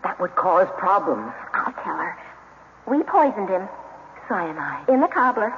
That 0.03 0.19
would 0.19 0.35
cause 0.35 0.67
problems. 0.77 1.31
I'll 1.53 1.73
tell 1.83 1.97
her. 1.97 2.17
We 2.87 3.03
poisoned 3.03 3.49
him 3.49 3.67
Cyanide. 4.27 4.89
in 4.89 5.01
the 5.01 5.07
cobbler. 5.07 5.53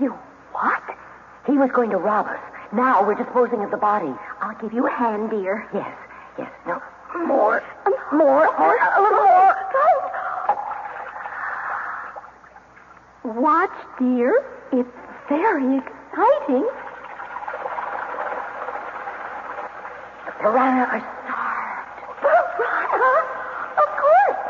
You 0.00 0.10
what? 0.52 0.82
He 1.46 1.52
was 1.52 1.70
going 1.72 1.90
to 1.90 1.96
rob 1.96 2.26
us. 2.26 2.38
Now 2.72 3.06
we're 3.06 3.14
disposing 3.14 3.62
of 3.62 3.70
the 3.70 3.76
body. 3.78 4.12
I'll 4.40 4.58
give 4.60 4.72
you 4.74 4.86
a 4.86 4.90
hand, 4.90 5.30
dear. 5.30 5.66
Yes, 5.72 5.96
yes. 6.38 6.50
No, 6.66 6.82
more. 7.26 7.62
Um, 7.86 7.94
more? 8.12 8.44
More. 8.58 8.78
A 8.96 9.00
little 9.00 9.24
more. 9.24 9.54
Watch, 13.24 13.70
dear. 13.98 14.32
It's 14.72 14.88
very 15.28 15.78
exciting. 15.78 16.66
The 20.26 20.32
piranha 20.38 20.84
are 20.86 21.04
starved. 21.24 21.98
Piranha? 22.22 23.14
Of 23.82 23.88
course. 23.98 24.40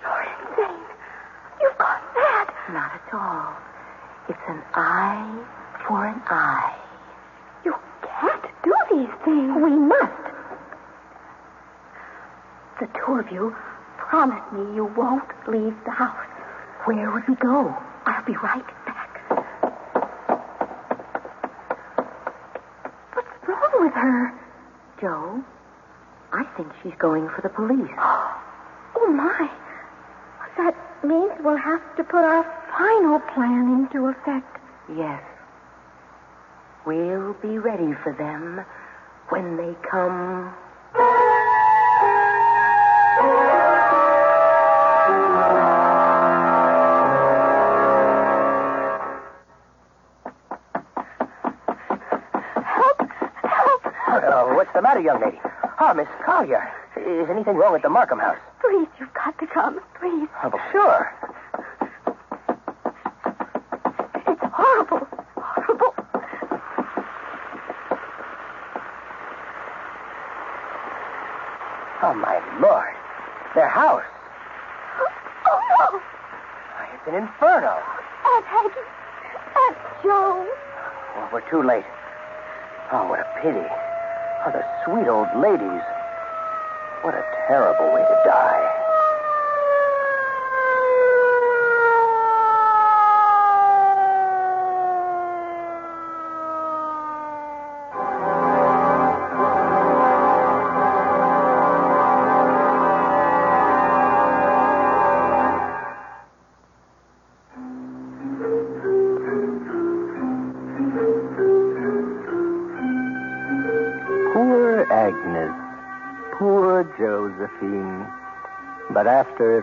You're 0.00 0.24
insane. 0.24 0.84
You've 1.60 1.78
gone 1.78 2.00
mad. 2.14 2.48
Not 2.72 2.90
at 2.94 3.14
all. 3.14 3.52
It's 4.28 4.48
an 4.48 4.62
eye 4.74 5.44
for 5.86 6.06
an 6.06 6.22
eye. 6.28 6.76
You 7.64 7.74
can't 8.02 8.44
do 8.62 8.74
these 8.90 9.14
things. 9.24 9.52
We 9.62 9.70
must. 9.70 10.12
The 12.80 12.86
two 13.04 13.18
of 13.18 13.30
you 13.32 13.54
promise 14.08 14.42
me 14.52 14.74
you 14.74 14.84
won't 14.96 15.28
leave 15.46 15.76
the 15.84 15.90
house. 15.90 16.26
We 17.28 17.34
go? 17.34 17.76
I'll 18.06 18.24
be 18.24 18.32
right 18.42 18.64
back. 18.86 19.20
What's 23.12 23.28
wrong 23.46 23.84
with 23.84 23.92
her? 23.92 24.32
Joe, 24.98 25.44
I 26.32 26.44
think 26.56 26.72
she's 26.82 26.94
going 26.98 27.28
for 27.28 27.42
the 27.42 27.50
police. 27.50 27.90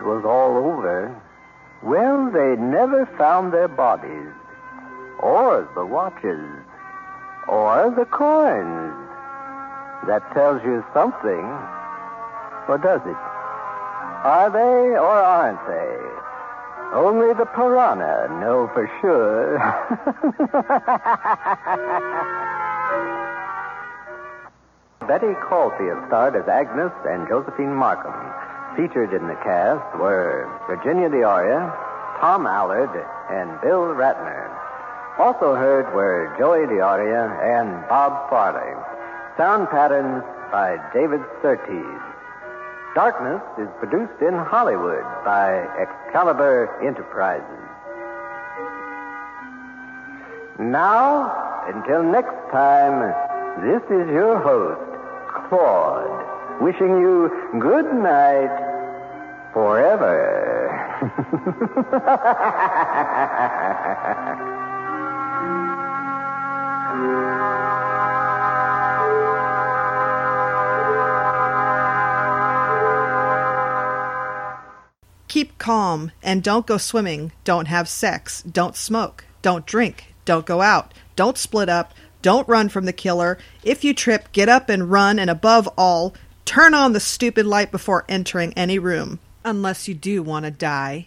was 0.06 0.24
all 0.24 0.56
over, 0.56 1.12
well, 1.82 2.30
they 2.30 2.54
never 2.62 3.04
found 3.18 3.52
their 3.52 3.68
bodies, 3.68 4.30
or 5.18 5.68
the 5.74 5.84
watches, 5.84 6.46
or 7.48 7.90
the 7.90 8.04
coins. 8.06 8.94
That 10.06 10.22
tells 10.32 10.62
you 10.62 10.84
something, 10.94 11.44
or 12.68 12.78
does 12.78 13.00
it? 13.02 13.16
Are 14.22 14.48
they 14.50 14.96
or 14.96 15.04
aren't 15.04 15.66
they? 15.66 15.98
Only 16.94 17.34
the 17.34 17.46
piranha 17.46 18.28
know 18.40 18.68
for 18.72 18.88
sure. 19.00 19.58
Betty 25.08 25.34
Caulfield 25.48 26.04
starred 26.06 26.36
as 26.36 26.46
Agnes 26.48 26.92
and 27.04 27.26
Josephine 27.28 27.74
Markham. 27.74 28.14
Featured 28.76 29.14
in 29.14 29.26
the 29.26 29.34
cast 29.36 29.96
were 29.98 30.44
Virginia 30.66 31.08
Dioria, 31.08 31.72
Tom 32.20 32.46
Allard, 32.46 32.92
and 33.30 33.58
Bill 33.62 33.96
Ratner. 33.96 34.52
Also 35.18 35.54
heard 35.54 35.94
were 35.94 36.28
Joey 36.36 36.66
Dioria 36.66 37.24
and 37.40 37.88
Bob 37.88 38.28
Farley. 38.28 38.76
Sound 39.38 39.70
patterns 39.70 40.22
by 40.52 40.76
David 40.92 41.22
Surtees. 41.40 42.02
Darkness 42.94 43.40
is 43.56 43.68
produced 43.78 44.20
in 44.20 44.34
Hollywood 44.34 45.04
by 45.24 45.64
Excalibur 45.80 46.68
Enterprises. 46.84 47.48
Now, 50.58 51.32
until 51.66 52.02
next 52.02 52.36
time, 52.52 53.00
this 53.64 53.82
is 53.84 54.06
your 54.12 54.38
host, 54.38 54.80
Claude, 55.48 56.60
wishing 56.60 57.00
you 57.00 57.30
good 57.58 57.92
night 57.94 58.65
forever. 59.56 61.00
Keep 75.28 75.56
calm 75.56 76.12
and 76.22 76.42
don't 76.42 76.66
go 76.66 76.76
swimming. 76.76 77.32
Don't 77.44 77.66
have 77.68 77.88
sex. 77.88 78.42
Don't 78.42 78.76
smoke. 78.76 79.24
Don't 79.40 79.64
drink. 79.64 80.14
Don't 80.26 80.44
go 80.44 80.60
out. 80.60 80.92
Don't 81.14 81.38
split 81.38 81.70
up. 81.70 81.94
Don't 82.20 82.46
run 82.46 82.68
from 82.68 82.84
the 82.84 82.92
killer. 82.92 83.38
If 83.64 83.84
you 83.84 83.94
trip, 83.94 84.32
get 84.32 84.50
up 84.50 84.68
and 84.68 84.90
run. 84.90 85.18
And 85.18 85.30
above 85.30 85.66
all, 85.78 86.14
turn 86.44 86.74
on 86.74 86.92
the 86.92 87.00
stupid 87.00 87.46
light 87.46 87.70
before 87.72 88.04
entering 88.06 88.52
any 88.52 88.78
room. 88.78 89.18
Unless 89.46 89.86
you 89.86 89.94
do 89.94 90.24
want 90.24 90.44
to 90.44 90.50
die. 90.50 91.06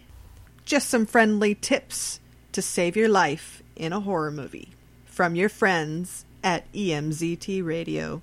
Just 0.63 0.87
some 0.89 1.05
friendly 1.05 1.53
tips 1.53 2.21
to 2.53 2.61
save 2.61 2.95
your 2.95 3.09
life 3.09 3.61
in 3.75 3.91
a 3.91 3.99
horror 3.99 4.31
movie. 4.31 4.69
From 5.03 5.35
your 5.35 5.49
friends 5.49 6.23
at 6.41 6.71
EMZT 6.71 7.65
Radio. 7.65 8.21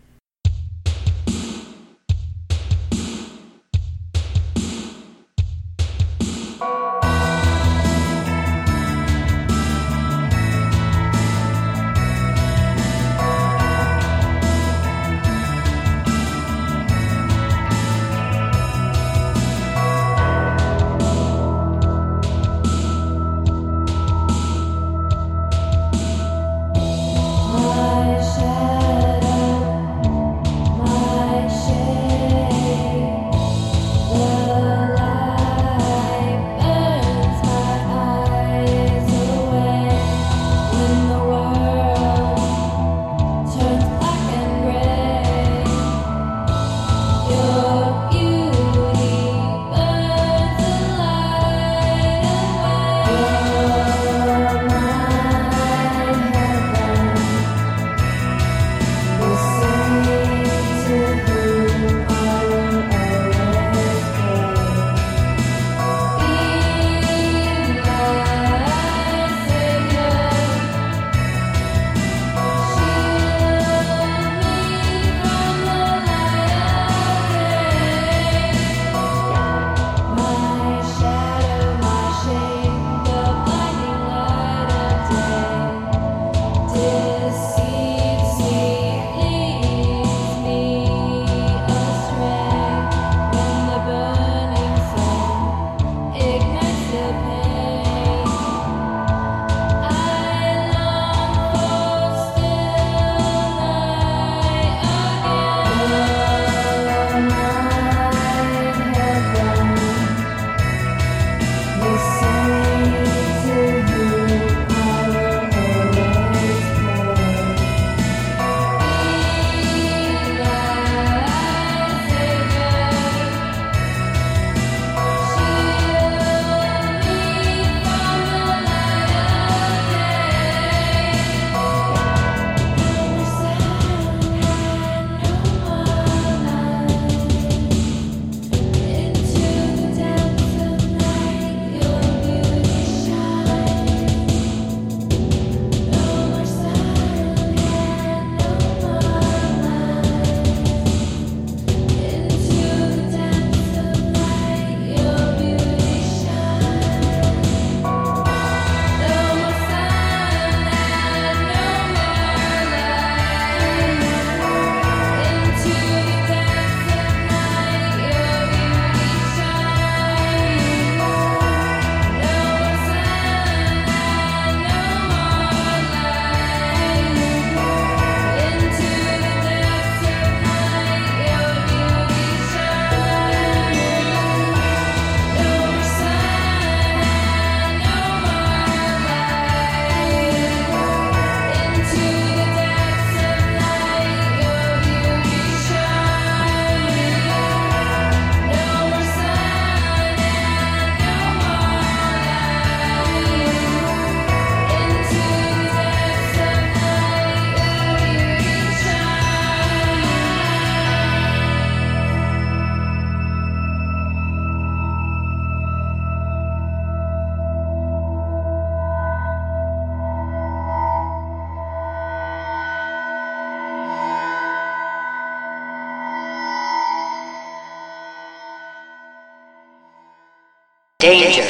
Danger. 231.18 231.42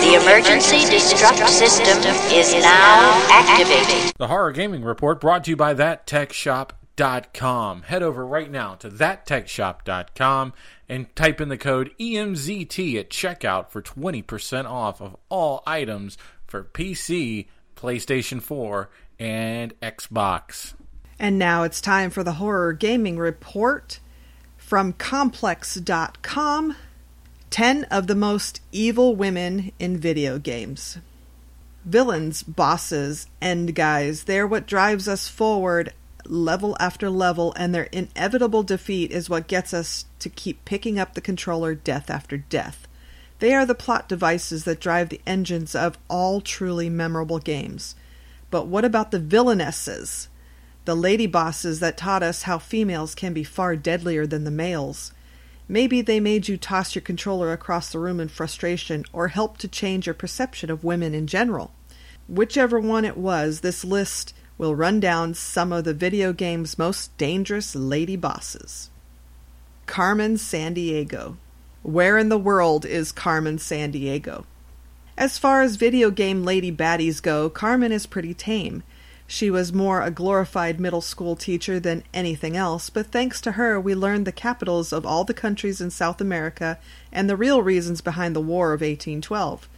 The 0.00 0.14
emergency 0.14 0.78
destruct 0.78 1.46
system 1.46 1.98
is 2.32 2.54
now 2.54 3.22
activated. 3.30 4.14
The 4.16 4.28
Horror 4.28 4.52
Gaming 4.52 4.82
Report 4.82 5.20
brought 5.20 5.44
to 5.44 5.50
you 5.50 5.56
by 5.56 5.74
ThatTechShop.com. 5.74 7.82
Head 7.82 8.02
over 8.02 8.26
right 8.26 8.50
now 8.50 8.76
to 8.76 8.88
ThatTechShop.com 8.88 10.54
and 10.88 11.14
type 11.14 11.42
in 11.42 11.50
the 11.50 11.58
code 11.58 11.90
EMZT 12.00 12.98
at 12.98 13.10
checkout 13.10 13.68
for 13.68 13.82
20% 13.82 14.64
off 14.64 15.02
of 15.02 15.16
all 15.28 15.62
items 15.66 16.16
for 16.46 16.64
PC, 16.64 17.48
PlayStation 17.76 18.40
4, 18.40 18.88
and 19.18 19.78
Xbox. 19.80 20.72
And 21.18 21.38
now 21.38 21.64
it's 21.64 21.82
time 21.82 22.08
for 22.08 22.24
the 22.24 22.32
Horror 22.32 22.72
Gaming 22.72 23.18
Report 23.18 24.00
from 24.56 24.94
Complex.com 24.94 26.74
10 27.50 27.84
of 27.84 28.06
the 28.06 28.14
most 28.14 28.60
evil 28.70 29.16
women 29.16 29.72
in 29.80 29.96
video 29.96 30.38
games. 30.38 30.98
Villains, 31.84 32.44
bosses, 32.44 33.26
end 33.42 33.74
guys, 33.74 34.24
they're 34.24 34.46
what 34.46 34.66
drives 34.66 35.08
us 35.08 35.26
forward 35.26 35.92
level 36.26 36.76
after 36.78 37.10
level, 37.10 37.52
and 37.56 37.74
their 37.74 37.84
inevitable 37.84 38.62
defeat 38.62 39.10
is 39.10 39.28
what 39.28 39.48
gets 39.48 39.74
us 39.74 40.04
to 40.20 40.28
keep 40.28 40.64
picking 40.64 40.98
up 40.98 41.14
the 41.14 41.20
controller 41.20 41.74
death 41.74 42.08
after 42.08 42.36
death. 42.36 42.86
They 43.40 43.54
are 43.54 43.66
the 43.66 43.74
plot 43.74 44.08
devices 44.08 44.64
that 44.64 44.80
drive 44.80 45.08
the 45.08 45.20
engines 45.26 45.74
of 45.74 45.98
all 46.08 46.40
truly 46.40 46.88
memorable 46.88 47.38
games. 47.38 47.96
But 48.50 48.66
what 48.66 48.84
about 48.84 49.10
the 49.10 49.20
villainesses? 49.20 50.28
The 50.84 50.94
lady 50.94 51.26
bosses 51.26 51.80
that 51.80 51.96
taught 51.96 52.22
us 52.22 52.42
how 52.42 52.58
females 52.58 53.14
can 53.14 53.32
be 53.32 53.44
far 53.44 53.76
deadlier 53.76 54.26
than 54.26 54.44
the 54.44 54.50
males. 54.50 55.12
Maybe 55.70 56.02
they 56.02 56.18
made 56.18 56.48
you 56.48 56.56
toss 56.56 56.96
your 56.96 57.02
controller 57.02 57.52
across 57.52 57.92
the 57.92 58.00
room 58.00 58.18
in 58.18 58.26
frustration 58.26 59.04
or 59.12 59.28
helped 59.28 59.60
to 59.60 59.68
change 59.68 60.04
your 60.04 60.14
perception 60.14 60.68
of 60.68 60.82
women 60.82 61.14
in 61.14 61.28
general. 61.28 61.70
Whichever 62.26 62.80
one 62.80 63.04
it 63.04 63.16
was, 63.16 63.60
this 63.60 63.84
list 63.84 64.34
will 64.58 64.74
run 64.74 64.98
down 64.98 65.34
some 65.34 65.72
of 65.72 65.84
the 65.84 65.94
video 65.94 66.32
game's 66.32 66.76
most 66.76 67.16
dangerous 67.18 67.76
lady 67.76 68.16
bosses. 68.16 68.90
Carmen 69.86 70.34
Sandiego. 70.34 71.36
Where 71.84 72.18
in 72.18 72.30
the 72.30 72.36
world 72.36 72.84
is 72.84 73.12
Carmen 73.12 73.58
Sandiego? 73.58 74.46
As 75.16 75.38
far 75.38 75.62
as 75.62 75.76
video 75.76 76.10
game 76.10 76.42
lady 76.42 76.72
baddies 76.72 77.22
go, 77.22 77.48
Carmen 77.48 77.92
is 77.92 78.06
pretty 78.06 78.34
tame. 78.34 78.82
She 79.32 79.48
was 79.48 79.72
more 79.72 80.02
a 80.02 80.10
glorified 80.10 80.80
middle 80.80 81.00
school 81.00 81.36
teacher 81.36 81.78
than 81.78 82.02
anything 82.12 82.56
else, 82.56 82.90
but 82.90 83.12
thanks 83.12 83.40
to 83.42 83.52
her, 83.52 83.78
we 83.78 83.94
learned 83.94 84.26
the 84.26 84.32
capitals 84.32 84.92
of 84.92 85.06
all 85.06 85.22
the 85.22 85.32
countries 85.32 85.80
in 85.80 85.92
South 85.92 86.20
America 86.20 86.80
and 87.12 87.30
the 87.30 87.36
real 87.36 87.62
reasons 87.62 88.00
behind 88.00 88.34
the 88.34 88.40
War 88.40 88.72
of 88.72 88.80
1812. 88.80 89.68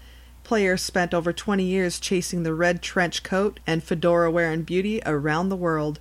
Players 0.42 0.80
spent 0.80 1.12
over 1.12 1.34
20 1.34 1.64
years 1.64 2.00
chasing 2.00 2.44
the 2.44 2.54
red 2.54 2.80
trench 2.80 3.22
coat 3.22 3.60
and 3.66 3.84
fedora 3.84 4.30
wearing 4.30 4.62
beauty 4.62 5.02
around 5.04 5.50
the 5.50 5.54
world. 5.54 6.00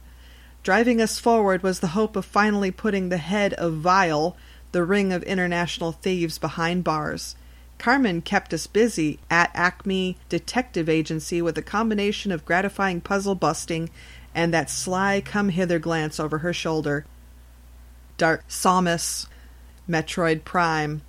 Driving 0.64 1.02
us 1.02 1.20
forward 1.20 1.62
was 1.62 1.82
the 1.82 1.88
hope 1.88 2.16
of 2.16 2.24
finally 2.24 2.72
putting 2.72 3.10
the 3.10 3.18
head 3.18 3.52
of 3.56 3.74
Vile, 3.74 4.38
the 4.72 4.86
ring 4.86 5.12
of 5.12 5.24
international 5.24 5.92
thieves, 5.92 6.38
behind 6.38 6.86
bars. 6.86 7.36
Carmen 7.82 8.22
kept 8.22 8.54
us 8.54 8.68
busy 8.68 9.18
at 9.28 9.50
Acme 9.56 10.16
Detective 10.30 10.88
Agency 10.88 11.42
with 11.42 11.58
a 11.58 11.64
combination 11.64 12.32
of 12.32 12.46
gratifying 12.46 13.02
puzzle 13.02 13.34
busting 13.34 13.90
and 14.36 14.54
that 14.54 14.70
sly 14.70 15.20
come 15.26 15.50
hither 15.50 15.80
glance 15.80 16.20
over 16.20 16.38
her 16.38 16.54
shoulder. 16.54 17.08
Dark 18.18 18.48
Samus, 18.48 19.26
Metroid 19.90 20.46
Prime. 20.46 21.02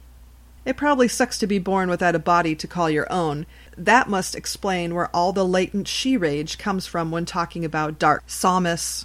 It 0.64 0.79
probably 0.79 1.09
sucks 1.09 1.37
to 1.41 1.47
be 1.47 1.59
born 1.59 1.91
without 1.91 2.14
a 2.14 2.18
body 2.18 2.55
to 2.55 2.66
call 2.66 2.89
your 2.89 3.12
own. 3.12 3.45
That 3.77 4.09
must 4.09 4.35
explain 4.35 4.95
where 4.95 5.14
all 5.14 5.35
the 5.35 5.45
latent 5.45 5.89
she 5.89 6.16
rage 6.16 6.57
comes 6.57 6.87
from 6.87 7.11
when 7.11 7.27
talking 7.27 7.66
about 7.66 7.99
Dark 7.99 8.27
Samus. 8.27 9.05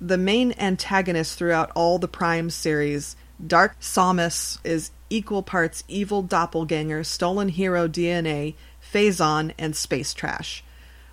The 0.00 0.18
main 0.18 0.52
antagonist 0.58 1.38
throughout 1.38 1.70
all 1.76 2.00
the 2.00 2.08
Prime 2.08 2.50
series, 2.50 3.14
Dark 3.46 3.78
Samus 3.78 4.58
is 4.64 4.90
equal 5.10 5.42
parts 5.42 5.84
evil 5.88 6.22
doppelganger, 6.22 7.04
stolen 7.04 7.48
hero 7.48 7.88
DNA, 7.88 8.54
phazon, 8.80 9.52
and 9.58 9.74
space 9.74 10.14
trash. 10.14 10.62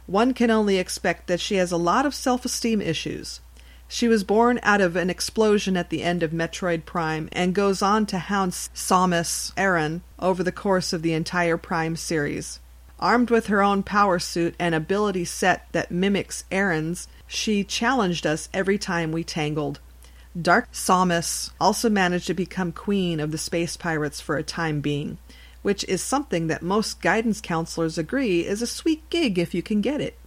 One 0.07 0.33
can 0.33 0.51
only 0.51 0.77
expect 0.77 1.27
that 1.27 1.39
she 1.39 1.55
has 1.55 1.71
a 1.71 1.77
lot 1.77 2.05
of 2.05 2.13
self 2.13 2.45
esteem 2.45 2.81
issues. 2.81 3.41
She 3.87 4.07
was 4.07 4.23
born 4.23 4.59
out 4.63 4.81
of 4.81 4.95
an 4.95 5.09
explosion 5.09 5.77
at 5.77 5.89
the 5.89 6.03
end 6.03 6.23
of 6.23 6.31
Metroid 6.31 6.85
Prime 6.85 7.29
and 7.31 7.53
goes 7.53 7.81
on 7.81 8.05
to 8.07 8.17
hound 8.17 8.51
Samus 8.51 9.51
Aran 9.55 10.01
over 10.19 10.43
the 10.43 10.51
course 10.51 10.91
of 10.91 11.01
the 11.01 11.13
entire 11.13 11.57
Prime 11.57 11.95
series. 11.95 12.59
Armed 12.99 13.29
with 13.29 13.47
her 13.47 13.61
own 13.61 13.83
power 13.83 14.19
suit 14.19 14.55
and 14.57 14.73
ability 14.73 15.25
set 15.25 15.67
that 15.71 15.91
mimics 15.91 16.45
Aran's, 16.51 17.07
she 17.27 17.63
challenged 17.63 18.25
us 18.25 18.49
every 18.53 18.77
time 18.77 19.11
we 19.11 19.23
tangled. 19.23 19.79
Dark 20.39 20.73
Samus 20.73 21.51
also 21.61 21.89
managed 21.89 22.27
to 22.27 22.33
become 22.33 22.73
queen 22.73 23.21
of 23.21 23.31
the 23.31 23.37
space 23.37 23.77
pirates 23.77 24.19
for 24.19 24.35
a 24.35 24.43
time 24.43 24.81
being, 24.81 25.17
which 25.61 25.85
is 25.85 26.01
something 26.01 26.47
that 26.47 26.61
most 26.61 27.01
guidance 27.01 27.39
counselors 27.39 27.97
agree 27.97 28.45
is 28.45 28.61
a 28.61 28.67
sweet 28.67 29.09
gig 29.09 29.39
if 29.39 29.53
you 29.53 29.63
can 29.63 29.79
get 29.79 30.01
it. 30.01 30.17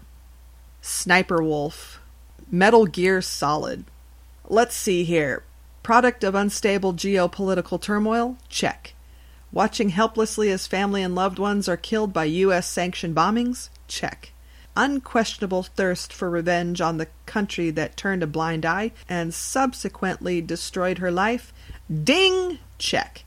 Sniper 0.81 1.43
Wolf. 1.43 2.01
Metal 2.51 2.87
Gear 2.87 3.21
Solid. 3.21 3.85
Let's 4.49 4.75
see 4.75 5.05
here. 5.05 5.43
Product 5.83 6.25
of 6.25 6.35
unstable 6.35 6.95
geopolitical 6.95 7.81
turmoil? 7.81 8.39
Check. 8.49 8.95
Watching 9.53 9.91
helplessly 9.91 10.51
as 10.51 10.67
family 10.67 11.03
and 11.03 11.15
loved 11.15 11.39
ones 11.39 11.69
are 11.69 11.77
killed 11.77 12.15
by 12.15 12.25
U.S. 12.25 12.67
sanctioned 12.67 13.15
bombings? 13.15 13.69
Check. 13.89 14.33
Unquestionable 14.81 15.65
thirst 15.65 16.13
for 16.13 16.31
revenge 16.31 16.81
on 16.81 16.99
the 16.99 17.09
country 17.27 17.69
that 17.71 17.97
turned 17.97 18.23
a 18.23 18.29
blind 18.29 18.65
eye 18.65 18.93
and 19.09 19.35
subsequently 19.35 20.41
destroyed 20.41 20.99
her 20.99 21.11
life? 21.11 21.53
Ding! 22.05 22.61
Check. 22.79 23.25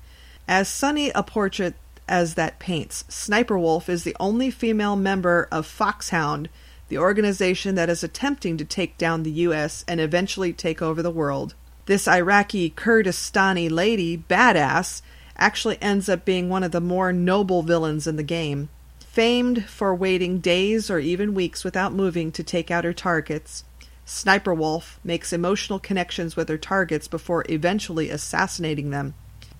As 0.47 0.69
sunny 0.69 1.09
a 1.09 1.23
portrait 1.23 1.75
as 2.07 2.35
that 2.35 2.59
paints, 2.59 3.03
Sniper 3.09 3.59
Wolf 3.59 3.89
is 3.89 4.05
the 4.05 4.15
only 4.17 4.49
female 4.49 4.95
member 4.95 5.49
of 5.51 5.65
Foxhound, 5.65 6.47
the 6.87 6.97
organization 6.97 7.75
that 7.75 7.89
is 7.89 8.01
attempting 8.01 8.55
to 8.55 8.63
take 8.63 8.97
down 8.97 9.23
the 9.23 9.31
U.S. 9.31 9.83
and 9.89 9.99
eventually 9.99 10.53
take 10.53 10.81
over 10.81 11.01
the 11.01 11.11
world. 11.11 11.53
This 11.85 12.07
Iraqi 12.07 12.69
Kurdistani 12.69 13.69
lady, 13.69 14.17
badass, 14.17 15.01
actually 15.35 15.81
ends 15.81 16.07
up 16.07 16.23
being 16.23 16.47
one 16.47 16.63
of 16.63 16.71
the 16.71 16.79
more 16.79 17.11
noble 17.11 17.61
villains 17.61 18.07
in 18.07 18.15
the 18.15 18.23
game. 18.23 18.69
Famed 19.11 19.65
for 19.65 19.93
waiting 19.93 20.39
days 20.39 20.89
or 20.89 20.97
even 20.97 21.33
weeks 21.33 21.65
without 21.65 21.91
moving 21.91 22.31
to 22.31 22.45
take 22.45 22.71
out 22.71 22.85
her 22.85 22.93
targets, 22.93 23.65
Sniper 24.05 24.53
Wolf 24.53 25.01
makes 25.03 25.33
emotional 25.33 25.79
connections 25.79 26.37
with 26.37 26.47
her 26.47 26.57
targets 26.57 27.09
before 27.09 27.43
eventually 27.49 28.09
assassinating 28.09 28.89
them. 28.89 29.13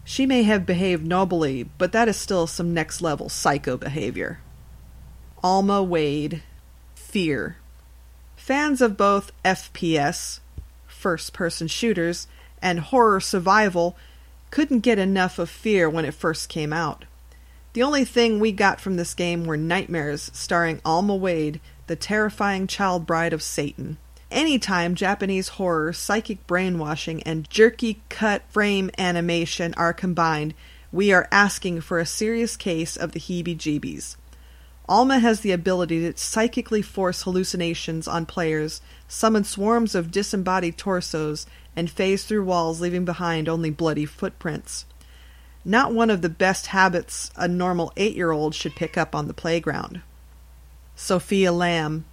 She 0.05 0.25
may 0.25 0.43
have 0.43 0.65
behaved 0.65 1.05
nobly, 1.05 1.63
but 1.63 1.91
that 1.91 2.07
is 2.07 2.15
still 2.15 2.47
some 2.47 2.73
next 2.73 3.01
level 3.01 3.27
psycho 3.27 3.75
behavior. 3.75 4.39
Alma 5.43 5.83
Wade 5.83 6.43
Fear. 6.95 7.57
Fans 8.37 8.79
of 8.79 8.95
both 8.95 9.33
FPS, 9.43 10.39
first 10.87 11.33
person 11.33 11.67
shooters, 11.67 12.25
and 12.61 12.79
horror 12.79 13.19
survival 13.19 13.97
couldn't 14.49 14.79
get 14.79 14.97
enough 14.97 15.37
of 15.37 15.49
Fear 15.49 15.89
when 15.89 16.05
it 16.05 16.13
first 16.13 16.47
came 16.47 16.71
out. 16.71 17.03
The 17.73 17.83
only 17.83 18.03
thing 18.03 18.39
we 18.39 18.51
got 18.51 18.81
from 18.81 18.97
this 18.97 19.13
game 19.13 19.45
were 19.45 19.55
nightmares 19.55 20.29
starring 20.33 20.81
Alma 20.83 21.15
Wade, 21.15 21.61
the 21.87 21.95
terrifying 21.95 22.67
child 22.67 23.05
bride 23.05 23.31
of 23.31 23.41
Satan. 23.41 23.97
Anytime 24.29 24.93
Japanese 24.93 25.49
horror, 25.49 25.93
psychic 25.93 26.45
brainwashing, 26.47 27.23
and 27.23 27.49
jerky 27.49 28.01
cut 28.09 28.43
frame 28.49 28.91
animation 28.97 29.73
are 29.75 29.93
combined, 29.93 30.53
we 30.91 31.13
are 31.13 31.29
asking 31.31 31.79
for 31.79 31.99
a 31.99 32.05
serious 32.05 32.57
case 32.57 32.97
of 32.97 33.13
the 33.13 33.19
heebie 33.19 33.57
jeebies. 33.57 34.17
Alma 34.89 35.19
has 35.19 35.39
the 35.39 35.53
ability 35.53 36.01
to 36.01 36.17
psychically 36.17 36.81
force 36.81 37.21
hallucinations 37.21 38.05
on 38.05 38.25
players, 38.25 38.81
summon 39.07 39.45
swarms 39.45 39.95
of 39.95 40.11
disembodied 40.11 40.77
torsos, 40.77 41.45
and 41.73 41.89
phase 41.89 42.25
through 42.25 42.43
walls, 42.43 42.81
leaving 42.81 43.05
behind 43.05 43.47
only 43.47 43.69
bloody 43.69 44.05
footprints. 44.05 44.85
Not 45.63 45.93
one 45.93 46.09
of 46.09 46.21
the 46.21 46.29
best 46.29 46.67
habits 46.67 47.31
a 47.35 47.47
normal 47.47 47.93
eight 47.95 48.15
year 48.15 48.31
old 48.31 48.55
should 48.55 48.75
pick 48.75 48.97
up 48.97 49.13
on 49.13 49.27
the 49.27 49.33
playground. 49.33 50.01
Sophia 50.95 51.51
Lamb, 51.51 52.05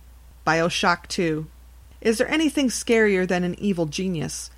Bioshock 0.46 1.08
2. 1.08 1.46
Is 2.00 2.18
there 2.18 2.28
anything 2.28 2.68
scarier 2.68 3.26
than 3.26 3.44
an 3.44 3.58
evil 3.58 3.86
genius? 3.86 4.50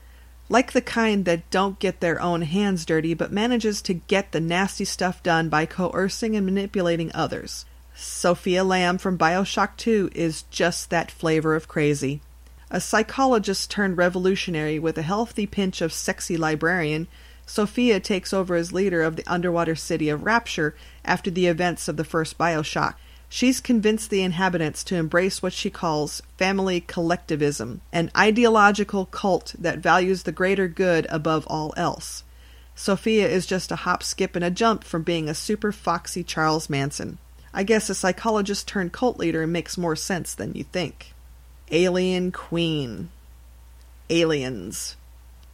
Like 0.49 0.73
the 0.73 0.81
kind 0.81 1.25
that 1.25 1.49
don't 1.51 1.79
get 1.79 2.01
their 2.01 2.21
own 2.21 2.43
hands 2.43 2.85
dirty 2.85 3.15
but 3.15 3.33
manages 3.33 3.81
to 3.83 3.95
get 3.95 4.33
the 4.33 4.41
nasty 4.41 4.85
stuff 4.85 5.23
done 5.23 5.49
by 5.49 5.67
coercing 5.67 6.35
and 6.35 6.45
manipulating 6.45 7.13
others. 7.15 7.65
Sophia 7.95 8.65
Lamb 8.65 8.99
from 8.99 9.17
Bioshock 9.19 9.77
2 9.77 10.11
is 10.15 10.43
just 10.51 10.91
that 10.91 11.11
flavor 11.11 11.55
of 11.55 11.69
crazy. 11.69 12.21
A 12.71 12.81
psychologist 12.81 13.71
turned 13.71 13.97
revolutionary 13.97 14.79
with 14.79 14.97
a 14.99 15.03
healthy 15.03 15.47
pinch 15.47 15.81
of 15.81 15.93
sexy 15.93 16.37
librarian, 16.37 17.09
Sophia 17.51 17.99
takes 17.99 18.33
over 18.33 18.55
as 18.55 18.73
leader 18.73 19.03
of 19.03 19.17
the 19.17 19.27
underwater 19.27 19.75
city 19.75 20.09
of 20.09 20.23
Rapture 20.23 20.73
after 21.05 21.33
the 21.33 21.49
events 21.49 21.89
of 21.89 21.97
the 21.97 22.05
first 22.05 22.39
Bioshock. 22.39 22.95
She's 23.29 23.61
convinced 23.61 24.09
the 24.09 24.23
inhabitants 24.23 24.85
to 24.85 24.95
embrace 24.95 25.43
what 25.43 25.53
she 25.53 25.69
calls 25.69 26.23
family 26.39 26.81
collectivism, 26.81 27.81
an 27.93 28.13
ideological 28.17 29.05
cult 29.07 29.57
that 29.59 29.81
values 29.81 30.23
the 30.23 30.31
greater 30.31 30.69
good 30.69 31.09
above 31.11 31.45
all 31.49 31.75
else. 31.77 32.23
Sophia 32.77 33.27
is 33.27 33.47
just 33.47 33.73
a 33.73 33.83
hop, 33.83 34.05
skip, 34.05 34.37
and 34.37 34.45
a 34.45 34.51
jump 34.53 34.85
from 34.85 35.03
being 35.03 35.29
a 35.29 35.35
super 35.35 35.73
foxy 35.73 36.23
Charles 36.23 36.71
Manson. 36.71 37.19
I 37.53 37.65
guess 37.65 37.91
a 37.91 37.97
psychologist 37.97 38.69
turned 38.69 38.93
cult 38.93 39.19
leader 39.19 39.45
makes 39.49 39.77
more 39.77 39.97
sense 39.97 40.35
than 40.35 40.55
you 40.55 40.63
think. 40.63 41.15
Alien 41.73 42.31
Queen. 42.31 43.11
Aliens. 44.09 44.95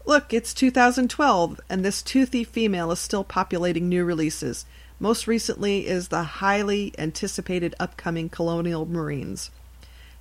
Look, 0.08 0.32
it's 0.32 0.54
2012, 0.54 1.60
and 1.68 1.84
this 1.84 2.00
toothy 2.00 2.44
female 2.44 2.92
is 2.92 3.00
still 3.00 3.24
populating 3.24 3.88
new 3.88 4.04
releases. 4.04 4.64
Most 5.00 5.26
recently 5.26 5.88
is 5.88 6.08
the 6.08 6.22
highly 6.22 6.94
anticipated 6.96 7.74
upcoming 7.80 8.28
Colonial 8.28 8.86
Marines. 8.86 9.50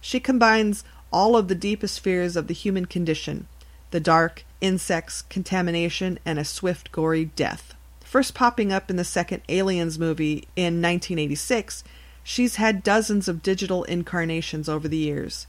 She 0.01 0.19
combines 0.19 0.83
all 1.13 1.37
of 1.37 1.49
the 1.49 1.53
deepest 1.53 1.99
fears 1.99 2.35
of 2.35 2.47
the 2.47 2.53
human 2.55 2.87
condition 2.87 3.47
the 3.91 3.99
dark, 3.99 4.43
insects, 4.59 5.21
contamination, 5.21 6.17
and 6.25 6.39
a 6.39 6.43
swift, 6.43 6.91
gory 6.91 7.25
death. 7.35 7.75
First 8.01 8.33
popping 8.33 8.73
up 8.73 8.89
in 8.89 8.95
the 8.95 9.03
second 9.03 9.43
Aliens 9.49 9.99
movie 9.99 10.47
in 10.55 10.81
1986, 10.81 11.83
she's 12.23 12.55
had 12.55 12.81
dozens 12.81 13.27
of 13.27 13.43
digital 13.43 13.83
incarnations 13.83 14.67
over 14.67 14.87
the 14.87 14.97
years. 14.97 15.45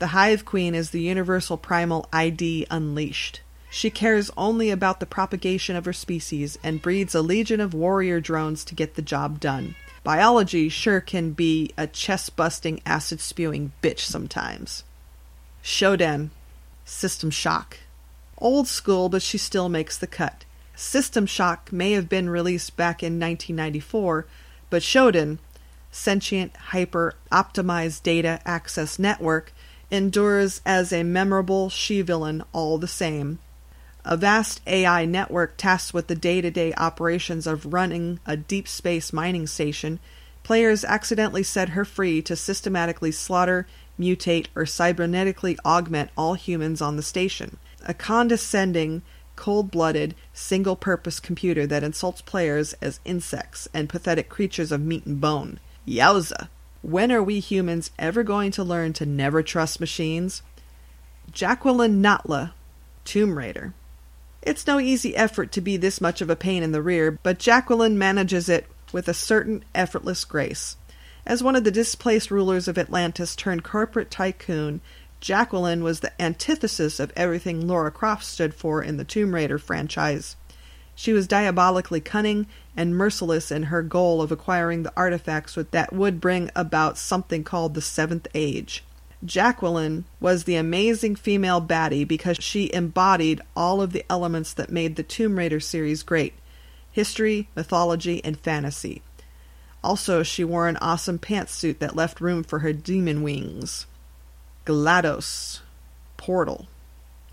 The 0.00 0.08
Hive 0.08 0.44
Queen 0.44 0.74
is 0.74 0.90
the 0.90 1.00
universal 1.02 1.56
primal 1.56 2.08
ID 2.12 2.66
unleashed. 2.68 3.42
She 3.76 3.90
cares 3.90 4.30
only 4.38 4.70
about 4.70 5.00
the 5.00 5.04
propagation 5.04 5.76
of 5.76 5.84
her 5.84 5.92
species 5.92 6.58
and 6.62 6.80
breeds 6.80 7.14
a 7.14 7.20
legion 7.20 7.60
of 7.60 7.74
warrior 7.74 8.20
drones 8.22 8.64
to 8.64 8.74
get 8.74 8.94
the 8.94 9.02
job 9.02 9.38
done. 9.38 9.74
Biology 10.02 10.70
sure 10.70 11.02
can 11.02 11.32
be 11.32 11.72
a 11.76 11.86
chest 11.86 12.36
busting, 12.36 12.80
acid 12.86 13.20
spewing 13.20 13.72
bitch 13.82 13.98
sometimes. 13.98 14.82
Shodan. 15.62 16.30
System 16.86 17.30
Shock. 17.30 17.80
Old 18.38 18.66
school, 18.66 19.10
but 19.10 19.20
she 19.20 19.36
still 19.36 19.68
makes 19.68 19.98
the 19.98 20.06
cut. 20.06 20.46
System 20.74 21.26
Shock 21.26 21.70
may 21.70 21.92
have 21.92 22.08
been 22.08 22.30
released 22.30 22.78
back 22.78 23.02
in 23.02 23.20
1994, 23.20 24.24
but 24.70 24.80
Shodan, 24.80 25.36
sentient, 25.90 26.56
hyper 26.56 27.12
optimized 27.30 28.02
data 28.02 28.40
access 28.46 28.98
network, 28.98 29.52
endures 29.90 30.62
as 30.64 30.94
a 30.94 31.02
memorable 31.02 31.68
she 31.68 32.00
villain 32.00 32.42
all 32.54 32.78
the 32.78 32.88
same. 32.88 33.38
A 34.08 34.16
vast 34.16 34.60
AI 34.68 35.04
network 35.04 35.56
tasked 35.56 35.92
with 35.92 36.06
the 36.06 36.14
day 36.14 36.40
to 36.40 36.48
day 36.48 36.72
operations 36.74 37.44
of 37.44 37.72
running 37.72 38.20
a 38.24 38.36
deep 38.36 38.68
space 38.68 39.12
mining 39.12 39.48
station, 39.48 39.98
players 40.44 40.84
accidentally 40.84 41.42
set 41.42 41.70
her 41.70 41.84
free 41.84 42.22
to 42.22 42.36
systematically 42.36 43.10
slaughter, 43.10 43.66
mutate, 43.98 44.46
or 44.54 44.62
cybernetically 44.62 45.56
augment 45.64 46.10
all 46.16 46.34
humans 46.34 46.80
on 46.80 46.94
the 46.94 47.02
station. 47.02 47.56
A 47.84 47.92
condescending, 47.94 49.02
cold 49.34 49.72
blooded, 49.72 50.14
single 50.32 50.76
purpose 50.76 51.18
computer 51.18 51.66
that 51.66 51.82
insults 51.82 52.22
players 52.22 52.74
as 52.74 53.00
insects 53.04 53.66
and 53.74 53.88
pathetic 53.88 54.28
creatures 54.28 54.70
of 54.70 54.80
meat 54.80 55.04
and 55.04 55.20
bone. 55.20 55.58
Yowza! 55.84 56.46
When 56.80 57.10
are 57.10 57.24
we 57.24 57.40
humans 57.40 57.90
ever 57.98 58.22
going 58.22 58.52
to 58.52 58.62
learn 58.62 58.92
to 58.92 59.04
never 59.04 59.42
trust 59.42 59.80
machines? 59.80 60.42
Jacqueline 61.32 62.00
Natla, 62.00 62.52
Tomb 63.04 63.36
Raider. 63.36 63.74
It's 64.46 64.68
no 64.68 64.78
easy 64.78 65.16
effort 65.16 65.50
to 65.52 65.60
be 65.60 65.76
this 65.76 66.00
much 66.00 66.20
of 66.20 66.30
a 66.30 66.36
pain 66.36 66.62
in 66.62 66.70
the 66.70 66.80
rear, 66.80 67.18
but 67.24 67.40
Jacqueline 67.40 67.98
manages 67.98 68.48
it 68.48 68.68
with 68.92 69.08
a 69.08 69.12
certain 69.12 69.64
effortless 69.74 70.24
grace. 70.24 70.76
As 71.26 71.42
one 71.42 71.56
of 71.56 71.64
the 71.64 71.72
displaced 71.72 72.30
rulers 72.30 72.68
of 72.68 72.78
Atlantis 72.78 73.34
turned 73.34 73.64
corporate 73.64 74.08
tycoon, 74.08 74.80
Jacqueline 75.18 75.82
was 75.82 75.98
the 75.98 76.22
antithesis 76.22 77.00
of 77.00 77.12
everything 77.16 77.66
Laura 77.66 77.90
Croft 77.90 78.22
stood 78.22 78.54
for 78.54 78.84
in 78.84 78.98
the 78.98 79.04
Tomb 79.04 79.34
Raider 79.34 79.58
franchise. 79.58 80.36
She 80.94 81.12
was 81.12 81.26
diabolically 81.26 82.00
cunning 82.00 82.46
and 82.76 82.96
merciless 82.96 83.50
in 83.50 83.64
her 83.64 83.82
goal 83.82 84.22
of 84.22 84.30
acquiring 84.30 84.84
the 84.84 84.92
artifacts 84.96 85.58
that 85.72 85.92
would 85.92 86.20
bring 86.20 86.52
about 86.54 86.98
something 86.98 87.42
called 87.42 87.74
the 87.74 87.82
Seventh 87.82 88.28
Age. 88.32 88.84
Jacqueline 89.24 90.04
was 90.20 90.44
the 90.44 90.56
amazing 90.56 91.16
female 91.16 91.60
baddie 91.60 92.06
because 92.06 92.36
she 92.38 92.72
embodied 92.72 93.40
all 93.56 93.80
of 93.80 93.92
the 93.92 94.04
elements 94.10 94.52
that 94.52 94.70
made 94.70 94.96
the 94.96 95.02
Tomb 95.02 95.38
Raider 95.38 95.60
series 95.60 96.02
great 96.02 96.34
history, 96.92 97.48
mythology, 97.54 98.24
and 98.24 98.40
fantasy. 98.40 99.02
Also, 99.84 100.22
she 100.22 100.42
wore 100.42 100.66
an 100.66 100.78
awesome 100.78 101.18
pantsuit 101.18 101.78
that 101.78 101.94
left 101.94 102.20
room 102.20 102.42
for 102.42 102.60
her 102.60 102.72
demon 102.72 103.22
wings. 103.22 103.86
GLaDOS. 104.64 105.60
Portal. 106.16 106.66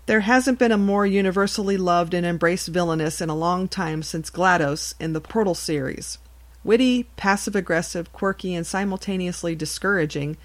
There 0.06 0.20
hasn't 0.20 0.58
been 0.58 0.70
a 0.70 0.76
more 0.76 1.06
universally 1.06 1.78
loved 1.78 2.12
and 2.12 2.26
embraced 2.26 2.68
villainess 2.68 3.22
in 3.22 3.30
a 3.30 3.34
long 3.34 3.66
time 3.66 4.02
since 4.02 4.30
GLaDOS 4.30 4.94
in 5.00 5.14
the 5.14 5.20
Portal 5.20 5.54
series. 5.54 6.18
Witty, 6.62 7.04
passive 7.16 7.56
aggressive, 7.56 8.12
quirky, 8.12 8.54
and 8.54 8.66
simultaneously 8.66 9.54
discouraging, 9.54 10.36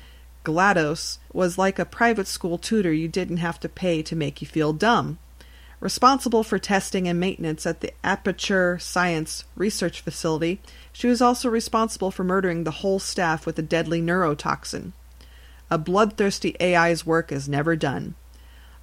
GLaDOS 0.49 1.19
was 1.31 1.59
like 1.59 1.77
a 1.77 1.85
private 1.85 2.25
school 2.25 2.57
tutor 2.57 2.91
you 2.91 3.07
didn't 3.07 3.37
have 3.37 3.59
to 3.59 3.69
pay 3.69 4.01
to 4.01 4.15
make 4.15 4.41
you 4.41 4.47
feel 4.47 4.73
dumb. 4.73 5.19
Responsible 5.79 6.43
for 6.43 6.57
testing 6.57 7.07
and 7.07 7.19
maintenance 7.19 7.67
at 7.67 7.81
the 7.81 7.93
Aperture 8.03 8.79
Science 8.79 9.45
Research 9.55 10.01
Facility, 10.01 10.59
she 10.91 11.05
was 11.05 11.21
also 11.21 11.49
responsible 11.49 12.09
for 12.09 12.23
murdering 12.23 12.63
the 12.63 12.81
whole 12.81 12.97
staff 12.97 13.45
with 13.45 13.59
a 13.59 13.61
deadly 13.61 14.01
neurotoxin. 14.01 14.93
A 15.69 15.77
bloodthirsty 15.77 16.59
AI's 16.59 17.05
work 17.05 17.31
is 17.31 17.47
never 17.47 17.75
done. 17.75 18.15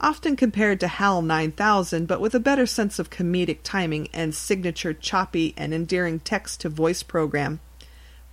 Often 0.01 0.36
compared 0.36 0.78
to 0.80 0.88
HAL 0.88 1.20
9000, 1.22 2.06
but 2.06 2.20
with 2.20 2.34
a 2.36 2.38
better 2.38 2.66
sense 2.66 3.01
of 3.01 3.10
comedic 3.10 3.59
timing 3.64 4.06
and 4.12 4.32
signature 4.32 4.94
choppy 4.94 5.52
and 5.56 5.74
endearing 5.74 6.20
text 6.20 6.60
to 6.60 6.68
voice 6.68 7.02
program. 7.02 7.59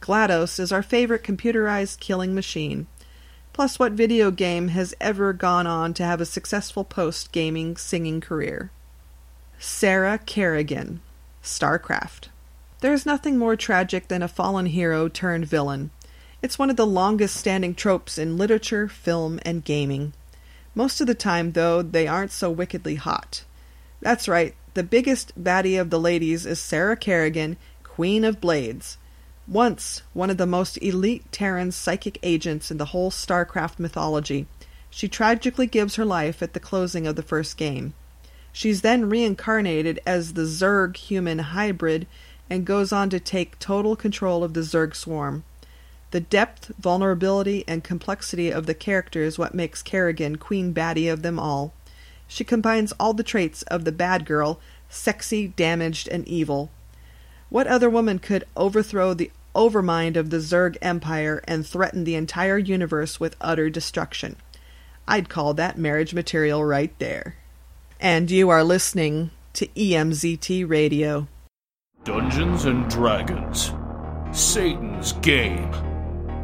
GLaDOS 0.03 0.60
is 0.60 0.73
our 0.73 0.84
favorite 0.84 1.23
computerized 1.23 2.01
killing 2.01 2.35
machine. 2.35 2.88
Plus, 3.53 3.77
what 3.77 3.91
video 3.91 4.31
game 4.31 4.69
has 4.69 4.95
ever 4.99 5.31
gone 5.31 5.67
on 5.67 5.93
to 5.93 6.03
have 6.03 6.19
a 6.19 6.25
successful 6.25 6.84
post 6.84 7.31
gaming 7.31 7.77
singing 7.77 8.19
career? 8.19 8.71
Sarah 9.59 10.17
Kerrigan, 10.17 11.01
StarCraft. 11.43 12.30
There 12.81 12.93
is 12.93 13.05
nothing 13.05 13.38
more 13.38 13.55
tragic 13.55 14.07
than 14.07 14.23
a 14.23 14.27
fallen 14.27 14.65
hero 14.65 15.07
turned 15.07 15.45
villain. 15.45 15.91
It's 16.41 16.57
one 16.57 16.71
of 16.71 16.75
the 16.77 16.88
longest 16.88 17.38
standing 17.38 17.75
tropes 17.75 18.17
in 18.17 18.38
literature, 18.38 18.88
film, 18.88 19.39
and 19.45 19.63
gaming. 19.63 20.13
Most 20.73 20.99
of 20.99 21.05
the 21.05 21.13
time, 21.13 21.51
though, 21.51 21.84
they 21.84 22.07
aren't 22.07 22.31
so 22.31 22.49
wickedly 22.49 22.95
hot. 22.95 23.43
That's 24.01 24.27
right, 24.27 24.55
the 24.73 24.84
biggest 24.84 25.41
baddie 25.41 25.80
of 25.80 25.91
the 25.91 25.99
ladies 25.99 26.47
is 26.47 26.59
Sarah 26.59 26.97
Kerrigan, 26.97 27.57
Queen 27.84 28.25
of 28.25 28.41
Blades. 28.41 28.97
Once 29.48 30.03
one 30.14 30.30
of 30.30 30.38
the 30.38 30.45
most 30.45 30.78
elite 30.78 31.30
Terran 31.32 31.70
psychic 31.70 32.18
agents 32.24 32.72
in 32.72 32.78
the 32.78 32.86
whole 32.86 33.11
StarCraft 33.11 33.78
mythology, 33.78 34.48
she 34.90 35.10
tragically 35.10 35.68
gives 35.68 35.95
her 35.95 36.06
life 36.06 36.41
at 36.41 36.53
the 36.53 36.61
closing 36.61 37.06
of 37.06 37.18
the 37.18 37.22
first 37.24 37.57
game. 37.57 37.94
She's 38.53 38.82
then 38.82 39.10
reincarnated 39.10 39.99
as 40.06 40.34
the 40.34 40.44
Zerg 40.44 40.95
human 40.95 41.40
hybrid 41.40 42.07
and 42.49 42.65
goes 42.65 42.94
on 42.94 43.10
to 43.10 43.20
take 43.20 43.60
total 43.60 43.98
control 43.98 44.44
of 44.45 44.53
the 44.53 44.61
Zerg 44.61 44.95
swarm. 44.95 45.44
The 46.11 46.22
depth, 46.22 46.72
vulnerability, 46.80 47.65
and 47.68 47.84
complexity 47.84 48.49
of 48.49 48.65
the 48.65 48.76
character 48.76 49.24
is 49.24 49.40
what 49.40 49.56
makes 49.56 49.82
Kerrigan 49.82 50.38
Queen 50.38 50.74
Baddie 50.74 51.11
of 51.11 51.22
them 51.22 51.40
all. 51.40 51.74
She 52.28 52.44
combines 52.44 52.94
all 52.94 53.14
the 53.14 53.24
traits 53.24 53.64
of 53.64 53.84
the 53.84 53.91
bad 53.91 54.26
girl 54.26 54.60
sexy, 54.90 55.48
damaged, 55.48 56.07
and 56.07 56.26
evil. 56.28 56.70
What 57.53 57.67
other 57.67 57.88
woman 57.88 58.17
could 58.17 58.45
overthrow 58.57 59.13
the 59.13 59.30
overmind 59.53 60.17
of 60.17 60.31
the 60.31 60.38
Zerg 60.38 60.75
Empire 60.81 61.39
and 61.47 61.63
threaten 61.63 62.03
the 62.03 62.15
entire 62.15 62.57
universe 62.57 63.19
with 63.19 63.35
utter 63.39 63.69
destruction? 63.69 64.38
I'd 65.07 65.30
call 65.30 65.53
that 65.53 65.77
marriage 65.77 66.15
material 66.15 66.65
right 66.65 66.97
there. 66.97 67.35
And 67.99 68.31
you 68.31 68.49
are 68.49 68.63
listening 68.63 69.30
to 69.53 69.67
EMZT 69.67 70.67
Radio. 70.67 71.27
Dungeons 72.03 72.65
and 72.65 72.89
Dragons. 72.89 73.71
Satan's 74.31 75.11
game. 75.21 75.71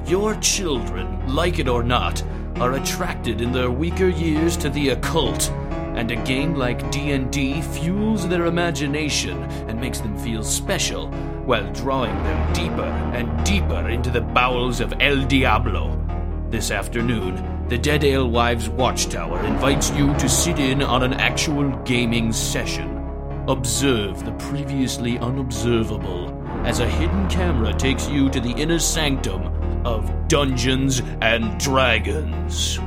Your 0.05 0.35
children, 0.35 1.33
like 1.33 1.57
it 1.57 1.67
or 1.67 1.81
not, 1.81 2.21
are 2.57 2.73
attracted 2.73 3.41
in 3.41 3.51
their 3.51 3.71
weaker 3.71 4.09
years 4.09 4.55
to 4.57 4.69
the 4.69 4.89
occult, 4.89 5.51
and 5.95 6.11
a 6.11 6.15
game 6.23 6.55
like 6.55 6.89
D&D 6.91 7.61
fuels 7.61 8.27
their 8.27 8.45
imagination 8.45 9.43
and 9.67 9.79
makes 9.79 9.99
them 9.99 10.17
feel 10.17 10.43
special 10.43 11.07
while 11.45 11.71
drawing 11.73 12.15
them 12.23 12.53
deeper 12.53 12.91
and 13.13 13.45
deeper 13.45 13.89
into 13.89 14.09
the 14.09 14.21
bowels 14.21 14.79
of 14.79 14.93
El 14.99 15.25
Diablo. 15.25 15.95
This 16.49 16.71
afternoon, 16.71 17.67
the 17.69 17.77
Dead 17.77 18.03
Alewives 18.03 18.69
Watchtower 18.69 19.43
invites 19.45 19.91
you 19.91 20.13
to 20.15 20.27
sit 20.27 20.57
in 20.57 20.81
on 20.81 21.03
an 21.03 21.13
actual 21.13 21.69
gaming 21.83 22.31
session. 22.33 22.95
Observe 23.47 24.25
the 24.25 24.31
previously 24.33 25.19
unobservable 25.19 26.35
as 26.65 26.79
a 26.79 26.89
hidden 26.89 27.27
camera 27.29 27.73
takes 27.73 28.09
you 28.09 28.29
to 28.29 28.39
the 28.39 28.51
inner 28.51 28.79
sanctum 28.79 29.85
of 29.85 30.27
Dungeons 30.27 31.01
and 31.21 31.59
Dragons. 31.59 32.79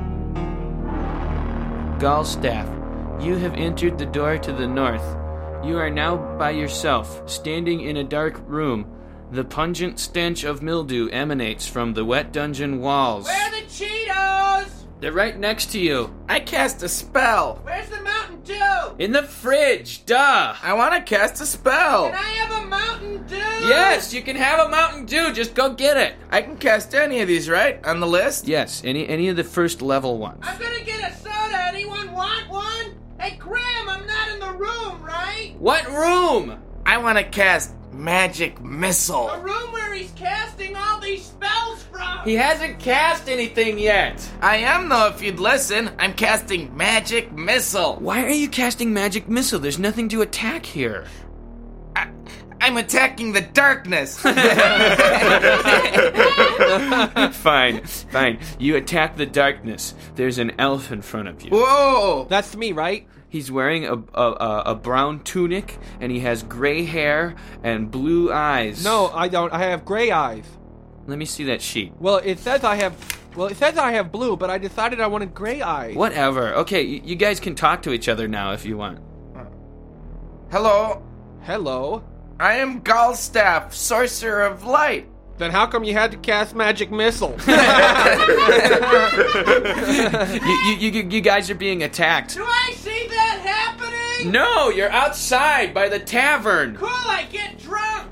Galstaff, 1.99 2.82
you 3.23 3.36
have 3.36 3.55
entered 3.55 3.99
the 3.99 4.07
door 4.07 4.36
to 4.36 4.53
the 4.53 4.66
north. 4.66 5.16
You 5.65 5.78
are 5.78 5.90
now 5.90 6.16
by 6.36 6.51
yourself, 6.51 7.23
standing 7.31 7.82
in 7.82 7.99
a 7.99 8.05
dark 8.05 8.43
room. 8.49 8.85
The 9.31 9.44
pungent 9.44 10.01
stench 10.01 10.43
of 10.43 10.61
mildew 10.61 11.09
emanates 11.11 11.69
from 11.69 11.94
the 11.94 12.05
wet 12.05 12.32
dungeon 12.32 12.81
walls. 12.81 13.27
Where 13.27 13.47
are 13.47 13.51
the 13.51 13.66
Cheetos? 13.69 14.69
They're 14.99 15.12
right 15.12 15.39
next 15.39 15.66
to 15.73 15.78
you. 15.78 16.12
I 16.28 16.40
cast 16.40 16.82
a 16.82 16.89
spell. 16.89 17.61
Where's 17.62 17.89
the 17.89 18.01
Mountain 18.03 18.40
Dew? 18.43 18.97
In 18.99 19.12
the 19.12 19.23
fridge, 19.23 20.05
duh! 20.05 20.55
I 20.61 20.74
want 20.74 20.94
to 20.94 21.01
cast 21.03 21.40
a 21.40 21.47
spell. 21.47 22.11
Can 22.11 22.15
I 22.15 22.19
have 22.19 22.62
a 22.62 22.66
Mountain 22.66 23.27
Dew? 23.27 23.36
Yes, 23.36 24.12
you 24.12 24.23
can 24.23 24.36
have 24.36 24.66
a 24.66 24.69
Mountain 24.69 25.07
Dew, 25.07 25.32
just 25.32 25.55
go 25.55 25.73
get 25.73 25.97
it. 25.97 26.15
I 26.31 26.43
can 26.43 26.57
cast 26.57 26.94
any 26.94 27.20
of 27.20 27.28
these, 27.28 27.49
right? 27.49 27.85
On 27.86 28.01
the 28.01 28.07
list? 28.07 28.49
Yes, 28.49 28.82
any 28.85 29.09
any 29.09 29.28
of 29.28 29.36
the 29.36 29.44
first 29.44 29.81
level 29.81 30.19
ones. 30.19 30.40
I'm 30.43 30.61
gonna 30.61 30.85
get 30.85 31.01
a 31.09 31.15
soda. 31.16 31.65
Anyone 31.69 32.12
want 32.12 32.49
one? 32.49 32.82
Hey, 33.23 33.36
Graham, 33.36 33.89
I'm 33.89 34.05
not 34.05 34.31
in 34.31 34.40
the 34.40 34.51
room, 34.51 35.01
right? 35.01 35.55
What 35.57 35.86
room? 35.86 36.61
I 36.85 36.99
want 36.99 37.19
to 37.19 37.24
cast 37.24 37.73
Magic 37.93 38.61
Missile. 38.61 39.28
The 39.28 39.39
room 39.39 39.70
where 39.70 39.94
he's 39.94 40.11
casting 40.16 40.74
all 40.74 40.99
these 40.99 41.27
spells 41.27 41.85
from. 41.85 42.24
He 42.24 42.35
hasn't 42.35 42.81
cast 42.81 43.28
anything 43.28 43.78
yet. 43.78 44.28
I 44.40 44.57
am, 44.57 44.89
though, 44.89 45.07
if 45.07 45.23
you'd 45.23 45.39
listen. 45.39 45.93
I'm 46.01 46.15
casting 46.15 46.77
Magic 46.77 47.31
Missile. 47.31 47.94
Why 48.01 48.24
are 48.24 48.31
you 48.31 48.49
casting 48.49 48.93
magic 48.93 49.28
missile? 49.28 49.61
There's 49.61 49.78
nothing 49.78 50.09
to 50.09 50.23
attack 50.23 50.66
here. 50.66 51.07
I'm 52.62 52.77
attacking 52.77 53.32
the 53.32 53.40
darkness. 53.40 54.19
fine, 57.39 57.85
fine. 57.85 58.39
You 58.61 58.77
attack 58.77 59.16
the 59.16 59.27
darkness. 59.27 59.97
There's 60.15 60.39
an 60.39 60.53
elf 60.61 60.93
in 60.93 61.03
front 61.03 61.27
of 61.27 61.43
you. 61.43 61.51
Whoa! 61.51 62.28
That's 62.31 62.57
me, 62.57 62.70
right? 62.70 63.09
He's 63.33 63.51
wearing 63.51 63.87
a, 63.87 63.95
a, 63.95 64.23
a, 64.23 64.63
a 64.67 64.75
brown 64.75 65.21
tunic 65.21 65.79
and 66.03 66.13
he 66.13 66.21
has 66.21 66.43
gray 66.43 66.85
hair 66.85 67.35
and 67.65 67.91
blue 67.91 68.31
eyes. 68.31 68.85
No, 68.85 69.09
I 69.09 69.29
don't. 69.29 69.51
I 69.51 69.61
have 69.71 69.87
gray 69.87 70.11
eyes. 70.11 70.45
Let 71.07 71.17
me 71.17 71.25
see 71.25 71.45
that 71.45 71.63
sheet. 71.63 71.95
Well, 71.99 72.19
it 72.19 72.39
says 72.39 72.63
I 72.63 72.75
have. 72.75 72.95
Well, 73.35 73.47
it 73.47 73.57
says 73.57 73.79
I 73.79 73.93
have 73.93 74.13
blue, 74.13 74.37
but 74.37 74.51
I 74.51 74.59
decided 74.59 75.01
I 75.01 75.07
wanted 75.07 75.33
gray 75.33 75.63
eyes. 75.63 75.97
Whatever. 75.97 76.53
Okay, 76.57 76.85
y- 76.85 77.01
you 77.03 77.17
guys 77.17 77.41
can 77.41 77.55
talk 77.55 77.81
to 77.85 77.95
each 77.95 78.07
other 78.07 78.29
now 78.29 78.53
if 78.53 78.67
you 78.67 78.77
want. 78.77 78.99
Hello. 80.51 81.03
Hello. 81.41 82.05
I 82.39 82.57
am 82.57 82.83
Galstaff, 82.83 83.73
Sorcerer 83.73 84.43
of 84.43 84.65
Light. 84.65 85.09
Then 85.39 85.51
how 85.51 85.67
come 85.67 85.85
you 85.85 85.95
had 85.95 86.11
to 86.11 86.19
cast 86.19 86.55
magic 86.55 86.91
missile? 86.91 87.35
you, 87.47 87.55
you, 90.79 90.91
you, 90.91 91.09
you 91.09 91.21
guys 91.23 91.49
are 91.51 91.55
being 91.55 91.83
attacked. 91.83 92.35
Do 92.35 92.45
I 92.45 92.73
see 92.77 92.91
that 92.91 92.91
happening? 93.43 94.32
No, 94.32 94.70
you're 94.70 94.90
outside 94.90 95.74
by 95.74 95.89
the 95.89 95.98
tavern. 95.98 96.77
Cool, 96.77 96.89
I 96.89 97.27
get 97.31 97.59
drunk. 97.59 98.10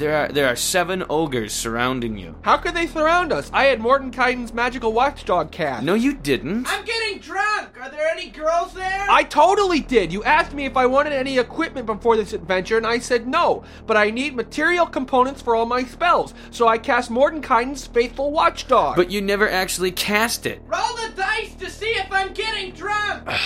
There 0.00 0.16
are 0.16 0.28
there 0.28 0.46
are 0.46 0.56
seven 0.56 1.04
ogres 1.10 1.52
surrounding 1.52 2.16
you. 2.16 2.34
How 2.40 2.56
could 2.56 2.72
they 2.72 2.86
surround 2.86 3.34
us? 3.34 3.50
I 3.52 3.64
had 3.64 3.80
Mordenkainen's 3.80 4.54
magical 4.54 4.94
watchdog 4.94 5.52
cast. 5.52 5.84
No, 5.84 5.92
you 5.92 6.14
didn't. 6.14 6.66
I'm 6.66 6.86
getting 6.86 7.18
drunk. 7.18 7.78
Are 7.78 7.90
there 7.90 8.08
any 8.08 8.30
girls 8.30 8.72
there? 8.72 9.06
I 9.10 9.24
totally 9.24 9.80
did. 9.80 10.10
You 10.10 10.24
asked 10.24 10.54
me 10.54 10.64
if 10.64 10.74
I 10.74 10.86
wanted 10.86 11.12
any 11.12 11.36
equipment 11.36 11.84
before 11.84 12.16
this 12.16 12.32
adventure, 12.32 12.78
and 12.78 12.86
I 12.86 12.98
said 12.98 13.26
no. 13.26 13.62
But 13.86 13.98
I 13.98 14.08
need 14.08 14.34
material 14.34 14.86
components 14.86 15.42
for 15.42 15.54
all 15.54 15.66
my 15.66 15.84
spells, 15.84 16.32
so 16.50 16.66
I 16.66 16.78
cast 16.78 17.10
Mordenkainen's 17.10 17.86
faithful 17.86 18.30
watchdog. 18.30 18.96
But 18.96 19.10
you 19.10 19.20
never 19.20 19.50
actually 19.50 19.92
cast 19.92 20.46
it. 20.46 20.62
Roll 20.66 20.96
the 20.96 21.12
dice 21.14 21.54
to 21.56 21.68
see 21.68 21.90
if 21.90 22.10
I'm 22.10 22.32
getting 22.32 22.72
drunk. 22.72 23.28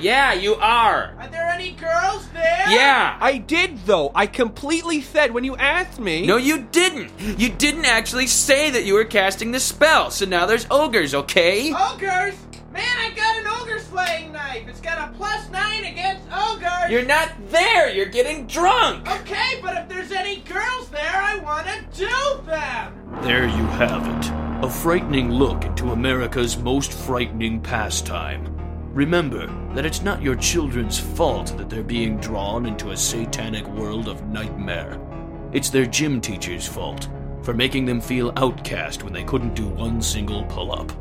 Yeah, 0.00 0.32
you 0.32 0.54
are. 0.54 1.16
Are 1.18 1.28
there 1.28 1.48
any 1.48 1.72
girls 1.72 2.28
there? 2.28 2.70
Yeah. 2.70 3.18
I 3.20 3.38
did 3.38 3.78
though. 3.84 4.12
I 4.14 4.26
completely 4.28 5.00
said 5.02 5.34
when 5.34 5.42
you 5.42 5.56
asked 5.56 5.87
me. 5.98 6.26
No, 6.26 6.36
you 6.36 6.66
didn't. 6.72 7.10
You 7.38 7.48
didn't 7.50 7.84
actually 7.84 8.26
say 8.26 8.70
that 8.70 8.84
you 8.84 8.94
were 8.94 9.04
casting 9.04 9.52
the 9.52 9.60
spell. 9.60 10.10
So 10.10 10.26
now 10.26 10.46
there's 10.46 10.66
ogres, 10.70 11.14
okay? 11.14 11.72
Ogres? 11.72 12.34
Man, 12.72 12.98
I 12.98 13.10
got 13.10 13.36
an 13.36 13.46
ogre 13.60 13.78
slaying 13.78 14.32
knife. 14.32 14.68
It's 14.68 14.80
got 14.80 15.08
a 15.08 15.12
plus 15.14 15.48
nine 15.50 15.84
against 15.84 16.24
ogres. 16.32 16.90
You're 16.90 17.04
not 17.04 17.30
there. 17.48 17.90
You're 17.92 18.06
getting 18.06 18.46
drunk. 18.46 19.08
Okay, 19.20 19.60
but 19.62 19.76
if 19.76 19.88
there's 19.88 20.12
any 20.12 20.40
girls 20.40 20.88
there, 20.90 21.16
I 21.16 21.38
want 21.38 21.66
to 21.66 21.80
do 21.96 22.42
them. 22.44 23.20
There 23.22 23.46
you 23.46 23.64
have 23.78 24.06
it. 24.06 24.64
A 24.64 24.70
frightening 24.70 25.30
look 25.30 25.64
into 25.64 25.92
America's 25.92 26.58
most 26.58 26.92
frightening 26.92 27.60
pastime. 27.60 28.54
Remember 28.92 29.46
that 29.74 29.86
it's 29.86 30.02
not 30.02 30.22
your 30.22 30.34
children's 30.36 30.98
fault 30.98 31.56
that 31.56 31.70
they're 31.70 31.82
being 31.82 32.18
drawn 32.18 32.66
into 32.66 32.90
a 32.90 32.96
satanic 32.96 33.66
world 33.68 34.08
of 34.08 34.26
nightmare. 34.26 35.00
It's 35.50 35.70
their 35.70 35.86
gym 35.86 36.20
teacher's 36.20 36.66
fault 36.66 37.08
for 37.42 37.54
making 37.54 37.86
them 37.86 38.00
feel 38.02 38.32
outcast 38.36 39.02
when 39.02 39.14
they 39.14 39.24
couldn't 39.24 39.54
do 39.54 39.66
one 39.66 40.02
single 40.02 40.44
pull 40.44 40.72
up. 40.72 40.92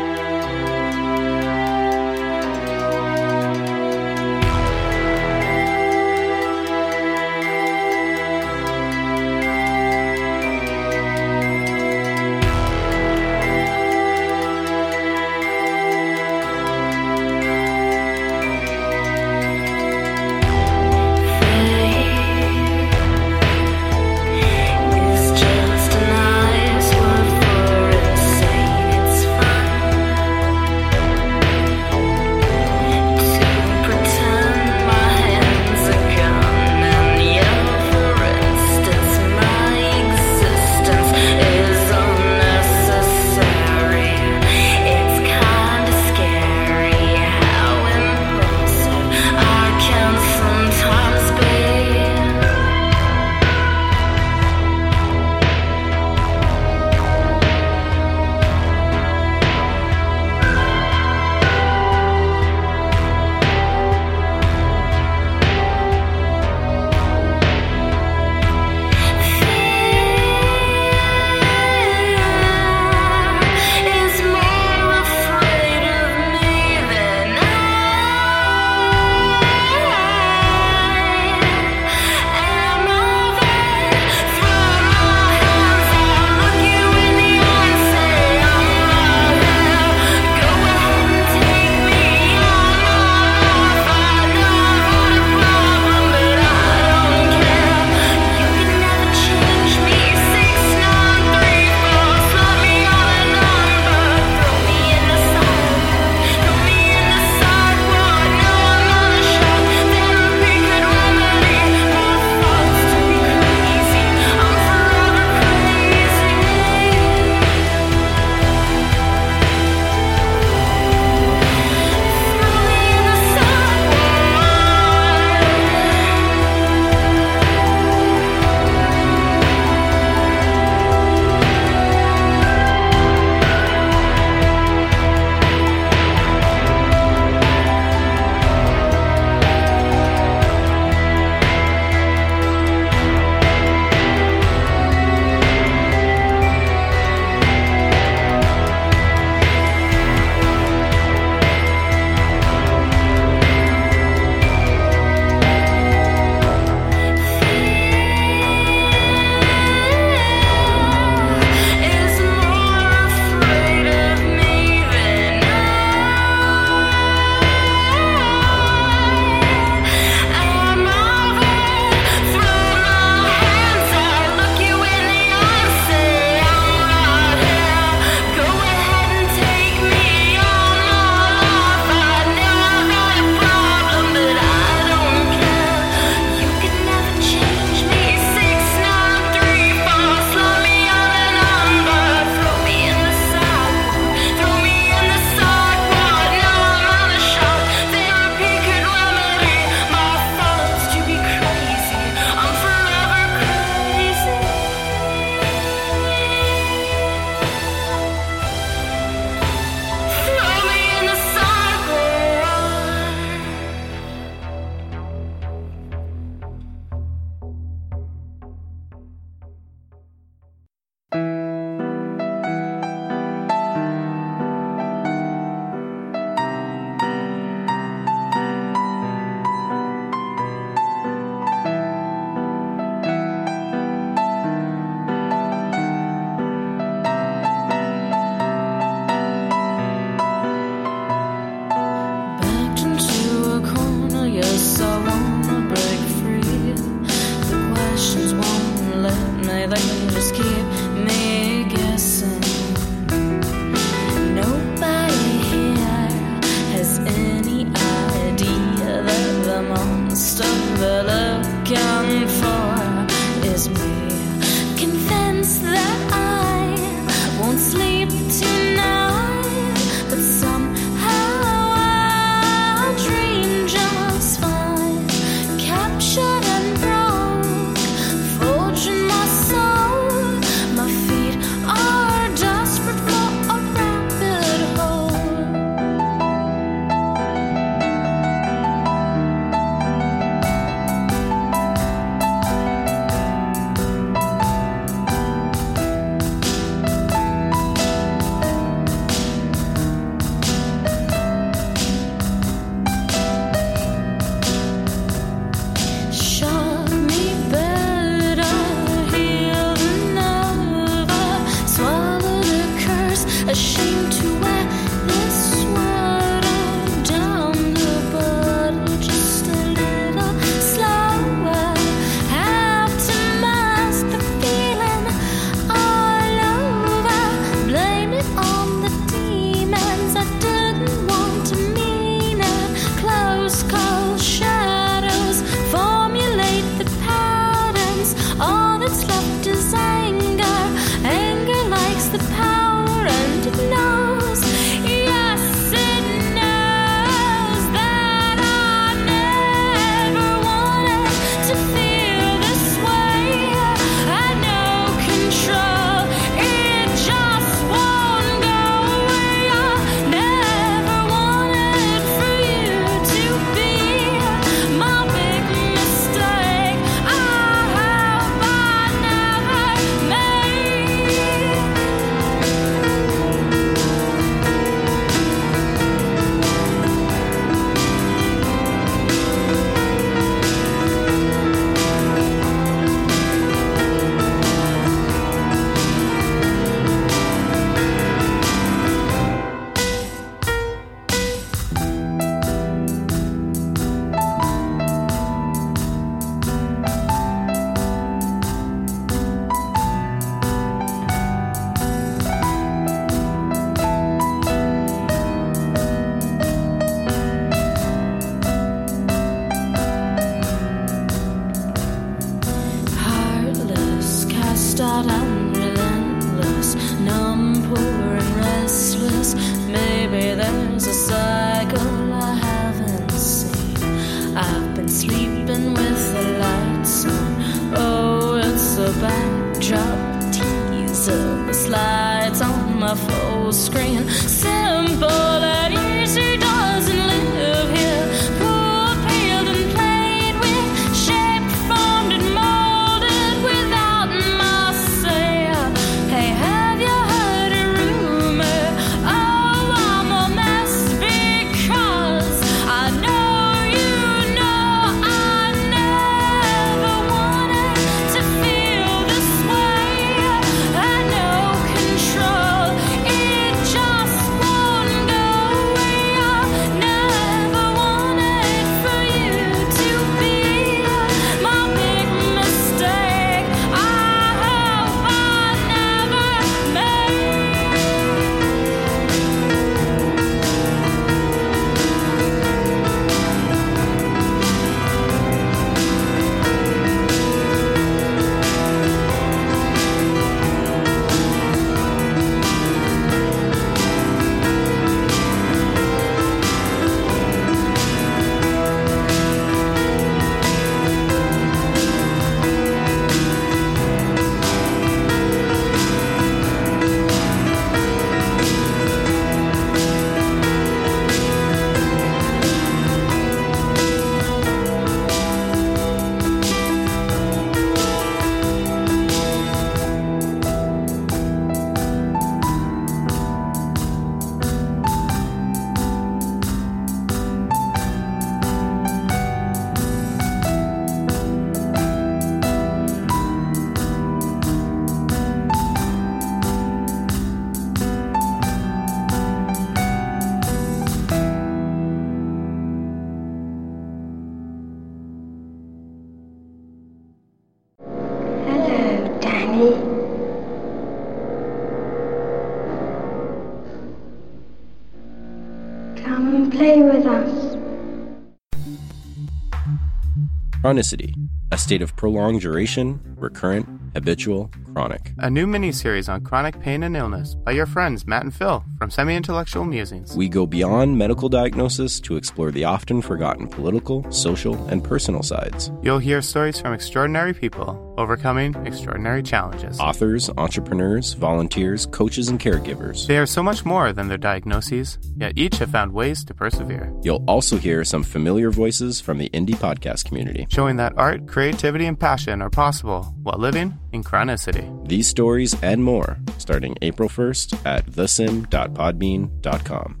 Chronicity, 560.64 561.12
a 561.52 561.58
state 561.58 561.82
of 561.82 561.94
prolonged 561.94 562.40
duration, 562.40 562.98
recurrent, 563.18 563.68
habitual, 563.92 564.50
chronic. 564.72 565.12
A 565.18 565.28
new 565.28 565.46
miniseries 565.46 566.10
on 566.10 566.22
chronic 566.22 566.58
pain 566.58 566.82
and 566.84 566.96
illness 566.96 567.34
by 567.34 567.52
your 567.52 567.66
friends 567.66 568.06
Matt 568.06 568.22
and 568.22 568.34
Phil 568.34 568.64
from 568.78 568.90
Semi 568.90 569.14
Intellectual 569.14 569.66
Musings. 569.66 570.16
We 570.16 570.26
go 570.26 570.46
beyond 570.46 570.96
medical 570.96 571.28
diagnosis 571.28 572.00
to 572.00 572.16
explore 572.16 572.50
the 572.50 572.64
often 572.64 573.02
forgotten 573.02 573.46
political, 573.46 574.10
social, 574.10 574.54
and 574.68 574.82
personal 574.82 575.22
sides. 575.22 575.70
You'll 575.82 575.98
hear 575.98 576.22
stories 576.22 576.62
from 576.62 576.72
extraordinary 576.72 577.34
people 577.34 577.93
overcoming 577.96 578.54
extraordinary 578.66 579.22
challenges. 579.22 579.78
Authors, 579.80 580.28
entrepreneurs, 580.36 581.14
volunteers, 581.14 581.86
coaches, 581.86 582.28
and 582.28 582.38
caregivers. 582.40 583.06
They 583.06 583.16
are 583.18 583.26
so 583.26 583.42
much 583.42 583.64
more 583.64 583.92
than 583.92 584.08
their 584.08 584.18
diagnoses, 584.18 584.98
yet 585.16 585.32
each 585.36 585.56
have 585.58 585.70
found 585.70 585.92
ways 585.92 586.24
to 586.26 586.34
persevere, 586.34 586.92
You'll 587.02 587.24
also 587.26 587.56
hear 587.56 587.84
some 587.84 588.02
familiar 588.02 588.50
voices 588.50 589.00
from 589.00 589.18
the 589.18 589.28
indie 589.30 589.54
podcast 589.56 590.04
community. 590.04 590.46
showing 590.50 590.76
that 590.76 590.92
art, 590.96 591.26
creativity, 591.26 591.86
and 591.86 591.98
passion 591.98 592.42
are 592.42 592.50
possible 592.50 593.04
while 593.22 593.38
living 593.38 593.74
in 593.92 594.02
chronicity. 594.04 594.68
These 594.88 595.08
stories 595.08 595.54
and 595.62 595.82
more 595.84 596.18
starting 596.38 596.76
April 596.82 597.08
1st 597.08 597.64
at 597.66 597.86
thesim.podbean.com. 597.86 600.00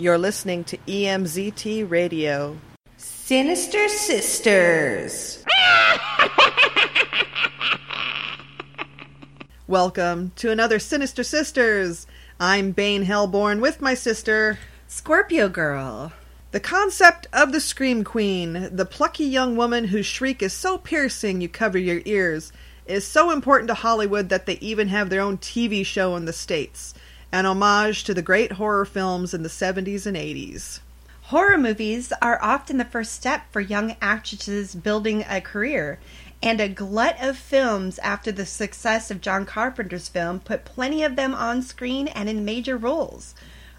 You're 0.00 0.18
listening 0.18 0.62
to 0.64 0.76
EMZT 0.86 1.90
Radio. 1.90 2.56
Sinister 3.28 3.90
Sisters. 3.90 5.44
Welcome 9.66 10.32
to 10.36 10.50
another 10.50 10.78
Sinister 10.78 11.22
Sisters. 11.22 12.06
I'm 12.40 12.70
Bane 12.70 13.02
Hellborn 13.02 13.60
with 13.60 13.82
my 13.82 13.92
sister, 13.92 14.58
Scorpio 14.86 15.50
Girl. 15.50 16.14
The 16.52 16.60
concept 16.60 17.26
of 17.34 17.52
the 17.52 17.60
Scream 17.60 18.02
Queen, 18.02 18.70
the 18.72 18.86
plucky 18.86 19.26
young 19.26 19.56
woman 19.56 19.84
whose 19.84 20.06
shriek 20.06 20.42
is 20.42 20.54
so 20.54 20.78
piercing 20.78 21.42
you 21.42 21.50
cover 21.50 21.76
your 21.76 22.00
ears, 22.06 22.50
is 22.86 23.06
so 23.06 23.30
important 23.30 23.68
to 23.68 23.74
Hollywood 23.74 24.30
that 24.30 24.46
they 24.46 24.56
even 24.62 24.88
have 24.88 25.10
their 25.10 25.20
own 25.20 25.36
TV 25.36 25.84
show 25.84 26.16
in 26.16 26.24
the 26.24 26.32
States. 26.32 26.94
an 27.30 27.44
homage 27.44 28.04
to 28.04 28.14
the 28.14 28.22
great 28.22 28.52
horror 28.52 28.86
films 28.86 29.34
in 29.34 29.42
the 29.42 29.50
70s 29.50 30.06
and 30.06 30.16
80s. 30.16 30.80
Horror 31.28 31.58
movies 31.58 32.10
are 32.22 32.42
often 32.42 32.78
the 32.78 32.86
first 32.86 33.12
step 33.12 33.52
for 33.52 33.60
young 33.60 33.96
actresses 34.00 34.74
building 34.74 35.26
a 35.28 35.42
career, 35.42 36.00
and 36.42 36.58
a 36.58 36.70
glut 36.70 37.22
of 37.22 37.36
films 37.36 37.98
after 37.98 38.32
the 38.32 38.46
success 38.46 39.10
of 39.10 39.20
John 39.20 39.44
Carpenter's 39.44 40.08
film 40.08 40.40
put 40.40 40.64
plenty 40.64 41.02
of 41.02 41.16
them 41.16 41.34
on 41.34 41.60
screen 41.60 42.08
and 42.08 42.30
in 42.30 42.46
major 42.46 42.78
roles. 42.78 43.34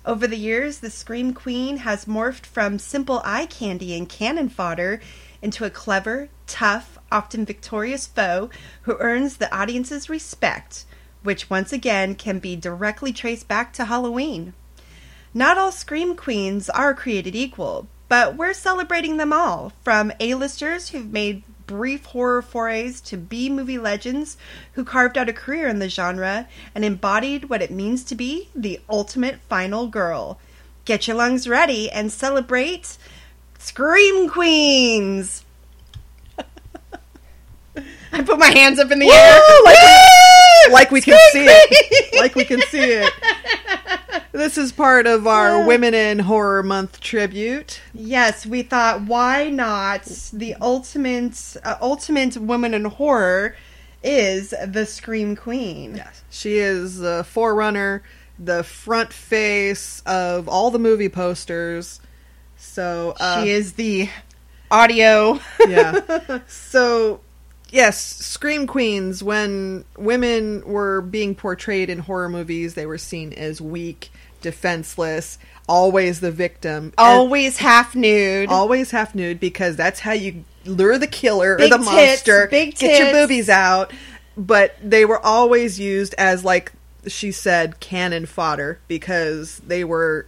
Over 0.05 0.27
the 0.27 0.38
years, 0.38 0.77
the 0.77 0.91
Scream 0.91 1.34
Queen 1.34 1.77
has 1.77 2.05
morphed 2.05 2.45
from 2.45 2.77
simple 2.77 3.19
eye 3.26 3.47
candy 3.47 3.97
and 3.97 4.07
cannon 4.07 4.49
fodder 4.49 5.01
into 5.41 5.65
a 5.65 5.71
clever, 5.71 6.30
tough, 6.45 6.99
often 7.11 7.45
victorious 7.45 8.05
foe 8.05 8.51
who 8.84 8.95
earns 8.99 9.38
the 9.38 9.51
audience's 9.51 10.07
respect, 10.07 10.85
which 11.23 11.49
once 11.49 11.73
again 11.73 12.13
can 12.13 12.38
be 12.38 12.55
directly 12.55 13.11
traced 13.11 13.47
back 13.47 13.73
to 13.73 13.85
Halloween. 13.85 14.53
Not 15.34 15.57
all 15.60 15.72
Scream 15.72 16.15
Queens 16.15 16.69
are 16.69 16.93
created 16.95 17.35
equal, 17.35 17.88
but 18.07 18.35
we're 18.35 18.53
celebrating 18.53 19.18
them 19.18 19.31
all, 19.31 19.73
from 19.84 20.11
A-listers 20.19 20.89
who've 20.89 21.11
made 21.11 21.43
brief 21.68 22.06
horror 22.06 22.41
forays 22.41 22.99
to 22.99 23.15
B 23.15 23.47
movie 23.47 23.77
legends 23.77 24.38
who 24.73 24.84
carved 24.84 25.19
out 25.19 25.30
a 25.30 25.34
career 25.34 25.68
in 25.68 25.77
the 25.77 25.88
genre 25.88 26.47
and 26.73 26.84
embodied 26.84 27.47
what 27.47 27.61
it 27.61 27.69
means 27.69 28.03
to 28.06 28.15
be 28.15 28.49
the 28.56 28.80
ultimate 28.89 29.39
final 29.47 29.85
girl. 29.85 30.39
Get 30.85 31.07
your 31.07 31.18
lungs 31.18 31.47
ready 31.47 31.91
and 31.91 32.11
celebrate 32.11 32.97
Scream 33.60 34.30
Queens! 34.30 35.45
I 38.14 38.23
put 38.23 38.40
my 38.40 38.48
hands 38.49 38.80
up 38.80 38.91
in 38.91 38.99
the 38.99 39.06
Woo! 39.06 39.11
air. 39.11 39.40
Like, 39.65 39.80
we, 40.61 40.73
like 40.73 40.91
we 40.91 41.02
can 41.02 41.18
see 41.31 41.45
it. 41.48 42.06
Like 42.19 42.36
we 42.36 42.44
can 42.44 42.61
see 42.64 42.80
it. 42.84 43.14
This 44.34 44.57
is 44.57 44.72
part 44.73 45.07
of 45.07 45.26
our 45.26 45.65
Women 45.65 45.94
in 45.94 46.19
Horror 46.19 46.64
Month 46.64 46.99
tribute. 46.99 47.80
Yes, 47.94 48.45
we 48.45 48.61
thought 48.64 49.02
why 49.03 49.49
not 49.49 50.03
the 50.34 50.56
ultimate 50.61 51.56
uh, 51.64 51.77
ultimate 51.81 52.36
woman 52.38 52.73
in 52.73 52.86
horror 52.86 53.56
is 54.03 54.53
the 54.68 54.86
Scream 54.86 55.36
Queen. 55.36 55.95
Yes. 55.95 56.23
She 56.30 56.57
is 56.57 56.98
the 56.99 57.23
forerunner, 57.23 58.03
the 58.38 58.64
front 58.64 59.14
face 59.14 60.02
of 60.06 60.48
all 60.49 60.72
the 60.72 60.80
movie 60.80 61.10
posters. 61.10 62.02
So 62.57 63.15
uh, 63.19 63.44
She 63.44 63.52
is 63.52 63.73
the 63.73 64.10
audio. 64.69 65.40
yeah. 65.68 66.40
So, 66.48 67.22
yes, 67.71 67.99
Scream 67.99 68.67
Queens, 68.67 69.23
when 69.23 69.85
women 69.97 70.63
were 70.65 71.01
being 71.01 71.35
portrayed 71.35 71.89
in 71.89 71.99
horror 71.99 72.29
movies, 72.29 72.73
they 72.73 72.85
were 72.85 72.97
seen 72.97 73.33
as 73.33 73.61
weak, 73.61 74.11
defenseless, 74.41 75.37
always 75.67 76.19
the 76.19 76.31
victim. 76.31 76.93
Always 76.97 77.57
half 77.57 77.95
nude. 77.95 78.49
Always 78.49 78.91
half 78.91 79.15
nude 79.15 79.39
because 79.39 79.75
that's 79.75 79.99
how 79.99 80.13
you 80.13 80.43
lure 80.65 80.97
the 80.97 81.07
killer 81.07 81.57
Big 81.57 81.71
or 81.71 81.77
the 81.77 81.83
tits, 81.83 81.95
monster. 81.95 82.47
big 82.47 82.69
tits. 82.71 82.81
Get 82.81 83.13
your 83.13 83.21
boobies 83.21 83.49
out. 83.49 83.93
But 84.37 84.75
they 84.83 85.05
were 85.05 85.19
always 85.19 85.79
used 85.79 86.15
as, 86.17 86.45
like 86.45 86.71
she 87.07 87.31
said, 87.31 87.79
cannon 87.79 88.25
fodder 88.25 88.79
because 88.87 89.59
they 89.59 89.83
were. 89.83 90.27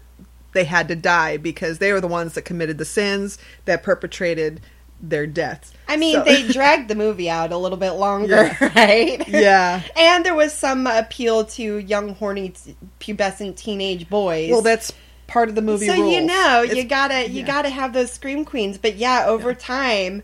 They 0.54 0.66
had 0.66 0.90
to 0.90 0.98
die 0.98 1.38
because 1.38 1.78
they 1.78 1.94
were 1.94 2.02
the 2.02 2.10
ones 2.10 2.34
that 2.34 2.42
committed 2.42 2.78
the 2.78 2.84
sins 2.84 3.38
that 3.64 3.84
perpetrated 3.84 4.60
their 5.02 5.28
deaths. 5.28 5.74
I 5.88 5.98
mean, 5.98 6.16
So- 6.16 6.24
they 6.24 6.48
dragged 6.48 6.88
the 6.90 6.96
movie 6.96 7.30
out 7.30 7.52
a 7.52 7.58
little 7.58 7.78
bit 7.78 7.92
longer, 7.92 8.56
right? 8.76 9.28
Yeah. 9.28 9.82
And 9.96 10.26
there 10.26 10.36
was 10.36 10.54
some 10.54 10.88
appeal 10.88 11.46
to 11.46 11.78
young, 11.78 12.16
horny, 12.16 12.50
t- 12.50 12.76
pubescent 13.00 13.56
teenage 13.58 14.10
boys. 14.10 14.52
Well, 14.52 14.62
that's 14.62 14.92
part 15.28 15.48
of 15.50 15.56
the 15.56 15.62
movie 15.62 15.88
so 15.88 15.96
rules. 15.96 16.14
you 16.14 16.20
know 16.20 16.62
you 16.62 16.84
gotta 16.84 17.30
you 17.30 17.40
yeah. 17.40 17.48
gotta 17.48 17.70
have 17.70 17.94
those 17.94 18.12
scream 18.12 18.44
queens 18.44 18.78
but 18.78 18.98
yeah 18.98 19.24
over 19.28 19.54
time 19.54 20.22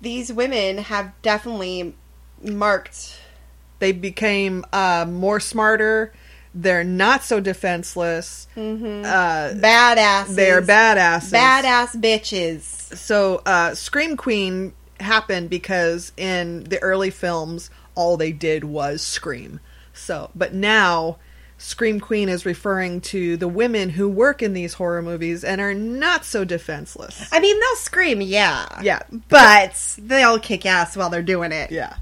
these 0.00 0.32
women 0.32 0.78
have 0.78 1.10
definitely 1.20 1.92
marked 2.40 3.18
they 3.78 3.92
became 3.92 4.64
uh, 4.72 5.04
more 5.08 5.40
smarter. 5.40 6.12
They're 6.58 6.84
not 6.84 7.22
so 7.22 7.38
defenseless. 7.38 8.48
Mhm. 8.56 9.04
Uh, 9.04 9.54
badasses 9.60 10.34
They're 10.36 10.62
badasses. 10.62 11.30
badass 11.32 12.00
bitches 12.00 12.62
So, 12.96 13.42
uh, 13.44 13.74
Scream 13.74 14.16
Queen 14.16 14.72
happened 14.98 15.50
because 15.50 16.12
in 16.16 16.64
the 16.64 16.82
early 16.82 17.10
films, 17.10 17.68
all 17.94 18.16
they 18.16 18.32
did 18.32 18.64
was 18.64 19.02
scream. 19.02 19.60
So, 19.92 20.30
but 20.34 20.54
now, 20.54 21.18
Scream 21.58 22.00
Queen 22.00 22.28
is 22.30 22.46
referring 22.46 23.00
to 23.02 23.36
the 23.36 23.48
women 23.48 23.90
who 23.90 24.08
work 24.08 24.42
in 24.42 24.52
these 24.54 24.74
horror 24.74 25.02
movies 25.02 25.42
and 25.44 25.60
are 25.60 25.74
not 25.74 26.24
so 26.24 26.44
defenseless. 26.44 27.28
i 27.32 27.40
mean 27.40 27.58
they'll 27.58 27.76
scream 27.76 28.20
yeah 28.22 28.66
Yeah. 28.82 29.00
but 29.28 29.74
they'll 29.98 30.38
kick 30.38 30.64
ass 30.66 30.96
while 30.96 31.10
they're 31.10 31.22
doing 31.22 31.52
it 31.52 31.70
Yeah. 31.70 31.94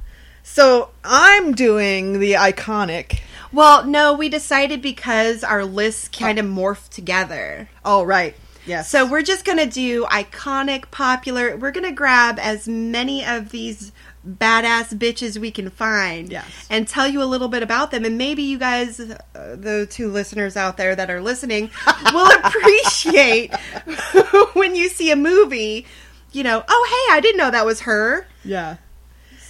So, 0.46 0.90
I'm 1.02 1.54
doing 1.54 2.20
the 2.20 2.32
iconic. 2.34 3.20
Well 3.54 3.84
no 3.86 4.12
we 4.14 4.28
decided 4.28 4.82
because 4.82 5.42
our 5.44 5.64
lists 5.64 6.08
kind 6.08 6.38
of 6.38 6.44
morphed 6.46 6.88
together 6.90 7.68
Oh, 7.84 8.02
right. 8.02 8.34
Yes. 8.66 8.88
So 8.88 9.04
we're 9.06 9.20
just 9.22 9.44
gonna 9.44 9.66
do 9.66 10.06
iconic, 10.06 10.90
popular. 10.90 11.54
We're 11.54 11.70
gonna 11.70 11.92
grab 11.92 12.38
as 12.40 12.66
many 12.66 13.22
of 13.22 13.50
these 13.50 13.92
badass 14.26 14.94
bitches 14.98 15.36
we 15.36 15.50
can 15.50 15.68
find, 15.68 16.30
Yes. 16.32 16.46
and 16.70 16.88
tell 16.88 17.06
you 17.06 17.22
a 17.22 17.28
little 17.28 17.48
bit 17.48 17.62
about 17.62 17.90
them. 17.90 18.06
And 18.06 18.16
maybe 18.16 18.42
you 18.42 18.56
guys, 18.58 18.98
uh, 18.98 19.18
the 19.34 19.86
two 19.90 20.08
listeners 20.10 20.56
out 20.56 20.78
there 20.78 20.96
that 20.96 21.10
are 21.10 21.20
listening, 21.20 21.68
will 22.14 22.30
appreciate 22.42 23.54
when 24.54 24.74
you 24.74 24.88
see 24.88 25.10
a 25.10 25.16
movie. 25.16 25.84
You 26.32 26.42
know, 26.42 26.64
oh 26.66 27.06
hey, 27.08 27.14
I 27.14 27.20
didn't 27.20 27.36
know 27.36 27.50
that 27.50 27.66
was 27.66 27.80
her. 27.82 28.26
Yeah. 28.46 28.76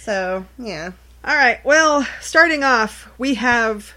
So 0.01 0.45
yeah. 0.59 0.91
All 1.27 1.35
right. 1.35 1.63
Well, 1.65 2.07
starting 2.21 2.63
off, 2.63 3.09
we 3.17 3.33
have 3.33 3.95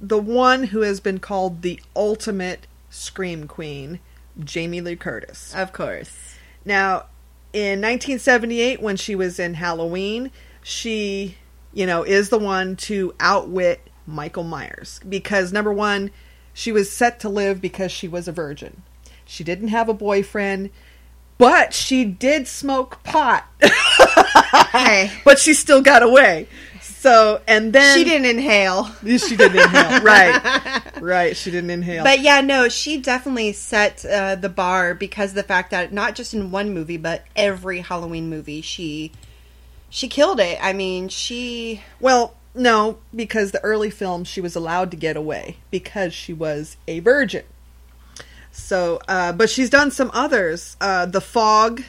the 0.00 0.16
one 0.16 0.62
who 0.62 0.80
has 0.80 0.98
been 0.98 1.18
called 1.18 1.60
the 1.60 1.78
ultimate 1.94 2.66
scream 2.88 3.46
queen, 3.46 4.00
Jamie 4.42 4.80
Lee 4.80 4.96
Curtis. 4.96 5.54
Of 5.54 5.74
course. 5.74 6.36
Now, 6.64 7.04
in 7.52 7.82
1978, 7.82 8.80
when 8.80 8.96
she 8.96 9.14
was 9.14 9.38
in 9.38 9.54
Halloween, 9.54 10.30
she, 10.62 11.36
you 11.74 11.84
know, 11.84 12.02
is 12.02 12.30
the 12.30 12.38
one 12.38 12.76
to 12.76 13.14
outwit 13.20 13.86
Michael 14.06 14.44
Myers 14.44 15.00
because 15.06 15.52
number 15.52 15.74
one, 15.74 16.10
she 16.54 16.72
was 16.72 16.90
set 16.90 17.20
to 17.20 17.28
live 17.28 17.60
because 17.60 17.92
she 17.92 18.08
was 18.08 18.26
a 18.26 18.32
virgin. 18.32 18.84
She 19.26 19.44
didn't 19.44 19.68
have 19.68 19.90
a 19.90 19.94
boyfriend, 19.94 20.70
but 21.36 21.74
she 21.74 22.06
did 22.06 22.48
smoke 22.48 23.02
pot. 23.04 23.46
Hey, 24.72 25.10
but 25.24 25.38
she 25.38 25.54
still 25.54 25.82
got 25.82 26.02
away. 26.02 26.46
So, 27.00 27.40
and 27.48 27.72
then 27.72 27.96
she 27.96 28.04
didn't 28.04 28.26
inhale. 28.26 28.84
She 29.02 29.34
didn't 29.34 29.58
inhale. 29.58 30.00
right. 30.02 31.00
Right. 31.00 31.34
She 31.34 31.50
didn't 31.50 31.70
inhale. 31.70 32.04
But 32.04 32.20
yeah, 32.20 32.42
no, 32.42 32.68
she 32.68 33.00
definitely 33.00 33.54
set 33.54 34.04
uh, 34.04 34.34
the 34.34 34.50
bar 34.50 34.92
because 34.92 35.30
of 35.30 35.36
the 35.36 35.42
fact 35.42 35.70
that 35.70 35.94
not 35.94 36.14
just 36.14 36.34
in 36.34 36.50
one 36.50 36.74
movie, 36.74 36.98
but 36.98 37.24
every 37.34 37.80
Halloween 37.80 38.28
movie, 38.28 38.60
she 38.60 39.12
she 39.88 40.08
killed 40.08 40.40
it. 40.40 40.58
I 40.60 40.74
mean, 40.74 41.08
she 41.08 41.82
well, 42.00 42.34
no, 42.54 42.98
because 43.16 43.52
the 43.52 43.64
early 43.64 43.88
films 43.88 44.28
she 44.28 44.42
was 44.42 44.54
allowed 44.54 44.90
to 44.90 44.96
get 44.98 45.16
away 45.16 45.56
because 45.70 46.12
she 46.12 46.34
was 46.34 46.76
a 46.86 47.00
virgin. 47.00 47.44
So, 48.52 49.00
uh, 49.08 49.32
but 49.32 49.48
she's 49.48 49.70
done 49.70 49.90
some 49.90 50.10
others. 50.12 50.76
Uh, 50.82 51.06
the 51.06 51.22
Fog, 51.22 51.82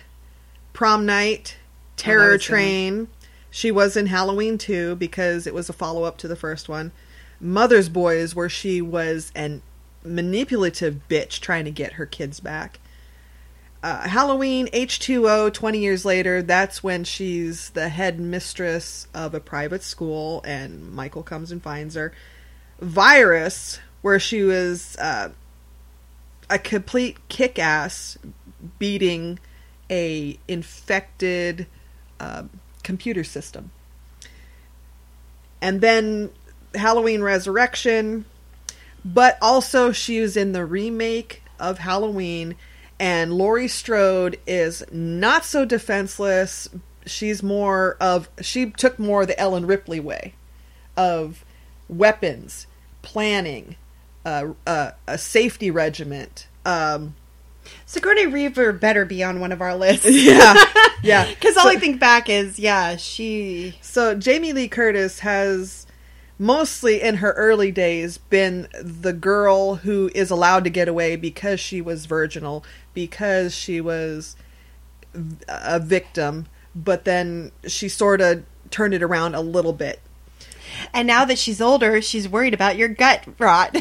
Prom 0.72 1.06
Night, 1.06 1.58
Terror 1.98 2.32
was 2.32 2.36
in- 2.36 2.40
Train. 2.40 3.08
She 3.52 3.70
was 3.70 3.98
in 3.98 4.08
Halloween 4.08 4.58
too 4.58 4.96
because 4.96 5.46
it 5.46 5.54
was 5.54 5.70
a 5.70 5.74
follow 5.74 6.04
up 6.04 6.18
to 6.20 6.28
the 6.28 6.36
first 6.36 6.70
one. 6.70 6.92
Mother's 7.40 7.90
Boys, 7.90 8.34
where 8.34 8.50
she 8.50 8.82
was 8.82 9.32
an 9.36 9.62
manipulative 10.04 11.02
bitch 11.10 11.40
trying 11.42 11.66
to 11.66 11.72
get 11.72 11.94
her 11.94 12.06
kids 12.06 12.40
back. 12.40 12.80
Uh, 13.84 14.08
Halloween 14.08 14.68
H2O 14.68 15.54
20 15.54 15.80
years 15.80 16.06
later, 16.06 16.42
that's 16.42 16.84
when 16.84 17.04
she's 17.04 17.72
the 17.72 17.90
head 17.90 18.20
mistress 18.20 19.08
of 19.14 19.34
a 19.34 19.40
private 19.40 19.84
school 19.84 20.42
and 20.46 20.92
Michael 20.94 21.24
comes 21.24 21.52
and 21.52 21.62
finds 21.62 21.96
her. 21.96 22.14
Virus, 22.80 23.80
where 24.02 24.20
she 24.20 24.44
was 24.44 24.96
uh, 24.98 25.30
a 26.50 26.60
complete 26.60 27.28
kick 27.28 27.58
ass 27.58 28.18
beating 28.78 29.40
a 29.90 30.38
infected 30.48 31.66
uh, 32.20 32.44
computer 32.82 33.24
system. 33.24 33.72
And 35.62 35.82
then 35.82 36.32
Halloween 36.74 37.22
Resurrection, 37.22 38.26
but 39.06 39.38
also 39.42 39.92
she 39.92 40.20
was 40.20 40.36
in 40.36 40.52
the 40.52 40.66
remake 40.66 41.44
of 41.60 41.78
Halloween, 41.78 42.56
and 43.00 43.34
Laurie 43.34 43.68
Strode 43.68 44.40
is 44.46 44.84
not 44.92 45.46
so 45.46 45.66
defenseless. 45.66 46.68
She's 47.06 47.42
more 47.42 47.98
of 48.00 48.30
she 48.42 48.72
took 48.72 49.00
more 49.00 49.26
the 49.26 49.40
Ellen 49.40 49.66
Ripley 49.66 50.00
way 50.00 50.36
of 50.96 51.44
weapons, 51.88 52.68
planning, 53.02 53.76
uh, 54.26 54.50
uh, 54.68 54.92
a 55.08 55.18
safety 55.18 55.72
regiment. 55.72 56.48
Um, 56.66 57.16
Sigourney 57.86 58.28
Weaver 58.28 58.72
better 58.74 59.06
be 59.06 59.24
on 59.24 59.40
one 59.40 59.52
of 59.52 59.62
our 59.62 59.76
lists. 59.76 60.06
Yeah, 60.10 60.56
yeah. 61.04 61.26
Because 61.30 61.58
all 61.58 61.64
So- 61.64 61.70
I 61.70 61.76
think 61.78 62.00
back 62.00 62.30
is, 62.30 62.58
yeah, 62.60 62.96
she. 62.98 63.76
So 63.82 64.16
Jamie 64.16 64.54
Lee 64.54 64.68
Curtis 64.68 65.20
has 65.20 65.86
mostly 66.40 67.02
in 67.02 67.18
her 67.18 67.34
early 67.34 67.72
days 67.72 68.18
been 68.18 68.68
the 68.82 69.14
girl 69.14 69.76
who 69.76 70.10
is 70.16 70.32
allowed 70.32 70.64
to 70.64 70.70
get 70.70 70.88
away 70.88 71.16
because 71.16 71.60
she 71.60 71.82
was 71.82 72.06
virginal, 72.08 72.64
because 72.94 73.54
she 73.54 73.80
was 73.82 74.36
a 75.48 75.80
victim, 75.80 76.48
but 76.74 77.06
then 77.06 77.52
she 77.68 77.88
sort 77.90 78.22
of 78.22 78.44
turned 78.72 78.94
it 78.94 79.04
around 79.04 79.36
a 79.36 79.42
little 79.42 79.74
bit. 79.74 80.00
And 80.94 81.06
now 81.06 81.26
that 81.26 81.38
she's 81.38 81.62
older, 81.62 82.02
she's 82.02 82.28
worried 82.30 82.54
about 82.54 82.78
your 82.78 82.88
gut 82.88 83.26
rot. 83.38 83.74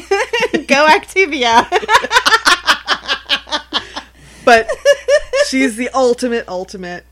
Go 0.67 0.87
Activia. 0.87 1.65
But 4.45 4.69
she's 5.47 5.75
the 5.75 5.89
ultimate, 5.93 6.47
ultimate 6.47 7.05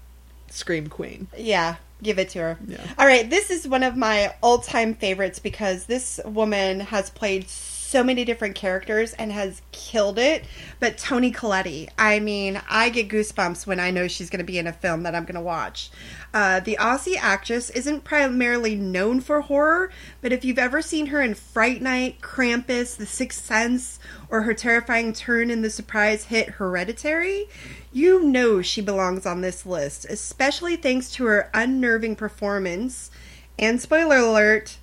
scream 0.50 0.88
queen. 0.88 1.28
Yeah, 1.38 1.76
give 2.02 2.20
it 2.20 2.30
to 2.30 2.40
her. 2.40 2.60
All 2.98 3.06
right, 3.06 3.30
this 3.30 3.50
is 3.50 3.68
one 3.68 3.84
of 3.84 3.96
my 3.96 4.34
all 4.42 4.60
time 4.60 4.94
favorites 4.96 5.40
because 5.40 5.86
this 5.86 6.20
woman 6.26 6.80
has 6.80 7.10
played 7.10 7.50
so 7.50 7.79
many 8.04 8.24
different 8.24 8.56
characters 8.56 9.14
and 9.14 9.32
has 9.32 9.62
killed 9.72 10.20
it. 10.20 10.46
But 10.80 10.98
Toni 10.98 11.32
Colletti, 11.32 11.90
I 11.98 12.20
mean, 12.20 12.62
I 12.70 12.90
get 12.90 13.10
goosebumps 13.10 13.66
when 13.66 13.80
I 13.80 13.90
know 13.90 14.08
she's 14.08 14.30
going 14.30 14.40
to 14.40 14.46
be 14.46 14.60
in 14.60 14.68
a 14.68 14.74
film 14.74 15.04
that 15.04 15.16
I'm 15.16 15.24
going 15.24 15.36
to 15.36 15.42
watch. 15.42 15.90
Uh, 16.32 16.60
the 16.60 16.78
Aussie 16.80 17.18
actress 17.18 17.72
isn't 17.72 18.04
primarily 18.04 18.76
known 18.76 19.20
for 19.20 19.42
horror, 19.42 19.92
but 20.22 20.32
if 20.32 20.46
you've 20.46 20.60
ever 20.60 20.82
seen 20.82 21.08
her 21.08 21.20
in 21.22 21.34
Fright 21.34 21.82
Night, 21.82 22.22
Krampus, 22.22 22.96
The 22.96 23.08
Sixth 23.08 23.44
Sense, 23.44 24.00
or 24.30 24.44
her 24.44 24.54
terrifying 24.54 25.12
turn 25.12 25.50
in 25.50 25.64
the 25.64 25.72
surprise 25.72 26.26
hit 26.26 26.50
Hereditary, 26.50 27.50
you 27.92 28.24
know 28.24 28.62
she 28.62 28.82
belongs 28.82 29.26
on 29.26 29.42
this 29.42 29.66
list, 29.66 30.06
especially 30.06 30.76
thanks 30.76 31.10
to 31.14 31.26
her 31.26 31.50
unnerving 31.56 32.16
performance. 32.16 33.10
And 33.58 33.82
spoiler 33.82 34.18
alert, 34.18 34.78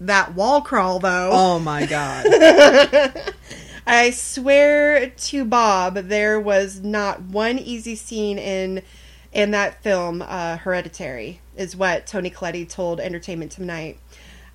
that 0.00 0.34
wall 0.34 0.60
crawl 0.62 0.98
though. 0.98 1.30
Oh 1.32 1.58
my 1.58 1.86
god. 1.86 2.26
I 3.86 4.10
swear 4.10 5.10
to 5.10 5.44
Bob, 5.44 5.94
there 5.94 6.38
was 6.38 6.80
not 6.80 7.22
one 7.22 7.58
easy 7.58 7.96
scene 7.96 8.38
in 8.38 8.82
in 9.32 9.52
that 9.52 9.82
film, 9.82 10.22
uh, 10.22 10.56
Hereditary, 10.56 11.40
is 11.56 11.76
what 11.76 12.06
Toni 12.06 12.30
Collette 12.30 12.68
told 12.68 12.98
Entertainment 13.00 13.52
Tonight. 13.52 13.98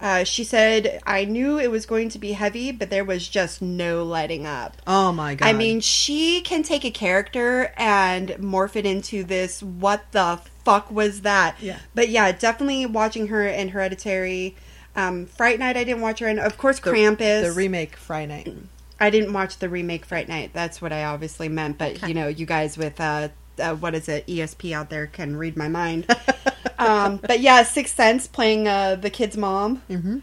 Uh, 0.02 0.26
she 0.26 0.44
said, 0.44 1.00
"I 1.06 1.24
knew 1.24 1.58
it 1.58 1.72
was 1.72 1.86
going 1.86 2.10
to 2.10 2.20
be 2.20 2.34
heavy, 2.34 2.72
but 2.72 2.90
there 2.90 3.06
was 3.06 3.28
just 3.28 3.62
no 3.62 4.04
letting 4.04 4.46
up." 4.46 4.76
Oh 4.86 5.12
my 5.14 5.36
god. 5.36 5.48
I 5.48 5.54
mean, 5.54 5.80
she 5.80 6.42
can 6.42 6.64
take 6.64 6.84
a 6.84 6.92
character 6.92 7.74
and 7.78 8.30
morph 8.32 8.76
it 8.76 8.86
into 8.86 9.24
this. 9.24 9.64
What 9.64 10.12
the 10.12 10.40
fuck 10.66 10.92
was 10.92 11.22
that? 11.22 11.56
Yeah. 11.62 11.80
But 11.94 12.10
yeah, 12.10 12.32
definitely 12.34 12.86
watching 12.86 13.28
her 13.28 13.48
in 13.48 13.70
Hereditary. 13.70 14.56
Um, 14.96 15.26
Fright 15.26 15.60
Night, 15.60 15.78
I 15.78 15.84
didn't 15.84 16.02
watch 16.02 16.20
her 16.20 16.28
in. 16.28 16.40
Of 16.40 16.58
course, 16.58 16.80
The- 16.80 16.92
Krampus. 16.92 17.44
the 17.44 17.52
remake 17.52 17.96
Fright 17.98 18.30
Night. 18.30 18.54
I 19.00 19.10
didn't 19.10 19.34
watch 19.34 19.58
the 19.60 19.68
remake 19.68 20.06
Fright 20.06 20.30
Night. 20.30 20.52
That's 20.54 20.82
what 20.82 20.94
I 20.94 21.04
obviously 21.04 21.50
meant. 21.50 21.78
But 21.78 22.08
you 22.08 22.14
know, 22.14 22.28
you 22.30 22.46
guys 22.46 22.78
with 22.78 23.00
uh, 23.02 23.28
uh, 23.60 23.76
what 23.76 23.94
is 23.94 24.08
it, 24.08 24.26
ESP 24.28 24.72
out 24.74 24.90
there 24.90 25.08
can 25.08 25.36
read 25.36 25.58
my 25.58 25.68
mind. 25.68 26.06
um, 26.80 27.18
but 27.18 27.42
yeah, 27.42 27.64
Sixth 27.64 27.96
Sense 27.96 28.28
playing 28.28 28.68
uh, 28.70 28.96
the 28.96 29.10
kid's 29.10 29.36
mom. 29.36 29.82
Mm-hmm. 29.90 30.20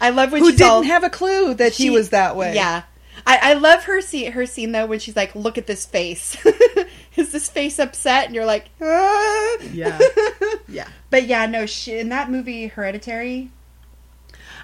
I 0.00 0.10
love 0.10 0.32
when 0.32 0.42
Who 0.42 0.50
didn't 0.50 0.66
all- 0.70 0.82
have 0.82 1.04
a 1.04 1.10
clue 1.10 1.54
that 1.54 1.72
he 1.74 1.88
was 1.90 2.10
that 2.10 2.34
way. 2.36 2.54
Yeah, 2.56 2.82
I, 3.26 3.38
I 3.50 3.54
love 3.54 3.84
her 3.84 4.00
scene. 4.00 4.32
Her 4.32 4.44
scene 4.44 4.72
though, 4.72 4.86
when 4.86 4.98
she's 4.98 5.14
like, 5.16 5.34
"Look 5.36 5.56
at 5.56 5.66
this 5.68 5.86
face." 5.86 6.36
Is 7.16 7.32
this 7.32 7.48
face 7.48 7.78
upset? 7.78 8.26
And 8.26 8.34
you're 8.34 8.44
like, 8.44 8.68
ah. 8.82 9.56
Yeah. 9.72 9.98
Yeah. 10.68 10.86
But 11.10 11.26
yeah, 11.26 11.46
no, 11.46 11.64
she, 11.64 11.96
in 11.96 12.08
that 12.10 12.28
movie 12.30 12.66
Hereditary, 12.66 13.50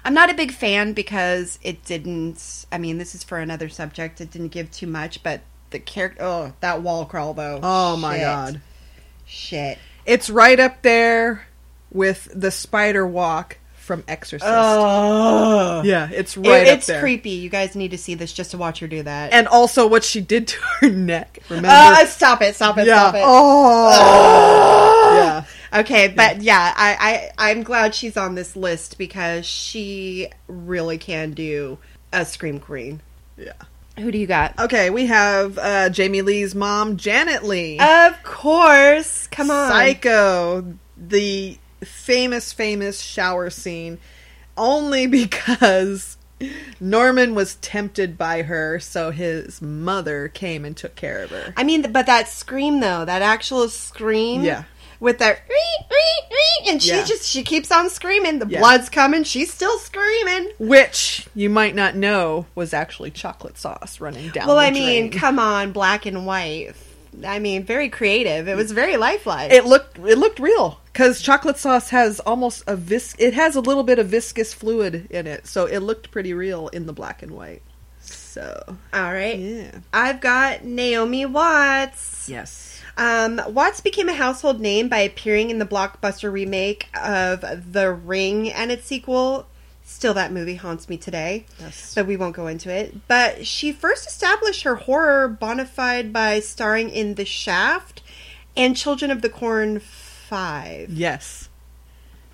I'm 0.05 0.13
not 0.13 0.29
a 0.29 0.33
big 0.33 0.51
fan 0.51 0.93
because 0.93 1.59
it 1.63 1.83
didn't. 1.85 2.65
I 2.71 2.77
mean, 2.77 2.97
this 2.97 3.15
is 3.15 3.23
for 3.23 3.37
another 3.39 3.69
subject. 3.69 4.19
It 4.21 4.31
didn't 4.31 4.49
give 4.49 4.69
too 4.71 4.87
much, 4.87 5.23
but 5.23 5.41
the 5.69 5.79
character. 5.79 6.23
Oh, 6.23 6.53
that 6.59 6.81
wall 6.81 7.05
crawl 7.05 7.33
though. 7.33 7.59
Oh 7.63 7.95
my 7.97 8.19
god. 8.19 8.61
Shit. 9.25 9.77
It's 10.05 10.29
right 10.29 10.59
up 10.59 10.81
there 10.81 11.47
with 11.91 12.27
the 12.33 12.51
spider 12.51 13.07
walk 13.07 13.57
from 13.75 14.03
Exorcist. 14.07 14.49
Oh. 14.53 15.81
Yeah, 15.83 16.09
it's 16.11 16.37
It- 16.37 16.41
right 16.47 16.67
up 16.67 16.77
it's 16.77 16.89
creepy. 16.99 17.31
You 17.31 17.49
guys 17.49 17.75
need 17.75 17.91
to 17.91 17.97
see 17.97 18.15
this 18.15 18.31
just 18.33 18.51
to 18.51 18.57
watch 18.57 18.79
her 18.79 18.87
do 18.87 19.03
that. 19.03 19.33
And 19.33 19.47
also 19.47 19.87
what 19.87 20.03
she 20.03 20.21
did 20.21 20.47
to 20.49 20.57
her 20.81 20.89
neck. 20.89 21.39
Remember? 21.49 21.69
Uh, 21.71 22.05
stop 22.05 22.41
it! 22.41 22.55
Stop 22.55 22.77
it! 22.77 22.87
Yeah. 22.87 22.99
Stop 23.09 23.15
it! 23.15 23.23
Oh. 23.25 25.13
yeah. 25.15 25.43
Okay, 25.73 26.07
but 26.07 26.41
yeah, 26.41 26.73
I, 26.75 27.31
I 27.37 27.51
I'm 27.51 27.63
glad 27.63 27.95
she's 27.95 28.17
on 28.17 28.35
this 28.35 28.55
list 28.55 28.97
because 28.97 29.45
she 29.45 30.27
really 30.47 30.97
can 30.97 31.31
do 31.31 31.79
a 32.11 32.25
scream 32.25 32.59
queen. 32.59 33.01
Yeah. 33.37 33.53
Who 33.97 34.11
do 34.11 34.17
you 34.17 34.27
got? 34.27 34.57
Okay, 34.59 34.89
we 34.89 35.05
have 35.07 35.57
uh, 35.57 35.89
Jamie 35.89 36.21
Lee's 36.23 36.55
mom, 36.55 36.97
Janet 36.97 37.43
Leigh. 37.43 37.79
Of 37.79 38.23
course. 38.23 39.27
Come 39.27 39.51
on. 39.51 39.69
Psycho, 39.69 40.73
the 40.97 41.57
famous, 41.81 42.53
famous 42.53 43.01
shower 43.01 43.49
scene, 43.49 43.99
only 44.57 45.05
because 45.07 46.17
Norman 46.79 47.35
was 47.35 47.55
tempted 47.55 48.17
by 48.17 48.41
her, 48.43 48.79
so 48.79 49.11
his 49.11 49.61
mother 49.61 50.27
came 50.27 50.65
and 50.65 50.75
took 50.75 50.95
care 50.95 51.23
of 51.23 51.29
her. 51.29 51.53
I 51.55 51.63
mean, 51.63 51.91
but 51.91 52.07
that 52.07 52.27
scream 52.29 52.79
though, 52.79 53.05
that 53.05 53.21
actual 53.21 53.69
scream, 53.69 54.43
Yeah. 54.43 54.63
With 55.03 55.19
that, 55.19 55.41
and 56.67 56.81
she 56.81 56.89
Yeah. 56.89 57.03
just 57.03 57.25
she 57.25 57.43
keeps 57.43 57.71
on 57.71 57.89
screaming. 57.89 58.39
The 58.39 58.47
Yeah. 58.47 58.59
blood's 58.59 58.89
coming. 58.89 59.23
She's 59.23 59.51
still 59.53 59.77
screaming. 59.79 60.49
Which 60.57 61.27
you 61.35 61.49
might 61.49 61.75
not 61.75 61.95
know 61.95 62.45
was 62.55 62.73
actually 62.73 63.11
chocolate 63.11 63.57
sauce 63.57 63.99
running 63.99 64.29
down. 64.29 64.47
well, 64.47 64.57
I 64.59 64.71
mean, 64.71 65.09
drain. 65.09 65.19
come 65.19 65.39
on, 65.39 65.71
black 65.71 66.05
and 66.05 66.25
white. 66.25 66.71
I 67.27 67.37
mean, 67.37 67.63
very 67.63 67.89
creative. 67.89 68.47
It 68.47 68.55
was 68.55 68.71
very 68.71 68.97
lifelike. 68.97 69.51
it 69.51 69.65
looked 69.65 69.99
it 69.99 70.17
looked 70.17 70.39
real 70.39 70.79
because 70.91 71.21
chocolate 71.21 71.57
sauce 71.59 71.89
has 71.89 72.19
almost 72.21 72.63
a 72.65 72.75
vis. 72.75 73.13
It 73.19 73.33
has 73.35 73.55
a 73.55 73.61
little 73.61 73.83
bit 73.83 73.99
of 73.99 74.07
viscous 74.07 74.53
fluid 74.53 75.07
in 75.11 75.27
it, 75.27 75.45
so 75.45 75.65
it 75.65 75.79
looked 75.79 76.09
pretty 76.11 76.33
real 76.33 76.69
in 76.69 76.87
the 76.87 76.93
black 76.93 77.21
and 77.21 77.31
white. 77.31 77.61
So 78.01 78.77
All 78.93 79.13
right. 79.13 79.37
yeah, 79.37 79.71
I've 79.93 80.21
got 80.21 80.63
Naomi 80.63 81.25
Watts. 81.27 82.25
yes. 82.27 82.62
Um, 82.97 83.41
Watts 83.47 83.81
became 83.81 84.09
a 84.09 84.13
household 84.13 84.59
name 84.59 84.87
by 84.87 84.99
appearing 84.99 85.49
in 85.49 85.59
the 85.59 85.65
blockbuster 85.65 86.31
remake 86.31 86.87
of 86.99 87.73
The 87.73 87.91
Ring 87.91 88.51
and 88.51 88.71
its 88.71 88.85
sequel. 88.85 89.47
Still, 89.83 90.13
that 90.13 90.31
movie 90.31 90.55
haunts 90.55 90.87
me 90.87 90.97
today. 90.97 91.45
Yes. 91.59 91.93
But 91.93 92.07
we 92.07 92.15
won't 92.15 92.35
go 92.35 92.47
into 92.47 92.69
it. 92.69 93.07
But 93.07 93.45
she 93.45 93.71
first 93.71 94.07
established 94.07 94.63
her 94.63 94.75
horror 94.75 95.27
bona 95.27 95.65
fide 95.65 96.13
by 96.13 96.39
starring 96.39 96.89
in 96.89 97.15
The 97.15 97.25
Shaft 97.25 98.01
and 98.55 98.77
Children 98.77 99.11
of 99.11 99.21
the 99.21 99.29
Corn 99.29 99.79
5. 99.79 100.89
Yes. 100.91 101.49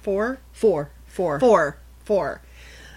Four? 0.02 0.40
Four. 0.52 0.91
Four. 1.07 1.40
Four. 1.40 1.77
Four. 2.03 2.41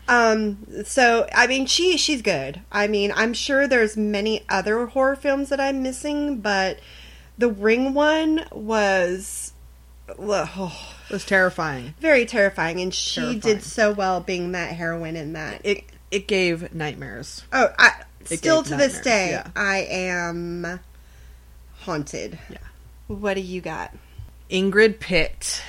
Um, 0.09 0.84
so 0.84 1.28
I 1.34 1.47
mean 1.47 1.66
she 1.66 1.97
she's 1.97 2.22
good. 2.22 2.60
I 2.72 2.86
mean, 2.86 3.12
I'm 3.14 3.32
sure 3.34 3.66
there's 3.66 3.97
many 3.97 4.44
other 4.48 4.86
horror 4.86 5.16
films 5.16 5.48
that 5.48 5.60
I'm 5.60 5.82
missing, 5.82 6.40
but 6.40 6.80
the 7.43 7.51
Ring 7.51 7.93
one 7.93 8.44
was 8.52 9.52
oh, 10.09 10.89
It 11.10 11.12
was 11.12 11.24
terrifying. 11.24 11.93
very 12.01 12.24
terrifying 12.24 12.81
and 12.81 12.94
she 12.94 13.20
Terrifying. 13.20 13.40
did 13.40 13.62
so 13.64 13.93
well 13.93 14.20
being 14.20 14.52
that 14.52 14.73
heroine 14.74 15.16
in 15.16 15.32
that. 15.32 15.60
It 15.64 15.85
it 16.12 16.28
gave 16.28 16.73
nightmares. 16.73 17.43
Oh, 17.52 17.69
I 17.77 17.90
It 18.31 18.39
still 18.39 18.62
to 18.62 18.77
this 18.77 19.01
day 19.01 19.31
yeah. 19.32 19.48
I 19.56 19.78
am 19.90 20.78
haunted. 21.81 22.39
Yeah. 22.48 22.59
What 23.09 23.35
do 23.35 23.40
you 23.40 23.60
got? 23.60 23.93
Ingrid 24.48 25.01
Pitt. 25.01 25.62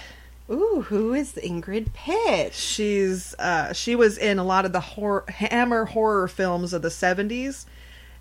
Ooh, 0.51 0.85
who 0.87 1.13
is 1.15 1.33
Ingrid 1.33 1.93
Pitt? 1.93 2.53
She's 2.53 3.33
uh, 3.39 3.73
she 3.73 3.95
was 3.95 4.17
in 4.19 4.37
a 4.37 4.43
lot 4.43 4.65
of 4.65 4.73
the 4.73 4.79
horror, 4.79 5.25
Hammer 5.27 5.85
horror 5.85 6.27
films 6.27 6.71
of 6.73 6.81
the 6.83 6.91
seventies, 6.91 7.65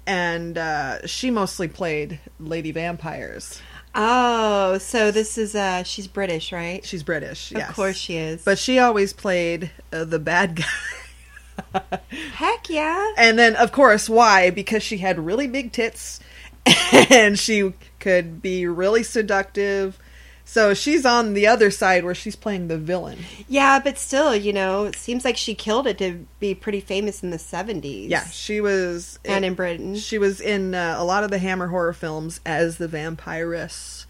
and 0.07 0.59
uh, 0.59 1.07
she 1.07 1.31
mostly 1.31 1.69
played 1.69 2.21
lady 2.41 2.73
vampires. 2.73 3.61
Oh, 3.95 4.79
so 4.79 5.11
this 5.11 5.37
is 5.37 5.55
uh 5.55 5.83
she's 5.83 6.07
British, 6.07 6.51
right? 6.51 6.83
She's 6.85 7.03
British, 7.03 7.53
Of 7.53 7.75
course 7.75 7.97
she 7.97 8.17
is. 8.17 8.43
but 8.43 8.59
she 8.59 8.79
always 8.79 9.13
played 9.13 9.71
uh, 9.93 10.05
the 10.05 10.19
bad 10.19 10.57
guy. 10.57 11.99
Heck 12.35 12.71
yeah. 12.71 13.13
And 13.19 13.39
then, 13.39 13.55
of 13.57 13.73
course, 13.73 14.09
why? 14.09 14.49
Because 14.51 14.83
she 14.83 14.97
had 14.99 15.19
really 15.19 15.47
big 15.47 15.73
tits, 15.73 16.21
and 17.11 17.39
she 17.39 17.75
could 18.01 18.41
be 18.41 18.67
really 18.67 19.03
seductive. 19.03 19.99
So 20.45 20.75
she's 20.75 21.07
on 21.07 21.35
the 21.35 21.47
other 21.47 21.71
side 21.71 22.05
where 22.05 22.15
she's 22.15 22.37
playing 22.37 22.69
the 22.69 22.77
villain. 22.77 23.19
Yeah, 23.49 23.79
but 23.79 23.97
still, 23.97 24.35
you 24.35 24.53
know, 24.53 24.85
it 24.85 24.97
seems 24.97 25.25
like 25.25 25.37
she 25.37 25.55
killed 25.55 25.87
it 25.87 25.99
to 25.99 26.27
be 26.41 26.55
pretty 26.55 26.81
famous 26.81 27.23
in 27.23 27.31
the 27.31 27.37
70s. 27.37 28.09
Yeah, 28.09 28.27
she 28.27 28.61
was 28.61 29.19
And 29.25 29.45
in 29.45 29.55
Britain. 29.55 29.97
She 29.97 30.19
was 30.19 30.41
in 30.41 30.75
uh, 30.75 30.97
a 30.99 31.05
lot 31.05 31.25
of 31.25 31.31
the 31.31 31.39
Hammer 31.39 31.69
horror 31.69 31.93
films 31.93 32.41
as 32.45 32.79
the 32.79 32.89
vampiress. 32.89 34.07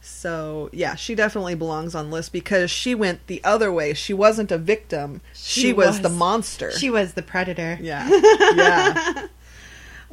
So 0.00 0.68
yeah, 0.72 0.96
she 0.96 1.14
definitely 1.14 1.54
belongs 1.54 1.94
on 1.94 2.10
list 2.10 2.32
because 2.32 2.70
she 2.70 2.94
went 2.94 3.26
the 3.26 3.42
other 3.42 3.72
way. 3.72 3.94
She 3.94 4.12
wasn't 4.12 4.52
a 4.52 4.58
victim. 4.58 5.22
She, 5.32 5.72
was, 5.72 6.02
the 6.02 6.10
monster. 6.10 6.72
She 6.72 6.90
was 6.90 7.14
the 7.14 7.22
predator. 7.22 7.78
Yeah. 7.80 8.08
Yeah. 8.54 9.26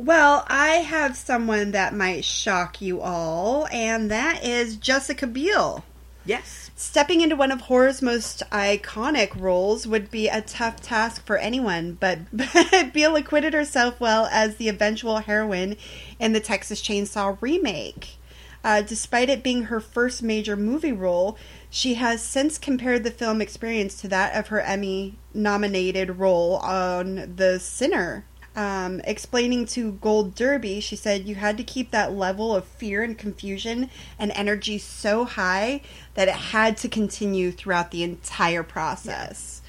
Well, 0.03 0.45
I 0.47 0.77
have 0.77 1.15
someone 1.15 1.73
that 1.73 1.93
might 1.93 2.25
shock 2.25 2.81
you 2.81 3.01
all, 3.01 3.67
and 3.67 4.09
that 4.09 4.43
is 4.43 4.77
Jessica 4.77 5.27
Biel. 5.27 5.85
Yes. 6.25 6.71
Stepping 6.75 7.21
into 7.21 7.35
one 7.35 7.51
of 7.51 7.61
horror's 7.61 8.01
most 8.01 8.41
iconic 8.51 9.39
roles 9.39 9.85
would 9.85 10.09
be 10.09 10.27
a 10.27 10.41
tough 10.41 10.81
task 10.81 11.23
for 11.23 11.37
anyone, 11.37 11.99
but, 11.99 12.17
but 12.33 12.89
Biel 12.93 13.15
acquitted 13.15 13.53
herself 13.53 13.99
well 13.99 14.27
as 14.31 14.55
the 14.55 14.69
eventual 14.69 15.19
heroine 15.19 15.77
in 16.19 16.33
the 16.33 16.39
Texas 16.39 16.81
Chainsaw 16.81 17.37
remake. 17.39 18.15
Uh, 18.63 18.81
despite 18.81 19.29
it 19.29 19.43
being 19.43 19.65
her 19.65 19.79
first 19.79 20.23
major 20.23 20.55
movie 20.55 20.91
role, 20.91 21.37
she 21.69 21.93
has 21.93 22.23
since 22.23 22.57
compared 22.57 23.03
the 23.03 23.11
film 23.11 23.39
experience 23.39 24.01
to 24.01 24.07
that 24.07 24.35
of 24.35 24.47
her 24.47 24.61
Emmy 24.61 25.19
nominated 25.31 26.17
role 26.17 26.55
on 26.55 27.35
The 27.35 27.59
Sinner. 27.59 28.25
Um, 28.53 28.99
explaining 29.05 29.65
to 29.67 29.93
Gold 29.93 30.35
Derby, 30.35 30.81
she 30.81 30.97
said, 30.97 31.25
You 31.25 31.35
had 31.35 31.55
to 31.57 31.63
keep 31.63 31.91
that 31.91 32.11
level 32.11 32.53
of 32.53 32.65
fear 32.65 33.01
and 33.01 33.17
confusion 33.17 33.89
and 34.19 34.31
energy 34.35 34.77
so 34.77 35.23
high 35.23 35.81
that 36.15 36.27
it 36.27 36.33
had 36.33 36.75
to 36.77 36.89
continue 36.89 37.51
throughout 37.51 37.91
the 37.91 38.03
entire 38.03 38.63
process. 38.63 39.61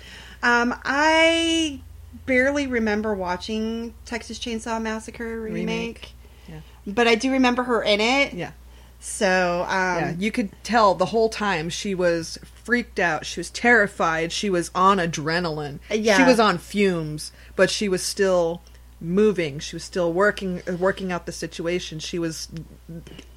Um, 0.43 0.75
I 0.85 1.81
barely 2.27 2.67
remember 2.67 3.15
watching 3.15 3.95
Texas 4.05 4.39
Chainsaw 4.39 4.83
Massacre 4.83 5.41
remake, 5.41 5.55
Remake. 5.55 6.13
Yeah. 6.49 6.61
but 6.87 7.07
I 7.07 7.15
do 7.15 7.31
remember 7.31 7.63
her 7.63 7.83
in 7.83 8.01
it. 8.01 8.35
Yeah. 8.35 8.51
So, 8.99 9.63
um, 9.69 9.99
yeah, 9.99 10.15
you 10.17 10.31
could 10.31 10.51
tell 10.63 10.95
the 10.95 11.07
whole 11.07 11.29
time 11.29 11.71
she 11.71 11.95
was 11.95 12.39
freaked 12.65 13.01
out. 13.01 13.27
She 13.27 13.41
was 13.41 13.51
terrified. 13.51 14.31
She 14.31 14.49
was 14.49 14.71
on 14.75 14.99
adrenaline. 14.99 15.81
Yeah. 15.91 16.17
She 16.17 16.23
was 16.23 16.39
on 16.39 16.59
fumes, 16.59 17.33
but 17.57 17.69
she 17.69 17.89
was 17.89 18.03
still 18.03 18.63
moving. 19.03 19.59
She 19.59 19.77
was 19.77 19.85
still 19.85 20.13
working 20.13 20.63
working 20.79 21.13
out 21.13 21.27
the 21.27 21.33
situation. 21.33 21.99
She 21.99 22.19
was 22.19 22.49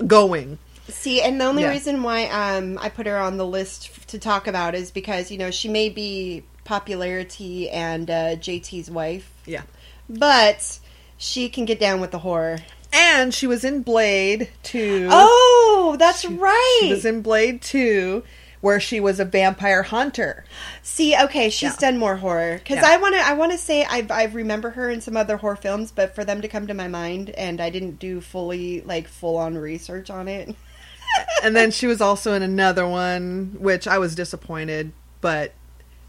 going. 0.06 0.58
See, 0.88 1.22
and 1.22 1.42
the 1.42 1.46
only 1.46 1.64
Yeah. 1.64 1.70
reason 1.72 2.04
why 2.04 2.26
um, 2.28 2.78
I 2.80 2.90
put 2.90 3.08
her 3.08 3.18
on 3.18 3.38
the 3.38 3.46
list 3.46 4.08
to 4.10 4.20
talk 4.20 4.46
about 4.48 4.76
is 4.76 4.92
because 4.92 5.32
you 5.32 5.38
know 5.38 5.50
she 5.52 5.68
may 5.68 5.90
be 5.90 6.44
popularity 6.64 7.70
and 7.70 8.10
uh, 8.10 8.36
JT's 8.36 8.90
wife, 8.92 9.32
Yeah. 9.46 9.64
but 10.10 10.80
she 11.18 11.50
can 11.50 11.66
get 11.66 11.80
down 11.80 12.02
with 12.02 12.12
the 12.12 12.20
horror. 12.20 12.60
And 12.94 13.34
she 13.34 13.46
was 13.46 13.64
in 13.66 13.82
Blade 13.82 14.50
2. 14.64 15.10
Oh, 15.12 15.96
that's 16.00 16.24
right. 16.26 16.78
She 16.82 16.92
was 16.92 17.04
in 17.06 17.22
Blade 17.22 17.62
2 17.62 18.24
where 18.66 18.80
she 18.80 19.00
was 19.00 19.20
a 19.20 19.26
vampire 19.26 19.84
hunter. 19.84 20.44
See, 20.82 21.16
okay, 21.16 21.52
she's 21.52 21.74
Yeah. 21.74 21.78
done 21.92 22.00
more 22.00 22.16
horror 22.16 22.58
because 22.58 22.78
Yeah. 22.78 22.88
I 22.88 22.98
want 22.98 23.14
to. 23.14 23.22
I 23.22 23.34
want 23.34 23.52
to 23.52 23.60
say 23.60 23.86
I 23.88 24.08
I 24.10 24.24
remember 24.24 24.72
her 24.72 24.90
in 24.90 25.02
some 25.02 25.16
other 25.16 25.38
horror 25.38 25.56
films, 25.56 25.92
but 25.92 26.16
for 26.16 26.26
them 26.26 26.42
to 26.42 26.48
come 26.48 26.66
to 26.66 26.74
my 26.74 26.88
mind 26.88 27.30
and 27.30 27.62
I 27.62 27.70
didn't 27.70 28.00
do 28.00 28.22
fully 28.22 28.82
like 28.82 29.08
full 29.08 29.38
on 29.38 29.56
research 29.56 30.10
on 30.10 30.28
it. 30.28 30.56
and 31.44 31.56
then 31.56 31.70
she 31.70 31.86
was 31.86 32.02
also 32.02 32.34
in 32.34 32.42
another 32.42 32.88
one, 32.88 33.56
which 33.60 33.88
I 33.88 34.00
was 34.00 34.16
disappointed, 34.16 34.94
but 35.22 35.54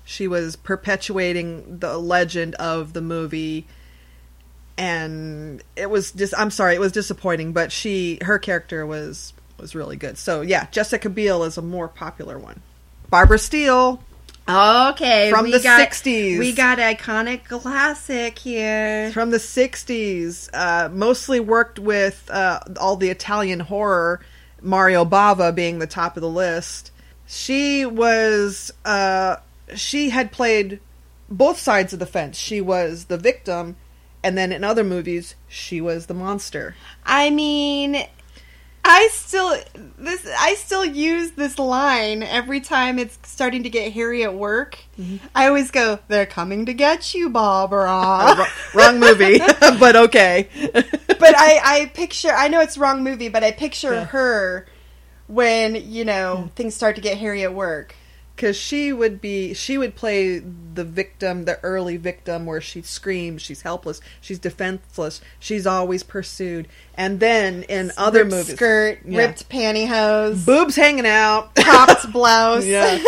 she 0.06 0.26
was 0.26 0.56
perpetuating 0.56 1.80
the 1.80 1.98
legend 1.98 2.54
of 2.54 2.94
the 2.94 3.02
movie. 3.02 3.66
And 4.78 5.62
it 5.76 5.90
was 5.90 6.10
just 6.10 6.32
I'm 6.38 6.50
sorry, 6.50 6.74
it 6.74 6.80
was 6.80 6.92
disappointing, 6.92 7.52
but 7.52 7.70
she 7.70 8.18
her 8.22 8.38
character 8.38 8.86
was 8.86 9.34
was 9.58 9.74
really 9.74 9.96
good. 9.96 10.18
So 10.18 10.40
yeah, 10.42 10.66
Jessica 10.70 11.08
Biel 11.08 11.44
is 11.44 11.56
a 11.58 11.62
more 11.62 11.88
popular 11.88 12.38
one. 12.38 12.62
Barbara 13.10 13.38
Steele 13.38 14.02
Okay, 14.48 15.28
from 15.30 15.50
the 15.50 15.58
got- 15.58 15.80
60s. 15.80 16.38
We 16.38 16.52
got 16.52 16.78
iconic 16.78 17.44
classic 17.46 18.38
here. 18.38 19.10
from 19.12 19.30
the 19.30 19.38
60s 19.38 20.48
uh, 20.54 20.88
mostly 20.90 21.40
worked 21.40 21.78
with 21.80 22.28
uh, 22.30 22.60
all 22.78 22.94
the 22.96 23.10
italian 23.10 23.58
horror 23.60 24.20
mario 24.62 25.04
bava 25.04 25.52
being 25.54 25.78
the 25.80 25.86
top 25.86 26.16
of 26.16 26.20
the 26.20 26.28
list 26.30 26.92
she 27.26 27.84
was 27.84 28.72
uh, 28.84 29.36
she 29.74 30.10
had 30.10 30.30
played 30.30 30.78
both 31.28 31.58
sides 31.58 31.92
of 31.92 31.98
the 31.98 32.06
fence 32.06 32.38
she 32.38 32.60
was 32.60 33.06
the 33.06 33.18
victim 33.18 33.74
and 34.22 34.38
then 34.38 34.52
in 34.52 34.62
other 34.62 34.84
movies 34.84 35.34
she 35.48 35.80
was 35.80 36.06
the 36.06 36.14
monster 36.14 36.76
I 37.04 37.30
mean, 37.30 38.04
I 38.88 39.08
still 39.12 39.56
this 39.98 40.26
I 40.38 40.54
still 40.54 40.84
use 40.84 41.32
this 41.32 41.58
line 41.58 42.22
every 42.22 42.60
time 42.60 43.00
it's 43.00 43.18
starting 43.24 43.64
to 43.64 43.70
get 43.70 43.92
hairy 43.92 44.22
at 44.22 44.32
work. 44.32 44.78
Mm-hmm. 44.96 45.26
I 45.34 45.48
always 45.48 45.72
go, 45.72 45.98
"They're 46.06 46.24
coming 46.24 46.66
to 46.66 46.72
get 46.72 47.12
you, 47.12 47.28
Barbara." 47.28 48.46
wrong 48.74 49.00
movie 49.00 49.38
but 49.80 49.96
okay 49.96 50.48
but 50.72 51.36
I 51.36 51.60
I 51.64 51.90
picture 51.94 52.30
I 52.30 52.46
know 52.46 52.60
it's 52.60 52.78
wrong 52.78 53.02
movie, 53.02 53.28
but 53.28 53.42
I 53.42 53.50
picture 53.50 54.04
her 54.04 54.66
when 55.26 55.74
you 55.74 56.04
know 56.04 56.44
mm. 56.44 56.52
things 56.52 56.76
start 56.76 56.94
to 56.94 57.02
get 57.02 57.18
hairy 57.18 57.42
at 57.42 57.52
work. 57.52 57.96
Because 58.36 58.54
she 58.56 58.92
would 58.92 59.18
be 59.20 59.54
she 59.54 59.78
would 59.78 59.94
play 59.96 60.38
the 60.38 60.84
victim 60.84 61.46
the 61.46 61.58
early 61.64 61.96
victim 61.96 62.44
where 62.44 62.60
she 62.60 62.82
screams 62.82 63.40
she's 63.40 63.62
helpless 63.62 63.98
she's 64.20 64.38
defenseless 64.38 65.22
she's 65.40 65.66
always 65.66 66.02
pursued. 66.02 66.68
And 66.94 67.18
then 67.18 67.62
in 67.64 67.92
other 67.96 68.20
Ripped 68.20 68.30
movies. 68.30 68.54
skirt, 68.54 68.98
Yeah. 69.06 69.18
ripped 69.18 69.48
pantyhose, 69.48 70.44
boobs 70.46 70.76
hanging 70.76 71.06
out. 71.06 71.54
Popped 71.56 72.10
blouse, 72.12 72.64
Yeah. 72.66 72.98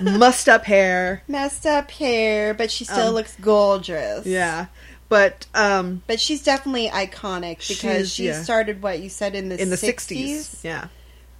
mussed 0.00 0.48
up 0.48 0.64
hair. 0.64 1.22
Messed 1.28 1.66
up 1.66 1.90
hair, 1.90 2.54
but 2.54 2.70
she 2.70 2.84
still 2.84 3.08
Um, 3.08 3.14
looks 3.14 3.36
gorgeous. 3.40 4.26
yeah. 4.26 4.66
But 5.08 5.46
um 5.54 6.02
But 6.06 6.20
she's 6.20 6.42
definitely 6.42 6.88
iconic 6.88 7.66
because 7.66 8.12
she 8.12 8.26
yeah. 8.26 8.42
started 8.42 8.82
what 8.82 9.00
you 9.00 9.08
said 9.08 9.34
in 9.34 9.48
the 9.48 9.60
in 9.60 9.68
the 9.70 9.76
60s, 9.76 10.38
60s 10.38 10.64
yeah. 10.64 10.86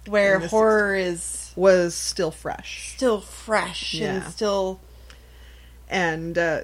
Where 0.07 0.39
horror 0.39 0.95
is 0.95 1.40
was 1.61 1.93
still 1.93 2.31
fresh 2.31 2.93
still 2.95 3.21
fresh 3.21 3.93
and 3.99 4.23
still 4.31 4.79
and 5.89 6.37
uh, 6.37 6.61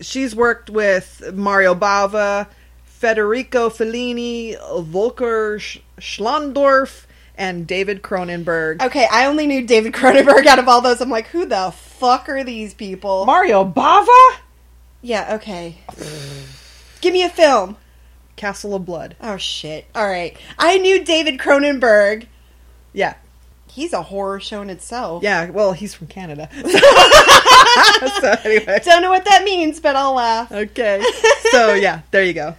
she's 0.00 0.34
worked 0.34 0.70
with 0.70 1.22
Mario 1.34 1.74
Bava, 1.74 2.48
Federico 2.84 3.68
Fellini, 3.68 4.56
Volker 4.82 5.58
Sch- 5.58 5.80
Schlöndorff, 5.98 7.04
and 7.36 7.66
David 7.66 8.02
Cronenberg. 8.02 8.80
Okay, 8.82 9.06
I 9.10 9.26
only 9.26 9.46
knew 9.46 9.66
David 9.66 9.92
Cronenberg 9.92 10.46
out 10.46 10.58
of 10.58 10.68
all 10.68 10.80
those. 10.80 11.00
I'm 11.00 11.10
like, 11.10 11.26
who 11.28 11.44
the 11.46 11.72
fuck 11.76 12.28
are 12.28 12.42
these 12.44 12.72
people? 12.74 13.26
Mario 13.26 13.64
Bava? 13.64 14.38
Yeah, 15.02 15.34
okay. 15.34 15.76
Give 17.02 17.12
me 17.12 17.22
a 17.24 17.28
film. 17.28 17.76
Castle 18.36 18.74
of 18.74 18.84
Blood. 18.86 19.16
Oh 19.20 19.36
shit. 19.36 19.84
All 19.94 20.06
right. 20.06 20.36
I 20.58 20.78
knew 20.78 21.04
David 21.04 21.38
Cronenberg. 21.38 22.26
Yeah. 22.92 23.14
He's 23.74 23.92
a 23.92 24.02
horror 24.02 24.38
show 24.38 24.62
in 24.62 24.70
itself. 24.70 25.24
Yeah, 25.24 25.50
well, 25.50 25.72
he's 25.72 25.94
from 25.94 26.06
Canada. 26.06 26.48
so 26.54 28.36
anyway. 28.44 28.80
Don't 28.84 29.02
know 29.02 29.10
what 29.10 29.24
that 29.24 29.42
means, 29.44 29.80
but 29.80 29.96
I'll 29.96 30.14
laugh. 30.14 30.52
Okay. 30.52 31.04
So 31.50 31.74
yeah, 31.74 32.00
there 32.10 32.24
you 32.24 32.32
go. 32.32 32.56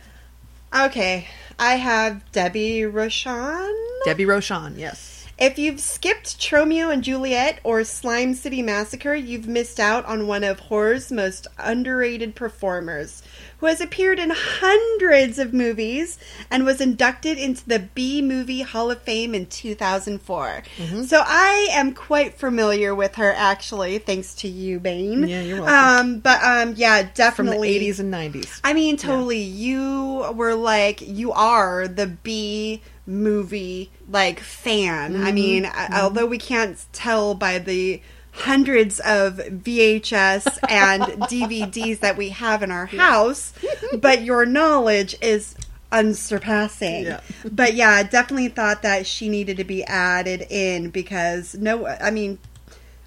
Okay. 0.74 1.28
I 1.60 1.74
have 1.76 2.32
Debbie 2.32 2.82
Rochon. 2.82 3.74
Debbie 4.06 4.24
Rochon, 4.24 4.78
yes. 4.78 5.28
If 5.38 5.60
you've 5.60 5.82
skipped 5.82 6.40
Tromeo 6.40 6.94
and 6.94 7.04
Juliet 7.04 7.60
or 7.66 7.84
Slime 7.84 8.36
City 8.36 8.62
Massacre, 8.62 9.16
you've 9.16 9.50
missed 9.50 9.82
out 9.82 10.06
on 10.06 10.28
one 10.28 10.46
of 10.46 10.60
horror's 10.62 11.12
most 11.12 11.48
underrated 11.58 12.36
performers, 12.36 13.22
who 13.60 13.68
has 13.68 13.80
appeared 13.82 14.20
in 14.20 14.32
hundreds 14.34 15.40
of 15.40 15.54
movies 15.54 16.18
and 16.52 16.66
was 16.66 16.82
inducted 16.82 17.38
into 17.38 17.66
the 17.68 17.80
B 17.80 18.22
Movie 18.22 18.62
Hall 18.64 18.92
of 18.92 19.02
Fame 19.02 19.34
in 19.34 19.46
2004. 19.46 20.64
Mm-hmm. 20.78 21.04
So 21.04 21.22
I 21.26 21.68
am 21.72 21.94
quite 21.94 22.34
familiar 22.36 22.94
with 22.94 23.16
her, 23.16 23.32
actually, 23.36 23.98
thanks 24.00 24.34
to 24.36 24.48
you, 24.48 24.80
Bane. 24.80 25.28
Yeah, 25.28 25.42
you're 25.42 25.62
welcome. 25.62 26.10
Um, 26.16 26.20
but 26.20 26.44
um, 26.44 26.74
yeah, 26.76 27.00
From 27.00 27.08
the 27.08 27.14
definitely 27.16 27.80
80s 27.80 28.00
and 28.00 28.14
90s. 28.14 28.60
I 28.64 28.74
mean, 28.74 28.98
totally. 28.98 29.40
You 29.42 30.26
were 30.34 30.56
like, 30.56 31.02
you 31.02 31.32
are 31.32 31.88
the 31.88 32.08
B 32.08 32.82
movie 33.08 33.92
like 34.10 34.40
fan. 34.40 35.16
I 35.16 35.32
Mhm. 35.32 35.34
mean, 35.34 35.66
I- 35.66 36.02
although 36.02 36.26
we 36.26 36.38
can't 36.38 36.78
tell 36.92 37.36
by 37.36 37.60
the 37.60 38.02
hundreds 38.36 39.00
of 39.00 39.38
VHS 39.38 40.58
and 40.70 41.02
DVDs 41.24 42.00
that 42.00 42.18
we 42.18 42.30
have 42.30 42.62
in 42.62 42.72
our 42.72 42.86
house, 42.86 43.54
but 44.00 44.24
your 44.24 44.46
knowledge 44.46 45.16
is 45.22 45.56
unsurpassing. 45.92 47.06
Yeah. 47.06 47.22
but 47.50 47.74
yeah, 47.74 48.04
definitely 48.04 48.50
thought 48.50 48.82
that 48.82 49.06
she 49.06 49.30
needed 49.30 49.58
to 49.58 49.64
be 49.64 49.84
added 49.86 50.46
in 50.50 50.90
because 50.90 51.56
no, 51.56 51.88
I 51.88 52.12
mean, 52.12 52.40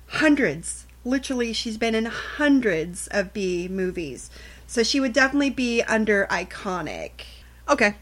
hundreds. 0.09 0.87
Literally, 1.05 1.53
she's 1.53 1.79
been 1.79 1.95
in 1.95 2.07
hundreds 2.07 3.07
of 3.09 3.33
B 3.33 3.69
movies, 3.69 4.31
so 4.67 4.83
she 4.83 5.01
would 5.01 5.13
definitely 5.13 5.51
be 5.51 5.83
under 5.83 6.27
iconic. 6.31 7.11
Okay. 7.69 7.95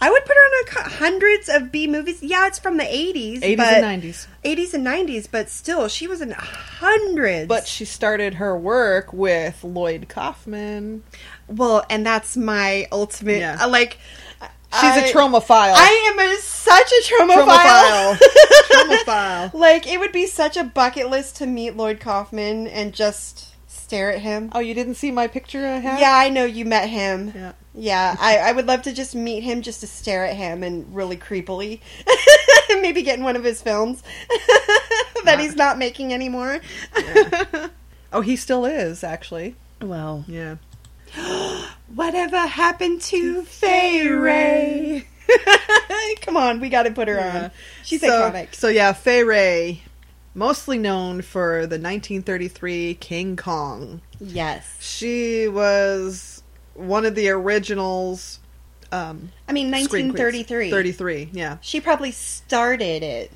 I 0.00 0.10
would 0.10 0.24
put 0.24 0.36
her 0.36 0.40
on 0.40 0.62
a 0.62 0.70
co- 0.70 0.96
hundreds 1.04 1.48
of 1.48 1.72
B 1.72 1.86
movies. 1.88 2.22
Yeah, 2.22 2.46
it's 2.46 2.58
from 2.58 2.76
the 2.76 2.84
80s. 2.84 3.40
80s 3.42 3.56
but- 3.56 3.74
and 3.82 4.02
90s. 4.02 4.26
80s 4.44 4.74
and 4.74 4.86
90s, 4.86 5.26
but 5.30 5.48
still, 5.50 5.88
she 5.88 6.06
was 6.06 6.20
in 6.20 6.30
hundreds. 6.32 7.48
But 7.48 7.66
she 7.66 7.84
started 7.84 8.34
her 8.34 8.56
work 8.56 9.12
with 9.12 9.62
Lloyd 9.64 10.08
Kaufman. 10.08 11.02
Well, 11.48 11.84
and 11.90 12.06
that's 12.06 12.36
my 12.36 12.86
ultimate. 12.92 13.40
Yeah. 13.40 13.58
uh, 13.60 13.68
like, 13.68 13.98
She's 14.70 14.82
I- 14.82 15.06
a 15.06 15.12
tromaphile. 15.12 15.72
I 15.74 16.12
am 16.12 16.18
a, 16.18 16.36
such 16.42 16.92
a 16.92 17.02
tromaphile. 17.14 18.16
Tromaphile. 18.16 18.18
tromaphile. 18.70 19.54
like, 19.54 19.86
it 19.86 19.98
would 19.98 20.12
be 20.12 20.26
such 20.26 20.56
a 20.58 20.64
bucket 20.64 21.08
list 21.10 21.36
to 21.36 21.46
meet 21.46 21.76
Lloyd 21.76 22.00
Kaufman 22.00 22.66
and 22.66 22.92
just 22.92 23.46
stare 23.66 24.12
at 24.12 24.20
him. 24.20 24.50
Oh, 24.54 24.60
you 24.60 24.74
didn't 24.74 24.94
see 24.96 25.10
my 25.10 25.26
picture 25.26 25.66
I 25.66 25.78
have? 25.78 25.98
Yeah, 25.98 26.14
I 26.14 26.28
know 26.28 26.44
you 26.44 26.66
met 26.66 26.88
him. 26.90 27.32
Yeah. 27.34 27.52
Yeah, 27.80 28.16
I, 28.18 28.38
I 28.38 28.52
would 28.52 28.66
love 28.66 28.82
to 28.82 28.92
just 28.92 29.14
meet 29.14 29.44
him 29.44 29.62
just 29.62 29.80
to 29.80 29.86
stare 29.86 30.24
at 30.24 30.34
him 30.34 30.64
and 30.64 30.92
really 30.94 31.16
creepily. 31.16 31.78
Maybe 32.80 33.02
get 33.02 33.18
in 33.18 33.24
one 33.24 33.36
of 33.36 33.44
his 33.44 33.62
films 33.62 34.02
that 35.24 35.38
he's 35.38 35.52
uh, 35.52 35.56
not 35.56 35.78
making 35.78 36.12
anymore. 36.12 36.60
Oh, 38.10 38.22
he 38.22 38.36
still 38.36 38.64
is, 38.64 39.04
actually. 39.04 39.54
Well, 39.82 40.24
Yeah. 40.26 40.56
whatever 41.94 42.38
happened 42.38 43.02
to 43.02 43.42
Fay 43.42 44.08
Wray? 44.08 45.06
Come 46.22 46.38
on, 46.38 46.58
we 46.58 46.70
got 46.70 46.84
to 46.84 46.90
put 46.90 47.06
her 47.08 47.20
on. 47.20 47.50
She's 47.84 48.00
so, 48.00 48.08
iconic. 48.08 48.54
So 48.54 48.68
yeah, 48.68 48.94
Fay 48.94 49.24
Wray, 49.24 49.82
mostly 50.34 50.78
known 50.78 51.20
for 51.20 51.66
the 51.66 51.78
1933 51.78 52.94
King 52.94 53.36
Kong. 53.36 54.00
Yes. 54.20 54.76
She 54.80 55.48
was 55.48 56.37
one 56.78 57.04
of 57.04 57.14
the 57.14 57.28
originals. 57.30 58.40
Um, 58.90 59.32
I 59.46 59.52
mean, 59.52 59.70
1933. 59.70 60.70
33, 60.70 61.30
yeah. 61.32 61.58
She 61.60 61.80
probably 61.80 62.12
started 62.12 63.02
it. 63.02 63.32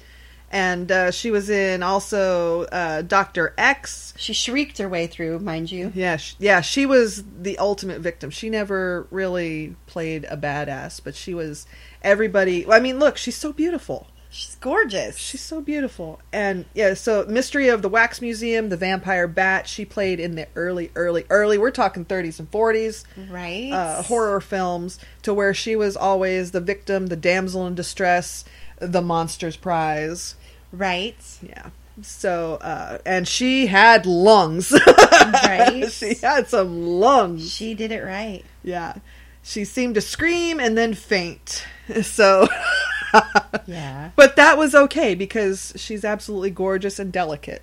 And 0.51 0.93
uh, 0.93 1.10
she 1.10 1.31
was 1.31 1.48
in 1.48 1.82
also 1.82 2.64
uh, 2.64 3.01
Doctor 3.02 3.55
X. 3.56 4.12
She 4.19 4.35
shrieked 4.35 4.77
her 4.78 4.89
way 4.89 5.06
through, 5.06 5.39
mind 5.39 5.73
you. 5.73 5.90
Yeah, 5.94 6.19
sh- 6.19 6.35
yeah, 6.39 6.60
she 6.60 6.85
was 6.85 7.24
the 7.40 7.56
ultimate 7.59 8.01
victim. 8.01 8.28
She 8.28 8.51
never 8.51 9.06
really 9.10 9.77
played 9.86 10.24
a 10.28 10.36
badass, 10.36 11.01
but 11.02 11.14
she 11.14 11.32
was 11.32 11.66
everybody. 12.02 12.70
I 12.70 12.81
mean, 12.81 12.98
look, 12.98 13.16
she's 13.16 13.36
so 13.36 13.55
beautiful. 13.55 14.09
She's 14.34 14.54
gorgeous. 14.56 15.18
She's 15.18 15.42
so 15.42 15.60
beautiful. 15.60 16.18
And 16.32 16.64
yeah, 16.72 16.94
so 16.94 17.26
Mystery 17.28 17.68
of 17.68 17.82
the 17.82 17.90
Wax 17.90 18.22
Museum, 18.22 18.70
The 18.70 18.78
Vampire 18.78 19.28
Bat, 19.28 19.68
she 19.68 19.84
played 19.84 20.18
in 20.18 20.36
the 20.36 20.48
early, 20.56 20.90
early, 20.96 21.26
early, 21.28 21.59
we're 21.59 21.70
talking 21.70 22.06
30s 22.06 22.38
and 22.38 22.50
40s. 22.50 23.04
Right. 23.30 23.70
Uh, 23.70 24.02
horror 24.02 24.40
films 24.40 24.98
to 25.20 25.34
where 25.34 25.52
she 25.52 25.76
was 25.76 25.98
always 25.98 26.52
the 26.52 26.62
victim, 26.62 27.09
the 27.09 27.16
damsel 27.16 27.66
in 27.66 27.74
distress, 27.74 28.46
the 28.78 29.02
monster's 29.02 29.59
prize. 29.59 30.34
Right. 30.72 31.16
Yeah. 31.46 31.68
So, 32.00 32.54
uh, 32.62 32.98
and 33.04 33.28
she 33.28 33.66
had 33.66 34.06
lungs. 34.06 34.72
Right. 35.22 35.90
she 35.92 36.14
had 36.14 36.48
some 36.48 36.86
lungs. 36.86 37.52
She 37.52 37.74
did 37.74 37.92
it 37.92 38.02
right. 38.02 38.44
Yeah. 38.64 38.94
She 39.42 39.64
seemed 39.64 39.94
to 39.96 40.00
scream 40.00 40.59
and 40.59 40.76
then 40.76 40.94
faint. 40.94 41.64
So, 42.02 42.48
Yeah. 43.66 44.10
but 44.16 44.36
that 44.36 44.59
was 44.59 44.74
okay 44.74 45.14
because 45.14 45.72
she's 45.76 46.05
absolutely 46.05 46.51
gorgeous 46.51 46.98
and 46.98 47.12
delicate. 47.12 47.62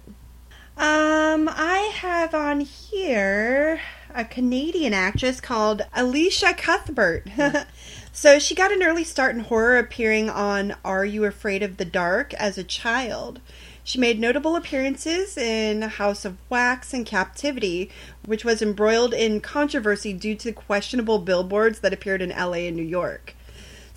Um, 0.78 1.50
I 1.52 1.92
have 1.96 2.34
on 2.34 2.62
here 2.62 3.82
a 4.16 4.24
Canadian 4.24 4.94
actress 4.94 5.42
called 5.42 5.82
Elisha 5.94 6.54
Cuthbert. 6.54 7.28
so 8.14 8.40
she 8.40 8.56
got 8.56 8.72
an 8.72 8.82
early 8.82 9.04
start 9.04 9.36
in 9.36 9.42
horror 9.42 9.78
appearing 9.78 10.30
on 10.30 10.76
Are 10.86 11.04
You 11.06 11.26
Afraid 11.26 11.64
of 11.64 11.78
the 11.78 11.86
Dark 11.86 12.34
as 12.36 12.58
a 12.58 12.64
child. 12.64 13.42
She 13.84 14.00
made 14.00 14.20
notable 14.20 14.56
appearances 14.56 15.36
in 15.38 15.82
House 15.82 16.24
of 16.24 16.38
Wax 16.50 16.94
and 16.94 17.06
Captivity, 17.06 17.90
which 18.26 18.46
was 18.46 18.62
embroiled 18.62 19.14
in 19.14 19.42
controversy 19.42 20.14
due 20.14 20.36
to 20.36 20.52
questionable 20.52 21.20
billboards 21.20 21.80
that 21.80 21.94
appeared 21.94 22.22
in 22.22 22.30
LA 22.30 22.68
and 22.68 22.76
New 22.78 22.84
York. 22.84 23.36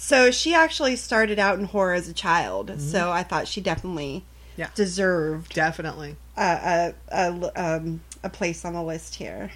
So 0.05 0.33
she 0.33 0.53
actually 0.53 0.97
started 0.97 1.39
out 1.39 1.61
in 1.61 1.66
horror 1.66 1.95
as 1.95 2.09
a 2.09 2.12
child. 2.12 2.81
So 2.81 3.12
I 3.12 3.23
thought 3.23 3.47
she 3.47 3.61
definitely 3.61 4.24
Yeah. 4.57 4.66
deserved 4.74 5.55
Definitely. 5.55 6.16
a, 6.37 6.93
a, 7.12 7.16
a, 7.31 7.53
um, 7.77 8.01
a 8.24 8.29
place 8.29 8.65
on 8.65 8.73
the 8.74 8.83
list 8.83 9.15
here. 9.15 9.53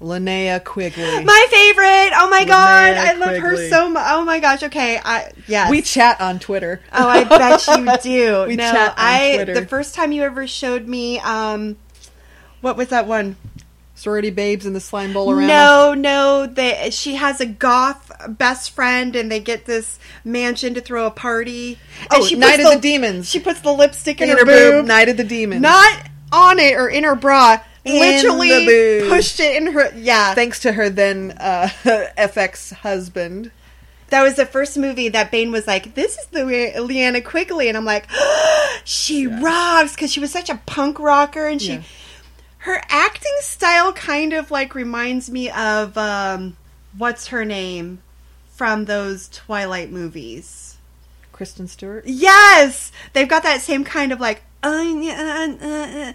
Linnea 0.00 0.62
Quigley. 0.64 1.02
My 1.24 1.46
favorite! 1.50 2.12
Oh 2.14 2.28
my 2.30 2.44
god, 2.44 2.94
Linnea 2.94 2.98
I 2.98 3.12
love 3.14 3.36
her 3.42 3.68
so 3.68 3.90
much. 3.90 4.06
Oh 4.08 4.24
my 4.24 4.38
gosh, 4.38 4.62
okay, 4.62 5.00
I 5.04 5.32
yes. 5.48 5.68
We 5.68 5.82
chat 5.82 6.20
on 6.20 6.38
Twitter. 6.38 6.80
oh, 6.92 7.08
I 7.08 7.24
bet 7.24 7.66
you 7.66 7.98
do. 8.02 8.44
We 8.46 8.54
no, 8.56 8.70
chat 8.70 8.90
on 8.90 8.94
I 8.96 9.32
Twitter. 9.34 9.54
the 9.54 9.66
first 9.66 9.96
time 9.96 10.12
you 10.12 10.22
ever 10.22 10.46
showed 10.46 10.86
me, 10.86 11.18
um, 11.18 11.76
what 12.60 12.76
was 12.76 12.88
that 12.90 13.06
one? 13.08 13.36
Sorority 14.00 14.30
Babes 14.30 14.64
in 14.66 14.72
the 14.72 14.80
Slime 14.80 15.12
Bowl 15.12 15.30
around. 15.30 15.46
No, 15.48 15.94
no, 15.94 16.46
they, 16.46 16.88
she 16.90 17.16
has 17.16 17.40
a 17.40 17.46
goth 17.46 18.10
best 18.28 18.70
friend, 18.70 19.14
and 19.14 19.30
they 19.30 19.40
get 19.40 19.66
this 19.66 19.98
mansion 20.24 20.72
to 20.74 20.80
throw 20.80 21.06
a 21.06 21.10
party. 21.10 21.78
And 22.10 22.22
Oh, 22.22 22.26
she 22.26 22.36
Night 22.36 22.60
of 22.60 22.72
the 22.72 22.78
Demons. 22.80 23.28
She 23.28 23.40
puts 23.40 23.60
the 23.60 23.72
lipstick 23.72 24.20
in, 24.20 24.30
In 24.30 24.36
her, 24.36 24.40
her 24.40 24.44
boob, 24.46 24.72
boob. 24.82 24.86
Night 24.86 25.08
of 25.10 25.16
the 25.18 25.24
Demons. 25.24 25.60
Not 25.60 26.08
on 26.32 26.58
it 26.58 26.74
or 26.76 26.88
in 26.88 27.04
her 27.04 27.14
bra. 27.14 27.58
In 27.84 27.98
literally 27.98 28.66
the 28.66 29.06
pushed 29.08 29.38
it 29.40 29.56
in 29.56 29.72
her. 29.72 29.92
Yeah, 29.94 30.34
Thanks 30.34 30.60
to 30.60 30.72
her 30.72 30.88
then 30.90 31.32
uh, 31.38 31.68
FX 31.84 32.72
husband. 32.74 33.50
that 34.10 34.22
was 34.22 34.34
the 34.34 34.44
first 34.46 34.76
movie 34.76 35.08
that 35.08 35.30
Bane 35.30 35.50
was 35.50 35.66
like, 35.66 35.94
"This 35.94 36.18
is 36.18 36.26
the 36.26 36.44
Le- 36.44 36.86
Linnea 36.86 37.24
Quigley," 37.24 37.68
and 37.68 37.76
I'm 37.78 37.86
like, 37.86 38.06
"She 38.84 39.26
rocks" 39.26 39.94
because 39.94 40.12
she 40.12 40.20
was 40.20 40.30
such 40.30 40.50
a 40.50 40.60
punk 40.66 40.98
rocker, 40.98 41.46
and 41.46 41.60
she, 41.60 41.72
Yeah. 41.74 41.82
Her 42.60 42.80
acting 42.88 43.36
style 43.40 43.92
kind 43.92 44.32
of 44.32 44.50
like 44.50 44.74
reminds 44.74 45.30
me 45.30 45.50
of 45.50 45.96
um, 45.96 46.56
what's 46.96 47.28
her 47.28 47.44
name 47.44 48.00
from 48.50 48.84
those 48.84 49.28
Twilight 49.28 49.90
movies. 49.90 50.76
Kristen 51.32 51.68
Stewart. 51.68 52.04
Yes, 52.06 52.92
they've 53.14 53.28
got 53.28 53.42
that 53.44 53.62
same 53.62 53.84
kind 53.84 54.12
of 54.12 54.20
like. 54.20 54.42
Uh, 54.62 54.68
uh, 54.68 55.56
uh, 55.62 56.12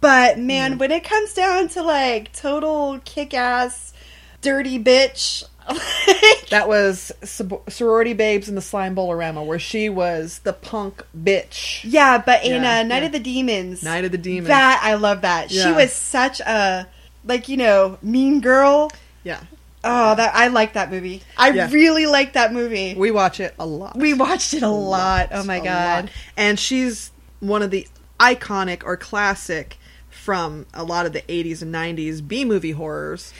but 0.00 0.36
man, 0.36 0.78
when 0.78 0.90
it 0.90 1.04
comes 1.04 1.32
down 1.32 1.68
to 1.68 1.82
like 1.84 2.32
total 2.32 2.98
kick-ass, 3.04 3.92
dirty 4.40 4.82
bitch, 4.82 5.44
That 6.50 6.68
was 6.68 7.10
Sor- 7.24 7.62
Sorority 7.68 8.12
Babes 8.12 8.48
in 8.48 8.54
the 8.54 8.60
Slime 8.60 8.94
Bowl-orama, 8.94 9.44
where 9.44 9.58
she 9.58 9.88
was 9.88 10.40
the 10.40 10.52
punk 10.52 11.02
bitch. 11.18 11.80
yeah. 11.84 12.18
But 12.24 12.44
in 12.44 12.62
Yeah, 12.62 12.80
uh, 12.80 12.82
Night 12.84 12.98
yeah. 13.02 13.06
of 13.06 13.12
the 13.12 13.18
Demons, 13.18 13.82
Night 13.82 14.04
of 14.04 14.12
the 14.12 14.18
Demons. 14.18 14.48
that 14.48 14.80
I 14.82 14.94
love 14.94 15.22
that 15.22 15.50
she 15.50 15.72
was 15.72 15.92
such 15.92 16.40
a 16.40 16.86
like 17.24 17.48
you 17.48 17.56
know 17.56 17.98
mean 18.02 18.40
girl. 18.40 18.90
Yeah. 19.24 19.40
Oh, 19.82 20.14
that 20.14 20.34
I 20.34 20.48
like 20.48 20.74
that 20.74 20.90
movie. 20.90 21.22
I 21.36 21.50
Yeah. 21.50 21.68
really 21.70 22.06
like 22.06 22.34
that 22.34 22.52
movie. 22.52 22.94
We 22.94 23.10
watch 23.10 23.40
it 23.40 23.54
a 23.58 23.66
lot. 23.66 23.96
We 23.98 24.14
watched 24.14 24.54
it 24.54 24.62
a 24.62 24.68
lot. 24.68 25.30
Oh 25.32 25.44
my 25.44 25.56
A 25.56 25.64
god. 25.64 26.04
lot. 26.04 26.12
And 26.36 26.58
she's 26.58 27.10
one 27.40 27.62
of 27.62 27.70
the 27.70 27.86
iconic 28.20 28.82
or 28.84 28.96
classic 28.96 29.76
from 30.10 30.66
a 30.72 30.84
lot 30.84 31.04
of 31.06 31.12
the 31.12 31.22
80s 31.22 31.60
and 31.62 31.74
90s 31.74 32.26
B 32.26 32.44
movie 32.44 32.70
horrors. 32.72 33.32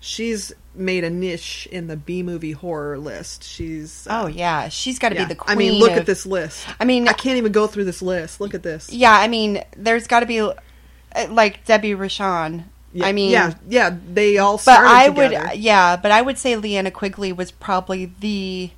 She's 0.00 0.52
made 0.76 1.04
a 1.04 1.10
niche 1.10 1.66
in 1.72 1.86
the 1.86 1.96
B 1.96 2.22
movie 2.22 2.52
horror 2.52 2.98
list. 2.98 3.44
She's 3.44 4.06
uh, 4.06 4.22
Oh 4.22 4.26
yeah, 4.26 4.68
she's 4.68 4.98
got 4.98 5.10
to 5.10 5.14
yeah. 5.14 5.24
be 5.24 5.28
the 5.28 5.34
queen. 5.34 5.56
I 5.56 5.58
mean, 5.58 5.72
look 5.74 5.92
of- 5.92 5.98
at 5.98 6.06
this 6.06 6.26
list. 6.26 6.66
I 6.78 6.84
mean, 6.84 7.08
I 7.08 7.12
can't 7.12 7.36
even 7.38 7.52
go 7.52 7.66
through 7.66 7.84
this 7.84 8.02
list. 8.02 8.40
Look 8.40 8.54
at 8.54 8.62
this. 8.62 8.90
Yeah, 8.92 9.12
I 9.12 9.28
mean, 9.28 9.62
there's 9.76 10.06
got 10.06 10.20
to 10.20 10.26
be 10.26 10.40
uh, 10.40 10.52
like 11.30 11.64
Debbie 11.64 11.92
Rochon. 11.94 12.64
Yeah, 12.92 13.06
I 13.06 13.12
mean, 13.12 13.30
yeah, 13.30 13.54
yeah. 13.68 13.96
They 14.12 14.38
all 14.38 14.56
but 14.64 14.78
I 14.80 15.08
together. 15.08 15.46
would, 15.50 15.58
yeah, 15.58 15.96
but 15.96 16.12
I 16.12 16.22
would 16.22 16.38
say 16.38 16.54
Linnea 16.54 16.92
Quigley 16.92 17.32
was 17.32 17.50
probably 17.50 18.06
the 18.20 18.70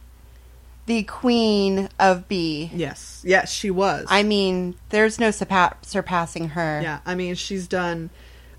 the 0.86 1.02
queen 1.04 1.88
of 2.00 2.26
B. 2.28 2.70
Yes, 2.74 3.22
yes, 3.24 3.52
she 3.52 3.70
was. 3.70 4.06
I 4.08 4.22
mean, 4.22 4.74
there's 4.88 5.18
no 5.20 5.28
surpa- 5.28 5.74
surpassing 5.82 6.50
her. 6.50 6.80
Yeah, 6.82 7.00
I 7.06 7.14
mean, 7.14 7.34
she's 7.36 7.68
done. 7.68 8.10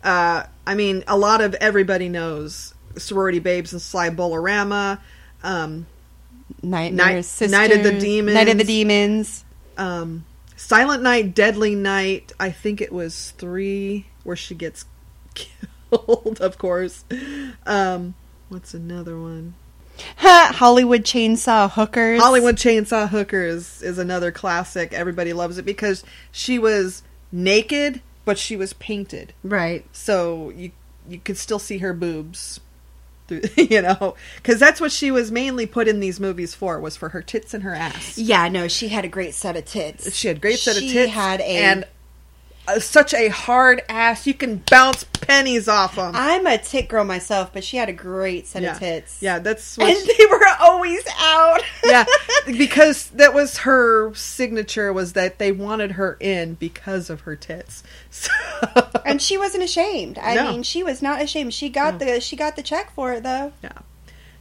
Uh, 0.03 0.43
I 0.65 0.75
mean, 0.75 1.03
a 1.07 1.17
lot 1.17 1.41
of 1.41 1.55
everybody 1.55 2.07
knows 2.07 2.73
sorority 2.99 3.39
babes 3.39 3.73
and 3.73 3.81
Sly 3.81 4.09
Bolorama, 4.09 4.99
um, 5.43 5.85
Nightmare 6.63 7.05
Night, 7.15 7.21
Sisters, 7.25 7.51
Night 7.51 7.71
of 7.71 7.83
the 7.83 7.99
Demons, 7.99 8.33
Night 8.35 8.49
of 8.49 8.57
the 8.57 8.63
Demons. 8.63 9.43
um, 9.77 10.25
Silent 10.57 11.01
Night, 11.03 11.33
Deadly 11.33 11.75
Night. 11.75 12.31
I 12.39 12.51
think 12.51 12.81
it 12.81 12.91
was 12.91 13.31
three 13.37 14.07
where 14.23 14.35
she 14.35 14.55
gets 14.55 14.85
killed. 15.33 16.39
Of 16.41 16.57
course. 16.57 17.05
Um, 17.65 18.15
what's 18.49 18.73
another 18.73 19.17
one? 19.19 19.53
Hollywood 20.17 21.03
Chainsaw 21.03 21.69
Hookers. 21.71 22.21
Hollywood 22.21 22.55
Chainsaw 22.55 23.09
Hookers 23.09 23.81
is 23.81 23.97
another 23.97 24.31
classic. 24.31 24.93
Everybody 24.93 25.33
loves 25.33 25.57
it 25.57 25.65
because 25.65 26.03
she 26.31 26.57
was 26.59 27.03
naked, 27.31 28.01
but 28.25 28.37
she 28.37 28.55
was 28.55 28.73
painted. 28.73 29.33
Right. 29.43 29.85
So 29.91 30.49
you 30.51 30.71
you 31.07 31.19
could 31.19 31.37
still 31.37 31.59
see 31.59 31.79
her 31.79 31.93
boobs. 31.93 32.59
Through- 33.29 33.41
You 33.69 33.81
know, 33.81 34.15
because 34.37 34.59
that's 34.59 34.81
what 34.81 34.91
she 34.91 35.11
was 35.11 35.31
mainly 35.31 35.65
put 35.65 35.87
in 35.87 35.99
these 36.01 36.19
movies 36.19 36.53
for 36.55 36.79
was 36.79 36.97
for 36.97 37.09
her 37.09 37.21
tits 37.21 37.53
and 37.53 37.63
her 37.63 37.73
ass. 37.73 38.17
Yeah, 38.17 38.49
no, 38.49 38.67
she 38.67 38.87
had 38.89 39.05
a 39.05 39.09
great 39.09 39.33
set 39.33 39.55
of 39.55 39.65
tits. 39.65 40.13
She 40.15 40.27
had 40.27 40.41
great 40.41 40.59
set 40.59 40.75
of 40.75 40.81
tits. 40.81 40.91
She 40.91 41.07
had 41.07 41.39
a 41.39 41.43
and 41.43 41.85
such 42.77 43.13
a 43.13 43.29
hard 43.29 43.81
ass. 43.89 44.27
You 44.27 44.33
can 44.35 44.61
bounce 44.69 45.03
pennies 45.03 45.67
off 45.67 45.95
them. 45.95 46.11
I'm 46.15 46.45
a 46.45 46.57
tit 46.57 46.87
girl 46.87 47.03
myself, 47.03 47.51
but 47.53 47.63
she 47.63 47.77
had 47.77 47.89
a 47.89 47.93
great 47.93 48.45
set 48.47 48.61
Yeah. 48.61 48.73
of 48.73 48.79
tits. 48.79 49.21
Yeah, 49.21 49.39
that's 49.39 49.77
and 49.77 49.97
she- 49.97 50.13
they 50.17 50.25
were 50.27 50.39
always 50.61 51.03
out. 51.19 51.61
yeah, 51.85 52.05
because 52.45 53.09
that 53.11 53.33
was 53.33 53.59
her 53.59 54.13
signature 54.13 54.91
was 54.93 55.13
that 55.13 55.39
they 55.39 55.51
wanted 55.51 55.93
her 55.93 56.17
in 56.19 56.55
because 56.55 57.09
of 57.09 57.21
her 57.21 57.35
tits. 57.35 57.83
So, 58.11 58.31
and 59.05 59.21
she 59.21 59.37
wasn't 59.37 59.63
ashamed. 59.63 60.17
I 60.17 60.33
No. 60.35 60.51
mean, 60.51 60.63
she 60.63 60.83
was 60.83 61.01
not 61.01 61.21
ashamed. 61.21 61.53
She 61.53 61.69
got 61.69 61.99
the 61.99 62.19
she 62.19 62.35
got 62.35 62.55
the 62.55 62.63
check 62.63 62.91
for 62.93 63.13
it 63.13 63.23
though. 63.23 63.53
Yeah. 63.63 63.71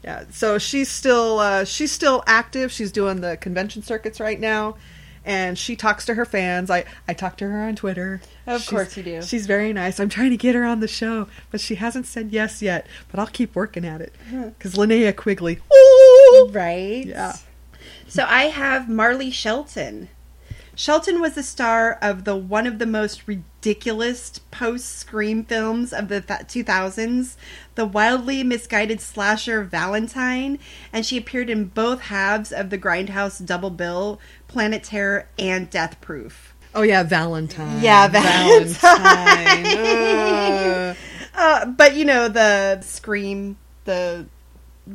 yeah, 0.03 0.25
so 0.33 0.59
she's 0.59 0.89
still 0.89 1.39
uh, 1.39 1.65
she's 1.65 1.93
still 1.93 2.25
active. 2.27 2.73
She's 2.73 2.91
doing 2.91 3.21
the 3.21 3.37
convention 3.37 3.83
circuits 3.83 4.21
right 4.21 4.41
now, 4.41 4.77
and 5.25 5.59
she 5.59 5.77
talks 5.77 6.05
to 6.07 6.15
her 6.15 6.25
fans. 6.25 6.71
I 6.71 6.85
I 7.07 7.15
talk 7.15 7.37
to 7.39 7.49
her 7.49 7.63
on 7.63 7.77
Twitter. 7.77 8.21
Of 8.47 8.61
She's- 8.63 8.71
course 8.71 8.97
you 8.97 9.03
do. 9.03 9.23
She's 9.23 9.47
very 9.47 9.73
nice. 9.73 9.99
I'm 10.01 10.09
trying 10.09 10.31
to 10.31 10.37
get 10.37 10.55
her 10.55 10.65
on 10.65 10.81
the 10.81 10.89
show, 10.89 11.29
but 11.51 11.61
she 11.61 11.77
hasn't 11.77 12.07
said 12.07 12.31
yes 12.31 12.63
yet. 12.63 12.87
But 13.11 13.21
I'll 13.21 13.27
keep 13.27 13.55
working 13.55 13.85
at 13.85 14.01
it 14.01 14.15
uh-huh. 14.29 14.51
because 14.59 14.75
Linnea 14.75 15.15
Quigley. 15.15 15.59
Right. 16.51 17.05
Yeah. 17.07 17.37
So 18.07 18.25
I 18.27 18.45
have 18.45 18.89
Marley 18.89 19.31
Shelton. 19.31 20.09
Shelton 20.75 21.21
was 21.21 21.35
the 21.35 21.43
star 21.43 21.99
of 22.01 22.23
the 22.25 22.37
one 22.37 22.65
of 22.67 22.79
the 22.79 22.87
most 22.87 23.27
ridiculous 23.27 24.39
post-scream 24.53 25.43
films 25.45 25.93
of 25.93 26.07
the 26.07 26.21
th- 26.21 26.41
2000s, 26.43 27.35
the 27.75 27.85
wildly 27.85 28.45
misguided 28.45 29.01
slasher 29.01 29.65
Valentine, 29.65 30.59
and 30.93 31.05
she 31.05 31.19
appeared 31.19 31.51
in 31.51 31.65
both 31.65 32.03
halves 32.03 32.53
of 32.53 32.71
the 32.71 32.79
Grindhouse 32.79 33.45
double 33.45 33.71
bill, 33.71 34.21
Planet 34.49 34.83
Terror 34.83 35.29
and 35.39 35.71
Death 35.71 36.01
Proof. 36.01 36.55
Oh 36.75 36.83
yeah, 36.83 37.03
Valentine. 37.03 37.81
Yeah, 37.83 38.09
Valentine. 38.09 39.65
Valentine. 39.65 40.97
uh, 41.35 41.67
but 41.67 41.97
you 41.97 42.05
know 42.05 42.29
the 42.29 42.81
Scream, 42.83 43.57
the 43.85 44.27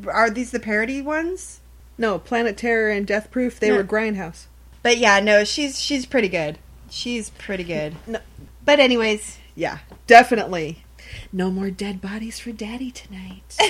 are 0.08 0.30
these 0.30 0.50
the 0.50 0.60
parody 0.60 1.02
ones? 1.02 1.60
No, 1.96 2.18
Planet 2.18 2.56
Terror 2.56 2.90
and 2.90 3.06
Death 3.06 3.30
Proof. 3.30 3.60
They 3.60 3.70
No. 3.70 3.76
were 3.76 3.84
Grindhouse. 3.84 4.46
But 4.82 4.98
yeah, 4.98 5.20
no, 5.20 5.44
she's 5.44 5.80
she's 5.80 6.06
pretty 6.06 6.28
good. 6.28 6.58
She's 6.90 7.30
pretty 7.30 7.64
good. 7.64 7.94
No. 8.06 8.20
But 8.64 8.80
anyways, 8.80 9.38
Yeah, 9.54 9.78
definitely. 10.06 10.84
No 11.32 11.50
more 11.50 11.70
dead 11.70 12.00
bodies 12.00 12.38
for 12.40 12.50
Daddy 12.52 12.90
tonight. 12.90 13.42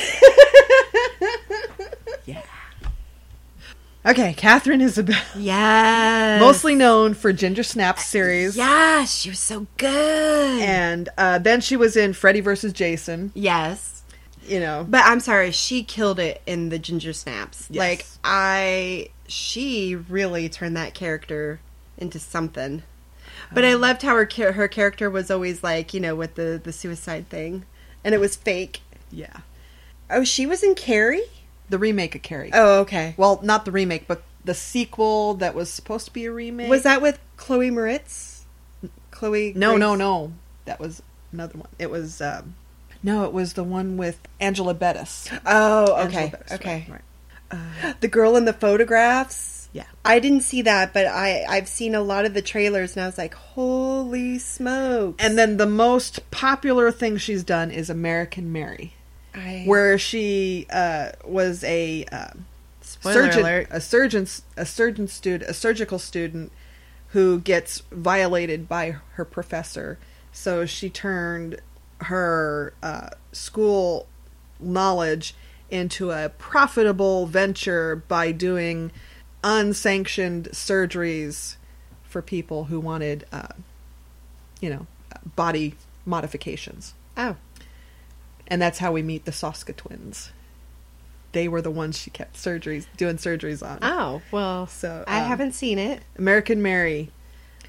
yeah. 2.24 2.42
Okay, 4.06 4.34
Katharine 4.34 4.82
Isabelle. 4.82 5.22
Yes. 5.36 6.38
Mostly 6.38 6.74
known 6.74 7.14
for 7.14 7.32
Ginger 7.32 7.62
Snaps 7.62 8.04
series. 8.04 8.54
Yeah, 8.54 9.04
she 9.06 9.30
was 9.30 9.38
so 9.38 9.66
good. 9.78 10.62
And 10.62 11.08
uh, 11.16 11.38
then 11.38 11.62
she 11.62 11.76
was 11.76 11.96
in 11.96 12.12
Freddy 12.12 12.40
vs. 12.40 12.74
Jason. 12.74 13.32
Yes. 13.34 14.02
You 14.46 14.60
know. 14.60 14.86
But 14.88 15.02
I'm 15.06 15.20
sorry, 15.20 15.52
she 15.52 15.82
killed 15.82 16.18
it 16.18 16.42
in 16.46 16.68
the 16.68 16.78
Ginger 16.78 17.14
Snaps. 17.14 17.66
Yes. 17.70 17.78
Like 17.80 18.06
I 18.22 19.08
she 19.26 19.96
really 19.96 20.50
turned 20.50 20.76
that 20.76 20.92
character 20.92 21.60
into 21.96 22.18
something. 22.18 22.82
But 23.52 23.64
I 23.64 23.74
loved 23.74 24.02
how 24.02 24.14
her 24.16 24.52
her 24.52 24.68
character 24.68 25.08
was 25.08 25.30
always 25.30 25.62
like, 25.62 25.94
you 25.94 26.00
know, 26.00 26.14
with 26.14 26.34
the 26.34 26.60
the 26.62 26.72
suicide 26.72 27.30
thing. 27.30 27.64
And 28.04 28.14
it 28.14 28.18
was 28.20 28.36
fake. 28.36 28.82
Yeah. 29.10 29.38
Oh, 30.10 30.24
she 30.24 30.44
was 30.44 30.62
in 30.62 30.74
Carrie? 30.74 31.22
The 31.68 31.78
remake 31.78 32.14
of 32.14 32.22
Carrie. 32.22 32.50
Oh, 32.52 32.80
okay. 32.80 33.14
Well, 33.16 33.40
not 33.42 33.64
the 33.64 33.72
remake, 33.72 34.06
but 34.06 34.22
the 34.44 34.54
sequel 34.54 35.34
that 35.34 35.54
was 35.54 35.70
supposed 35.70 36.06
to 36.06 36.12
be 36.12 36.26
a 36.26 36.32
remake. 36.32 36.68
Was 36.68 36.82
that 36.82 37.00
with 37.00 37.18
Chloe 37.36 37.70
Moretz? 37.70 38.42
Chloe 39.10 39.52
No, 39.54 39.70
Grace- 39.70 39.80
no, 39.80 39.94
no. 39.94 40.32
That 40.66 40.80
was 40.80 41.02
another 41.32 41.58
one. 41.58 41.68
It 41.78 41.90
was 41.90 42.20
um, 42.20 42.54
no, 43.02 43.24
it 43.24 43.32
was 43.32 43.52
the 43.52 43.64
one 43.64 43.96
with 43.96 44.18
Angela 44.40 44.74
Bettis. 44.74 45.28
Oh, 45.46 46.06
okay. 46.06 46.30
Bettis, 46.30 46.52
okay. 46.52 46.86
right, 46.88 47.02
right. 47.52 48.00
the 48.00 48.08
girl 48.08 48.36
in 48.36 48.44
the 48.46 48.52
photographs. 48.52 49.68
Yeah. 49.72 49.84
I 50.04 50.20
didn't 50.20 50.42
see 50.42 50.62
that, 50.62 50.94
but 50.94 51.06
I 51.06 51.44
I've 51.48 51.68
seen 51.68 51.94
a 51.94 52.00
lot 52.00 52.24
of 52.24 52.32
the 52.32 52.42
trailers, 52.42 52.94
and 52.96 53.02
I 53.02 53.06
was 53.06 53.18
like, 53.18 53.34
"Holy 53.34 54.38
smokes!" 54.38 55.22
And 55.22 55.36
then 55.36 55.56
the 55.56 55.66
most 55.66 56.30
popular 56.30 56.90
thing 56.92 57.16
she's 57.16 57.42
done 57.42 57.70
is 57.70 57.90
American 57.90 58.52
Mary, 58.52 58.94
I, 59.34 59.64
where 59.66 59.98
she 59.98 60.66
uh, 60.70 61.12
was 61.24 61.64
a 61.64 62.06
Spoiler 62.80 63.14
surgeon, 63.14 63.40
alert. 63.40 63.68
a 63.70 63.80
surgeon, 63.80 64.26
a 64.56 64.66
surgeon 64.66 65.08
student, 65.08 65.50
a 65.50 65.54
surgical 65.54 65.98
student 65.98 66.52
who 67.08 67.40
gets 67.40 67.80
violated 67.90 68.68
by 68.68 68.96
her 69.12 69.24
professor. 69.24 69.98
So 70.32 70.66
she 70.66 70.90
turned 70.90 71.60
her 72.02 72.74
uh, 72.82 73.10
school 73.32 74.06
knowledge 74.60 75.34
into 75.70 76.10
a 76.10 76.28
profitable 76.28 77.26
venture 77.26 77.96
by 77.96 78.32
doing 78.32 78.92
unsanctioned 79.42 80.50
surgeries 80.52 81.56
for 82.02 82.20
people 82.22 82.64
who 82.64 82.80
wanted, 82.80 83.26
uh, 83.32 83.48
you 84.60 84.70
know, 84.70 84.86
body 85.36 85.74
modifications. 86.04 86.94
Oh. 87.16 87.36
And 88.46 88.60
that's 88.60 88.78
how 88.78 88.92
we 88.92 89.02
meet 89.02 89.24
the 89.24 89.30
Soska 89.30 89.74
twins. 89.74 90.30
They 91.32 91.48
were 91.48 91.62
the 91.62 91.70
ones 91.70 91.98
she 91.98 92.10
kept 92.10 92.36
surgeries 92.36 92.86
doing 92.96 93.16
surgeries 93.16 93.66
on. 93.66 93.78
Oh 93.82 94.22
well, 94.30 94.66
so 94.66 95.04
I 95.06 95.20
um, 95.22 95.28
haven't 95.28 95.52
seen 95.52 95.78
it. 95.78 96.02
American 96.16 96.62
Mary. 96.62 97.10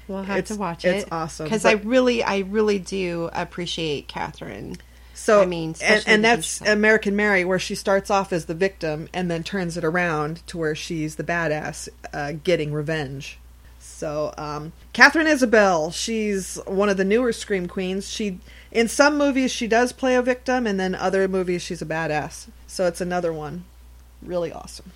We'll 0.06 0.22
have 0.22 0.38
It's- 0.38 0.54
to 0.54 0.60
watch 0.60 0.84
it. 0.84 0.96
it's 0.96 1.08
awesome, 1.10 1.46
because 1.46 1.64
I 1.64 1.72
really, 1.72 2.22
I 2.22 2.38
really 2.38 2.78
do 2.78 3.28
appreciate 3.32 4.06
Katharine. 4.06 4.76
So 5.14 5.42
I 5.42 5.46
mean, 5.46 5.74
and, 5.82 6.04
and 6.06 6.24
that's 6.24 6.60
American 6.60 7.16
Mary, 7.16 7.44
where 7.44 7.58
she 7.58 7.74
starts 7.74 8.10
off 8.10 8.32
as 8.32 8.44
the 8.44 8.54
victim 8.54 9.08
and 9.14 9.30
then 9.30 9.42
turns 9.42 9.76
it 9.76 9.82
around 9.82 10.46
to 10.48 10.58
where 10.58 10.74
she's 10.74 11.16
the 11.16 11.24
badass, 11.24 11.88
uh, 12.12 12.34
getting 12.44 12.72
revenge. 12.72 13.38
So, 13.80 14.34
um, 14.36 14.74
Katharine 14.92 15.26
Isabelle, 15.26 15.90
she's 15.90 16.56
one 16.66 16.90
of 16.90 16.98
the 16.98 17.04
newer 17.04 17.32
scream 17.32 17.66
queens. 17.66 18.08
She, 18.10 18.38
in 18.70 18.88
some 18.88 19.16
movies, 19.16 19.50
she 19.50 19.66
does 19.66 19.92
play 19.92 20.14
a 20.16 20.22
victim, 20.22 20.66
and 20.66 20.78
then 20.78 20.94
other 20.94 21.28
movies, 21.28 21.62
she's 21.62 21.82
a 21.82 21.86
badass. 21.86 22.48
So 22.66 22.86
it's 22.86 23.00
another 23.00 23.32
one, 23.32 23.64
really 24.22 24.52
awesome. 24.52 24.92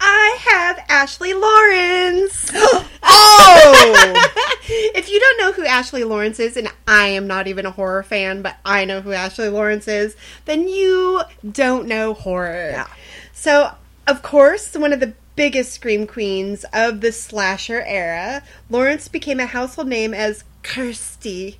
I 0.00 0.38
have 0.40 0.84
Ashley 0.88 1.32
Laurence. 1.32 2.50
oh! 3.02 4.30
if 4.94 5.08
you 5.08 5.20
don't 5.20 5.38
know 5.38 5.52
who 5.52 5.64
Ashley 5.64 6.02
Laurence 6.02 6.40
is, 6.40 6.56
and 6.56 6.68
I 6.88 7.06
am 7.08 7.26
not 7.28 7.46
even 7.46 7.66
a 7.66 7.70
horror 7.70 8.02
fan, 8.02 8.42
but 8.42 8.56
I 8.64 8.84
know 8.84 9.00
who 9.00 9.12
Ashley 9.12 9.48
Laurence 9.48 9.86
is, 9.86 10.16
then 10.44 10.68
you 10.68 11.22
don't 11.48 11.86
know 11.86 12.14
horror. 12.14 12.84
So, 13.32 13.74
of 14.06 14.22
course, 14.22 14.74
one 14.74 14.92
of 14.92 15.00
the 15.00 15.14
biggest 15.36 15.72
scream 15.72 16.06
queens 16.06 16.64
of 16.72 17.00
the 17.00 17.12
slasher 17.12 17.82
era, 17.86 18.42
Laurence 18.68 19.08
became 19.08 19.40
a 19.40 19.46
household 19.46 19.88
name 19.88 20.12
as 20.12 20.44
Kirsty. 20.62 21.58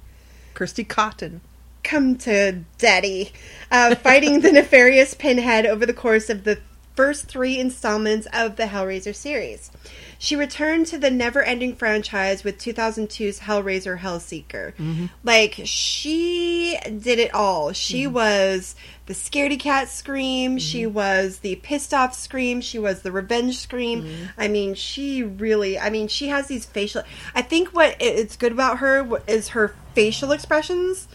Kirsty 0.55 0.85
Cotton. 0.85 1.41
Come 1.83 2.17
to 2.19 2.65
daddy. 2.79 3.33
Uh, 3.71 3.95
fighting 3.95 4.41
the 4.41 4.53
nefarious 4.53 5.15
Pinhead 5.15 5.67
over 5.67 5.87
the 5.87 5.95
course 5.95 6.31
of 6.31 6.45
the 6.45 6.61
first 6.95 7.27
three 7.27 7.59
installments 7.59 8.27
of 8.33 8.57
the 8.57 8.65
Hellraiser 8.65 9.15
series. 9.15 9.71
She 10.19 10.37
returned 10.37 10.87
to 10.87 10.99
the 10.99 11.11
never 11.11 11.43
ending 11.43 11.75
franchise 11.75 12.45
with 12.45 12.59
2002's 12.59 13.41
Hellraiser 13.41 13.99
Hellseeker. 13.99 14.75
Mm-hmm. 14.77 15.07
Like, 15.25 15.61
she 15.65 16.79
did 16.85 17.19
it 17.19 17.35
all. 17.35 17.73
She 17.73 18.07
was 18.07 18.77
the 19.07 19.15
scaredy 19.15 19.59
cat 19.59 19.89
scream, 19.89 20.59
she 20.59 20.87
was 20.87 21.39
the 21.39 21.57
pissed 21.57 21.93
off 21.93 22.15
scream, 22.15 22.61
she 22.61 22.79
was 22.79 23.03
the 23.03 23.11
revenge 23.11 23.59
scream. 23.59 24.29
I 24.39 24.47
mean, 24.47 24.75
she 24.75 25.25
really, 25.25 25.77
I 25.77 25.91
mean, 25.91 26.07
she 26.07 26.29
has 26.29 26.47
these 26.47 26.67
facial. 26.67 27.03
I 27.35 27.43
think 27.43 27.71
what 27.71 27.97
it's 27.99 28.37
good 28.37 28.53
about 28.53 28.79
her 28.79 29.21
is 29.27 29.49
her 29.49 29.75
facial 29.95 30.31
expressions. 30.31 31.09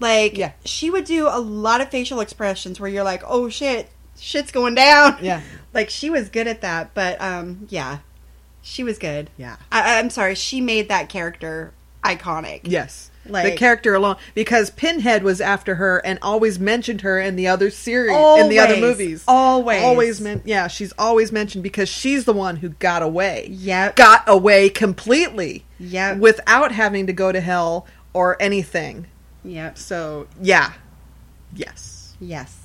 Like, 0.00 0.36
yeah. 0.36 0.52
she 0.64 0.90
would 0.90 1.04
do 1.04 1.28
a 1.28 1.40
lot 1.40 1.80
of 1.80 1.90
facial 1.90 2.20
expressions 2.20 2.78
where 2.78 2.90
you're 2.90 3.04
like, 3.04 3.22
oh 3.26 3.48
shit, 3.48 3.88
shit's 4.18 4.50
going 4.50 4.74
down. 4.74 5.18
Yeah. 5.20 5.42
like, 5.74 5.90
she 5.90 6.10
was 6.10 6.28
good 6.28 6.46
at 6.46 6.60
that, 6.60 6.94
but 6.94 7.20
um, 7.20 7.66
yeah, 7.68 7.98
she 8.62 8.84
was 8.84 8.98
good. 8.98 9.30
Yeah. 9.36 9.56
I, 9.72 9.98
I'm 9.98 10.10
sorry, 10.10 10.34
she 10.34 10.60
made 10.60 10.88
that 10.88 11.08
character 11.08 11.72
iconic. 12.04 12.60
Yes. 12.64 13.10
Like, 13.26 13.44
the 13.44 13.56
character 13.56 13.94
alone 13.94 14.16
because 14.34 14.70
Pinhead 14.70 15.22
was 15.22 15.40
after 15.40 15.74
her 15.74 15.98
and 15.98 16.18
always 16.22 16.58
mentioned 16.58 17.02
her 17.02 17.20
in 17.20 17.36
the 17.36 17.46
other 17.48 17.70
series 17.70 18.16
in 18.40 18.48
the 18.48 18.58
other 18.58 18.78
movies. 18.78 19.22
Always. 19.28 19.82
Always 19.82 20.20
meant 20.20 20.42
yeah, 20.46 20.66
she's 20.66 20.92
always 20.98 21.30
mentioned 21.30 21.62
because 21.62 21.88
she's 21.88 22.24
the 22.24 22.32
one 22.32 22.56
who 22.56 22.70
got 22.70 23.02
away. 23.02 23.48
Yeah, 23.50 23.92
Got 23.92 24.24
away 24.26 24.70
completely. 24.70 25.64
Yeah, 25.78 26.14
Without 26.14 26.72
having 26.72 27.06
to 27.06 27.12
go 27.12 27.30
to 27.30 27.40
hell 27.40 27.86
or 28.14 28.40
anything. 28.40 29.06
Yep. 29.44 29.78
So, 29.78 30.26
yeah. 30.40 30.72
Yes. 31.54 32.16
Yes. 32.20 32.56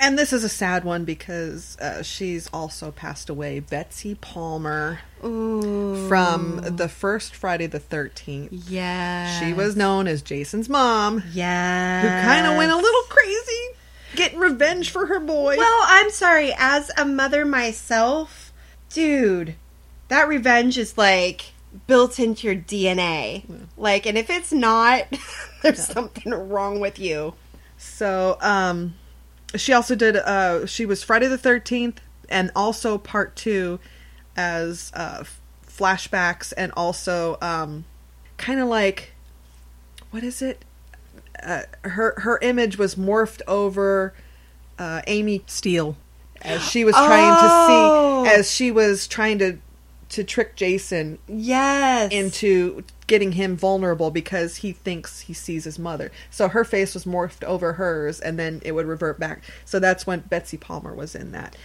And 0.00 0.18
this 0.18 0.32
is 0.32 0.42
a 0.42 0.48
sad 0.48 0.84
one 0.84 1.04
because 1.04 1.78
uh, 1.78 2.02
she's 2.02 2.48
also 2.52 2.90
passed 2.90 3.30
away. 3.30 3.60
Betsy 3.60 4.16
Palmer 4.16 5.00
Ooh. 5.24 6.08
from 6.08 6.60
the 6.76 6.88
first 6.88 7.34
Friday 7.34 7.66
the 7.66 7.80
13th. 7.80 8.48
Yeah. 8.68 9.38
She 9.38 9.52
was 9.52 9.76
known 9.76 10.08
as 10.08 10.20
Jason's 10.20 10.68
mom. 10.68 11.22
Yeah. 11.32 12.02
Who 12.02 12.28
kind 12.28 12.46
of 12.46 12.56
went 12.56 12.72
a 12.72 12.76
little 12.76 13.02
crazy 13.08 13.74
getting 14.14 14.38
revenge 14.38 14.90
for 14.90 15.06
her 15.06 15.20
boy. 15.20 15.56
Well, 15.56 15.82
I'm 15.84 16.10
sorry. 16.10 16.52
As 16.56 16.90
a 16.96 17.04
mother 17.04 17.44
myself, 17.44 18.52
dude, 18.90 19.54
that 20.08 20.28
revenge 20.28 20.78
is 20.78 20.96
like 20.96 21.52
built 21.86 22.18
into 22.18 22.46
your 22.46 22.56
DNA. 22.56 23.44
Like, 23.76 24.06
and 24.06 24.16
if 24.16 24.30
it's 24.30 24.52
not, 24.52 25.06
there's 25.64 25.84
something 25.86 26.32
wrong 26.32 26.78
with 26.80 26.98
you. 26.98 27.34
So, 27.76 28.38
um, 28.40 28.94
she 29.56 29.72
also 29.72 29.94
did. 29.94 30.16
Uh, 30.16 30.66
she 30.66 30.86
was 30.86 31.02
Friday 31.02 31.26
the 31.26 31.38
Thirteenth, 31.38 32.00
and 32.28 32.50
also 32.54 32.98
part 32.98 33.34
two 33.36 33.80
as 34.36 34.90
uh, 34.94 35.24
flashbacks, 35.66 36.52
and 36.56 36.72
also 36.76 37.36
um, 37.40 37.84
kind 38.36 38.60
of 38.60 38.68
like 38.68 39.12
what 40.10 40.22
is 40.22 40.40
it? 40.40 40.64
Uh, 41.42 41.62
her 41.82 42.14
her 42.20 42.38
image 42.42 42.78
was 42.78 42.94
morphed 42.94 43.42
over 43.48 44.14
uh, 44.78 45.02
Amy 45.06 45.42
Steel 45.46 45.96
as 46.42 46.62
she 46.62 46.84
was 46.84 46.94
trying 46.94 47.34
Oh. 47.36 48.24
to 48.24 48.28
see 48.30 48.38
as 48.38 48.50
she 48.50 48.70
was 48.70 49.06
trying 49.06 49.38
to 49.40 49.58
to 50.14 50.24
trick 50.24 50.54
Jason 50.54 51.18
yes 51.26 52.12
into 52.12 52.84
getting 53.06 53.32
him 53.32 53.56
vulnerable 53.56 54.10
because 54.10 54.56
he 54.56 54.72
thinks 54.72 55.20
he 55.20 55.32
sees 55.32 55.64
his 55.64 55.78
mother. 55.78 56.10
So 56.30 56.48
her 56.48 56.64
face 56.64 56.94
was 56.94 57.04
morphed 57.04 57.44
over 57.44 57.74
hers 57.74 58.20
and 58.20 58.38
then 58.38 58.62
it 58.64 58.72
would 58.72 58.86
revert 58.86 59.18
back. 59.18 59.42
So 59.64 59.78
that's 59.78 60.06
when 60.06 60.20
Betsy 60.20 60.56
Palmer 60.56 60.94
was 60.94 61.14
in 61.14 61.32
that. 61.32 61.56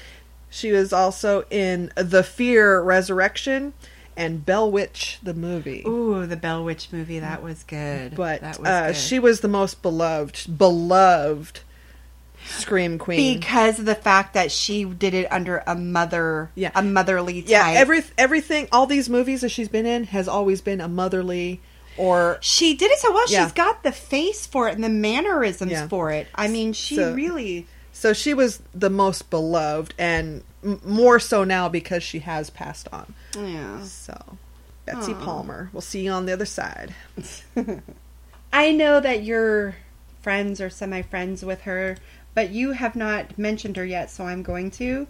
She 0.50 0.72
was 0.72 0.92
also 0.92 1.46
in 1.52 1.92
The 1.96 2.24
Fear 2.24 2.82
Resurrection 2.82 3.74
and 4.18 4.46
Bell 4.46 4.70
Witch 4.70 5.20
the 5.24 5.34
movie. 5.36 5.84
Ooh, 5.88 6.26
the 6.26 6.36
Bell 6.36 6.64
Witch 6.64 6.92
movie 6.92 7.20
that 7.20 7.44
was 7.44 7.64
good. 7.64 8.16
But 8.16 8.42
that 8.42 8.60
was 8.60 8.68
uh, 8.68 8.88
good. 8.88 8.96
she 8.96 9.20
was 9.20 9.42
the 9.42 9.48
most 9.48 9.82
beloved 9.82 10.58
beloved 10.58 11.62
scream 12.50 12.98
queen. 12.98 13.40
because 13.40 13.80
of 13.80 13.86
the 13.86 13.96
fact 13.96 14.34
that 14.34 14.52
she 14.52 14.84
did 14.86 15.14
it 15.14 15.32
under 15.32 15.64
a 15.68 15.76
mother, 15.76 16.50
Yeah. 16.56 16.72
a 16.76 16.82
motherly 16.84 17.42
type. 17.42 17.50
yeah, 17.52 17.70
every 17.76 18.04
everything 18.18 18.68
all 18.72 18.86
these 18.86 19.10
movies 19.10 19.42
that 19.42 19.50
she's 19.50 19.70
been 19.70 19.86
in 19.86 20.06
has 20.06 20.28
always 20.28 20.62
been 20.62 20.82
a 20.82 20.88
motherly 20.88 21.62
or 21.98 22.38
she 22.42 22.76
did 22.76 22.92
it 22.92 23.00
so 23.00 23.12
well. 23.14 23.26
Yeah. 23.30 23.44
She's 23.46 23.54
got 23.54 23.84
the 23.84 23.92
face 23.92 24.46
for 24.48 24.68
it 24.70 24.76
and 24.76 24.84
the 24.84 24.90
mannerisms 24.90 25.72
Yeah. 25.72 25.88
for 25.88 26.12
it. 26.12 26.28
I 26.34 26.48
mean, 26.48 26.74
she 26.74 26.96
So- 26.96 27.14
really. 27.14 27.68
So 27.92 28.14
she 28.14 28.34
was 28.34 28.62
the 28.74 28.90
most 28.90 29.30
beloved, 29.30 29.94
and 29.98 30.42
m- 30.64 30.80
more 30.86 31.20
so 31.20 31.44
now 31.44 31.68
because 31.68 32.02
she 32.02 32.20
has 32.20 32.50
passed 32.50 32.88
on. 32.94 33.14
Yeah. 33.38 33.84
So, 33.84 34.38
Betsy 34.86 35.12
Aw. 35.14 35.26
Palmer. 35.26 35.70
We'll 35.74 35.82
see 35.82 36.06
you 36.06 36.12
on 36.12 36.26
the 36.26 36.32
other 36.32 36.46
side. 36.46 36.94
I 38.54 38.72
know 38.72 39.00
that 39.00 39.24
you're 39.24 39.76
friends 40.22 40.60
or 40.62 40.70
semi 40.70 41.02
friends 41.02 41.44
with 41.44 41.62
her, 41.62 41.98
but 42.34 42.52
you 42.52 42.72
have 42.72 42.96
not 42.96 43.38
mentioned 43.38 43.78
her 43.78 43.86
yet, 43.86 44.10
so 44.12 44.26
I'm 44.26 44.44
going 44.44 44.72
to. 44.72 45.08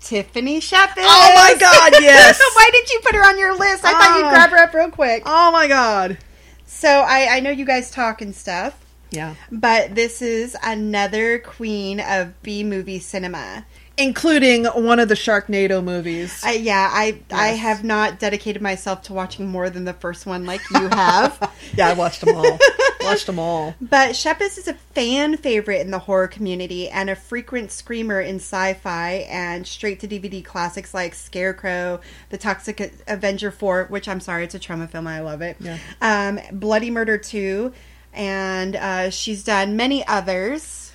Tiffany 0.00 0.60
Shepis. 0.60 0.94
Oh 0.98 1.32
my 1.34 1.56
God, 1.58 1.92
yes. 2.00 2.38
Why 2.54 2.70
did 2.72 2.90
you 2.90 3.00
put 3.04 3.14
her 3.14 3.24
on 3.24 3.38
your 3.38 3.56
list? 3.56 3.84
I 3.84 3.92
thought 3.92 4.16
you'd 4.16 4.26
ah. 4.26 4.30
grab 4.30 4.50
her 4.50 4.58
up 4.58 4.74
real 4.74 4.90
quick. 4.90 5.22
Oh 5.26 5.50
my 5.50 5.66
God. 5.66 6.18
So 6.66 6.88
I, 6.88 7.36
I 7.36 7.40
know 7.40 7.50
you 7.50 7.64
guys 7.64 7.90
talk 7.90 8.20
and 8.20 8.34
stuff. 8.34 8.84
Yeah. 9.10 9.34
But 9.50 9.94
this 9.94 10.22
is 10.22 10.56
another 10.62 11.38
queen 11.38 11.98
of 12.00 12.40
B 12.42 12.62
movie 12.62 12.98
cinema. 12.98 13.64
Including 13.98 14.64
one 14.64 15.00
of 15.00 15.08
the 15.08 15.14
Sharknado 15.14 15.82
movies. 15.82 16.40
I, 16.44 16.52
yeah, 16.52 16.88
I 16.92 17.20
I 17.30 17.48
have 17.48 17.82
not 17.82 18.18
dedicated 18.18 18.62
myself 18.62 19.02
to 19.02 19.12
watching 19.12 19.48
more 19.48 19.68
than 19.70 19.84
the 19.84 19.92
first 19.92 20.24
one 20.24 20.46
like 20.46 20.60
you 20.70 20.88
have. 20.88 21.52
yeah, 21.76 21.88
I 21.88 21.94
watched 21.94 22.20
them 22.20 22.36
all. 22.36 22.58
watched 23.02 23.26
them 23.26 23.38
all. 23.38 23.74
But 23.80 24.10
Shepis 24.10 24.58
is 24.58 24.68
a 24.68 24.74
fan 24.74 25.36
favorite 25.36 25.80
in 25.80 25.90
the 25.90 25.98
horror 25.98 26.28
community 26.28 26.88
and 26.88 27.10
a 27.10 27.16
frequent 27.16 27.72
screamer 27.72 28.20
in 28.20 28.36
sci-fi 28.36 29.26
and 29.28 29.66
straight 29.66 30.00
to 30.00 30.08
DVD 30.08 30.44
classics 30.44 30.94
like 30.94 31.14
Scarecrow, 31.14 32.00
The 32.30 32.38
Toxic 32.38 32.92
Avenger 33.06 33.50
4, 33.50 33.86
which 33.86 34.08
I'm 34.08 34.20
sorry, 34.20 34.44
it's 34.44 34.54
a 34.54 34.58
Troma 34.58 34.88
film. 34.88 35.06
I 35.06 35.20
love 35.20 35.42
it. 35.42 35.56
Yeah. 35.60 35.78
Um, 36.00 36.40
Bloody 36.52 36.90
Murder 36.90 37.18
2, 37.18 37.72
and 38.12 38.76
uh, 38.76 39.10
she's 39.10 39.44
done 39.44 39.76
many 39.76 40.06
others. 40.06 40.87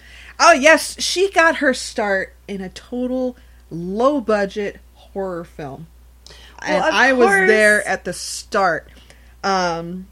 Oh, 0.43 0.51
yes. 0.51 1.01
She 1.01 1.31
got 1.31 1.57
her 1.57 1.73
start 1.73 2.35
in 2.47 2.61
a 2.61 2.69
total 2.69 3.37
low 3.69 4.21
budget 4.21 4.79
horror 4.93 5.43
film. 5.43 5.87
and 6.59 6.75
Well, 6.75 6.87
of 6.87 6.93
I 6.93 7.13
was 7.13 7.29
there 7.47 7.87
at 7.87 8.03
the 8.03 8.13
start. 8.13 8.89
Um, 9.43 10.07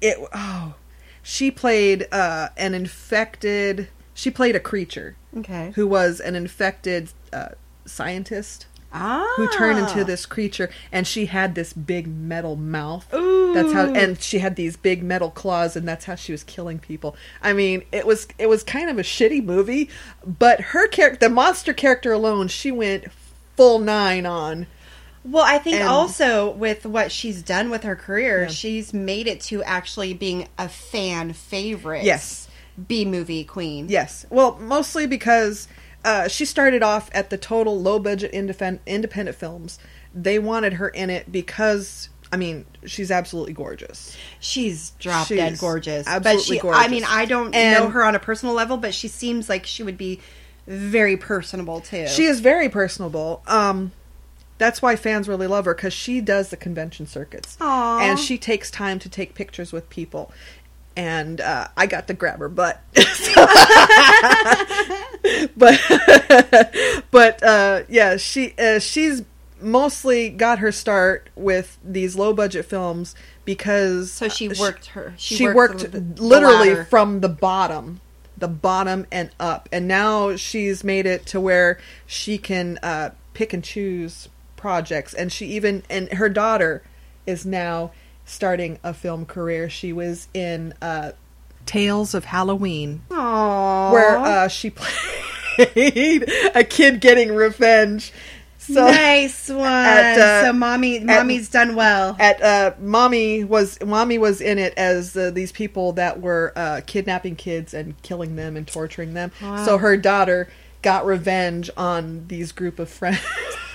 it, 0.00 0.18
oh, 0.32 0.74
she 1.22 1.50
played 1.50 2.06
uh, 2.12 2.48
an 2.56 2.74
infected, 2.74 3.88
she 4.14 4.30
played 4.30 4.56
a 4.56 4.60
creature. 4.60 5.16
Okay. 5.36 5.72
Who 5.74 5.86
was 5.86 6.20
an 6.20 6.34
infected 6.34 7.10
uh, 7.32 7.50
scientist. 7.84 8.66
Ah. 8.94 9.32
Who 9.36 9.48
turned 9.48 9.78
into 9.78 10.04
this 10.04 10.26
creature, 10.26 10.70
and 10.90 11.06
she 11.06 11.26
had 11.26 11.54
this 11.54 11.72
big 11.72 12.06
metal 12.06 12.56
mouth. 12.56 13.06
That's 13.10 13.72
how, 13.72 13.92
and 13.94 14.20
she 14.20 14.38
had 14.38 14.56
these 14.56 14.76
big 14.76 15.02
metal 15.02 15.30
claws, 15.30 15.76
and 15.76 15.88
that's 15.88 16.04
how 16.04 16.14
she 16.14 16.32
was 16.32 16.44
killing 16.44 16.78
people. 16.78 17.16
I 17.42 17.52
mean, 17.52 17.84
it 17.92 18.06
was 18.06 18.28
it 18.38 18.48
was 18.48 18.62
kind 18.62 18.90
of 18.90 18.98
a 18.98 19.02
shitty 19.02 19.44
movie, 19.44 19.88
but 20.26 20.60
her 20.60 20.86
character, 20.88 21.28
the 21.28 21.34
monster 21.34 21.72
character 21.72 22.12
alone, 22.12 22.48
she 22.48 22.70
went 22.70 23.06
full 23.56 23.78
nine 23.78 24.26
on. 24.26 24.66
Well, 25.24 25.44
I 25.46 25.58
think 25.58 25.76
And- 25.76 25.88
also 25.88 26.50
with 26.50 26.84
what 26.84 27.12
she's 27.12 27.42
done 27.42 27.70
with 27.70 27.84
her 27.84 27.94
career, 27.96 28.48
she's 28.48 28.92
made 28.92 29.26
it 29.26 29.40
to 29.42 29.62
actually 29.62 30.14
being 30.14 30.48
a 30.58 30.68
fan 30.68 31.32
favorite. 31.32 32.04
Yes. 32.04 32.48
B 32.88 33.04
movie 33.04 33.44
queen. 33.44 33.86
Yes. 33.88 34.26
Well, 34.30 34.58
mostly 34.60 35.06
because 35.06 35.68
uh, 36.04 36.28
she 36.28 36.44
started 36.44 36.82
off 36.82 37.10
at 37.12 37.30
the 37.30 37.38
total 37.38 37.80
low 37.80 37.98
budget 37.98 38.30
independent 38.32 38.82
independent 38.86 39.36
films. 39.36 39.78
They 40.14 40.38
wanted 40.38 40.74
her 40.74 40.88
in 40.88 41.10
it 41.10 41.30
because 41.32 42.08
I 42.32 42.36
mean 42.36 42.64
she's 42.86 43.10
absolutely 43.10 43.52
gorgeous. 43.52 44.16
She's 44.40 44.90
drop 44.98 45.26
She's 45.26 45.36
dead 45.38 45.58
gorgeous. 45.58 46.06
absolutely 46.06 46.56
she, 46.56 46.60
gorgeous. 46.60 46.84
I 46.84 46.88
mean, 46.88 47.04
I 47.06 47.24
don't 47.24 47.54
And- 47.54 47.84
know 47.84 47.90
her 47.90 48.04
on 48.04 48.14
a 48.14 48.18
personal 48.20 48.54
level, 48.54 48.76
but 48.76 48.94
she 48.94 49.08
seems 49.08 49.48
like 49.48 49.66
she 49.66 49.82
would 49.82 49.98
be 49.98 50.20
very 50.66 51.16
personable 51.16 51.80
too. 51.80 52.06
She 52.08 52.24
is 52.24 52.40
very 52.40 52.68
personable. 52.68 53.42
Um, 53.46 53.92
that's 54.58 54.80
why 54.80 54.94
fans 54.94 55.28
really 55.28 55.48
love 55.48 55.64
her 55.64 55.74
because 55.74 55.92
she 55.92 56.20
does 56.20 56.50
the 56.50 56.56
convention 56.56 57.06
circuits, 57.06 57.56
Aw. 57.60 57.98
and 58.00 58.16
she 58.18 58.38
takes 58.38 58.70
time 58.70 59.00
to 59.00 59.08
take 59.08 59.34
pictures 59.34 59.72
with 59.72 59.90
people. 59.90 60.30
And 60.96 61.40
uh, 61.40 61.68
I 61.76 61.86
got 61.86 62.06
to 62.08 62.14
grab 62.14 62.38
her 62.40 62.48
butt, 62.50 62.80
but 65.56 65.80
but 67.10 67.42
uh, 67.42 67.82
yeah, 67.88 68.16
she 68.16 68.54
uh, 68.58 68.78
she's 68.78 69.22
mostly 69.60 70.28
got 70.28 70.58
her 70.58 70.72
start 70.72 71.30
with 71.36 71.78
these 71.84 72.16
low 72.16 72.32
budget 72.32 72.64
films 72.66 73.14
because 73.44 74.12
So 74.12 74.28
she 74.28 74.48
worked 74.48 74.86
her- 74.88 75.14
she 75.16 75.36
she 75.36 75.46
worked 75.46 75.56
worked 75.82 75.92
the- 75.92 76.22
literally 76.22 76.84
from 76.84 77.20
the 77.20 77.28
bottom 77.28 78.00
the 78.36 78.48
bottom 78.48 79.06
and 79.12 79.30
up. 79.38 79.68
And 79.70 79.86
now 79.86 80.34
she's 80.36 80.82
made 80.82 81.06
it 81.06 81.26
to 81.26 81.40
where 81.40 81.78
she 82.06 82.38
can 82.38 82.78
uh, 82.82 83.10
pick 83.34 83.52
and 83.52 83.62
choose 83.62 84.28
projects. 84.56 85.14
And 85.14 85.32
she 85.32 85.46
even 85.46 85.84
and 85.88 86.12
her 86.14 86.28
daughter 86.28 86.82
is 87.24 87.46
now 87.46 87.92
starting 88.32 88.78
a 88.82 88.94
film 88.94 89.26
career 89.26 89.68
she 89.68 89.92
was 89.92 90.26
in 90.32 90.72
uh, 90.80 91.12
tales 91.66 92.14
of 92.14 92.24
halloween 92.24 93.02
Aww. 93.10 93.92
where 93.92 94.16
uh, 94.18 94.48
she 94.48 94.70
played 95.58 96.28
a 96.54 96.64
kid 96.64 97.00
getting 97.00 97.34
revenge 97.34 98.12
so 98.58 98.86
nice 98.86 99.48
one. 99.50 99.66
at, 99.68 100.18
uh, 100.18 100.44
so 100.46 100.52
mommy, 100.52 100.98
at- 100.98 101.02
mommy's 101.04 101.48
done 101.50 101.74
well. 101.74 102.16
at 102.20 102.40
uh 102.42 102.72
mommy 102.80 103.44
was 103.44 103.78
mommy 103.84 104.18
was 104.18 104.40
in 104.40 104.56
it 104.58 104.72
as 104.76 105.16
uh, 105.16 105.30
these 105.30 105.52
people 105.52 105.92
that 105.94 106.20
were 106.20 106.52
uh 106.56 106.80
kidnapping 106.86 107.36
kids 107.36 107.74
and 107.74 108.00
killing 108.02 108.36
them 108.36 108.56
and 108.56 108.66
torturing 108.68 109.14
them 109.14 109.30
Wow. 109.42 109.64
so 109.64 109.78
her 109.78 109.96
daughter 109.96 110.48
got 110.80 111.04
revenge 111.06 111.70
on 111.76 112.26
these 112.28 112.50
group 112.52 112.78
of 112.78 112.88
friends 112.88 113.20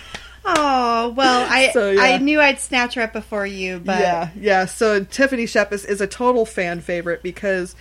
Oh 0.50 1.14
well, 1.16 1.46
I 1.50 1.72
So, 1.74 1.92
yeah. 1.92 2.02
I 2.02 2.18
knew 2.20 2.40
I'd 2.40 2.60
snatch 2.60 2.94
her 2.96 3.02
up 3.02 3.12
before 3.12 3.46
you, 3.46 3.80
but 3.80 4.00
yeah, 4.00 4.30
yeah. 4.40 4.66
So 4.66 5.04
Tiffany 5.04 5.44
Shepis, 5.46 5.86
is 5.86 6.00
a 6.00 6.08
total 6.08 6.46
fan 6.46 6.80
favorite 6.80 7.22
because 7.22 7.76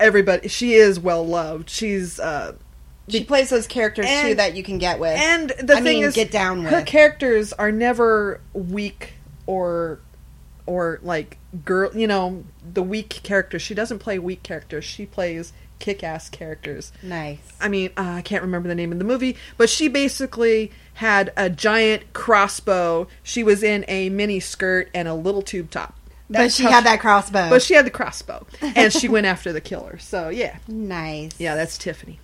everybody 0.00 0.48
she 0.48 0.72
is 0.74 0.98
well 0.98 1.26
loved. 1.26 1.68
She's 1.68 2.18
uh 2.18 2.56
she 3.08 3.22
plays 3.22 3.50
those 3.50 3.66
characters 3.66 4.06
too 4.06 4.34
that 4.36 4.56
you 4.56 4.62
can 4.62 4.78
get 4.78 4.98
with. 4.98 5.18
and 5.18 5.50
the 5.50 5.74
I 5.74 5.82
thing 5.82 5.98
mean, 5.98 6.04
is 6.04 6.14
get 6.14 6.30
down 6.30 6.62
with. 6.64 6.72
her 6.72 6.82
characters 6.82 7.52
are 7.52 7.70
never 7.70 8.40
weak 8.54 9.12
or 9.46 10.00
or 10.66 10.98
like 11.02 11.38
girl 11.64 11.90
you 11.94 12.06
know 12.06 12.44
the 12.72 12.82
weak 12.82 13.20
characters 13.22 13.62
she 13.62 13.74
doesn't 13.74 13.98
play 13.98 14.18
weak 14.18 14.42
characters. 14.42 14.84
She 14.84 15.06
plays 15.06 15.52
kick-ass 15.78 16.30
characters. 16.30 16.92
Nice. 17.02 17.38
I 17.60 17.68
mean 17.68 17.90
uh, 17.96 18.02
i 18.02 18.22
can't 18.22 18.42
remember 18.42 18.68
the 18.68 18.74
name 18.74 18.92
of 18.92 18.98
the 18.98 19.04
movie 19.04 19.36
but 19.56 19.68
she 19.68 19.88
basically 19.88 20.72
had 20.94 21.32
a 21.36 21.50
giant 21.50 22.12
crossbow. 22.12 23.08
She 23.22 23.42
was 23.42 23.62
in 23.62 23.84
a 23.88 24.08
mini 24.08 24.40
skirt 24.40 24.88
and 24.94 25.08
a 25.08 25.14
little 25.14 25.42
tube 25.42 25.70
top. 25.70 25.98
But 26.30 26.52
she 26.52 26.62
had 26.62 26.84
that 26.84 27.00
crossbow. 27.00 27.50
but 27.50 27.62
she 27.62 27.74
had 27.74 27.84
the 27.84 27.90
crossbow. 27.90 28.46
And 28.62 28.92
she 28.92 29.08
went 29.08 29.26
after 29.26 29.52
the 29.52 29.60
killer. 29.60 29.98
So 29.98 30.30
yeah. 30.30 30.56
Nice. 30.68 31.38
Yeah 31.38 31.54
that's 31.54 31.76
tiffany. 31.76 32.20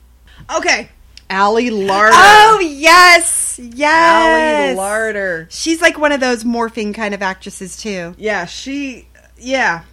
Okay 0.57 0.89
Ali 1.31 1.71
Larter. 1.71 2.11
Oh 2.13 2.59
yes, 2.61 3.59
yes. 3.63 4.77
Ali 4.77 4.89
Larter. 4.89 5.47
She's 5.51 5.81
like 5.81 5.99
one 5.99 6.13
of 6.13 6.21
those 6.21 6.45
morphing 6.45 6.95
kind 6.95 7.15
of 7.15 7.23
actresses 7.23 7.77
too. 7.77 8.15
Yeah, 8.19 8.47
she. 8.47 9.07
Yeah, 9.39 9.85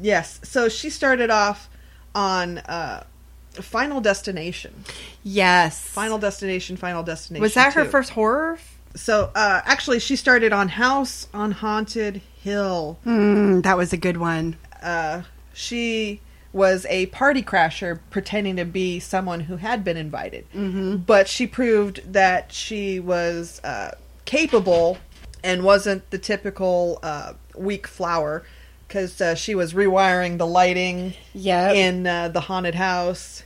yes. 0.00 0.40
So 0.44 0.68
she 0.68 0.88
started 0.90 1.30
off 1.30 1.68
on 2.14 2.58
uh, 2.58 3.04
Final 3.52 4.00
Destination. 4.00 4.84
Yes, 5.22 5.86
Final 5.86 6.18
Destination. 6.18 6.76
Final 6.76 7.02
Destination. 7.02 7.42
Was 7.42 7.54
that 7.54 7.74
her 7.74 7.84
2. 7.84 7.90
first 7.90 8.10
horror? 8.10 8.58
So 8.94 9.30
uh, 9.34 9.60
actually, 9.64 9.98
she 9.98 10.16
started 10.16 10.52
on 10.52 10.68
House 10.68 11.28
on 11.34 11.52
Haunted 11.52 12.22
Hill. 12.42 12.98
Mm, 13.04 13.62
that 13.62 13.76
was 13.76 13.92
a 13.92 13.96
good 13.96 14.16
one. 14.16 14.56
Uh, 14.82 15.22
she 15.52 16.20
was 16.52 16.84
a 16.88 17.06
party 17.06 17.42
crasher 17.42 18.00
pretending 18.10 18.56
to 18.56 18.64
be 18.64 18.98
someone 18.98 19.40
who 19.40 19.56
had 19.56 19.84
been 19.84 19.96
invited. 19.96 20.46
Mm-hmm. 20.52 20.96
But 20.98 21.28
she 21.28 21.46
proved 21.46 22.12
that 22.12 22.52
she 22.52 22.98
was 23.00 23.60
uh, 23.62 23.92
capable 24.24 24.98
and 25.44 25.62
wasn't 25.62 26.10
the 26.10 26.18
typical 26.18 26.98
uh, 27.02 27.34
weak 27.56 27.86
flower 27.86 28.44
because 28.88 29.20
uh, 29.20 29.34
she 29.36 29.54
was 29.54 29.72
rewiring 29.74 30.38
the 30.38 30.46
lighting 30.46 31.14
Yep. 31.34 31.74
in 31.76 32.06
uh, 32.06 32.28
the 32.28 32.40
haunted 32.40 32.74
house. 32.74 33.44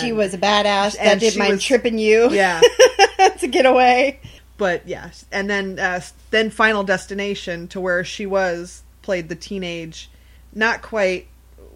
she 0.00 0.12
was 0.12 0.34
a 0.34 0.38
badass 0.38 0.96
that 0.96 1.20
didn't 1.20 1.38
mind 1.38 1.52
was- 1.52 1.64
tripping 1.64 1.98
you. 1.98 2.28
Yeah. 2.30 2.60
to 3.38 3.46
get 3.46 3.66
away. 3.66 4.20
but 4.56 4.86
yes, 4.86 5.24
and 5.32 5.48
then 5.48 5.78
uh, 5.78 6.00
then 6.30 6.50
Final 6.50 6.82
Destination 6.84 7.66
to 7.68 7.80
where 7.80 8.04
she 8.04 8.26
was 8.26 8.82
played 9.02 9.28
the 9.28 9.34
teenage, 9.36 10.10
not 10.52 10.82
quite 10.82 11.26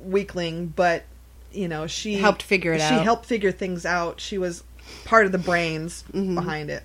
weakling, 0.06 0.68
but 0.68 1.04
you 1.52 1.68
know 1.68 1.86
she 1.86 2.14
Helped 2.14 2.42
figure 2.42 2.72
it 2.72 2.78
she 2.80 2.94
out. 2.94 3.02
helped 3.04 3.26
figure 3.26 3.52
things 3.52 3.84
out. 3.86 4.20
She 4.20 4.38
was 4.38 4.62
part 5.04 5.26
of 5.26 5.32
the 5.32 5.38
brains 5.38 6.04
Mm-hmm. 6.12 6.34
behind 6.34 6.70
it. 6.70 6.82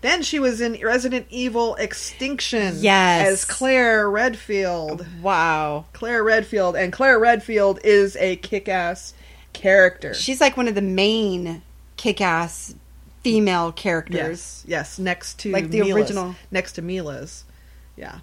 Then 0.00 0.22
she 0.22 0.38
was 0.38 0.60
in 0.60 0.78
Resident 0.82 1.26
Evil 1.30 1.76
Extinction. 1.76 2.74
Yes. 2.80 3.26
as 3.26 3.44
Claire 3.46 4.10
Redfield. 4.10 5.06
Wow, 5.22 5.86
Claire 5.94 6.22
Redfield, 6.22 6.76
and 6.76 6.92
Claire 6.92 7.18
Redfield 7.18 7.78
is 7.82 8.14
a 8.16 8.36
kick-ass 8.36 9.14
character. 9.54 10.12
She's 10.12 10.42
like 10.42 10.58
one 10.58 10.68
of 10.68 10.74
the 10.74 10.82
main 10.82 11.62
kick-ass 11.96 12.74
female 13.22 13.72
characters. 13.72 14.14
Yes, 14.16 14.64
yes, 14.66 14.98
next 14.98 15.38
to 15.38 15.50
Like 15.52 15.70
the 15.70 15.80
Milla's. 15.80 15.94
original. 15.96 16.34
next 16.50 16.72
to 16.72 16.82
Milla's, 16.82 17.44
yeah. 17.96 18.18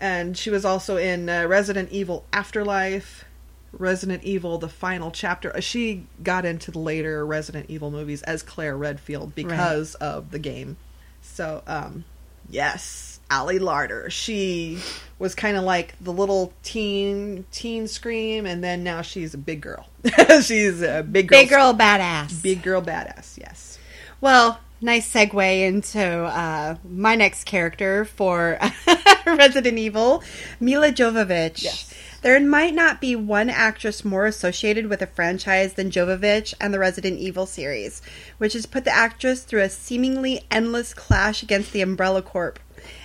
And 0.00 0.36
she 0.36 0.50
was 0.50 0.64
also 0.64 0.96
in 0.96 1.28
uh, 1.28 1.46
Resident 1.46 1.90
Evil 1.90 2.24
Afterlife, 2.32 3.24
Resident 3.72 4.22
Evil: 4.24 4.58
The 4.58 4.68
Final 4.68 5.10
Chapter. 5.10 5.54
Uh, 5.56 5.60
She 5.60 6.06
got 6.22 6.44
into 6.44 6.70
the 6.70 6.78
later 6.78 7.26
Resident 7.26 7.66
Evil 7.68 7.90
movies 7.90 8.22
as 8.22 8.42
Claire 8.42 8.76
Redfield 8.76 9.34
because 9.34 9.94
of 9.96 10.30
the 10.30 10.38
game. 10.38 10.76
So, 11.20 11.62
um, 11.66 12.04
yes, 12.48 13.18
Ali 13.30 13.58
Larter. 13.58 14.08
She 14.10 14.78
was 15.18 15.34
kind 15.34 15.56
of 15.56 15.64
like 15.64 15.94
the 16.00 16.12
little 16.12 16.52
teen 16.62 17.44
teen 17.50 17.88
scream, 17.88 18.46
and 18.46 18.62
then 18.62 18.84
now 18.84 19.02
she's 19.02 19.34
a 19.34 19.38
big 19.38 19.60
girl. 19.60 19.88
she's 20.42 20.80
a 20.80 21.02
big 21.02 21.26
girl, 21.28 21.40
Big 21.40 21.48
girl 21.48 21.74
badass. 21.74 22.40
big 22.42 22.62
girl 22.62 22.80
badass. 22.82 23.36
Yes. 23.36 23.78
Well, 24.20 24.60
nice 24.80 25.12
segue 25.12 25.66
into 25.66 26.00
uh, 26.00 26.76
my 26.88 27.14
next 27.14 27.44
character 27.44 28.04
for 28.04 28.58
Resident 29.26 29.78
Evil, 29.78 30.22
Milla 30.60 30.92
Jovovich. 30.92 31.62
Yes. 31.62 31.94
There 32.20 32.40
might 32.40 32.74
not 32.74 33.00
be 33.00 33.14
one 33.14 33.48
actress 33.48 34.04
more 34.04 34.26
associated 34.26 34.88
with 34.88 35.00
a 35.02 35.06
franchise 35.06 35.74
than 35.74 35.90
Jovovich 35.90 36.52
and 36.60 36.74
the 36.74 36.80
Resident 36.80 37.18
Evil 37.20 37.46
series, 37.46 38.02
which 38.38 38.54
has 38.54 38.66
put 38.66 38.84
the 38.84 38.94
actress 38.94 39.44
through 39.44 39.62
a 39.62 39.68
seemingly 39.68 40.40
endless 40.50 40.94
clash 40.94 41.44
against 41.44 41.72
the 41.72 41.80
Umbrella 41.80 42.22
Corp 42.22 42.58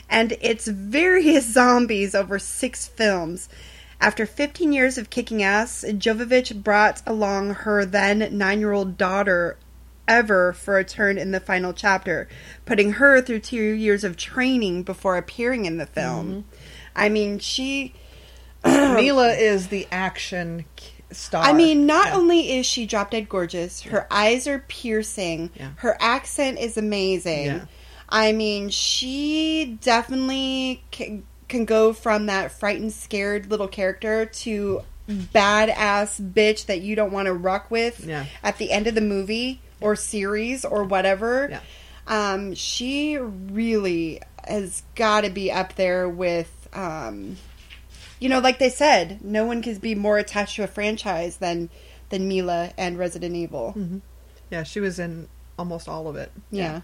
and 0.09 0.33
its 0.41 0.67
various 0.67 1.45
zombies 1.53 2.15
over 2.15 2.39
six 2.39 2.87
films. 2.87 3.49
After 4.01 4.25
15 4.25 4.73
years 4.73 4.97
of 4.97 5.09
kicking 5.09 5.43
ass, 5.43 5.85
Jovovich 5.87 6.63
brought 6.63 7.01
along 7.05 7.51
her 7.51 7.85
then 7.85 8.35
nine 8.37 8.59
year 8.59 8.73
old 8.73 8.97
daughter 8.97 9.57
ever 10.07 10.53
for 10.53 10.77
a 10.77 10.83
turn 10.83 11.17
in 11.17 11.31
the 11.31 11.39
final 11.39 11.73
chapter, 11.73 12.27
putting 12.65 12.93
her 12.93 13.21
through 13.21 13.39
two 13.39 13.61
years 13.61 14.03
of 14.03 14.17
training 14.17 14.83
before 14.83 15.17
appearing 15.17 15.65
in 15.65 15.77
the 15.77 15.85
film. 15.85 16.27
Mm-hmm. 16.27 16.41
I 16.95 17.09
mean, 17.09 17.39
she. 17.39 17.93
Milla 18.65 19.33
is 19.33 19.67
the 19.67 19.87
action 19.91 20.63
star. 21.11 21.43
I 21.43 21.51
mean, 21.53 21.85
not 21.85 22.13
only 22.13 22.53
is 22.57 22.65
she 22.65 22.85
drop 22.85 23.11
dead 23.11 23.27
gorgeous, 23.27 23.81
her 23.81 24.07
eyes 24.09 24.47
are 24.47 24.59
piercing, 24.67 25.49
Yeah. 25.55 25.71
her 25.77 25.97
accent 25.99 26.59
is 26.59 26.77
amazing. 26.77 27.45
Yeah. 27.47 27.65
I 28.07 28.31
mean, 28.31 28.69
she 28.69 29.77
definitely 29.81 30.81
can, 30.91 31.25
can 31.49 31.65
go 31.65 31.91
from 31.91 32.27
that 32.27 32.51
frightened, 32.53 32.93
scared 32.93 33.49
little 33.51 33.67
character 33.67 34.25
to 34.27 34.81
badass 35.09 36.21
bitch 36.33 36.67
that 36.67 36.81
you 36.81 36.95
don't 36.95 37.11
want 37.11 37.25
to 37.25 37.33
ruck 37.33 37.69
with 37.69 38.05
Yeah. 38.05 38.25
at 38.41 38.57
the 38.57 38.71
end 38.71 38.87
of 38.87 38.95
the 38.95 39.01
movie 39.01 39.59
or 39.83 39.95
series 39.95 40.65
or 40.65 40.83
whatever. 40.83 41.47
Yeah. 41.51 41.59
Um, 42.07 42.55
she 42.55 43.17
really 43.17 44.21
has 44.45 44.83
got 44.95 45.21
to 45.21 45.29
be 45.29 45.51
up 45.51 45.75
there 45.75 46.09
with, 46.09 46.67
um, 46.73 47.37
you 48.19 48.29
know, 48.29 48.39
like 48.39 48.59
they 48.59 48.69
said, 48.69 49.23
no 49.23 49.45
one 49.45 49.61
can 49.61 49.77
be 49.77 49.95
more 49.95 50.17
attached 50.17 50.55
to 50.55 50.63
a 50.63 50.67
franchise 50.67 51.37
than 51.37 51.69
than 52.09 52.27
Milla 52.27 52.71
and 52.77 52.97
Resident 52.97 53.35
Evil. 53.35 53.73
yeah, 54.49 54.63
she 54.63 54.79
was 54.79 54.99
in 54.99 55.27
almost 55.57 55.87
all 55.87 56.07
of 56.07 56.15
it. 56.15 56.31
Yeah. 56.51 56.81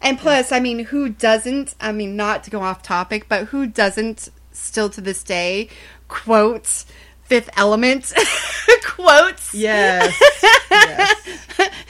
And 0.00 0.18
plus, 0.18 0.52
I 0.52 0.60
mean, 0.60 0.78
who 0.86 1.08
doesn't? 1.08 1.74
I 1.80 1.92
mean, 1.92 2.16
not 2.16 2.44
to 2.44 2.50
go 2.50 2.60
off 2.60 2.82
topic, 2.82 3.28
but 3.28 3.46
who 3.46 3.66
doesn't 3.66 4.28
still 4.52 4.88
to 4.90 5.00
this 5.00 5.22
day 5.22 5.68
quote 6.08 6.84
Fifth 7.28 7.50
Element 7.58 8.12
quotes? 8.86 9.54
Yes. 9.54 10.18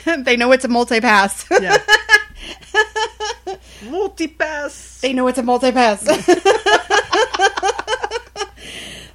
they 0.25 0.35
know 0.35 0.51
it's 0.51 0.65
a 0.65 0.67
multi 0.67 0.99
pass. 0.99 1.45
Yeah. 1.49 1.77
Multipass. 3.85 4.99
They 4.99 5.13
know 5.13 5.27
it's 5.27 5.37
a 5.37 5.43
multi 5.43 5.71
pass. 5.71 6.03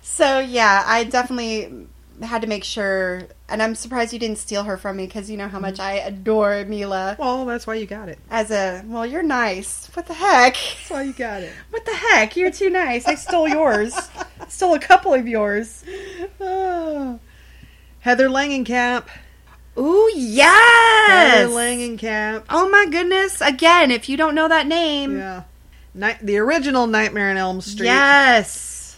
so 0.01 0.39
yeah, 0.39 0.83
I 0.87 1.05
definitely 1.05 1.89
had 2.25 2.43
to 2.43 2.49
make 2.49 2.65
sure, 2.65 3.23
and 3.49 3.63
I'm 3.63 3.75
surprised 3.75 4.13
you 4.13 4.19
didn't 4.19 4.39
steal 4.39 4.65
her 4.65 4.77
from 4.77 4.97
me 4.97 5.07
because 5.07 5.31
you 5.31 5.37
know 5.37 5.49
how 5.49 5.59
much 5.59 5.75
mm-hmm. 5.75 5.83
I 5.83 5.93
adore 5.95 6.65
Milla. 6.65 7.17
Well, 7.19 7.45
that's 7.47 7.67
why 7.67 7.75
you 7.75 7.87
got 7.87 8.09
it. 8.09 8.19
As 8.31 8.51
a 8.51 8.83
well, 8.87 9.07
you're 9.07 9.23
nice. 9.23 9.87
What 9.95 10.07
the 10.07 10.15
heck? 10.15 10.55
That's 10.55 10.91
why 10.91 11.03
you 11.03 11.13
got 11.13 11.43
it. 11.43 11.53
What 11.71 11.85
the 11.85 11.95
heck? 11.95 12.37
You're 12.37 12.51
too 12.51 12.71
nice. 12.71 13.07
I 13.07 13.15
stole 13.15 13.49
yours. 13.49 13.97
stole 14.49 14.75
a 14.75 14.81
couple 14.81 15.15
of 15.15 15.27
yours. 15.29 15.85
Oh. 16.41 17.19
Heather 18.01 18.29
Langenkamp. 18.29 19.07
Ooh, 19.79 20.11
yes. 20.15 21.09
Heather 21.09 21.49
Langenkamp. 21.53 22.45
Oh 22.51 22.69
my 22.69 22.87
goodness! 22.91 23.41
Again, 23.41 23.91
if 23.91 24.09
you 24.09 24.17
don't 24.17 24.35
know 24.35 24.49
that 24.49 24.67
name, 24.67 25.19
Yeah. 25.19 25.45
Night, 25.97 26.19
the 26.21 26.39
original 26.39 26.89
Nightmare 26.89 27.31
on 27.31 27.37
Elm 27.37 27.61
Street. 27.61 27.87
yes, 27.87 28.51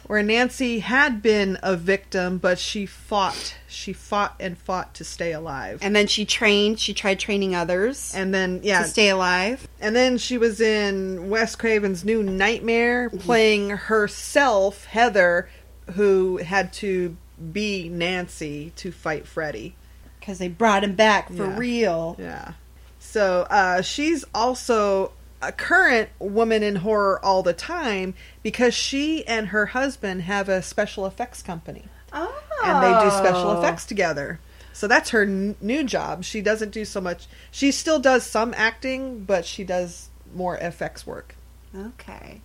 Where 0.07 0.23
Nancy 0.23 0.79
had 0.79 1.21
been 1.23 1.59
a 1.63 1.77
victim, 1.77 2.39
but 2.39 2.59
she 2.59 2.87
fought. 2.87 3.57
She 3.67 3.93
fought 3.93 4.37
and 4.39 4.57
fought 4.57 4.95
to 4.95 5.05
stay 5.05 5.33
alive. 5.33 5.81
and 5.83 5.95
then 5.97 6.07
she 6.07 6.25
trained. 6.25 6.79
She 6.81 6.95
tried 6.95 7.19
training 7.19 7.55
others 7.55 8.13
And 8.15 8.33
then, 8.33 8.61
yeah. 8.63 8.83
to 8.83 8.89
stay 8.89 9.09
alive. 9.11 9.67
And 9.81 9.95
then 9.97 10.17
she 10.19 10.39
was 10.39 10.61
in 10.61 11.29
Wes 11.29 11.57
Craven's 11.57 12.05
New 12.05 12.23
Nightmare, 12.23 13.11
playing 13.11 13.71
herself, 13.71 14.85
Heather, 14.87 15.49
who 15.95 16.39
had 16.39 16.73
to 16.75 17.17
be 17.53 17.89
Nancy 17.89 18.73
to 18.77 18.91
fight 18.93 19.27
Freddy. 19.27 19.75
because 20.21 20.39
they 20.39 20.49
brought 20.49 20.83
him 20.85 20.95
back 20.95 21.29
for 21.29 21.47
Yeah. 21.47 21.57
real. 21.59 22.17
Yeah. 22.19 22.53
So 22.99 23.47
uh, 23.51 23.83
she's 23.83 24.25
also 24.35 25.13
a 25.43 25.53
current 25.53 26.09
woman 26.19 26.63
in 26.63 26.77
horror 26.77 27.25
all 27.25 27.43
the 27.43 27.53
time 27.53 28.15
because 28.43 28.75
she 28.75 29.27
and 29.27 29.49
her 29.49 29.67
husband 29.67 30.23
have 30.23 30.49
a 30.49 30.63
special 30.63 31.07
effects 31.07 31.43
company. 31.43 31.85
Oh. 32.13 32.43
And 32.65 32.83
they 32.83 33.05
do 33.05 33.11
special 33.17 33.51
oh. 33.51 33.59
effects 33.59 33.85
together. 33.85 34.41
So 34.73 34.87
that's 34.89 35.11
her 35.11 35.23
n- 35.23 35.57
new 35.61 35.85
job. 35.85 36.25
She 36.25 36.41
doesn't 36.41 36.71
do 36.71 36.85
so 36.85 37.01
much. 37.01 37.27
She 37.51 37.73
still 37.73 37.99
does 37.99 38.25
some 38.25 38.55
acting, 38.57 39.25
but 39.25 39.45
she 39.45 39.65
does 39.65 40.09
more 40.35 40.57
effects 40.57 41.07
work. 41.07 41.35
Okay. 41.75 42.41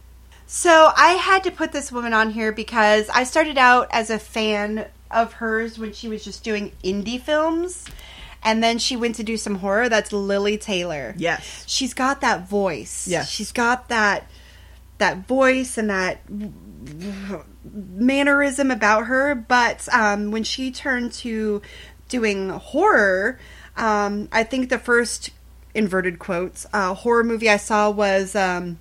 So 0.47 0.91
I 0.95 1.11
had 1.11 1.43
to 1.45 1.51
put 1.51 1.71
this 1.71 1.91
woman 1.91 2.13
on 2.13 2.31
here 2.31 2.51
because 2.51 3.09
I 3.09 3.23
started 3.23 3.57
out 3.57 3.87
as 3.91 4.09
a 4.09 4.19
fan 4.19 4.85
of 5.09 5.33
hers 5.33 5.79
when 5.79 5.93
she 5.93 6.09
was 6.09 6.23
just 6.23 6.43
doing 6.43 6.73
indie 6.83 7.21
films. 7.21 7.85
And 8.43 8.63
then 8.63 8.79
she 8.79 8.95
went 8.97 9.15
to 9.15 9.23
do 9.23 9.37
some 9.37 9.55
horror. 9.55 9.87
That's 9.89 10.11
Lili 10.11 10.57
Taylor. 10.57 11.13
Yes. 11.17 11.63
She's 11.67 11.93
got 11.93 12.21
that 12.21 12.47
voice. 12.49 13.07
Yes. 13.07 13.29
She's 13.29 13.51
got 13.51 13.89
that 13.89 14.27
that 14.97 15.27
voice 15.27 15.77
and 15.77 15.89
that 15.89 16.21
mannerism 17.71 18.71
about 18.71 19.05
her. 19.07 19.35
But 19.35 19.87
um, 19.93 20.31
when 20.31 20.43
she 20.43 20.71
turned 20.71 21.11
to 21.13 21.61
doing 22.09 22.49
horror, 22.49 23.39
um, 23.77 24.27
I 24.31 24.43
think 24.43 24.69
the 24.69 24.79
first 24.79 25.29
inverted 25.73 26.19
quotes 26.19 26.65
uh, 26.73 26.93
horror 26.93 27.23
movie 27.23 27.49
I 27.49 27.57
saw 27.57 27.89
was 27.89 28.35
um, 28.35 28.79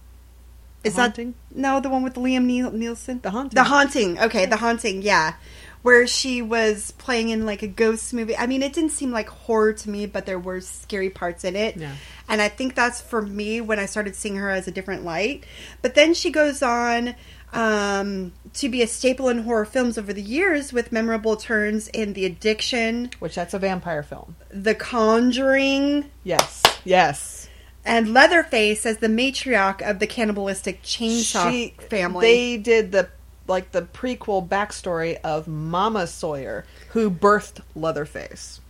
is 0.83 0.97
The 0.97 1.03
that 1.03 1.35
no 1.55 1.79
the 1.81 1.89
one 1.89 2.03
with 2.03 2.15
Liam 2.15 2.47
Neeson 2.47 3.23
The 3.23 3.31
Haunting. 3.31 3.55
the 3.55 3.63
haunting 3.65 4.19
okay 4.19 4.47
the 4.47 4.57
haunting 4.57 5.01
yeah 5.03 5.35
where 5.83 6.07
she 6.07 6.43
was 6.43 6.91
playing 6.93 7.31
in 7.31 7.47
like 7.47 7.63
a 7.63 7.67
ghost 7.67 8.13
movie 8.13 8.37
I 8.37 8.47
mean 8.47 8.63
it 8.63 8.73
didn't 8.73 8.91
seem 8.91 9.11
like 9.11 9.29
horror 9.29 9.73
to 9.73 9.91
me 9.91 10.07
but 10.07 10.27
there 10.27 10.39
were 10.39 10.61
scary 10.61 11.09
parts 11.11 11.43
in 11.45 11.57
it 11.57 11.77
Yeah. 11.77 11.95
and 12.29 12.43
I 12.43 12.49
think 12.49 12.75
that's 12.75 13.01
for 13.01 13.23
me 13.23 13.61
when 13.61 13.79
I 13.79 13.87
started 13.87 14.15
seeing 14.15 14.37
her 14.37 14.51
as 14.51 14.69
a 14.69 14.71
different 14.71 15.05
light. 15.05 15.45
But 15.83 15.95
then 15.95 16.13
she 16.15 16.31
goes 16.31 16.63
on 16.63 17.15
um, 17.53 18.33
to 18.55 18.69
be 18.69 18.81
a 18.83 18.87
staple 18.87 19.29
in 19.29 19.39
horror 19.43 19.65
films 19.65 19.99
over 19.99 20.13
the 20.13 20.23
years 20.23 20.73
with 20.73 20.93
memorable 20.93 21.35
turns 21.37 21.89
in 21.89 22.13
The 22.13 22.25
Addiction, 22.25 23.11
Which 23.19 23.35
that's 23.35 23.55
a 23.55 23.59
vampire 23.59 24.03
film. 24.05 24.37
The 24.51 24.75
Conjuring, 24.77 26.11
Yes. 26.23 26.63
Yes. 26.85 27.49
and 27.85 28.13
Leatherface 28.15 28.87
as 28.87 28.99
the 28.99 29.09
matriarch 29.09 29.83
of 29.83 29.99
the 29.99 30.07
cannibalistic 30.07 30.83
chainsaw 30.83 31.51
She- 31.51 31.75
family. 31.89 32.27
They 32.27 32.57
did 32.59 32.93
the 32.93 33.09
like 33.51 33.73
the 33.73 33.83
prequel 33.83 34.49
backstory 34.49 35.19
of 35.23 35.47
Mama 35.47 36.07
Sawyer, 36.07 36.65
who 36.91 37.11
birthed 37.11 37.61
Leatherface. 37.75 38.61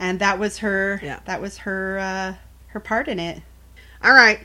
and 0.00 0.20
that 0.20 0.38
was 0.38 0.58
her 0.58 1.00
Yeah. 1.02 1.18
that 1.26 1.42
was 1.42 1.58
her 1.58 1.98
uh, 1.98 2.34
her 2.68 2.80
part 2.80 3.08
in 3.08 3.18
it. 3.18 3.42
All 4.02 4.12
right. 4.12 4.40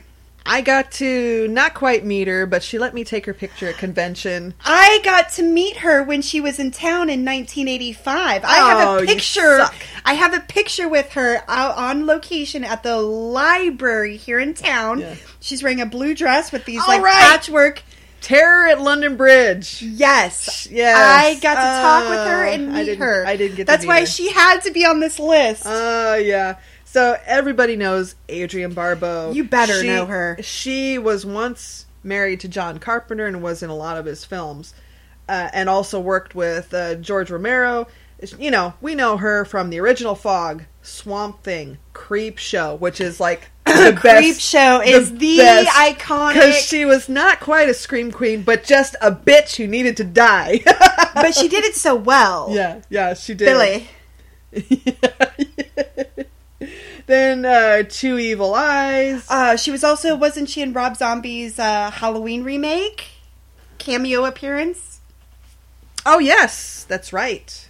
I 0.46 0.60
got 0.60 0.92
to 1.00 1.48
not 1.48 1.72
quite 1.72 2.04
meet 2.04 2.28
her, 2.28 2.44
but 2.44 2.62
she 2.62 2.78
let 2.78 2.92
me 2.92 3.02
take 3.02 3.24
her 3.24 3.32
picture 3.32 3.68
at 3.68 3.78
convention. 3.78 4.52
I 4.62 5.00
got 5.02 5.30
to 5.34 5.42
meet 5.42 5.78
her 5.78 6.02
when 6.02 6.20
she 6.20 6.38
was 6.38 6.58
in 6.58 6.70
town 6.70 7.08
in 7.08 7.24
1985. 7.24 8.44
I 8.44 8.48
have 8.56 8.88
Oh, 8.88 8.96
a 8.98 9.00
you 9.00 9.06
picture. 9.06 9.56
suck. 9.58 9.74
I 10.04 10.12
have 10.12 10.34
a 10.34 10.40
picture 10.40 10.86
with 10.86 11.12
her 11.12 11.42
out 11.48 11.78
on 11.78 12.04
location 12.04 12.62
at 12.62 12.82
the 12.82 12.98
library 12.98 14.18
here 14.18 14.38
in 14.38 14.52
town. 14.52 15.00
Yeah. 15.00 15.14
She's 15.40 15.62
wearing 15.62 15.80
a 15.80 15.86
blue 15.86 16.14
dress 16.14 16.52
with 16.52 16.66
these 16.66 16.80
All 16.82 16.88
like 16.88 17.00
right. 17.02 17.14
patchwork. 17.14 17.82
Terror 18.24 18.68
at 18.68 18.80
London 18.80 19.16
Bridge. 19.16 19.82
Yes, 19.82 20.66
Yes. 20.70 20.96
I 20.96 21.38
got 21.40 21.54
to 21.56 21.82
talk 21.82 22.08
with 22.08 22.26
her 22.26 22.46
Uh, 22.46 22.50
and 22.52 22.70
I 22.74 22.78
meet 22.80 22.84
didn't- 22.86 23.00
her. 23.00 23.24
I 23.26 23.36
didn't 23.36 23.56
get 23.56 23.66
to 23.66 23.70
That's 23.72 23.84
why 23.84 24.00
her. 24.00 24.06
she 24.06 24.30
had 24.32 24.60
to 24.62 24.70
be 24.70 24.86
on 24.86 24.98
this 25.00 25.18
list. 25.18 25.62
Oh 25.66 26.14
yeah. 26.14 26.56
So 26.86 27.18
everybody 27.26 27.76
knows 27.76 28.14
Adrienne 28.30 28.72
Barbeau. 28.72 29.32
You 29.32 29.44
better 29.44 29.80
She- 29.82 29.88
know 29.88 30.06
her. 30.06 30.38
She 30.42 30.96
was 30.96 31.26
once 31.26 31.84
married 32.02 32.40
to 32.40 32.48
John 32.48 32.78
Carpenter 32.78 33.26
and 33.26 33.42
was 33.42 33.62
in 33.62 33.68
a 33.68 33.76
lot 33.76 33.98
of 33.98 34.06
his 34.06 34.24
films, 34.24 34.72
uh, 35.28 35.48
and 35.52 35.68
also 35.68 36.00
worked 36.00 36.34
with 36.34 36.72
uh, 36.72 36.94
George 36.94 37.30
Romero. 37.30 37.88
You 38.32 38.50
know, 38.50 38.74
we 38.80 38.94
know 38.94 39.16
her 39.16 39.44
from 39.44 39.70
the 39.70 39.80
original 39.80 40.14
Fog, 40.14 40.64
Swamp 40.82 41.42
Thing, 41.42 41.78
Creepshow, 41.92 42.78
which 42.78 43.00
is 43.00 43.20
like 43.20 43.50
the 43.66 43.96
Creepshow 43.96 44.86
is 44.86 45.12
the 45.16 45.38
iconic- 45.38 46.34
because 46.34 46.56
she 46.56 46.84
was 46.84 47.08
not 47.08 47.40
quite 47.40 47.68
a 47.68 47.74
scream 47.74 48.12
queen, 48.12 48.42
but 48.42 48.64
just 48.64 48.96
a 49.00 49.10
bitch 49.12 49.56
who 49.56 49.66
needed 49.66 49.96
to 49.98 50.04
die. 50.04 50.60
but 51.14 51.34
she 51.34 51.48
did 51.48 51.64
it 51.64 51.74
so 51.74 51.94
well. 51.94 52.48
Yeah, 52.50 52.80
yeah, 52.88 53.14
she 53.14 53.34
did. 53.34 53.46
Billy. 53.46 53.88
Then 57.06 57.44
uh, 57.44 57.82
Two 57.88 58.18
Evil 58.18 58.54
Eyes. 58.54 59.26
Uh, 59.28 59.56
she 59.56 59.70
was 59.70 59.84
also 59.84 60.16
wasn't 60.16 60.48
she 60.48 60.62
in 60.62 60.72
Rob 60.72 60.96
Zombie's 60.96 61.58
uh, 61.58 61.90
Halloween 61.90 62.44
remake 62.44 63.08
cameo 63.78 64.24
appearance? 64.24 65.00
Oh 66.06 66.18
yes, 66.18 66.84
that's 66.88 67.12
right. 67.12 67.63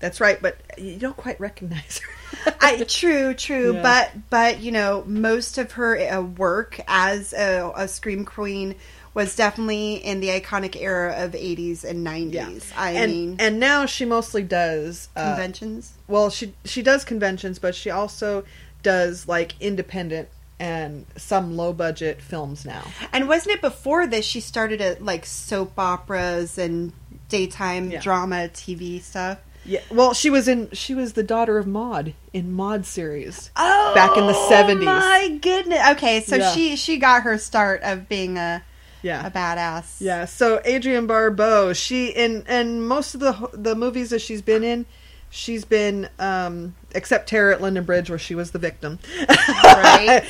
That's 0.00 0.20
right, 0.20 0.40
but 0.40 0.56
you 0.78 0.96
don't 0.96 1.16
quite 1.16 1.40
recognize 1.40 1.98
her. 1.98 2.54
I 2.60 2.84
true, 2.84 3.34
true, 3.34 3.74
Yeah. 3.74 3.82
but 3.82 4.10
but 4.30 4.60
you 4.60 4.70
know 4.70 5.02
most 5.06 5.58
of 5.58 5.72
her 5.72 5.98
uh, 5.98 6.20
work 6.22 6.80
as 6.86 7.32
a, 7.32 7.72
a 7.74 7.88
scream 7.88 8.24
queen 8.24 8.76
was 9.14 9.34
definitely 9.34 9.94
in 9.96 10.20
the 10.20 10.28
iconic 10.28 10.76
era 10.80 11.14
of 11.24 11.32
80s 11.32 11.82
and 11.82 12.06
90s. 12.06 12.70
I 12.76 12.90
and 12.92 13.10
mean, 13.12 13.36
and 13.40 13.58
now 13.58 13.86
she 13.86 14.04
mostly 14.04 14.42
does 14.44 15.08
uh, 15.16 15.30
conventions. 15.34 15.94
Well, 16.06 16.30
she 16.30 16.54
she 16.64 16.82
does 16.82 17.04
conventions, 17.04 17.58
but 17.58 17.74
she 17.74 17.90
also 17.90 18.44
does 18.84 19.26
like 19.26 19.54
independent 19.60 20.28
and 20.60 21.06
some 21.16 21.56
low 21.56 21.72
budget 21.72 22.20
films 22.22 22.64
now. 22.64 22.84
And 23.12 23.26
wasn't 23.28 23.56
it 23.56 23.60
before 23.60 24.06
this 24.06 24.24
she 24.24 24.40
started 24.40 24.80
at 24.80 25.02
like 25.04 25.24
soap 25.26 25.72
operas 25.78 26.58
and 26.58 26.92
daytime 27.28 27.90
Yeah. 27.90 28.00
drama 28.00 28.48
TV 28.52 29.02
stuff? 29.02 29.38
Yeah, 29.68 29.80
well, 29.90 30.14
she 30.14 30.30
was 30.30 30.48
in 30.48 30.70
she 30.72 30.94
was 30.94 31.12
the 31.12 31.22
daughter 31.22 31.58
of 31.58 31.66
Maud 31.66 32.14
in 32.32 32.52
Maud 32.52 32.86
series 32.86 33.50
Oh, 33.54 33.92
back 33.94 34.16
in 34.16 34.26
the 34.26 34.32
seventies. 34.48 34.86
My 34.86 35.38
goodness. 35.42 35.80
Okay, 35.92 36.20
so 36.22 36.36
Yeah. 36.36 36.52
she 36.52 36.74
she 36.76 36.96
got 36.96 37.24
her 37.24 37.36
start 37.36 37.82
of 37.82 38.08
being 38.08 38.38
a 38.38 38.62
Yeah. 39.02 39.26
a 39.26 39.30
badass. 39.30 39.96
Yeah, 40.00 40.24
so 40.24 40.60
Adrienne 40.66 41.06
Barbeau, 41.06 41.74
she 41.74 42.06
in 42.08 42.44
and 42.48 42.88
most 42.88 43.14
of 43.14 43.20
the 43.20 43.50
the 43.52 43.74
movies 43.74 44.08
that 44.10 44.20
she's 44.22 44.40
been 44.40 44.64
in, 44.64 44.86
she's 45.28 45.66
been 45.66 46.08
um 46.18 46.74
except 46.94 47.28
Terror 47.28 47.52
at 47.52 47.60
London 47.60 47.84
Bridge 47.84 48.08
where 48.08 48.18
she 48.18 48.34
was 48.34 48.52
the 48.52 48.58
victim. 48.58 48.98
Right. 49.28 50.24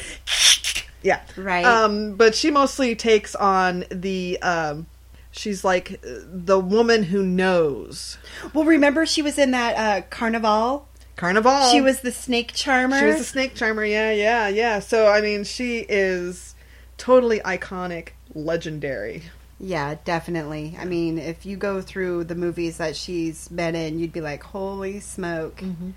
yeah. 1.02 1.20
Right. 1.36 1.64
Um 1.64 2.16
but 2.16 2.34
she 2.34 2.50
mostly 2.50 2.96
takes 2.96 3.36
on 3.36 3.84
the 3.90 4.42
um 4.42 4.86
she's 5.30 5.64
like 5.64 6.00
uh, 6.04 6.20
the 6.26 6.58
woman 6.58 7.04
who 7.04 7.22
knows. 7.22 8.18
Well, 8.52 8.64
remember 8.64 9.06
she 9.06 9.22
was 9.22 9.38
in 9.38 9.50
that 9.52 9.76
uh, 9.76 10.06
Carnival. 10.10 10.88
Carnival. 11.16 11.70
She 11.70 11.80
was 11.80 12.00
the 12.00 12.12
snake 12.12 12.52
charmer. 12.54 12.98
She 12.98 13.06
was 13.06 13.18
the 13.18 13.24
snake 13.24 13.54
charmer. 13.54 13.84
Yeah, 13.84 14.12
yeah, 14.12 14.48
yeah. 14.48 14.78
So 14.78 15.08
I 15.08 15.20
mean, 15.20 15.44
she 15.44 15.78
is 15.80 16.54
totally 16.96 17.40
iconic, 17.40 18.10
legendary. 18.34 19.22
Yeah, 19.60 19.96
definitely. 20.04 20.76
I 20.78 20.84
mean, 20.84 21.18
if 21.18 21.44
you 21.44 21.56
go 21.56 21.82
through 21.82 22.24
the 22.24 22.36
movies 22.36 22.76
that 22.76 22.94
she's 22.94 23.48
been 23.48 23.74
in, 23.74 23.98
you'd 23.98 24.12
be 24.12 24.20
like, 24.20 24.42
"Holy 24.44 25.00
smoke!" 25.00 25.56
Mm-hmm. 25.56 25.90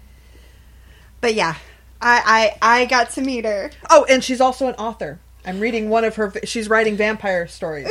But 1.22 1.36
yeah, 1.36 1.56
I, 2.02 2.58
I 2.62 2.80
I 2.82 2.86
got 2.86 3.12
to 3.12 3.22
meet 3.22 3.46
her. 3.46 3.70
Oh, 3.92 4.06
and 4.10 4.24
she's 4.24 4.42
also 4.42 4.68
an 4.68 4.76
author. 4.76 5.20
I'm 5.46 5.60
reading 5.60 5.90
one 5.90 6.04
of 6.04 6.16
her. 6.16 6.34
She's 6.46 6.68
writing 6.68 6.98
vampire 6.98 7.48
stories. 7.48 7.88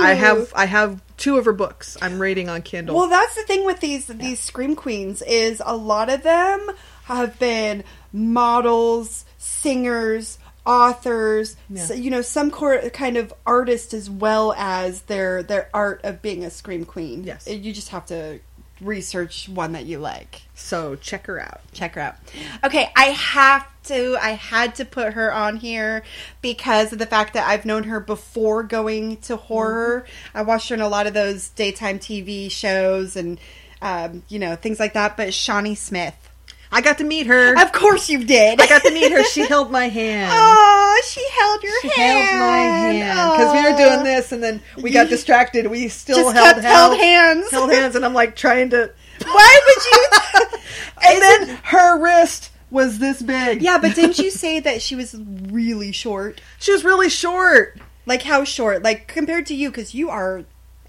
I 0.00 0.14
have 0.18 0.52
I 0.54 0.66
have 0.66 1.00
two 1.16 1.36
of 1.38 1.44
her 1.44 1.52
books. 1.52 1.96
I'm 2.00 2.18
reading 2.20 2.48
on 2.48 2.62
Kindle. 2.62 2.94
Well, 2.96 3.08
that's 3.08 3.34
the 3.34 3.42
thing 3.42 3.64
with 3.64 3.80
these 3.80 4.06
these 4.06 4.40
scream 4.40 4.76
queens 4.76 5.22
is 5.22 5.62
a 5.64 5.76
lot 5.76 6.08
of 6.10 6.22
them 6.22 6.70
have 7.04 7.38
been 7.38 7.84
models, 8.12 9.24
singers, 9.38 10.38
authors, 10.66 11.56
Yeah. 11.70 11.82
so, 11.84 11.94
you 11.94 12.10
know, 12.10 12.20
some 12.22 12.50
cor- 12.50 12.90
kind 12.90 13.16
of 13.16 13.32
artist 13.46 13.94
as 13.94 14.08
well 14.10 14.52
as 14.56 15.02
their 15.02 15.42
their 15.42 15.70
art 15.72 16.00
of 16.04 16.20
being 16.22 16.44
a 16.44 16.50
scream 16.50 16.84
queen. 16.84 17.24
Yes. 17.24 17.46
you 17.48 17.72
just 17.72 17.88
have 17.88 18.06
to 18.06 18.40
research 18.80 19.48
one 19.48 19.72
that 19.72 19.86
you 19.86 19.98
like. 19.98 20.42
So 20.54 20.96
check 20.96 21.26
her 21.26 21.40
out. 21.40 21.60
Check 21.72 21.94
her 21.94 22.00
out. 22.00 22.16
Okay, 22.64 22.90
I 22.96 23.06
have 23.06 23.66
to. 23.84 24.16
I 24.20 24.30
had 24.30 24.74
to 24.76 24.84
put 24.84 25.14
her 25.14 25.32
on 25.32 25.56
here 25.56 26.02
because 26.42 26.92
of 26.92 26.98
the 26.98 27.06
fact 27.06 27.34
that 27.34 27.48
I've 27.48 27.64
known 27.64 27.84
her 27.84 28.00
before 28.00 28.62
going 28.62 29.18
to 29.18 29.36
horror. 29.36 30.06
I 30.34 30.42
watched 30.42 30.68
her 30.68 30.74
in 30.74 30.80
a 30.80 30.88
lot 30.88 31.06
of 31.06 31.14
those 31.14 31.48
daytime 31.50 31.98
TV 31.98 32.50
shows 32.50 33.16
and 33.16 33.38
um, 33.80 34.22
you 34.28 34.38
know 34.38 34.56
things 34.56 34.80
like 34.80 34.94
that. 34.94 35.16
But 35.16 35.32
Shawnee 35.34 35.74
Smith, 35.74 36.27
I 36.70 36.80
got 36.80 36.98
to 36.98 37.04
meet 37.04 37.26
her. 37.26 37.60
of 37.60 37.72
course 37.72 38.08
you 38.08 38.24
did. 38.24 38.60
I 38.60 38.66
got 38.66 38.82
to 38.82 38.90
meet 38.90 39.10
her. 39.12 39.24
She 39.24 39.46
held 39.48 39.70
my 39.70 39.88
hand. 39.88 40.30
Oh, 40.34 41.02
she 41.04 41.26
held 41.38 41.62
your 41.62 41.82
hand. 41.82 41.92
She 41.94 42.00
hand. 42.00 42.28
held 42.28 42.50
my 42.50 42.56
hand 42.56 43.38
because 43.38 43.52
we 43.54 43.70
were 43.70 43.76
doing 43.76 44.00
oh. 44.00 44.04
this, 44.04 44.32
and 44.32 44.42
then 44.42 44.60
we 44.76 44.90
got 44.90 45.08
distracted. 45.08 45.66
We 45.66 45.88
still 45.88 46.16
Just 46.16 46.36
held, 46.36 46.54
kept 46.54 46.66
held 46.66 46.98
hands. 46.98 47.50
held 47.50 47.70
hands, 47.70 47.96
and 47.96 48.04
I'm 48.04 48.14
like 48.14 48.36
trying 48.36 48.70
to. 48.70 48.92
Why 49.24 49.60
would 49.66 49.84
you? 49.84 50.58
And 51.00 51.22
then 51.22 51.58
her 51.62 51.98
wrist 52.02 52.50
was 52.70 52.98
this 52.98 53.22
big. 53.22 53.62
Yeah, 53.62 53.78
but 53.78 53.94
didn't 53.94 54.18
you 54.18 54.30
say 54.30 54.60
that 54.60 54.82
she 54.82 54.94
was 54.94 55.14
really 55.14 55.92
short? 55.92 56.40
She 56.58 56.72
was 56.72 56.84
really 56.84 57.08
short. 57.08 57.78
Like 58.04 58.22
how 58.22 58.44
short? 58.44 58.82
Like 58.82 59.06
compared 59.06 59.46
to 59.46 59.54
you, 59.54 59.70
because 59.70 59.94
you 59.94 60.10
are. 60.10 60.44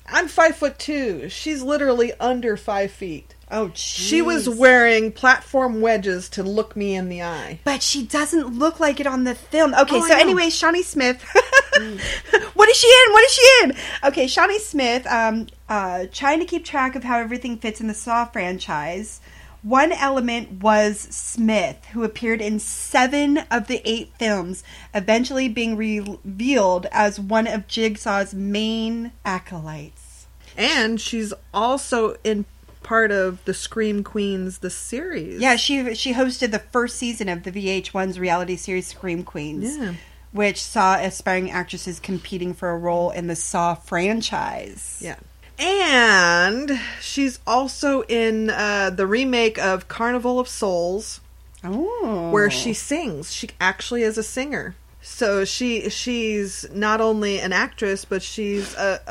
I'm 0.08 0.28
five 0.28 0.56
foot 0.56 0.80
two. 0.80 1.30
She's 1.30 1.62
literally 1.62 2.12
under 2.20 2.58
five 2.58 2.92
feet. 2.92 3.36
Oh, 3.52 3.72
She 3.74 4.22
was 4.22 4.48
wearing 4.48 5.12
platform 5.12 5.82
wedges 5.82 6.30
to 6.30 6.44
look 6.44 6.76
me 6.76 6.96
in 6.96 7.10
the 7.10 7.24
eye. 7.24 7.60
But 7.64 7.82
she 7.82 8.06
doesn't 8.06 8.60
look 8.60 8.80
like 8.80 9.00
it 9.00 9.08
on 9.08 9.24
the 9.24 9.34
film. 9.34 9.74
Okay, 9.74 9.98
Oh, 9.98 10.08
so 10.08 10.16
anyway, 10.16 10.50
Shawnee 10.50 10.84
Smith. 10.84 11.24
what 12.54 12.70
is 12.70 12.78
she 12.78 12.88
in? 12.88 13.14
What 13.14 13.24
is 13.24 13.32
she 13.32 13.52
in? 13.64 13.74
Okay, 14.04 14.28
Shawnee 14.28 14.60
Smith, 14.60 15.08
um, 15.08 15.48
uh, 15.68 16.06
trying 16.12 16.40
to 16.40 16.46
keep 16.46 16.64
track 16.64 16.96
of 16.96 17.04
how 17.04 17.18
everything 17.18 17.58
fits 17.58 17.82
in 17.82 17.88
the 17.88 17.94
Saw 17.94 18.26
franchise. 18.26 19.20
One 19.62 19.92
element 19.92 20.64
was 20.64 21.00
Smith, 21.00 21.84
who 21.92 22.04
appeared 22.04 22.42
in 22.42 22.60
seven 22.60 23.40
of 23.52 23.68
the 23.68 23.82
eight 23.84 24.12
films, 24.18 24.64
eventually 24.94 25.50
being 25.50 25.76
revealed 25.76 26.86
as 26.92 27.20
one 27.20 27.46
of 27.46 27.68
Jigsaw's 27.68 28.34
main 28.34 29.12
acolytes. 29.26 30.28
And 30.56 31.00
she's 31.02 31.34
also 31.54 32.16
in 32.24 32.46
part 32.90 33.12
of 33.12 33.46
the 33.46 33.54
Scream 33.54 34.04
Queens, 34.04 34.58
the 34.58 34.72
series. 34.72 35.40
Yeah, 35.40 35.58
she 35.58 35.94
she 35.94 36.16
hosted 36.16 36.50
the 36.50 36.58
first 36.58 36.98
season 36.98 37.30
of 37.30 37.44
the 37.44 37.52
VH1's 37.52 38.20
reality 38.20 38.56
series 38.56 38.88
Scream 38.88 39.24
Queens, 39.24 39.78
Yeah. 39.78 39.94
which 40.32 40.60
saw 40.60 40.96
aspiring 40.96 41.52
actresses 41.52 42.00
competing 42.00 42.56
for 42.56 42.72
a 42.72 42.78
role 42.80 43.12
in 43.12 43.28
the 43.28 43.36
Saw 43.36 43.76
franchise. 43.76 44.98
Yeah. 45.02 45.18
And 45.60 46.80
she's 47.00 47.38
also 47.46 48.02
in 48.06 48.50
uh, 48.50 48.90
the 48.90 49.06
remake 49.06 49.60
of 49.60 49.88
Carnival 49.88 50.40
of 50.40 50.48
Souls, 50.48 51.22
oh. 51.64 52.32
where 52.32 52.50
she 52.50 52.74
sings. 52.74 53.32
She 53.32 53.52
actually 53.62 54.02
is 54.02 54.18
a 54.18 54.24
singer. 54.24 54.74
So 55.12 55.44
she 55.44 55.90
she's 55.90 56.66
not 56.72 57.02
only 57.02 57.40
an 57.40 57.52
actress, 57.52 58.06
but 58.06 58.22
she's 58.22 58.74
a 58.76 59.02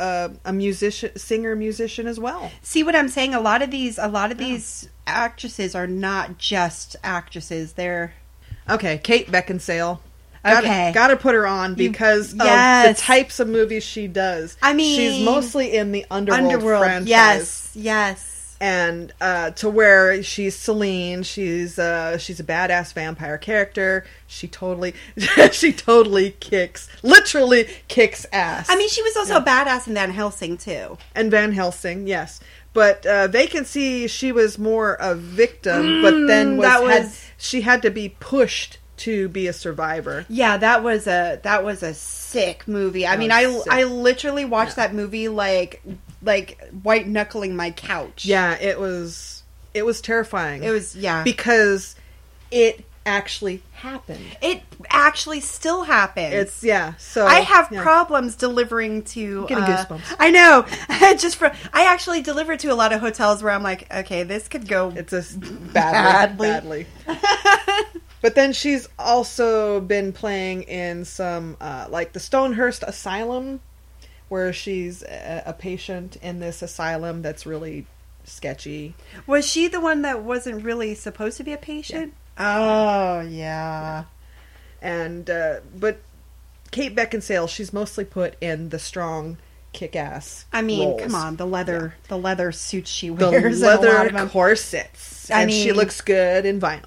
a, 0.45 0.49
a 0.51 0.53
musician, 0.53 1.17
singer, 1.19 1.55
musician 1.55 2.07
as 2.07 2.19
well. 2.19 2.51
See 2.63 2.83
what 2.83 2.97
I'm 2.97 3.09
saying? 3.09 3.35
A 3.35 3.41
lot 3.41 3.61
of 3.63 3.71
these, 3.71 3.99
a 3.99 4.09
lot 4.09 4.33
of 4.33 4.39
these 4.39 4.89
actresses 5.07 5.75
are 5.75 5.87
not 5.87 6.39
just 6.39 6.97
actresses. 7.05 7.75
They're 7.75 8.15
Okay, 8.71 8.99
Kate 8.99 9.27
Beckinsale. 9.31 9.99
Gotta, 10.45 10.67
Okay. 10.67 10.93
gotta 10.95 11.17
put 11.17 11.35
her 11.35 11.47
on 11.47 11.71
You- 11.73 11.91
because 11.91 12.33
of 12.33 12.39
the 12.39 12.95
types 12.97 13.39
of 13.41 13.49
movies 13.49 13.83
she 13.83 14.07
does. 14.07 14.57
I 14.63 14.73
mean- 14.73 14.97
she's 14.97 15.25
mostly 15.25 15.77
in 15.77 15.93
the 15.93 16.07
Underworld, 16.11 16.53
Underworld. 16.55 16.85
franchise. 16.85 17.09
Yes, 17.09 17.71
yes. 17.75 18.38
And 18.61 19.13
uh, 19.21 19.51
to 19.53 19.69
where 19.71 20.21
she's 20.23 20.57
Selene, 20.57 21.23
she's 21.23 21.79
uh, 21.79 22.19
she's 22.19 22.41
a 22.41 22.45
badass 22.45 22.93
vampire 22.93 23.39
character. 23.39 24.05
She 24.27 24.49
totally, 24.49 24.95
she 25.53 25.73
totally 25.73 26.33
kicks, 26.41 26.89
literally 27.05 27.69
kicks 27.87 28.27
ass. 28.33 28.67
I 28.69 28.75
mean, 28.77 28.89
she 28.89 29.03
was 29.03 29.17
also 29.17 29.37
a 29.37 29.43
badass 29.43 29.87
in 29.87 29.95
Van 29.95 30.11
Helsing 30.11 30.57
too. 30.57 30.99
and 31.15 31.31
Van 31.31 31.53
Helsing, 31.53 32.09
yes, 32.09 32.41
but 32.73 33.07
uh, 33.07 33.29
Vacancy, 33.29 34.09
she 34.09 34.33
was 34.33 34.59
more 34.59 34.95
a 35.01 35.15
victim, 35.15 36.01
but 36.03 36.27
then 36.27 36.55
Mm, 36.55 36.57
was, 36.57 36.67
that 36.67 36.83
had, 36.85 37.03
was- 37.05 37.23
she 37.37 37.61
had 37.61 37.81
to 37.83 37.91
be 37.91 38.09
pushed 38.19 38.79
to 38.99 39.29
be 39.29 39.47
a 39.47 39.53
survivor. 39.53 40.27
Yeah, 40.29 40.57
that 40.57 40.83
was 40.83 41.07
a 41.07 41.39
that 41.45 41.63
was 41.65 41.85
a 41.85 41.95
sick 41.95 42.67
movie. 42.67 43.07
I 43.07 43.13
That 43.13 43.19
mean, 43.21 43.31
I 43.31 43.45
sick. 43.45 43.73
I 43.73 43.85
literally 43.85 44.45
watched 44.45 44.75
that 44.75 44.93
movie 44.93 45.29
like 45.29 45.81
like 46.23 46.61
white 46.83 47.07
knuckling 47.07 47.57
my 47.57 47.71
couch. 47.71 48.25
Yeah, 48.25 48.55
it 48.55 48.79
was 48.79 49.43
it 49.75 49.85
was 49.85 50.01
terrifying. 50.01 50.65
It 50.65 50.71
was 50.71 50.97
yeah. 50.97 51.23
because 51.25 51.95
it 52.51 52.85
actually 53.09 53.63
happened. 53.73 54.25
It 54.43 54.63
actually 54.91 55.41
still 55.41 55.83
happens. 55.85 56.35
It's 56.35 56.65
yeah. 56.65 56.95
So 56.99 57.27
I 57.27 57.41
have 57.41 57.71
yeah. 57.73 57.83
problems 57.83 58.37
delivering 58.37 59.03
to. 59.05 59.47
Getting 59.47 59.65
uh, 59.65 59.67
goosebumps. 59.67 60.17
I 60.19 60.31
know. 60.31 60.67
Just 61.17 61.37
for 61.37 61.53
I 61.73 61.85
actually 61.87 62.23
deliver 62.23 62.57
to 62.57 62.69
a 62.69 62.75
lot 62.75 62.93
of 62.93 63.01
hotels 63.01 63.43
where 63.43 63.53
I'm 63.53 63.63
like, 63.63 63.93
okay, 63.93 64.23
this 64.23 64.49
could 64.49 64.69
go. 64.69 64.93
It's 64.95 65.13
a 65.13 65.25
badly, 65.39 66.49
badly. 66.49 66.87
but 68.21 68.35
then 68.35 68.53
she's 68.53 68.89
also 68.99 69.81
been 69.81 70.13
playing 70.13 70.63
in 70.65 71.05
some 71.05 71.57
uh, 71.61 71.87
like 71.89 72.13
the 72.13 72.21
Stonehurst 72.21 72.83
Asylum, 72.83 73.61
where 74.29 74.53
she's 74.53 75.03
a, 75.03 75.43
a 75.47 75.53
patient 75.53 76.17
in 76.17 76.41
this 76.41 76.63
asylum 76.63 77.23
that's 77.23 77.47
really 77.47 77.87
sketchy. 78.25 78.95
Was 79.27 79.47
she 79.47 79.69
the 79.69 79.81
one 79.81 80.03
that 80.03 80.23
wasn't 80.23 80.65
really 80.65 80.95
supposed 80.95 81.37
to 81.39 81.45
be 81.45 81.53
a 81.53 81.59
patient? 81.59 82.15
Oh 82.39 83.21
yeah. 83.21 84.05
And 84.81 85.29
uh, 85.29 85.61
but 85.75 86.01
Kate 86.71 86.95
Beckinsale, 86.95 87.49
she's 87.49 87.73
mostly 87.73 88.05
put 88.05 88.37
in 88.41 88.69
the 88.69 88.79
strong, 88.79 89.39
kick-ass. 89.73 90.45
I 90.53 90.63
mean, 90.63 90.89
roles. 90.89 91.01
come 91.01 91.15
on, 91.15 91.37
the 91.37 91.47
leather, 91.47 91.95
the 92.09 92.19
leather 92.19 92.53
suits 92.53 92.91
she 92.91 93.09
the 93.09 93.31
wears, 93.31 93.63
lot 93.63 93.83
leather 93.83 94.29
corsets, 94.29 95.31
I 95.31 95.43
and 95.43 95.53
she 95.53 95.73
looks 95.73 96.01
good 96.01 96.45
in 96.45 96.61
vinyl. 96.61 96.85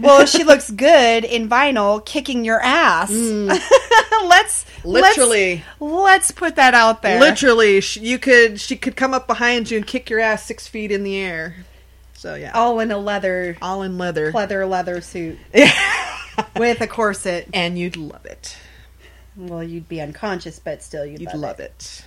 Well, 0.00 0.26
she 0.26 0.44
looks 0.44 0.70
good 0.70 1.24
in 1.24 1.48
vinyl, 1.48 2.04
kicking 2.04 2.44
your 2.44 2.60
ass. 2.60 3.10
let's 4.26 4.64
Mm. 4.86 4.92
Literally. 4.92 5.64
let's, 5.80 5.92
let's 5.92 6.30
put 6.30 6.56
that 6.56 6.72
out 6.74 7.02
there. 7.02 7.18
Literally, 7.18 7.80
sh- 7.80 7.96
you 7.96 8.18
could 8.20 8.60
she 8.60 8.76
could 8.76 8.94
come 8.94 9.12
up 9.14 9.26
behind 9.26 9.68
you 9.70 9.78
and 9.78 9.86
kick 9.86 10.08
your 10.08 10.20
ass 10.20 10.44
six 10.44 10.68
feet 10.68 10.92
in 10.92 11.02
the 11.02 11.16
air. 11.16 11.56
So 12.14 12.34
yeah, 12.36 12.52
all 12.54 12.78
in 12.80 12.92
a 12.92 12.98
leather, 12.98 13.56
all 13.60 13.82
in 13.82 13.98
leather, 13.98 14.30
leather 14.32 14.64
leather 14.64 15.00
suit 15.00 15.38
with 16.56 16.80
a 16.80 16.86
corset, 16.86 17.48
and 17.52 17.76
you'd 17.78 17.96
love 17.96 18.24
it. 18.26 18.56
Well, 19.36 19.62
you'd 19.62 19.88
be 19.88 20.00
unconscious, 20.00 20.58
but 20.58 20.82
still, 20.82 21.04
you'd, 21.04 21.20
You'd 21.20 21.32
love, 21.32 21.40
love 21.40 21.60
it. 21.60 21.72
it. 21.72 22.04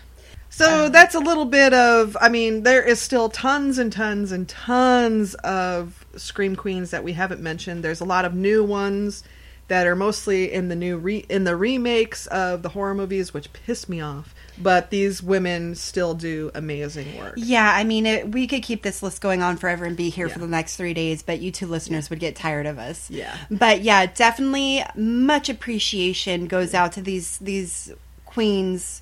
So 0.49 0.89
that's 0.89 1.15
a 1.15 1.19
little 1.19 1.45
bit 1.45 1.73
of. 1.73 2.17
I 2.19 2.29
mean, 2.29 2.63
there 2.63 2.81
is 2.83 2.99
still 3.01 3.29
tons 3.29 3.77
and 3.77 3.91
tons 3.91 4.31
and 4.31 4.47
tons 4.47 5.35
of 5.35 6.05
scream 6.19 6.55
queens 6.55 6.91
that 6.91 7.03
we 7.03 7.13
haven't 7.13 7.41
mentioned. 7.41 7.83
There's 7.83 8.01
a 8.01 8.05
lot 8.05 8.25
of 8.25 8.33
new 8.33 8.63
ones 8.63 9.23
that 9.69 9.85
are 9.85 9.95
mostly 9.95 10.51
in 10.51 10.67
the 10.67 10.75
new 10.75 10.97
re- 10.97 11.25
in 11.29 11.43
the 11.43 11.55
remakes 11.55 12.27
of 12.27 12.63
the 12.63 12.69
horror 12.69 12.95
movies, 12.95 13.33
which 13.33 13.53
piss 13.53 13.87
me 13.87 14.01
off. 14.01 14.35
But 14.61 14.89
these 14.89 15.23
women 15.23 15.75
still 15.75 16.15
do 16.15 16.51
amazing 16.53 17.17
work. 17.17 17.35
Yeah, 17.37 17.71
I 17.73 17.85
mean, 17.85 18.05
it, 18.05 18.31
we 18.31 18.45
could 18.45 18.61
keep 18.61 18.83
this 18.83 19.01
list 19.01 19.21
going 19.21 19.41
on 19.41 19.55
forever 19.55 19.85
and 19.85 19.95
be 19.95 20.09
here 20.09 20.27
for 20.27 20.39
the 20.39 20.47
next 20.47 20.75
three 20.75 20.93
days, 20.93 21.23
but 21.23 21.39
you 21.39 21.51
two 21.51 21.67
listeners 21.67 22.09
would 22.09 22.19
get 22.19 22.35
tired 22.35 22.65
of 22.65 22.77
us. 22.77 23.09
Yeah. 23.09 23.37
But 23.49 23.83
yeah, 23.83 24.07
definitely 24.07 24.83
much 24.95 25.47
appreciation 25.47 26.47
goes 26.47 26.73
out 26.73 26.91
to 26.93 27.01
these 27.01 27.37
these 27.37 27.93
queens 28.25 29.01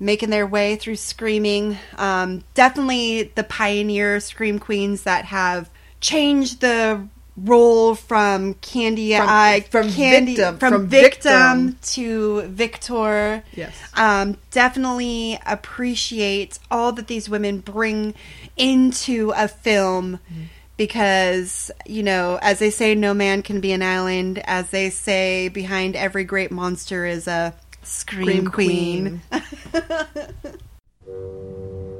making 0.00 0.30
their 0.30 0.46
way 0.46 0.76
through 0.76 0.96
screaming. 0.96 1.76
Um, 1.96 2.44
definitely 2.54 3.24
the 3.34 3.44
pioneer 3.44 4.20
scream 4.20 4.58
queens 4.58 5.02
that 5.02 5.26
have 5.26 5.68
changed 6.00 6.60
the 6.60 7.06
role 7.36 7.94
from 7.94 8.54
Candy 8.54 9.16
From- 9.16 9.28
Eye 9.28 9.64
from 9.70 9.92
Candy 9.92 10.34
victim- 10.34 10.58
from, 10.58 10.72
from 10.72 10.86
victim, 10.88 11.66
victim. 11.66 11.78
to 11.82 12.42
Victor. 12.48 13.42
Yes. 13.54 13.74
Um, 13.94 14.36
definitely 14.50 15.38
appreciate 15.46 16.58
all 16.70 16.92
that 16.92 17.06
these 17.06 17.28
women 17.28 17.60
bring 17.60 18.14
into 18.56 19.32
a 19.36 19.46
film 19.46 20.18
because, 20.76 21.70
you 21.86 22.02
know, 22.02 22.38
as 22.42 22.58
they 22.58 22.70
say, 22.70 22.94
no 22.94 23.14
man 23.14 23.42
can 23.42 23.60
be 23.60 23.72
an 23.72 23.82
island. 23.82 24.40
As 24.44 24.70
they 24.70 24.90
say, 24.90 25.48
behind 25.48 25.94
every 25.96 26.24
great 26.24 26.50
monster 26.50 27.06
is 27.06 27.28
a 27.28 27.54
scream, 27.82 28.46
Scream 28.46 28.48
queen. 28.48 29.22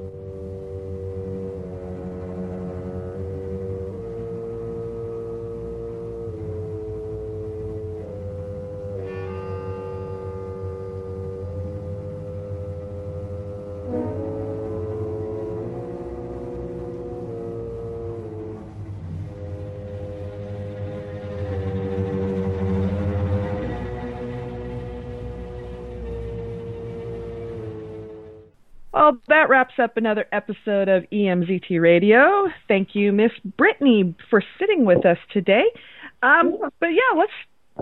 Well, 29.08 29.16
that 29.28 29.48
wraps 29.48 29.72
up 29.82 29.96
another 29.96 30.26
episode 30.32 30.90
of 30.90 31.04
EMZT 31.10 31.80
Radio. 31.80 32.48
Thank 32.68 32.94
you, 32.94 33.10
Miss 33.10 33.30
Brittany, 33.56 34.14
for 34.28 34.42
sitting 34.58 34.84
with 34.84 35.06
us 35.06 35.16
today. 35.32 35.64
Um, 36.22 36.58
but 36.78 36.88
yeah, 36.88 37.18
let's 37.18 37.32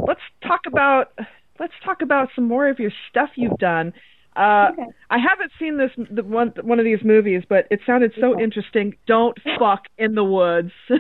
let's 0.07 0.21
talk 0.47 0.61
about 0.69 1.19
let's 1.59 1.73
talk 1.85 2.01
about 2.01 2.29
some 2.37 2.47
more 2.47 2.69
of 2.69 2.79
your 2.79 2.93
stuff 3.11 3.31
you've 3.35 3.59
done. 3.59 3.93
Uh, 4.37 4.71
I 5.11 5.19
haven't 5.19 5.51
seen 5.59 5.79
this 5.79 5.91
the 6.13 6.23
one 6.23 6.53
one 6.63 6.79
of 6.79 6.85
these 6.85 7.03
movies, 7.03 7.43
but 7.49 7.67
it 7.73 7.81
sounded 7.85 8.13
so 8.21 8.41
interesting. 8.41 8.95
Don't 9.09 9.37
fuck 9.59 9.81
in 9.99 10.15
the 10.15 10.23
woods. 10.23 10.71
you 10.89 10.99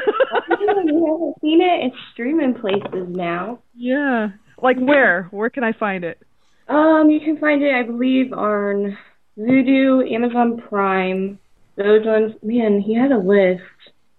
haven't 0.66 1.34
seen 1.40 1.60
it? 1.60 1.86
It's 1.86 1.96
streaming 2.12 2.54
places 2.54 3.06
now. 3.10 3.60
yeah. 3.76 4.30
Like 4.60 4.78
where? 4.80 5.28
Where 5.30 5.50
can 5.50 5.62
I 5.62 5.72
find 5.72 6.02
it? 6.02 6.20
Um, 6.66 7.10
you 7.10 7.20
can 7.20 7.38
find 7.38 7.62
it, 7.62 7.72
I 7.72 7.84
believe, 7.84 8.32
on 8.32 8.98
Vudu, 9.38 10.10
Amazon 10.12 10.62
Prime. 10.68 11.38
Those 11.76 12.04
ones. 12.06 12.34
Man, 12.42 12.80
he 12.80 12.94
had 12.94 13.12
a 13.12 13.18
list. 13.18 13.62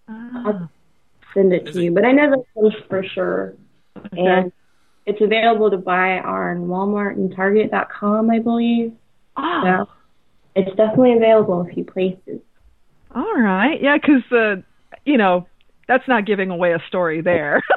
I'll 0.08 0.70
send 1.34 1.54
it 1.54 1.66
to 1.74 1.82
you, 1.82 1.92
but 1.92 2.06
I 2.06 2.12
know 2.12 2.30
those 2.30 2.46
ones 2.56 2.76
for 2.88 3.04
sure. 3.04 3.54
And 4.12 4.52
it's 5.06 5.20
available 5.22 5.72
to 5.72 5.78
buy 5.78 6.20
on 6.20 6.68
Walmart 6.68 7.14
and 7.14 7.36
Target.com, 7.36 8.30
I 8.30 8.40
believe. 8.40 8.94
Oh. 9.36 9.62
So 9.64 9.90
it's 10.56 10.76
definitely 10.76 11.14
available 11.18 11.62
a 11.62 11.74
few 11.74 11.84
places. 11.84 12.40
All 13.14 13.36
right. 13.40 13.82
Yeah, 13.82 13.98
'cause 13.98 14.32
uh, 14.32 14.58
you 15.06 15.18
know 15.18 15.48
that's 15.88 16.08
not 16.08 16.26
giving 16.26 16.50
away 16.52 16.74
a 16.74 16.80
story 16.88 17.22
there. 17.22 17.62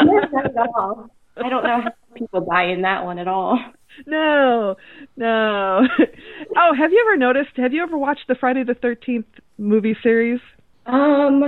No, 0.00 0.20
not 0.32 0.46
at 0.46 0.56
all. 0.76 1.10
I 1.36 1.48
don't 1.48 1.64
know 1.64 1.80
how 1.82 1.90
people 2.14 2.40
buy 2.42 2.64
in 2.66 2.82
that 2.82 3.04
one 3.04 3.18
at 3.18 3.26
all. 3.26 3.58
No, 4.06 4.76
no. 5.16 5.80
oh, 6.56 6.74
have 6.76 6.92
you 6.92 7.06
ever 7.08 7.16
noticed? 7.16 7.56
Have 7.56 7.72
you 7.72 7.82
ever 7.82 7.98
watched 7.98 8.28
the 8.28 8.34
Friday 8.34 8.64
the 8.64 8.74
Thirteenth 8.74 9.26
movie 9.56 9.96
series? 10.02 10.40
Um, 10.86 11.40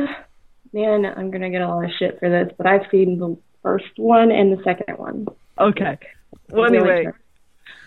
man, 0.73 1.07
I'm 1.07 1.31
gonna 1.31 1.51
get 1.51 1.63
a 1.63 1.69
lot 1.69 1.85
of 1.85 1.91
shit 1.99 2.19
for 2.19 2.29
this, 2.29 2.53
but 2.57 2.67
I've 2.67 2.91
seen 2.91 3.19
the 3.19 3.37
first 3.63 3.97
one 3.97 4.31
and 4.31 4.57
the 4.57 4.63
second 4.63 4.99
one. 4.99 5.27
Okay. 5.59 5.99
Well, 6.51 6.67
anyway, 6.67 7.05
sure. 7.05 7.21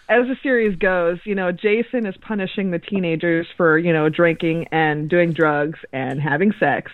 as 0.10 0.28
the 0.28 0.36
series 0.42 0.78
goes, 0.78 1.20
you 1.26 1.36
know, 1.36 1.52
Jason 1.52 2.06
is 2.06 2.16
punishing 2.22 2.72
the 2.72 2.80
teenagers 2.80 3.48
for, 3.58 3.78
you 3.78 3.92
know, 3.92 4.10
drinking 4.10 4.68
and 4.72 5.10
doing 5.10 5.34
drugs 5.34 5.80
and 5.92 6.22
having 6.22 6.54
sex. 6.60 6.92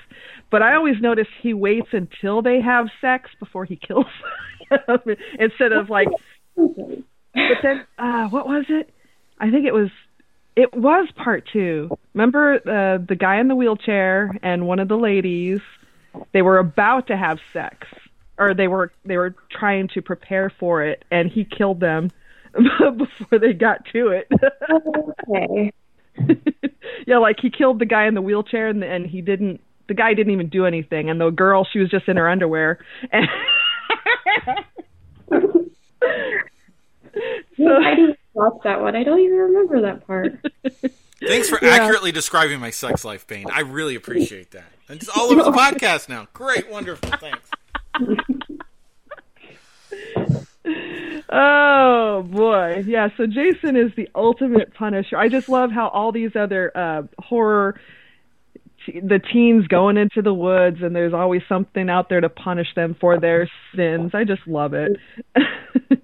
But 0.51 0.61
I 0.61 0.75
always 0.75 0.95
notice 0.99 1.27
he 1.41 1.53
waits 1.53 1.89
until 1.91 2.41
they 2.41 2.61
have 2.61 2.87
sex 3.01 3.29
before 3.39 3.65
he 3.65 3.75
kills 3.75 4.07
them 4.69 5.15
instead 5.37 5.71
of 5.73 5.89
like. 5.89 6.07
But 7.47 7.57
then, 7.63 7.85
uh, 7.97 8.27
what 8.29 8.47
was 8.47 8.65
it? 8.69 8.93
I 9.39 9.49
think 9.51 9.65
it 9.65 9.73
was. 9.73 9.89
It 10.55 10.73
was 10.73 11.07
part 11.15 11.47
two. 11.53 11.97
Remember 12.13 12.55
uh, 12.55 12.97
the 12.97 13.15
guy 13.15 13.39
in 13.39 13.47
the 13.47 13.55
wheelchair 13.55 14.37
and 14.43 14.67
one 14.67 14.79
of 14.79 14.89
the 14.89 14.97
ladies? 14.97 15.61
They 16.33 16.41
were 16.41 16.57
about 16.57 17.07
to 17.07 17.15
have 17.15 17.39
sex, 17.53 17.87
or 18.37 18.53
they 18.53 18.67
were 18.67 18.91
they 19.05 19.17
were 19.17 19.35
trying 19.51 19.87
to 19.89 20.01
prepare 20.01 20.49
for 20.49 20.83
it, 20.83 21.05
and 21.11 21.31
he 21.31 21.45
killed 21.45 21.79
them 21.79 22.09
before 22.53 23.39
they 23.39 23.53
got 23.53 23.85
to 23.93 24.09
it. 24.09 24.27
okay. 25.29 25.71
yeah, 27.07 27.17
like 27.17 27.39
he 27.39 27.49
killed 27.49 27.79
the 27.79 27.85
guy 27.85 28.07
in 28.07 28.13
the 28.13 28.21
wheelchair, 28.21 28.67
and 28.67 28.83
and 28.83 29.05
he 29.05 29.21
didn't. 29.21 29.61
The 29.87 29.93
guy 29.93 30.13
didn't 30.13 30.33
even 30.33 30.49
do 30.49 30.65
anything, 30.65 31.09
and 31.09 31.19
the 31.19 31.29
girl 31.29 31.65
she 31.71 31.79
was 31.79 31.89
just 31.89 32.07
in 32.07 32.17
her 32.17 32.29
underwear. 32.29 32.79
And 33.11 33.27
Yeah, 37.57 37.77
I 37.83 37.95
didn't 37.95 38.19
watch 38.33 38.61
that 38.63 38.81
one. 38.81 38.95
I 38.95 39.03
don't 39.03 39.19
even 39.19 39.37
remember 39.37 39.81
that 39.81 40.05
part. 40.07 40.39
Thanks 41.25 41.49
for 41.49 41.59
Yeah. 41.61 41.71
accurately 41.71 42.11
describing 42.11 42.59
my 42.59 42.69
sex 42.69 43.03
life, 43.03 43.27
Bane. 43.27 43.47
I 43.51 43.61
really 43.61 43.95
appreciate 43.95 44.51
that. 44.51 44.71
And 44.87 45.01
it's 45.01 45.09
all 45.09 45.31
over 45.31 45.43
the 45.43 45.51
podcast 45.57 46.07
now. 46.09 46.27
Great, 46.33 46.69
wonderful, 46.69 47.11
thanks. 47.19 47.49
Oh 51.31 52.23
boy, 52.27 52.83
yeah. 52.87 53.09
So 53.17 53.27
Jason 53.27 53.75
is 53.75 53.91
the 53.95 54.09
ultimate 54.15 54.73
punisher. 54.73 55.17
I 55.17 55.29
just 55.29 55.47
love 55.47 55.71
how 55.71 55.87
all 55.89 56.11
these 56.11 56.35
other 56.35 56.71
uh, 56.75 57.03
horror, 57.19 57.79
te- 58.85 58.99
the 58.99 59.19
teens 59.19 59.67
going 59.67 59.97
into 59.97 60.21
the 60.23 60.33
woods, 60.33 60.77
and 60.81 60.95
there's 60.95 61.13
always 61.13 61.41
something 61.47 61.87
out 61.89 62.09
there 62.09 62.21
to 62.21 62.29
punish 62.29 62.73
them 62.75 62.95
for 62.99 63.19
their 63.19 63.49
sins. 63.75 64.11
I 64.15 64.23
just 64.23 64.45
love 64.47 64.73
it. 64.73 64.97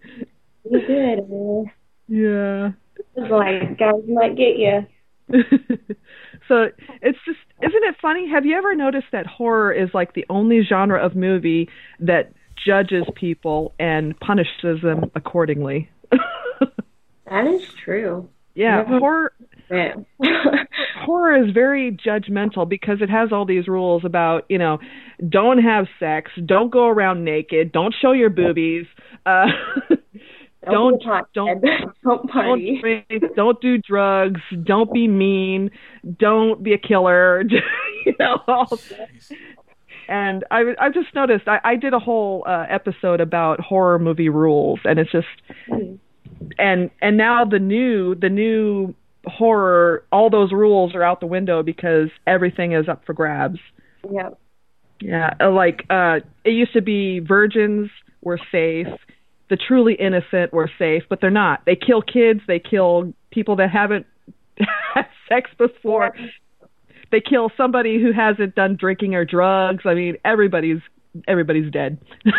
You 0.70 0.80
did. 0.82 1.30
man. 1.30 1.72
yeah. 2.08 2.72
It's 3.16 3.32
like 3.32 3.78
guys 3.78 4.04
might 4.08 4.36
get 4.36 4.58
you. 4.58 4.86
so 6.48 6.68
it's 7.02 7.18
just 7.26 7.40
isn't 7.62 7.84
it 7.84 7.96
funny 8.00 8.30
have 8.30 8.46
you 8.46 8.56
ever 8.56 8.76
noticed 8.76 9.08
that 9.12 9.26
horror 9.26 9.72
is 9.74 9.90
like 9.94 10.14
the 10.14 10.24
only 10.30 10.62
genre 10.62 11.04
of 11.04 11.16
movie 11.16 11.68
that 12.00 12.32
judges 12.64 13.04
people 13.16 13.74
and 13.80 14.20
punishes 14.20 14.82
them 14.84 15.10
accordingly 15.16 15.90
That 17.28 17.48
is 17.48 17.68
true. 17.84 18.30
yeah 18.54 18.84
Never- 18.84 19.00
horror 19.00 19.34
Yeah. 19.72 19.94
horror 21.00 21.44
is 21.44 21.52
very 21.54 21.92
judgmental 21.92 22.70
because 22.70 23.02
it 23.02 23.10
has 23.10 23.32
all 23.32 23.46
these 23.46 23.68
rules 23.68 24.06
about 24.06 24.46
you 24.48 24.60
know 24.60 24.78
don't 25.28 25.58
have 25.58 25.88
sex 26.00 26.30
don't 26.46 26.70
go 26.70 26.86
around 26.88 27.24
naked 27.24 27.72
don't 27.72 27.96
show 28.00 28.12
your 28.12 28.30
boobies 28.30 28.86
uh 29.26 29.48
Don't 30.72 31.02
don't 31.34 31.62
be 31.62 31.70
a 31.70 31.78
pothead. 31.78 31.80
don't 31.82 31.94
Don't 32.04 32.30
party. 32.30 32.82
don't 32.82 32.82
drink, 32.82 33.36
don't 33.36 33.62
do 33.62 33.78
drugs 33.78 34.42
don't 34.64 34.92
be 34.94 35.08
mean 35.08 35.72
don't 36.20 36.62
be 36.64 36.74
a 36.74 36.78
killer 36.78 37.44
you 38.06 38.14
know 38.20 38.38
all 38.48 38.68
and 40.08 40.44
I 40.52 40.76
I 40.80 40.90
just 40.90 41.14
noticed 41.16 41.48
I, 41.48 41.60
I 41.64 41.76
did 41.76 41.94
a 41.94 42.00
whole 42.00 42.44
uh, 42.48 42.66
episode 42.70 43.22
about 43.22 43.60
horror 43.60 43.98
movie 44.00 44.30
rules 44.30 44.80
and 44.84 45.00
it's 45.00 45.12
just 45.12 45.28
and 46.60 46.90
and 47.02 47.18
now 47.18 47.46
the 47.46 47.60
new 47.60 48.16
the 48.16 48.30
new 48.30 48.94
horror 49.26 50.04
all 50.12 50.30
those 50.30 50.52
rules 50.52 50.94
are 50.94 51.02
out 51.04 51.20
the 51.20 51.26
window 51.28 51.64
because 51.64 52.10
everything 52.28 52.74
is 52.74 52.88
up 52.88 53.04
for 53.06 53.14
grabs 53.14 53.60
Yeah. 54.10 54.30
yeah 55.02 55.34
like 55.48 55.84
uh 55.90 56.20
it 56.44 56.52
used 56.52 56.74
to 56.74 56.82
be 56.82 57.20
virgins 57.20 57.90
were 58.22 58.40
safe 58.52 58.88
the 59.50 59.58
truly 59.58 59.94
innocent 59.94 60.52
were 60.54 60.70
safe 60.78 61.04
but 61.10 61.20
they're 61.22 61.30
not 61.30 61.62
they 61.66 61.76
kill 61.76 62.02
kids 62.02 62.42
they 62.48 62.60
kill 62.60 63.14
people 63.32 63.56
that 63.56 63.70
haven't 63.70 64.06
had 64.94 65.08
sex 65.30 65.50
before 65.58 66.14
they 67.12 67.22
kill 67.22 67.52
somebody 67.56 68.02
who 68.02 68.12
hasn't 68.12 68.56
done 68.56 68.76
drinking 68.80 69.16
or 69.16 69.26
drugs 69.26 69.84
i 69.86 69.94
mean 69.94 70.18
everybody's 70.26 70.80
everybody's 71.28 71.72
dead 71.72 71.98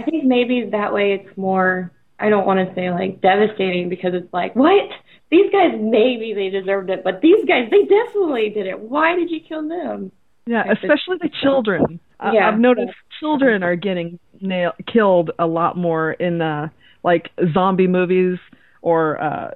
I 0.00 0.02
think 0.02 0.24
maybe 0.24 0.70
that 0.72 0.94
way 0.94 1.12
it's 1.12 1.36
more 1.36 1.92
I 2.20 2.28
don't 2.28 2.46
want 2.46 2.66
to 2.66 2.74
say 2.74 2.90
like 2.90 3.20
devastating 3.20 3.88
because 3.88 4.12
it's 4.14 4.32
like, 4.32 4.54
what? 4.54 4.88
These 5.30 5.50
guys 5.52 5.72
maybe 5.78 6.34
they 6.34 6.50
deserved 6.50 6.90
it, 6.90 7.02
but 7.02 7.20
these 7.22 7.44
guys 7.46 7.68
they 7.70 7.82
definitely 7.82 8.50
did 8.50 8.66
it. 8.66 8.78
Why 8.78 9.14
did 9.16 9.30
you 9.30 9.40
kill 9.46 9.66
them? 9.68 10.12
Yeah, 10.46 10.64
especially 10.70 11.18
the 11.20 11.30
children. 11.42 12.00
I- 12.20 12.32
Yeah. 12.34 12.48
I've 12.48 12.58
noticed 12.60 12.92
children 13.18 13.62
are 13.62 13.76
getting 13.76 14.18
nail- 14.40 14.74
killed 14.86 15.30
a 15.38 15.46
lot 15.46 15.76
more 15.76 16.12
in 16.12 16.40
uh 16.42 16.68
like 17.02 17.30
zombie 17.52 17.86
movies 17.88 18.38
or 18.82 19.20
uh 19.22 19.50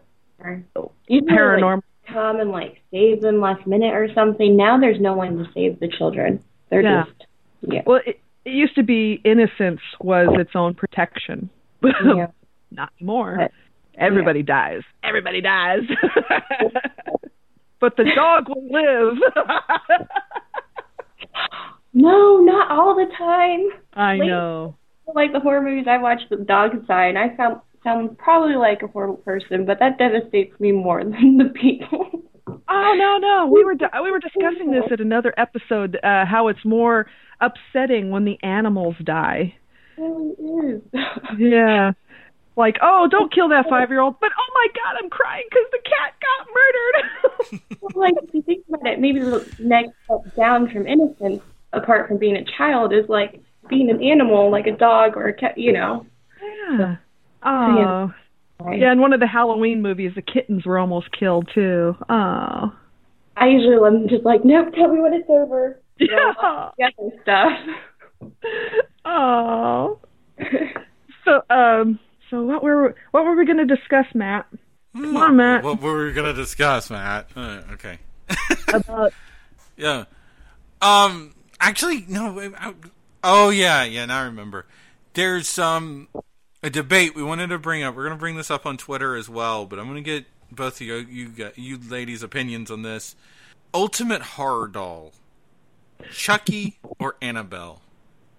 paranormal. 1.11 1.77
like, 1.77 1.85
come 2.13 2.41
and 2.41 2.51
like 2.51 2.81
save 2.91 3.21
them 3.23 3.41
last 3.41 3.67
minute 3.67 3.95
or 3.95 4.09
something. 4.15 4.57
Now 4.57 4.79
there's 4.79 5.01
no 5.01 5.15
one 5.15 5.39
to 5.39 5.47
save 5.55 5.81
the 5.81 5.89
children. 5.89 6.43
They're 6.71 6.83
Yeah. 6.83 7.05
just 7.05 7.27
yeah. 7.63 7.83
Well, 7.87 8.01
it, 8.07 8.21
it 8.45 8.51
used 8.51 8.75
to 8.75 8.83
be 8.83 9.21
innocence 9.25 9.81
was 10.01 10.29
its 10.39 10.51
own 10.55 10.75
protection. 10.75 11.49
Yeah. 11.83 12.27
Not 12.71 12.91
anymore. 13.01 13.49
Everybody 13.97 14.43
dies. 14.43 14.83
Everybody 15.03 15.41
dies. 15.41 15.81
but 17.81 17.97
the 17.97 18.05
dog 18.17 18.49
will 18.49 18.67
live. 18.71 19.19
No, 21.95 22.39
not 22.39 22.71
all 22.71 22.95
the 22.95 23.07
time. 23.17 23.69
I 23.95 24.17
Like- 24.17 24.29
know. 24.29 24.77
Like 25.15 25.33
the 25.33 25.41
horror 25.41 25.61
movies 25.61 25.87
I 25.87 25.99
watched, 25.99 26.31
The 26.31 26.37
Dog 26.37 26.73
Inside, 26.75 27.17
I 27.17 27.37
found 27.37 27.61
sound 27.85 28.17
probably 28.17 28.57
like 28.57 28.83
a 28.83 28.87
horrible 28.87 29.19
person, 29.19 29.67
but 29.67 29.79
that 29.79 29.99
devastates 29.99 30.59
me 30.59 30.73
more 30.73 31.05
than 31.05 31.37
the 31.37 31.51
people. 31.55 32.23
Oh 32.67 32.95
no 32.97 33.19
no 33.19 33.47
we 33.53 33.63
were 33.65 33.75
we 34.03 34.11
were 34.11 34.19
discussing 34.19 34.71
this 34.71 34.85
at 34.91 35.01
another 35.01 35.35
episode 35.37 35.99
uh 36.03 36.25
how 36.25 36.49
it's 36.49 36.65
more 36.65 37.07
upsetting 37.43 38.11
when 38.11 38.25
the 38.25 38.39
animals 38.43 38.97
die. 39.05 39.55
It 39.99 40.01
really 40.01 40.75
is. 40.77 40.83
Yeah. 41.39 41.93
Like, 42.57 42.77
oh, 42.83 43.09
don't 43.11 43.33
kill 43.35 43.49
that 43.49 43.67
5-year-old, 43.67 44.21
but 44.21 44.31
oh 44.39 44.51
my 44.55 44.67
god, 44.75 45.03
I'm 45.03 45.11
crying 45.11 45.45
cuz 45.53 45.67
the 45.73 45.79
cat 45.85 46.15
got 46.27 46.47
murdered. 46.59 47.61
Well, 47.83 47.93
like 47.97 48.15
if 48.23 48.33
you 48.33 48.41
think 48.43 48.65
about 48.69 48.87
it, 48.87 48.99
maybe 49.01 49.21
the 49.21 49.47
next 49.59 49.91
step 50.05 50.35
down 50.37 50.71
from 50.71 50.87
innocence, 50.87 51.43
apart 51.75 52.09
from 52.09 52.19
being 52.19 52.37
a 52.37 52.45
child, 52.57 52.93
is 52.93 53.09
like 53.09 53.41
being 53.69 53.91
an 53.91 54.03
animal, 54.03 54.51
like 54.51 54.67
a 54.67 54.77
dog 54.77 55.17
or 55.17 55.29
a 55.29 55.35
cat. 55.35 55.57
You 55.59 55.73
know. 55.73 56.07
yeah. 56.71 56.97
Oh. 57.43 58.13
Yeah, 58.73 58.93
in 58.93 59.01
one 59.01 59.13
of 59.13 59.21
the 59.21 59.27
Halloween 59.27 59.83
movies, 59.83 60.13
the 60.15 60.23
kittens 60.23 60.65
were 60.65 60.79
almost 60.79 61.09
killed 61.19 61.51
too. 61.55 61.97
Oh. 62.09 62.73
I 63.37 63.49
usually 63.49 63.77
let 63.77 63.93
them 63.93 64.09
just 64.09 64.25
like, 64.25 64.45
nope, 64.45 64.73
tell 64.75 64.93
me 64.93 65.01
when 65.01 65.13
it's 65.13 65.29
over. 65.29 65.81
Yeah. 66.01 66.71
Yeah, 66.77 66.89
and 66.99 67.13
stuff. 67.23 67.53
Oh. 69.07 69.99
so, 71.25 71.43
um, 71.51 72.01
so 72.31 72.43
what 72.43 72.63
were 72.63 72.95
what 73.11 73.25
were 73.25 73.37
we 73.37 73.45
going 73.45 73.59
to 73.59 73.77
discuss, 73.77 74.07
Matt? 74.15 74.47
Come 74.95 75.17
on, 75.17 75.37
Matt. 75.37 75.65
What 75.65 75.81
were 75.81 76.07
we 76.07 76.13
gonna 76.13 76.33
discuss, 76.33 76.89
Matt? 76.89 77.29
Uh, 77.35 77.63
okay. 77.73 77.99
About 78.73 79.13
Yeah. 79.77 80.05
Um. 80.81 81.34
Actually, 81.65 82.05
no. 82.09 82.39
I- 82.59 82.75
Oh 83.27 83.49
yeah, 83.49 83.85
yeah. 83.85 84.05
Now 84.05 84.21
I 84.21 84.25
remember. 84.25 84.67
There's 85.15 85.59
um 85.59 86.09
a 86.63 86.69
debate 86.69 87.15
we 87.15 87.23
wanted 87.23 87.47
to 87.49 87.59
bring 87.59 87.83
up. 87.83 87.95
We're 87.97 88.05
gonna 88.05 88.17
bring 88.19 88.37
this 88.37 88.51
up 88.51 88.67
on 88.67 88.77
Twitter 88.77 89.17
as 89.17 89.31
well, 89.31 89.65
but 89.65 89.79
I'm 89.79 89.87
gonna 89.87 90.03
get 90.03 90.27
both 90.53 90.75
of 90.81 90.87
you, 90.87 90.95
you, 90.97 91.29
got- 91.31 91.59
you 91.59 91.79
ladies' 91.89 92.23
opinions 92.23 92.71
on 92.71 92.83
this. 92.83 93.17
Ultimate 93.73 94.21
horror 94.23 94.69
doll, 94.69 95.13
Chucky 96.13 96.79
or 96.99 97.17
Annabelle? 97.23 97.81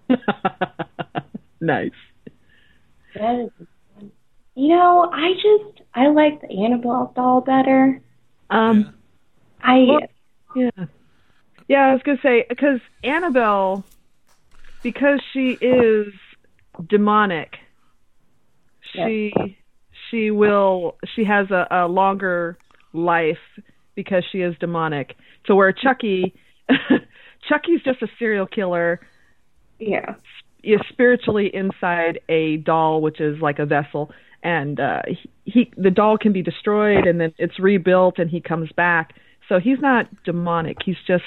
nice. 1.60 1.90
That 3.16 3.40
is, 3.40 3.66
you 4.54 4.68
know, 4.68 5.10
I 5.12 5.32
just 5.34 5.82
I 5.94 6.06
like 6.08 6.40
the 6.42 6.64
Annabelle 6.64 7.12
doll 7.16 7.40
better. 7.40 8.00
Um, 8.50 8.94
I 9.62 9.98
yeah, 10.54 10.70
yeah. 11.68 11.88
I 11.88 11.92
was 11.92 12.02
gonna 12.04 12.18
say 12.22 12.44
because 12.48 12.80
Annabelle, 13.02 13.84
because 14.82 15.20
she 15.32 15.50
is 15.60 16.12
demonic, 16.88 17.54
she 18.92 19.32
she 20.10 20.30
will 20.30 20.96
she 21.14 21.24
has 21.24 21.50
a, 21.50 21.66
a 21.70 21.86
longer 21.86 22.58
life 22.92 23.38
because 23.94 24.24
she 24.30 24.38
is 24.38 24.54
demonic. 24.60 25.16
So 25.46 25.54
where 25.54 25.72
Chucky, 25.72 26.34
Chucky's 27.48 27.82
just 27.84 28.02
a 28.02 28.08
serial 28.18 28.46
killer. 28.46 29.00
Yeah. 29.78 30.14
Is 30.62 30.80
spiritually 30.88 31.50
inside 31.54 32.20
a 32.28 32.56
doll, 32.56 33.00
which 33.00 33.20
is 33.20 33.40
like 33.40 33.60
a 33.60 33.66
vessel, 33.66 34.10
and 34.42 34.80
uh, 34.80 35.02
he, 35.06 35.30
he 35.44 35.72
the 35.76 35.90
doll 35.90 36.18
can 36.18 36.32
be 36.32 36.42
destroyed 36.42 37.06
and 37.06 37.20
then 37.20 37.32
it's 37.38 37.60
rebuilt 37.60 38.18
and 38.18 38.28
he 38.30 38.40
comes 38.40 38.70
back. 38.72 39.14
So 39.48 39.58
he's 39.58 39.80
not 39.80 40.06
demonic. 40.24 40.78
He's 40.84 40.96
just 41.06 41.24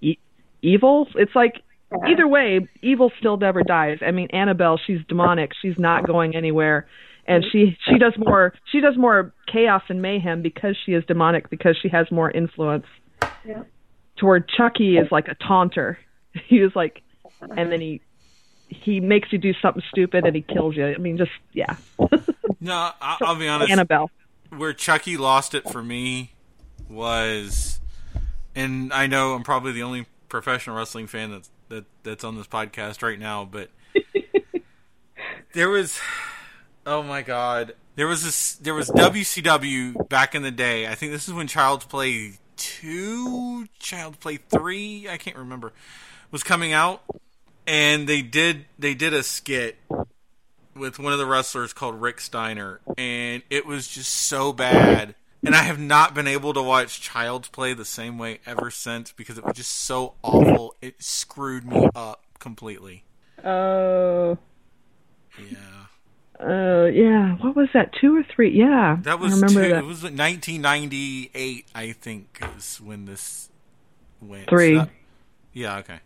e- 0.00 0.18
evil. 0.62 1.08
It's 1.14 1.34
like 1.34 1.62
either 2.06 2.26
way, 2.26 2.68
evil 2.82 3.12
still 3.18 3.36
never 3.36 3.62
dies. 3.62 3.98
I 4.04 4.10
mean, 4.10 4.28
Annabelle, 4.30 4.78
she's 4.84 5.00
demonic. 5.08 5.52
She's 5.60 5.78
not 5.78 6.06
going 6.06 6.34
anywhere, 6.34 6.86
and 7.26 7.44
she 7.52 7.76
she 7.88 7.98
does 7.98 8.14
more 8.18 8.54
she 8.72 8.80
does 8.80 8.96
more 8.96 9.32
chaos 9.46 9.82
and 9.88 10.02
mayhem 10.02 10.42
because 10.42 10.76
she 10.84 10.92
is 10.92 11.04
demonic 11.06 11.50
because 11.50 11.76
she 11.80 11.88
has 11.88 12.10
more 12.10 12.30
influence. 12.30 12.86
Yeah. 13.44 13.62
Toward 14.16 14.48
Chucky 14.48 14.96
is 14.96 15.10
like 15.10 15.28
a 15.28 15.34
taunter. 15.34 15.98
He 16.48 16.56
is 16.56 16.72
like, 16.74 17.00
and 17.40 17.70
then 17.70 17.80
he 17.80 18.00
he 18.68 18.98
makes 18.98 19.32
you 19.32 19.38
do 19.38 19.52
something 19.62 19.84
stupid 19.88 20.24
and 20.24 20.34
he 20.34 20.42
kills 20.42 20.74
you. 20.74 20.84
I 20.84 20.98
mean, 20.98 21.16
just 21.16 21.30
yeah. 21.52 21.76
No, 22.60 22.90
I'll, 23.00 23.18
I'll 23.22 23.36
be 23.36 23.46
honest. 23.46 23.70
Annabelle. 23.70 24.10
Where 24.50 24.72
Chucky 24.72 25.16
lost 25.16 25.54
it 25.54 25.70
for 25.70 25.80
me 25.80 26.32
was, 26.88 27.80
and 28.54 28.92
I 28.92 29.06
know 29.06 29.34
I'm 29.34 29.42
probably 29.42 29.72
the 29.72 29.82
only 29.82 30.06
professional 30.28 30.76
wrestling 30.76 31.06
fan 31.06 31.30
that's 31.30 31.50
that 31.68 31.84
that's 32.02 32.24
on 32.24 32.36
this 32.36 32.46
podcast 32.46 33.02
right 33.02 33.18
now, 33.18 33.44
but 33.44 33.70
there 35.54 35.68
was, 35.68 35.98
oh 36.86 37.02
my 37.02 37.22
god, 37.22 37.74
there 37.96 38.06
was 38.06 38.24
this, 38.24 38.54
there 38.56 38.74
was 38.74 38.90
WCW 38.90 40.08
back 40.08 40.34
in 40.34 40.42
the 40.42 40.50
day. 40.50 40.86
I 40.86 40.94
think 40.94 41.12
this 41.12 41.28
is 41.28 41.34
when 41.34 41.46
Child's 41.46 41.84
Play 41.84 42.34
two, 42.56 43.66
Child's 43.78 44.18
Play 44.18 44.36
three, 44.36 45.08
I 45.08 45.16
can't 45.16 45.36
remember, 45.36 45.72
was 46.30 46.42
coming 46.42 46.72
out, 46.72 47.02
and 47.66 48.08
they 48.08 48.22
did 48.22 48.66
they 48.78 48.94
did 48.94 49.14
a 49.14 49.22
skit 49.22 49.78
with 50.76 50.98
one 50.98 51.12
of 51.12 51.18
the 51.18 51.26
wrestlers 51.26 51.72
called 51.72 52.00
Rick 52.00 52.20
Steiner, 52.20 52.80
and 52.98 53.42
it 53.50 53.66
was 53.66 53.88
just 53.88 54.10
so 54.10 54.52
bad. 54.52 55.14
And 55.46 55.54
I 55.54 55.62
have 55.62 55.78
not 55.78 56.14
been 56.14 56.26
able 56.26 56.54
to 56.54 56.62
watch 56.62 57.00
Child's 57.00 57.48
Play 57.48 57.74
the 57.74 57.84
same 57.84 58.18
way 58.18 58.40
ever 58.46 58.70
since 58.70 59.12
because 59.12 59.36
it 59.38 59.44
was 59.44 59.54
just 59.56 59.72
so 59.72 60.14
awful. 60.22 60.74
It 60.80 61.02
screwed 61.02 61.66
me 61.66 61.88
up 61.94 62.22
completely. 62.38 63.04
Oh. 63.44 64.38
Yeah. 65.38 65.58
Uh, 66.40 66.86
yeah. 66.86 67.34
What 67.36 67.54
was 67.56 67.68
that? 67.74 67.92
Two 68.00 68.16
or 68.16 68.22
three? 68.34 68.50
Yeah. 68.56 68.98
That 69.02 69.20
was 69.20 69.32
I 69.32 69.34
remember 69.36 69.62
two, 69.64 69.68
that. 69.70 69.78
it 69.78 69.86
was 69.86 70.02
1998, 70.02 71.66
I 71.74 71.92
think, 71.92 72.40
is 72.56 72.80
when 72.80 73.04
this 73.04 73.50
went. 74.20 74.48
Three. 74.48 74.76
So- 74.76 74.88
yeah. 75.52 75.78
Okay. 75.78 76.00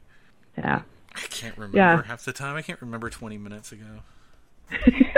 Yeah. 0.56 0.82
I 1.14 1.20
can't 1.30 1.56
remember 1.56 1.78
Yeah. 1.78 2.02
half 2.02 2.24
the 2.24 2.32
time. 2.32 2.56
I 2.56 2.62
can't 2.62 2.80
remember 2.80 3.08
20 3.10 3.38
minutes 3.38 3.72
ago. 3.72 3.84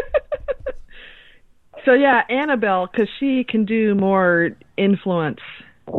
So 1.85 1.93
yeah, 1.94 2.23
Annabelle, 2.28 2.89
because 2.90 3.09
she 3.19 3.44
can 3.44 3.65
do 3.65 3.94
more 3.94 4.51
influence 4.77 5.40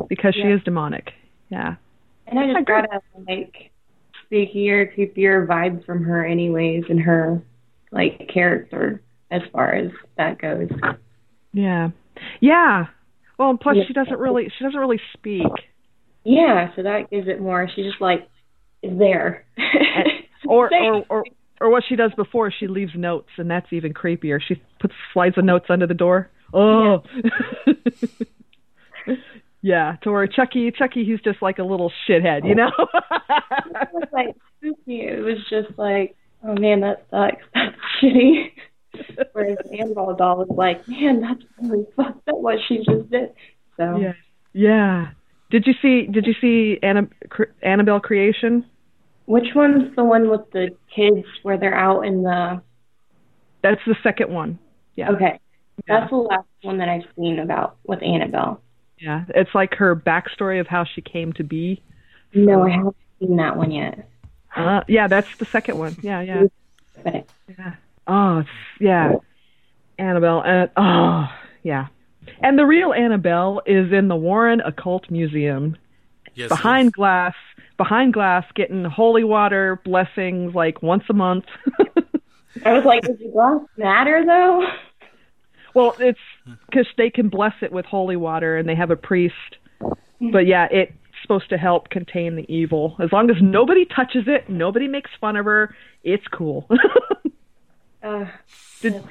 because 0.09 0.33
she 0.35 0.41
Yeah. 0.41 0.55
is 0.55 0.63
demonic. 0.63 1.11
Yeah. 1.49 1.75
and 2.27 2.39
I 2.39 2.53
just 2.53 2.65
got 2.65 2.85
a 2.85 3.01
like 3.27 3.71
spookier, 4.31 4.95
creepier 4.95 5.45
vibe 5.45 5.85
from 5.85 6.03
her 6.03 6.25
anyways 6.25 6.85
and 6.89 6.99
her 7.01 7.41
like 7.91 8.29
character 8.33 9.01
as 9.31 9.41
far 9.51 9.73
as 9.73 9.91
that 10.17 10.37
goes. 10.39 10.69
Yeah. 11.53 11.89
Yeah. 12.39 12.85
Well, 13.37 13.49
and 13.49 13.59
plus 13.59 13.75
Yeah. 13.77 13.83
she 13.87 13.93
doesn't 13.93 14.17
really 14.19 14.49
she 14.57 14.63
doesn't 14.63 14.79
really 14.79 15.01
speak. 15.13 15.47
Yeah, 16.23 16.73
so 16.75 16.83
that 16.83 17.09
gives 17.09 17.27
it 17.27 17.41
more. 17.41 17.67
She 17.75 17.83
just 17.83 17.99
like 17.99 18.29
is 18.81 18.97
there. 18.97 19.43
Or 20.47 20.69
or 20.73 21.05
or 21.09 21.25
or 21.61 21.69
what 21.69 21.83
she 21.87 21.95
does 21.95 22.11
before, 22.15 22.51
she 22.51 22.67
leaves 22.67 22.91
notes, 22.95 23.29
and 23.37 23.49
that's 23.49 23.71
even 23.71 23.93
creepier. 23.93 24.39
She 24.45 24.61
puts 24.79 24.93
slides 25.13 25.37
of 25.37 25.45
notes 25.45 25.65
under 25.69 25.87
the 25.87 25.93
door. 25.93 26.29
Oh. 26.53 27.03
Yeah, 29.61 29.97
to 30.01 30.11
where 30.11 30.25
Chucky, 30.25 30.71
Chucky, 30.71 31.05
he's 31.05 31.21
just 31.21 31.41
like 31.41 31.59
a 31.59 31.63
little 31.63 31.91
shithead, 32.07 32.47
you 32.47 32.55
know. 32.55 32.71
it 32.79 33.89
was 33.93 34.09
like 34.11 34.35
spooky. 34.57 35.01
It 35.01 35.23
was 35.23 35.37
just 35.49 35.77
like, 35.77 36.15
oh 36.43 36.55
man, 36.55 36.81
that 36.81 37.05
sucks. 37.11 37.43
That's 37.53 37.75
shitty. 38.01 38.51
Whereas 39.33 39.57
Annabelle 39.71 40.15
doll 40.15 40.37
was 40.37 40.49
like, 40.49 40.85
man, 40.87 41.21
that's 41.21 41.41
really 41.61 41.85
fucked 41.95 42.27
up 42.27 42.35
what 42.37 42.57
she 42.67 42.77
just 42.77 43.09
did. 43.09 43.31
So 43.77 43.97
Yeah. 43.97 44.13
Yeah. 44.51 45.07
Did 45.49 45.65
you 45.65 45.73
see? 45.81 46.07
Did 46.11 46.25
you 46.25 46.33
see 46.41 46.77
Anna, 46.83 47.07
Annabelle 47.61 48.01
Creation? 48.01 48.65
Which 49.25 49.55
one's 49.55 49.95
the 49.95 50.03
one 50.03 50.29
with 50.29 50.49
the 50.51 50.75
kids 50.93 51.25
where 51.43 51.57
they're 51.57 51.75
out 51.75 52.01
in 52.01 52.23
the? 52.23 52.61
That's 53.61 53.81
the 53.85 53.95
second 54.03 54.31
one. 54.31 54.59
Yeah. 54.95 55.11
Okay, 55.11 55.39
that's 55.87 56.09
the 56.09 56.17
last 56.17 56.47
one 56.63 56.77
that 56.79 56.89
I've 56.89 57.05
seen 57.15 57.39
about 57.39 57.77
with 57.85 58.01
Annabelle. 58.03 58.61
Yeah. 58.99 59.25
It's 59.29 59.53
like 59.55 59.73
her 59.75 59.95
backstory 59.95 60.59
of 60.59 60.67
how 60.67 60.83
she 60.85 61.01
came 61.01 61.33
to 61.33 61.43
be. 61.43 61.81
No, 62.33 62.63
I 62.63 62.69
haven't 62.69 62.95
seen 63.19 63.35
that 63.37 63.57
one 63.57 63.71
yet. 63.71 64.07
Uh, 64.55 64.81
yeah, 64.87 65.07
that's 65.07 65.35
the 65.37 65.45
second 65.45 65.79
one. 65.79 65.95
Yeah, 66.01 66.21
yeah. 66.21 66.43
Okay. 66.99 67.25
Yeah. 67.49 67.75
Oh, 68.05 68.39
it's, 68.39 68.49
yeah. 68.79 69.13
Annabelle. 69.97 70.43
And, 70.43 70.69
oh, 70.77 71.27
yeah. 71.63 71.87
And 72.41 72.59
the 72.59 72.65
real 72.65 72.93
Annabelle 72.93 73.61
is 73.65 73.91
in 73.91 74.07
the 74.07 74.15
Warren 74.15 74.61
Occult 74.61 75.09
Museum. 75.09 75.77
Yes, 76.35 76.49
behind 76.49 76.93
glass, 76.93 77.33
behind 77.81 78.13
glass, 78.13 78.45
getting 78.53 78.83
holy 78.83 79.23
water 79.23 79.81
blessings 79.83 80.53
like 80.53 80.83
once 80.83 81.03
a 81.09 81.13
month. 81.13 81.45
I 82.63 82.73
was 82.73 82.85
like, 82.85 83.01
does 83.01 83.17
the 83.17 83.29
glass 83.29 83.61
matter 83.75 84.23
though? 84.23 84.67
well, 85.73 85.95
it's 85.97 86.19
because 86.67 86.85
they 86.95 87.09
can 87.09 87.27
bless 87.27 87.55
it 87.63 87.71
with 87.71 87.85
holy 87.85 88.17
water, 88.17 88.55
and 88.55 88.69
they 88.69 88.75
have 88.75 88.91
a 88.91 88.95
priest. 88.95 89.57
But 89.79 90.45
yeah, 90.45 90.67
it's 90.69 90.93
supposed 91.23 91.49
to 91.49 91.57
help 91.57 91.89
contain 91.89 92.35
the 92.35 92.45
evil. 92.53 92.95
As 92.99 93.11
long 93.11 93.31
as 93.31 93.37
nobody 93.41 93.85
touches 93.85 94.25
it, 94.27 94.47
nobody 94.47 94.87
makes 94.87 95.09
fun 95.19 95.35
of 95.35 95.45
her, 95.45 95.75
it's 96.03 96.27
cool. 96.27 96.69
Uh, 98.03 98.25
did 98.81 99.03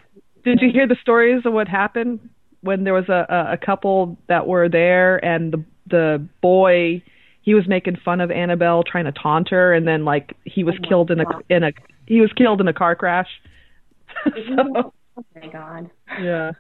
Did 0.43 0.61
you 0.61 0.73
hear 0.73 0.85
the 0.85 0.97
stories 1.01 1.47
of 1.47 1.53
what 1.53 1.69
happened 1.69 2.29
when 2.61 2.83
there 2.83 2.93
was 2.93 3.09
a 3.09 3.25
a, 3.29 3.53
a 3.53 3.57
couple 3.57 4.19
that 4.27 4.49
were 4.49 4.69
there 4.69 5.25
and 5.25 5.53
the 5.53 5.65
the 5.87 6.29
boy 6.41 7.01
he 7.43 7.55
was 7.55 7.67
making 7.67 7.97
fun 7.97 8.21
of 8.21 8.31
Annabelle 8.31 8.83
trying 8.83 9.07
to 9.07 9.13
taunt 9.13 9.49
her 9.51 9.73
and 9.73 9.87
then 9.87 10.05
like 10.05 10.37
he 10.45 10.65
was 10.65 10.75
oh 10.79 10.89
killed 10.89 11.11
in 11.11 11.21
a 11.21 11.25
in 11.49 11.65
a 11.65 11.73
he 12.07 12.21
was 12.21 12.33
killed 12.33 12.61
in 12.61 12.69
a 12.69 12.73
car 12.73 12.95
crash. 12.95 13.29
oh 14.27 14.93
my 15.35 15.49
god. 15.49 15.91
Yeah. 16.21 16.53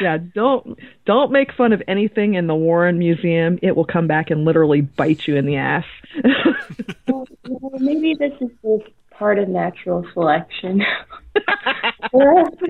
Yeah, 0.00 0.18
don't 0.18 0.78
don't 1.04 1.32
make 1.32 1.52
fun 1.52 1.72
of 1.72 1.82
anything 1.88 2.34
in 2.34 2.46
the 2.46 2.54
Warren 2.54 2.98
Museum. 2.98 3.58
It 3.60 3.74
will 3.74 3.84
come 3.84 4.06
back 4.06 4.30
and 4.30 4.44
literally 4.44 4.82
bite 4.82 5.26
you 5.26 5.36
in 5.36 5.46
the 5.46 5.56
ass. 5.56 5.84
Well, 7.48 7.72
maybe 7.80 8.14
this 8.14 8.32
is 8.40 8.50
just 8.62 8.92
part 9.10 9.38
of 9.40 9.48
natural 9.48 10.06
selection. 10.12 10.82
if 11.34 12.60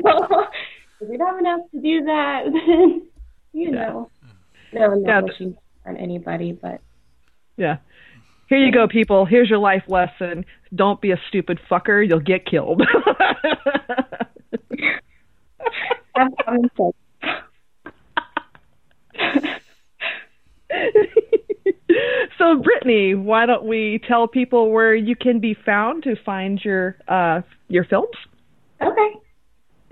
we 1.03 1.17
don't 1.17 1.27
have 1.27 1.39
enough 1.39 1.61
to 1.73 1.81
do 1.81 2.05
that, 2.05 2.45
then 2.45 3.07
you 3.53 3.70
know. 3.70 4.11
No, 4.73 4.93
I'm 4.93 5.03
not 5.03 5.09
Yeah, 5.09 5.20
wishing 5.20 5.57
on 5.85 5.97
anybody, 5.97 6.53
but 6.53 6.81
yeah. 7.60 7.76
Here 8.48 8.58
you 8.58 8.72
go, 8.72 8.89
people. 8.89 9.26
Here's 9.26 9.50
your 9.50 9.58
life 9.58 9.84
lesson. 9.86 10.47
Don't 10.74 10.98
be 11.00 11.10
a 11.10 11.20
stupid 11.28 11.60
fucker. 11.70 12.05
You'll 12.08 12.20
get 12.20 12.47
killed. 12.47 12.82
so, 22.39 22.56
Brittany, 22.62 23.14
why 23.14 23.44
don't 23.44 23.64
we 23.66 24.00
tell 24.08 24.26
people 24.26 24.70
where 24.72 24.94
you 24.94 25.14
can 25.14 25.39
be 25.39 25.52
found 25.52 26.02
to 26.05 26.16
find 26.24 26.58
your 26.64 26.97
uh, 27.08 27.42
your 27.68 27.84
films? 27.84 28.16
Okay. 28.80 29.12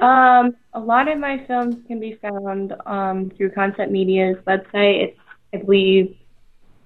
Um, 0.00 0.56
a 0.72 0.80
lot 0.80 1.08
of 1.08 1.18
my 1.18 1.44
films 1.47 1.76
can 1.86 2.00
be 2.00 2.18
found 2.22 2.72
um, 2.86 3.30
through 3.36 3.50
Concept 3.50 3.92
Media's 3.92 4.38
website. 4.47 5.05
It's, 5.05 5.18
I 5.52 5.58
believe, 5.58 6.16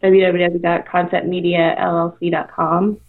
www.conceptmediallc.com. 0.03 3.01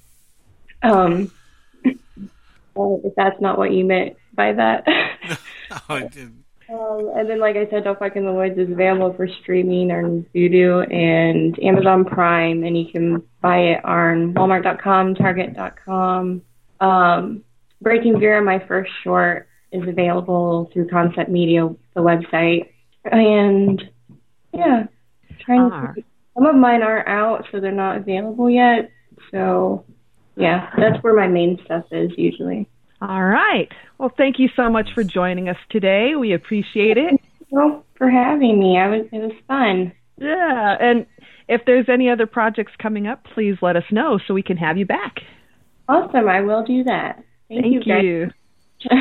Um, 0.83 1.31
uh, 1.85 2.97
if 3.03 3.15
that's 3.15 3.41
not 3.41 3.57
what 3.57 3.71
you 3.71 3.85
meant 3.85 4.17
by 4.33 4.53
that. 4.53 4.87
I 5.89 6.07
did. 6.07 6.33
Um, 6.69 7.11
and 7.15 7.29
then, 7.29 7.39
like 7.39 7.55
I 7.55 7.69
said, 7.69 7.83
Don't 7.83 7.99
Fuck 7.99 8.15
in 8.15 8.25
the 8.25 8.33
Woods 8.33 8.57
is 8.57 8.71
available 8.71 9.13
for 9.13 9.27
streaming 9.27 9.91
on 9.91 10.25
Vudu 10.33 10.91
and 10.91 11.61
Amazon 11.61 12.05
Prime, 12.05 12.63
and 12.63 12.77
you 12.77 12.91
can 12.91 13.21
buy 13.41 13.57
it 13.57 13.85
on 13.85 14.33
Walmart.com, 14.33 15.15
Target.com. 15.15 16.41
Um, 16.79 17.43
Breaking 17.81 18.19
Vera, 18.19 18.41
my 18.41 18.65
first 18.65 18.91
short, 19.03 19.47
is 19.71 19.87
available 19.87 20.69
through 20.73 20.87
Concept 20.87 21.29
Media, 21.29 21.67
the 21.95 22.01
website. 22.01 22.69
And 23.03 23.83
yeah, 24.53 24.85
trying 25.41 25.69
to. 25.69 26.03
Some 26.35 26.45
of 26.45 26.55
mine 26.55 26.81
are 26.81 27.07
out, 27.07 27.45
so 27.51 27.59
they're 27.59 27.71
not 27.71 27.97
available 27.97 28.49
yet. 28.49 28.91
So 29.31 29.85
yeah, 30.35 30.69
that's 30.77 31.03
where 31.03 31.15
my 31.15 31.27
main 31.27 31.59
stuff 31.65 31.85
is 31.91 32.11
usually. 32.17 32.67
All 33.01 33.23
right. 33.23 33.69
Well, 33.97 34.11
thank 34.15 34.39
you 34.39 34.49
so 34.55 34.69
much 34.69 34.89
for 34.95 35.03
joining 35.03 35.49
us 35.49 35.57
today. 35.69 36.15
We 36.15 36.33
appreciate 36.33 36.97
it. 36.97 37.19
Well, 37.49 37.85
for 37.97 38.09
having 38.09 38.59
me. 38.59 38.77
I 38.77 38.87
was 38.87 39.05
it 39.11 39.19
was 39.19 39.33
fun. 39.47 39.93
Yeah, 40.17 40.77
and 40.79 41.05
if 41.47 41.61
there's 41.65 41.89
any 41.89 42.09
other 42.09 42.25
projects 42.25 42.73
coming 42.79 43.07
up, 43.07 43.25
please 43.33 43.57
let 43.61 43.75
us 43.75 43.83
know 43.91 44.19
so 44.25 44.33
we 44.33 44.43
can 44.43 44.57
have 44.57 44.77
you 44.77 44.85
back. 44.85 45.19
Awesome, 45.87 46.29
I 46.29 46.41
will 46.41 46.63
do 46.63 46.83
that. 46.85 47.23
Thank, 47.49 47.65
you. 47.65 47.79
guys. 47.83 48.03
you. 48.03 48.31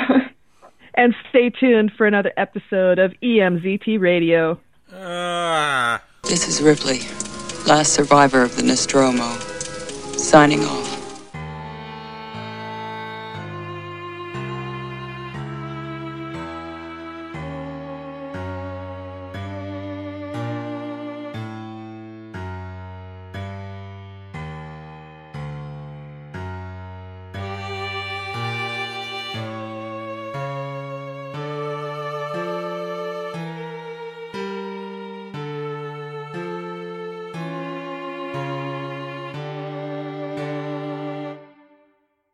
and 0.95 1.15
stay 1.31 1.51
tuned 1.51 1.93
for 1.97 2.07
another 2.07 2.33
episode 2.37 2.99
of 2.99 3.13
EMZT 3.23 4.01
Radio. 4.01 4.61
Ah. 4.93 6.03
This 6.33 6.49
is 6.49 6.63
Ripley, 6.63 7.01
last 7.67 7.93
survivor 7.93 8.41
of 8.41 8.57
the 8.57 8.63
Nostromo, 8.63 9.37
signing 10.17 10.65
off. 10.65 10.92